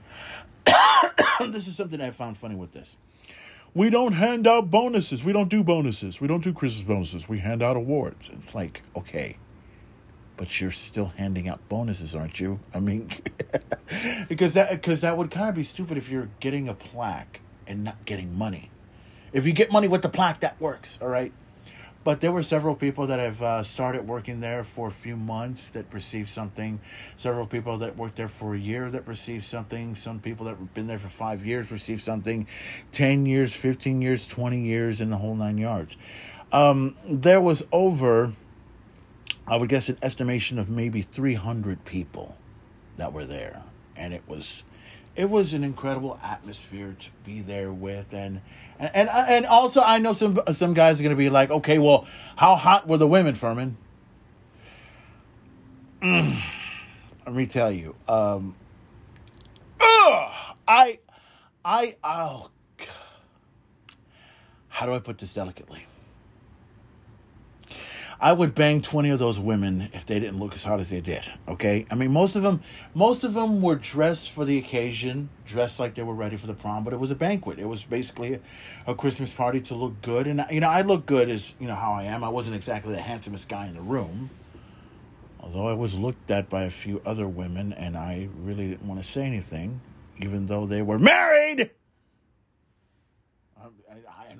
[1.39, 2.95] this is something I found funny with this.
[3.73, 5.23] We don't hand out bonuses.
[5.23, 6.19] We don't do bonuses.
[6.19, 7.29] We don't do Christmas bonuses.
[7.29, 8.29] We hand out awards.
[8.33, 9.37] It's like, okay,
[10.41, 12.59] but you're still handing out bonuses, aren't you?
[12.73, 13.11] I mean,
[14.27, 17.83] because that because that would kind of be stupid if you're getting a plaque and
[17.83, 18.71] not getting money.
[19.33, 21.31] If you get money with the plaque, that works, all right?
[22.03, 25.69] But there were several people that have uh, started working there for a few months
[25.69, 26.79] that received something.
[27.17, 29.93] Several people that worked there for a year that received something.
[29.93, 32.47] Some people that have been there for five years received something.
[32.93, 35.97] 10 years, 15 years, 20 years, and the whole nine yards.
[36.51, 38.33] Um, there was over,
[39.51, 42.37] I would guess, an estimation of maybe 300 people
[42.95, 43.63] that were there.
[43.97, 44.63] And it was
[45.13, 48.39] it was an incredible atmosphere to be there with and
[48.79, 51.79] and and, and also I know some some guys are going to be like, "Okay,
[51.79, 52.07] well,
[52.37, 53.73] how hot were the women, Ferman?"
[56.01, 56.41] Mm,
[57.25, 57.93] let me tell you.
[58.07, 58.55] Um
[59.81, 60.99] ugh, I
[61.65, 62.87] I oh God.
[64.69, 65.85] how do I put this delicately?
[68.21, 71.01] I would bang 20 of those women if they didn't look as hot as they
[71.01, 71.33] did.
[71.47, 71.85] Okay?
[71.89, 72.61] I mean, most of them
[72.93, 76.53] most of them were dressed for the occasion, dressed like they were ready for the
[76.53, 77.57] prom, but it was a banquet.
[77.57, 78.39] It was basically a,
[78.85, 81.75] a Christmas party to look good and you know, I look good as, you know,
[81.75, 82.23] how I am.
[82.23, 84.29] I wasn't exactly the handsomest guy in the room.
[85.39, 89.01] Although I was looked at by a few other women and I really didn't want
[89.01, 89.81] to say anything
[90.19, 91.71] even though they were married.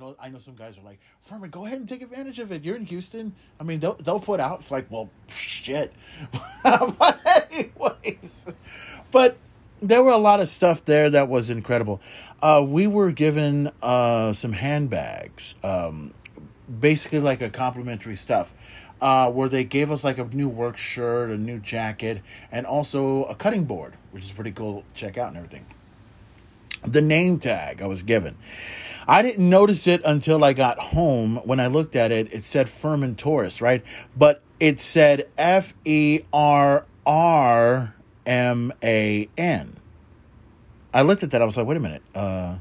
[0.02, 2.64] Know I know some guys are like, Ferman, go ahead and take advantage of it.
[2.64, 3.36] You're in Houston.
[3.60, 4.62] I mean, they'll, they'll put out.
[4.62, 5.94] It's like, well, shit.
[6.64, 7.20] but
[7.52, 8.46] anyways,
[9.12, 9.38] but
[9.80, 12.02] there were a lot of stuff there that was incredible.
[12.42, 16.16] Uh, we were given uh, some handbags, um,
[16.80, 18.56] basically like a complimentary stuff.
[19.00, 22.22] Uh, where they gave us like a new work shirt, a new jacket,
[22.52, 25.66] and also a cutting board, which is pretty cool to check out and everything.
[26.84, 28.36] The name tag I was given.
[29.12, 31.36] I didn't notice it until I got home.
[31.44, 33.84] When I looked at it, it said Ferman Torres, right?
[34.16, 37.94] But it said F E R R
[38.26, 39.76] M A N.
[40.94, 41.42] I looked at that.
[41.42, 42.04] I was like, wait a minute.
[42.16, 42.56] Uh,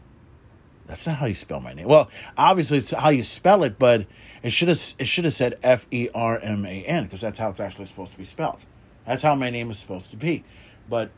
[0.89, 1.87] that's not how you spell my name.
[1.87, 4.07] Well, obviously it's how you spell it, but
[4.43, 7.39] it should have it should have said F E R M A N because that's
[7.39, 8.67] how it's actually supposed to be spelled.
[9.07, 10.43] That's how my name is supposed to be.
[10.89, 11.13] But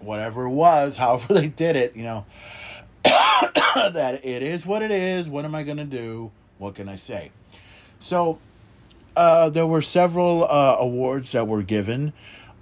[0.00, 2.26] whatever it was, however they did it, you know,
[3.92, 5.28] that it is what it is.
[5.28, 6.30] What am I going to do?
[6.58, 7.30] What can I say?
[7.98, 8.38] So,
[9.16, 12.12] uh, there were several uh, awards that were given.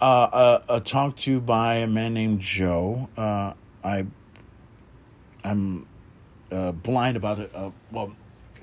[0.00, 3.08] uh, uh, uh, talked to by a man named Joe.
[3.16, 4.06] Uh, I,
[5.44, 5.86] I'm
[6.50, 7.50] uh, blind about it.
[7.55, 8.14] Uh, well,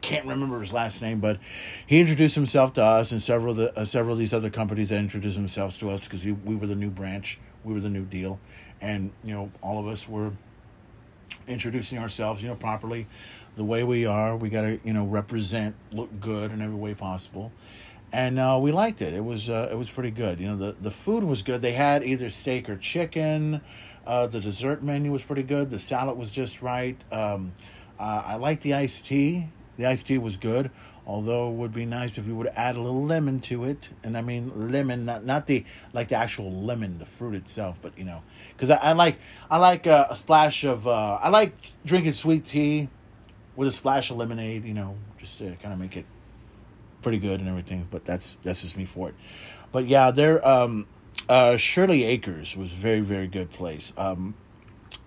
[0.01, 1.39] can't remember his last name, but
[1.85, 4.89] he introduced himself to us and several of the uh, several of these other companies
[4.89, 8.05] that introduced themselves to us because we were the new branch, we were the new
[8.05, 8.39] deal,
[8.81, 10.31] and you know all of us were
[11.47, 13.07] introducing ourselves, you know, properly,
[13.55, 14.35] the way we are.
[14.35, 17.51] We got to you know represent, look good in every way possible,
[18.11, 19.13] and uh, we liked it.
[19.13, 20.39] It was uh, it was pretty good.
[20.39, 21.61] You know, the the food was good.
[21.61, 23.61] They had either steak or chicken.
[24.05, 25.69] Uh, the dessert menu was pretty good.
[25.69, 26.97] The salad was just right.
[27.11, 27.53] Um,
[27.99, 29.49] uh, I liked the iced tea.
[29.77, 30.71] The iced tea was good,
[31.05, 33.91] although it would be nice if you would add a little lemon to it.
[34.03, 37.97] And I mean lemon, not not the like the actual lemon, the fruit itself, but
[37.97, 38.23] you know,
[38.61, 39.15] because I, I like
[39.49, 42.90] I like uh, a splash of uh, I like drinking sweet tea
[43.56, 44.65] with a splash of lemonade.
[44.65, 46.06] You know, just to kind of make it
[47.01, 47.88] pretty good and everything.
[47.90, 49.15] But that's that's just me for it.
[49.72, 50.48] But yeah, there.
[50.48, 50.85] Um,
[51.27, 53.93] uh, Shirley Acres was a very very good place.
[53.98, 54.35] Um,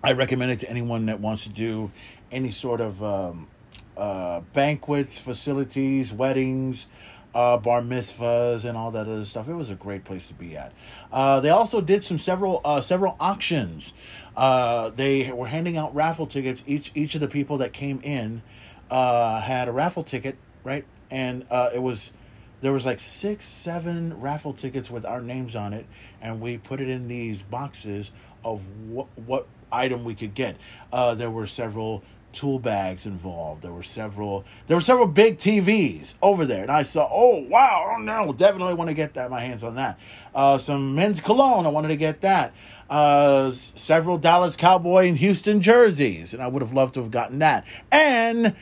[0.03, 1.91] I recommend it to anyone that wants to do
[2.31, 3.47] any sort of um,
[3.95, 6.87] uh, banquets, facilities, weddings,
[7.35, 9.49] uh, bar mitzvahs, and all that other stuff.
[9.49, 10.71] It was a great place to be at.
[11.11, 13.93] Uh, they also did some several uh, several auctions.
[14.35, 16.63] Uh, they were handing out raffle tickets.
[16.65, 18.41] Each each of the people that came in
[18.89, 20.85] uh, had a raffle ticket, right?
[21.11, 22.13] And uh, it was
[22.61, 25.85] there was like six, seven raffle tickets with our names on it,
[26.21, 28.11] and we put it in these boxes
[28.45, 30.55] of what what item we could get.
[30.93, 32.01] Uh, there were several
[32.35, 33.61] tool bags involved.
[33.61, 37.95] There were several there were several big TVs over there, and I saw, oh wow,
[37.95, 39.99] oh no, definitely want to get that my hands on that.
[40.33, 42.53] Uh, some men's cologne, I wanted to get that.
[42.89, 47.39] Uh, several Dallas Cowboy and Houston jerseys, and I would have loved to have gotten
[47.39, 47.65] that.
[47.91, 48.55] And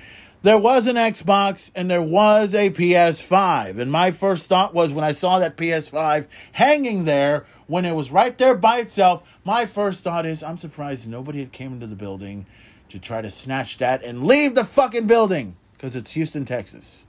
[0.44, 3.80] there was an Xbox and there was a PS5.
[3.80, 8.12] And my first thought was when I saw that PS5 hanging there, when it was
[8.12, 11.96] right there by itself, my first thought is, I'm surprised nobody had came into the
[11.96, 12.46] building
[12.94, 17.08] to try to snatch that and leave the fucking building because it's Houston, Texas.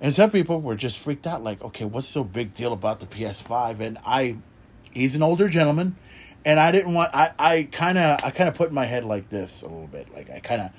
[0.00, 3.06] And some people were just freaked out, like, okay, what's so big deal about the
[3.06, 3.78] PS5?
[3.78, 4.38] And I,
[4.90, 5.96] he's an older gentleman,
[6.44, 7.14] and I didn't want.
[7.14, 10.12] I, I kind of, I kind of put my head like this a little bit,
[10.12, 10.70] like I kind of,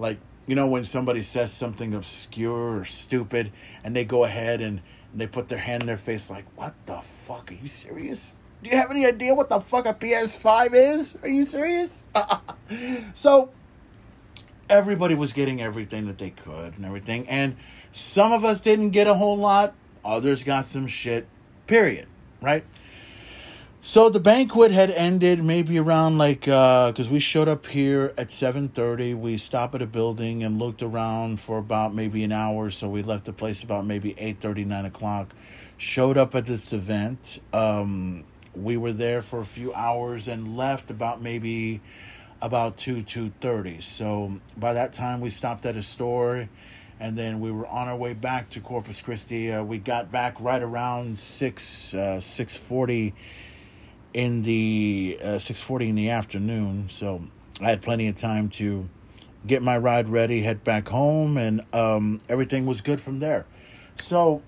[0.00, 0.18] like
[0.48, 3.52] you know, when somebody says something obscure or stupid,
[3.84, 4.80] and they go ahead and,
[5.12, 7.52] and they put their hand in their face, like, what the fuck?
[7.52, 8.34] Are you serious?
[8.64, 11.16] Do you have any idea what the fuck a PS5 is?
[11.22, 12.02] Are you serious?
[13.14, 13.50] so
[14.70, 17.28] everybody was getting everything that they could and everything.
[17.28, 17.56] And
[17.92, 19.74] some of us didn't get a whole lot,
[20.04, 21.26] others got some shit,
[21.66, 22.06] period.
[22.40, 22.64] Right?
[23.82, 28.30] So the banquet had ended maybe around like uh because we showed up here at
[28.30, 29.14] seven thirty.
[29.14, 32.70] We stopped at a building and looked around for about maybe an hour.
[32.70, 35.34] So we left the place about maybe eight thirty, nine o'clock.
[35.78, 37.40] Showed up at this event.
[37.54, 38.24] Um,
[38.54, 41.80] we were there for a few hours and left about maybe
[42.42, 46.48] about 2 2.30 so by that time we stopped at a store
[47.00, 49.50] and then we were on our way back to corpus christi.
[49.50, 53.14] Uh, we got back right around 6 uh, 6.40
[54.12, 56.88] in the uh, 6.40 in the afternoon.
[56.88, 57.24] So
[57.60, 58.88] i had plenty of time to
[59.46, 63.46] get my ride ready head back home and um, everything was good from there.
[63.96, 64.42] So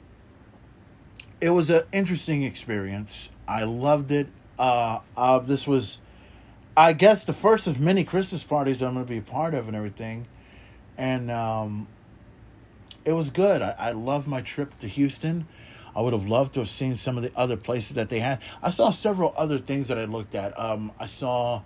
[1.41, 3.31] it was an interesting experience.
[3.49, 4.29] I loved it.
[4.59, 6.02] Uh, uh, this was
[6.77, 9.69] I guess the first of many Christmas parties I'm going to be a part of
[9.69, 10.27] and everything.
[10.97, 11.87] And um,
[13.05, 13.61] it was good.
[13.61, 15.47] I, I loved my trip to Houston.
[15.95, 18.41] I would have loved to have seen some of the other places that they had.
[18.63, 20.59] I saw several other things that I looked at.
[20.59, 21.63] Um, I saw,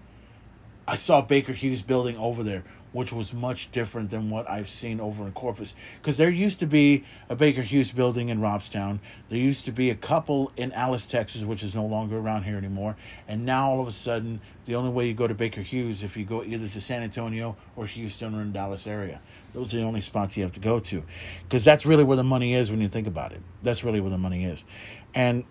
[0.88, 2.64] I saw Baker Hughes building over there,
[2.96, 5.74] which was much different than what I've seen over in Corpus.
[6.00, 9.00] Because there used to be a Baker Hughes building in Robstown.
[9.28, 12.56] There used to be a couple in Alice, Texas, which is no longer around here
[12.56, 12.96] anymore.
[13.28, 16.16] And now all of a sudden, the only way you go to Baker Hughes if
[16.16, 19.20] you go either to San Antonio or Houston or in Dallas area.
[19.52, 21.02] Those are the only spots you have to go to,
[21.44, 23.40] because that's really where the money is when you think about it.
[23.62, 24.64] That's really where the money is,
[25.14, 25.44] and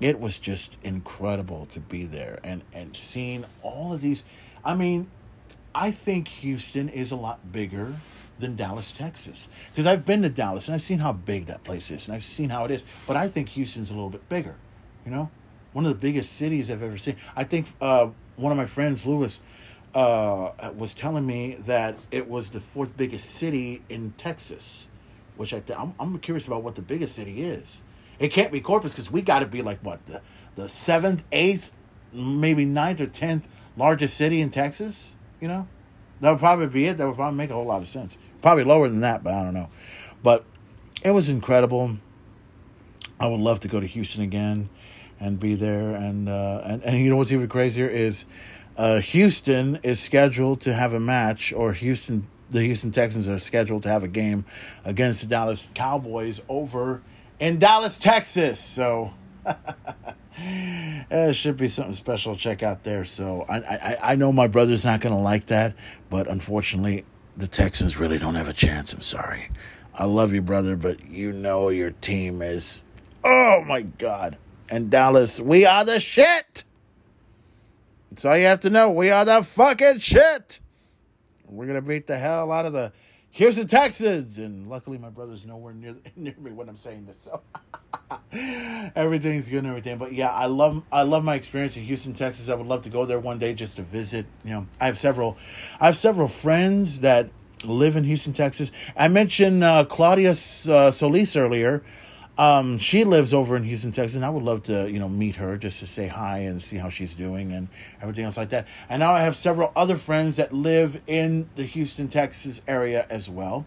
[0.00, 4.24] it was just incredible to be there and and seeing all of these.
[4.64, 5.10] I mean,
[5.76, 7.96] I think Houston is a lot bigger
[8.38, 11.90] than Dallas, Texas, because I've been to Dallas and I've seen how big that place
[11.90, 12.86] is and I've seen how it is.
[13.06, 14.54] But I think Houston's a little bit bigger.
[15.04, 15.30] You know,
[15.74, 17.16] one of the biggest cities I've ever seen.
[17.36, 19.42] I think uh, one of my friends, Lewis,
[19.94, 24.88] uh, was telling me that it was the fourth biggest city in Texas,
[25.36, 27.82] which I th- I'm, I'm curious about what the biggest city is.
[28.18, 30.22] It can't be Corpus because we got to be like what the
[30.54, 31.70] the seventh, eighth,
[32.14, 33.46] maybe ninth or tenth
[33.76, 35.15] largest city in Texas.
[35.40, 35.68] You know,
[36.20, 36.96] that would probably be it.
[36.96, 38.18] That would probably make a whole lot of sense.
[38.42, 39.68] Probably lower than that, but I don't know.
[40.22, 40.44] But
[41.04, 41.98] it was incredible.
[43.18, 44.68] I would love to go to Houston again.
[45.18, 45.94] and be there.
[45.94, 48.24] And uh, and and you know what's even crazier is
[48.76, 53.82] uh, Houston is scheduled to have a match, or Houston the Houston Texans are scheduled
[53.84, 54.44] to have a game
[54.84, 57.02] against the Dallas Cowboys over
[57.40, 58.60] in Dallas, Texas.
[58.60, 59.12] So.
[60.38, 63.04] Eh, it should be something special to check out there.
[63.04, 65.74] So I I, I know my brother's not going to like that,
[66.10, 67.04] but unfortunately,
[67.36, 68.92] the Texans really don't have a chance.
[68.92, 69.50] I'm sorry.
[69.94, 72.84] I love you, brother, but you know your team is.
[73.24, 74.36] Oh my God!
[74.68, 76.64] And Dallas, we are the shit.
[78.10, 78.90] That's all you have to know.
[78.90, 80.60] We are the fucking shit.
[81.48, 82.92] We're gonna beat the hell out of the
[83.36, 87.18] Houston Texans, and luckily my brother's nowhere near near me when I'm saying this.
[87.20, 87.42] So.
[88.96, 89.98] everything's good and everything.
[89.98, 92.48] But yeah, I love I love my experience in Houston, Texas.
[92.48, 94.24] I would love to go there one day just to visit.
[94.42, 95.36] You know, I have several
[95.78, 97.28] I have several friends that
[97.62, 98.72] live in Houston, Texas.
[98.96, 101.82] I mentioned uh, Claudia uh, Solis earlier.
[102.38, 105.36] Um, she lives over in Houston, Texas, and I would love to, you know, meet
[105.36, 107.68] her just to say hi and see how she's doing and
[108.02, 108.66] everything else like that.
[108.90, 113.30] And now I have several other friends that live in the Houston, Texas area as
[113.30, 113.64] well.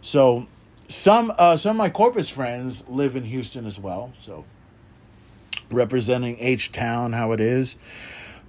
[0.00, 0.46] So
[0.88, 4.44] some uh, some of my Corpus friends live in Houston as well, so
[5.70, 7.76] representing H Town how it is.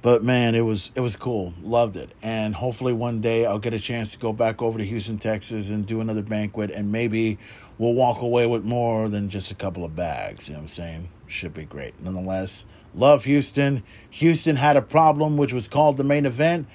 [0.01, 1.53] But man, it was it was cool.
[1.61, 2.11] Loved it.
[2.21, 5.69] And hopefully one day I'll get a chance to go back over to Houston, Texas
[5.69, 7.37] and do another banquet and maybe
[7.79, 10.47] we'll walk away with more than just a couple of bags.
[10.47, 11.09] You know what I'm saying?
[11.25, 11.99] Should be great.
[11.99, 13.81] Nonetheless, love Houston.
[14.11, 16.67] Houston had a problem which was called the main event.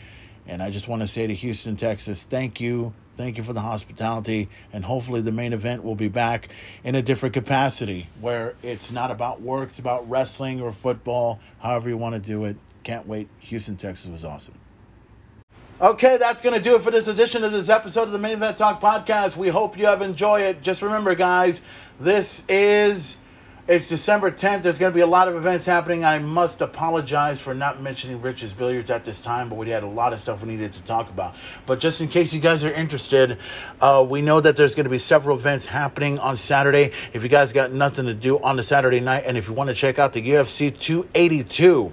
[0.47, 3.61] And I just want to say to Houston, Texas, thank you Thank you for the
[3.61, 6.49] hospitality, and hopefully the main event will be back
[6.83, 11.89] in a different capacity where it's not about work, it's about wrestling or football, however
[11.89, 12.57] you want to do it.
[12.83, 13.29] Can't wait.
[13.39, 14.55] Houston, Texas was awesome.
[15.81, 18.35] Okay, that's going to do it for this edition of this episode of the Main
[18.35, 19.37] Event Talk podcast.
[19.37, 20.63] We hope you have enjoyed it.
[20.63, 21.63] Just remember, guys,
[21.99, 23.17] this is
[23.67, 24.63] it's December 10th.
[24.63, 26.05] There's going to be a lot of events happening.
[26.05, 29.89] I must apologize for not mentioning Rich's Billiards at this time, but we had a
[29.89, 31.35] lot of stuff we needed to talk about.
[31.65, 33.39] But just in case you guys are interested,
[33.81, 36.93] uh, we know that there's going to be several events happening on Saturday.
[37.15, 39.69] If you guys got nothing to do on the Saturday night, and if you want
[39.69, 41.91] to check out the UFC 282,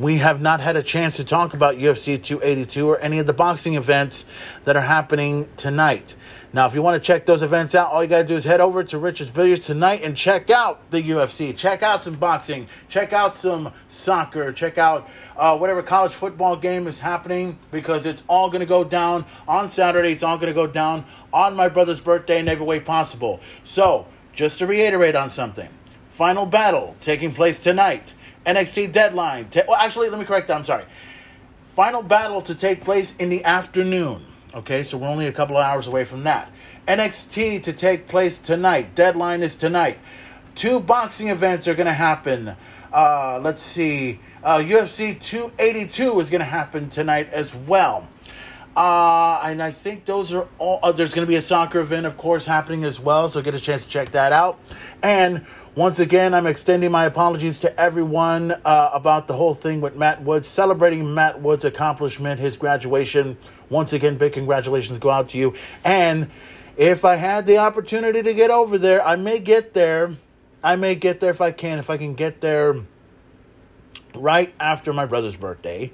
[0.00, 3.32] we have not had a chance to talk about UFC 282 or any of the
[3.32, 4.24] boxing events
[4.64, 6.16] that are happening tonight.
[6.54, 8.44] Now, if you want to check those events out, all you got to do is
[8.44, 11.56] head over to Rich's Billiards tonight and check out the UFC.
[11.56, 12.68] Check out some boxing.
[12.88, 14.52] Check out some soccer.
[14.52, 18.84] Check out uh, whatever college football game is happening because it's all going to go
[18.84, 20.12] down on Saturday.
[20.12, 23.40] It's all going to go down on my brother's birthday in every way possible.
[23.64, 25.68] So, just to reiterate on something
[26.10, 28.14] final battle taking place tonight.
[28.46, 29.48] NXT deadline.
[29.66, 30.56] well, actually, let me correct that.
[30.56, 30.84] I'm sorry.
[31.74, 34.24] Final battle to take place in the afternoon.
[34.54, 36.48] Okay, so we're only a couple of hours away from that.
[36.86, 38.94] NXT to take place tonight.
[38.94, 39.98] Deadline is tonight.
[40.54, 42.54] Two boxing events are going to happen.
[42.92, 44.20] Uh, let's see.
[44.44, 48.06] Uh, UFC 282 is going to happen tonight as well.
[48.76, 50.78] Uh, and I think those are all.
[50.84, 53.28] Uh, there's going to be a soccer event, of course, happening as well.
[53.28, 54.60] So get a chance to check that out.
[55.02, 59.96] And once again, I'm extending my apologies to everyone uh, about the whole thing with
[59.96, 63.36] Matt Woods, celebrating Matt Woods' accomplishment, his graduation.
[63.70, 65.54] Once again, big congratulations go out to you.
[65.84, 66.30] And
[66.76, 70.16] if I had the opportunity to get over there, I may get there.
[70.62, 71.78] I may get there if I can.
[71.78, 72.80] If I can get there
[74.14, 75.92] right after my brother's birthday.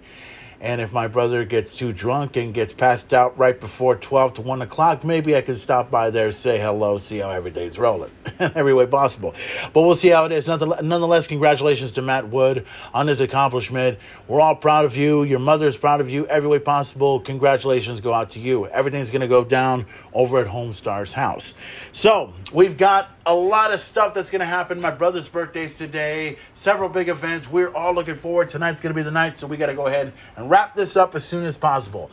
[0.62, 4.42] And if my brother gets too drunk and gets passed out right before 12 to
[4.42, 8.10] 1 o'clock, maybe I can stop by there, say hello, see how everything's rolling.
[8.38, 9.34] Every way possible.
[9.72, 10.46] But we'll see how it is.
[10.46, 13.98] Nonetheless, congratulations to Matt Wood on his accomplishment.
[14.28, 15.22] We're all proud of you.
[15.22, 16.26] Your mother's proud of you.
[16.26, 17.20] Every way possible.
[17.20, 18.66] Congratulations go out to you.
[18.66, 21.54] Everything's going to go down over at Homestar's house.
[21.92, 24.80] So, we've got a lot of stuff that's going to happen.
[24.80, 27.50] My brother's birthday's today, several big events.
[27.50, 28.50] We're all looking forward.
[28.50, 30.96] Tonight's going to be the night, so we got to go ahead and wrap this
[30.96, 32.10] up as soon as possible.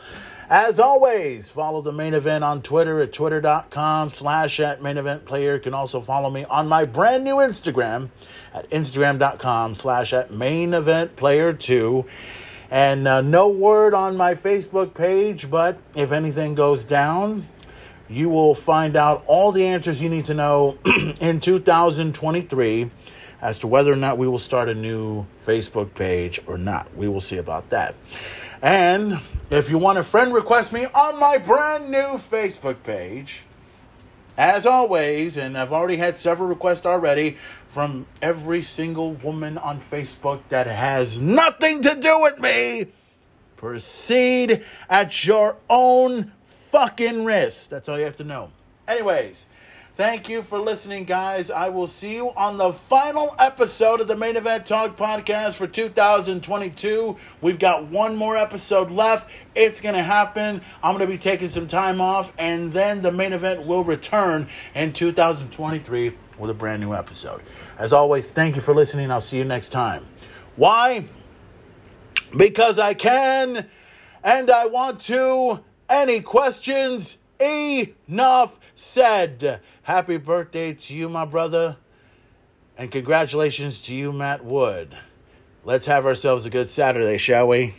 [0.50, 5.56] As always, follow the main event on Twitter at twitter.com slash at main event player.
[5.56, 8.08] You can also follow me on my brand new Instagram
[8.54, 12.02] at instagram.com slash at main event player 2.
[12.70, 17.46] And uh, no word on my Facebook page, but if anything goes down,
[18.08, 20.78] you will find out all the answers you need to know
[21.20, 22.90] in 2023
[23.40, 26.94] as to whether or not we will start a new Facebook page or not.
[26.96, 27.94] We will see about that.
[28.60, 29.20] And
[29.50, 33.42] if you want a friend request me on my brand new Facebook page,
[34.36, 40.40] as always, and I've already had several requests already from every single woman on Facebook
[40.48, 42.86] that has nothing to do with me,
[43.56, 46.32] proceed at your own
[46.70, 47.70] fucking risk.
[47.70, 48.50] That's all you have to know.
[48.86, 49.46] Anyways,
[49.98, 51.50] Thank you for listening, guys.
[51.50, 55.66] I will see you on the final episode of the Main Event Talk podcast for
[55.66, 57.16] 2022.
[57.40, 59.28] We've got one more episode left.
[59.56, 60.62] It's going to happen.
[60.84, 64.46] I'm going to be taking some time off, and then the main event will return
[64.76, 67.42] in 2023 with a brand new episode.
[67.76, 69.10] As always, thank you for listening.
[69.10, 70.06] I'll see you next time.
[70.54, 71.06] Why?
[72.36, 73.66] Because I can
[74.22, 75.58] and I want to.
[75.88, 77.16] Any questions?
[77.40, 79.60] Enough said.
[79.82, 81.76] Happy birthday to you, my brother.
[82.76, 84.96] And congratulations to you, Matt Wood.
[85.64, 87.74] Let's have ourselves a good Saturday, shall we?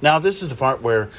[0.00, 1.10] Now, this is the part where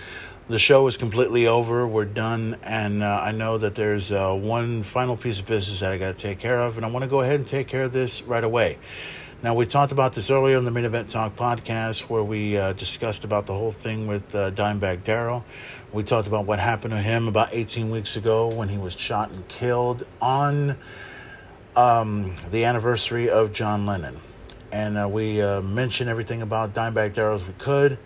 [0.47, 1.85] the show is completely over.
[1.85, 5.91] We're done, and uh, I know that there's uh, one final piece of business that
[5.91, 7.83] I got to take care of, and I want to go ahead and take care
[7.83, 8.77] of this right away.
[9.43, 12.71] Now, we talked about this earlier in the Main Event Talk podcast, where we uh,
[12.71, 15.43] discussed about the whole thing with uh, Dimebag Darrell.
[15.91, 19.29] We talked about what happened to him about 18 weeks ago when he was shot
[19.31, 20.77] and killed on
[21.75, 24.21] um, the anniversary of John Lennon.
[24.71, 27.99] And uh, we uh, mentioned everything about Dimebag Darrell as we could.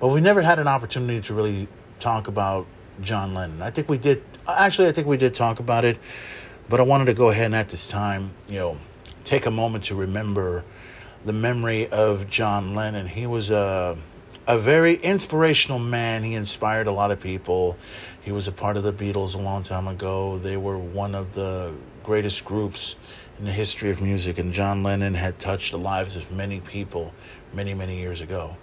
[0.00, 2.66] But we never had an opportunity to really talk about
[3.02, 3.62] John Lennon.
[3.62, 4.24] I think we did.
[4.48, 5.98] Actually, I think we did talk about it.
[6.68, 8.78] But I wanted to go ahead and at this time, you know,
[9.24, 10.64] take a moment to remember
[11.24, 13.06] the memory of John Lennon.
[13.06, 13.98] He was a
[14.46, 16.24] a very inspirational man.
[16.24, 17.76] He inspired a lot of people.
[18.22, 20.38] He was a part of the Beatles a long time ago.
[20.38, 21.72] They were one of the
[22.02, 22.96] greatest groups
[23.38, 27.12] in the history of music, and John Lennon had touched the lives of many people
[27.52, 28.56] many, many years ago.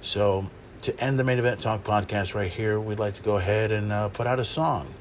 [0.00, 0.48] So
[0.82, 3.92] to end the main event talk podcast right here, we'd like to go ahead and
[3.92, 4.94] uh, put out a song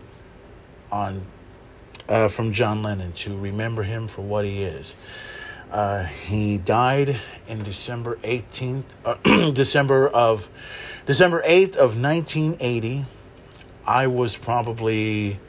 [0.92, 1.26] on
[2.10, 4.96] uh, from John Lennon to remember him for what he is.
[5.72, 10.50] Uh, he died in December 18th, uh, December of
[11.06, 13.06] December 8th of 1980.
[13.86, 15.40] I was probably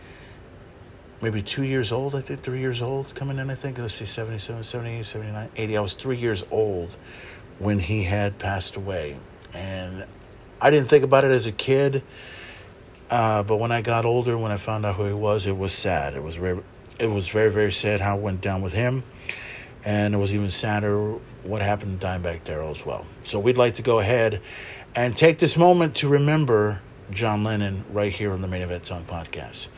[1.21, 3.79] maybe two years old, I think three years old coming in, I think.
[3.79, 5.77] Let's see, 77, 78, 79, 80.
[5.77, 6.91] I was three years old
[7.59, 9.17] when he had passed away.
[9.55, 10.05] And
[10.61, 12.03] I didn't think about it as a kid,
[13.11, 15.73] uh, but when I got older, when I found out who he was, it was
[15.73, 16.15] sad.
[16.15, 16.61] It was very,
[16.99, 19.05] it was very, very sad how it went down with him,
[19.85, 21.13] and it was even sadder
[21.45, 23.07] what happened to Dimebag Darrell as well.
[23.23, 24.41] So we'd like to go ahead
[24.95, 26.81] and take this moment to remember
[27.11, 29.69] John Lennon right here on the Main Event Talk Podcast.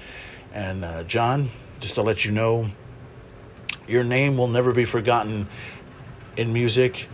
[0.53, 2.71] And uh, John, just to let you know,
[3.87, 5.47] your name will never be forgotten
[6.37, 7.07] in music.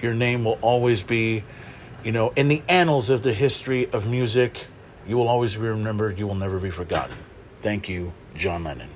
[0.00, 1.44] Your name will always be
[2.04, 4.66] you know, in the annals of the history of music,
[5.06, 6.18] you will always be remembered.
[6.18, 7.16] You will never be forgotten.
[7.58, 8.90] Thank you, John Lennon.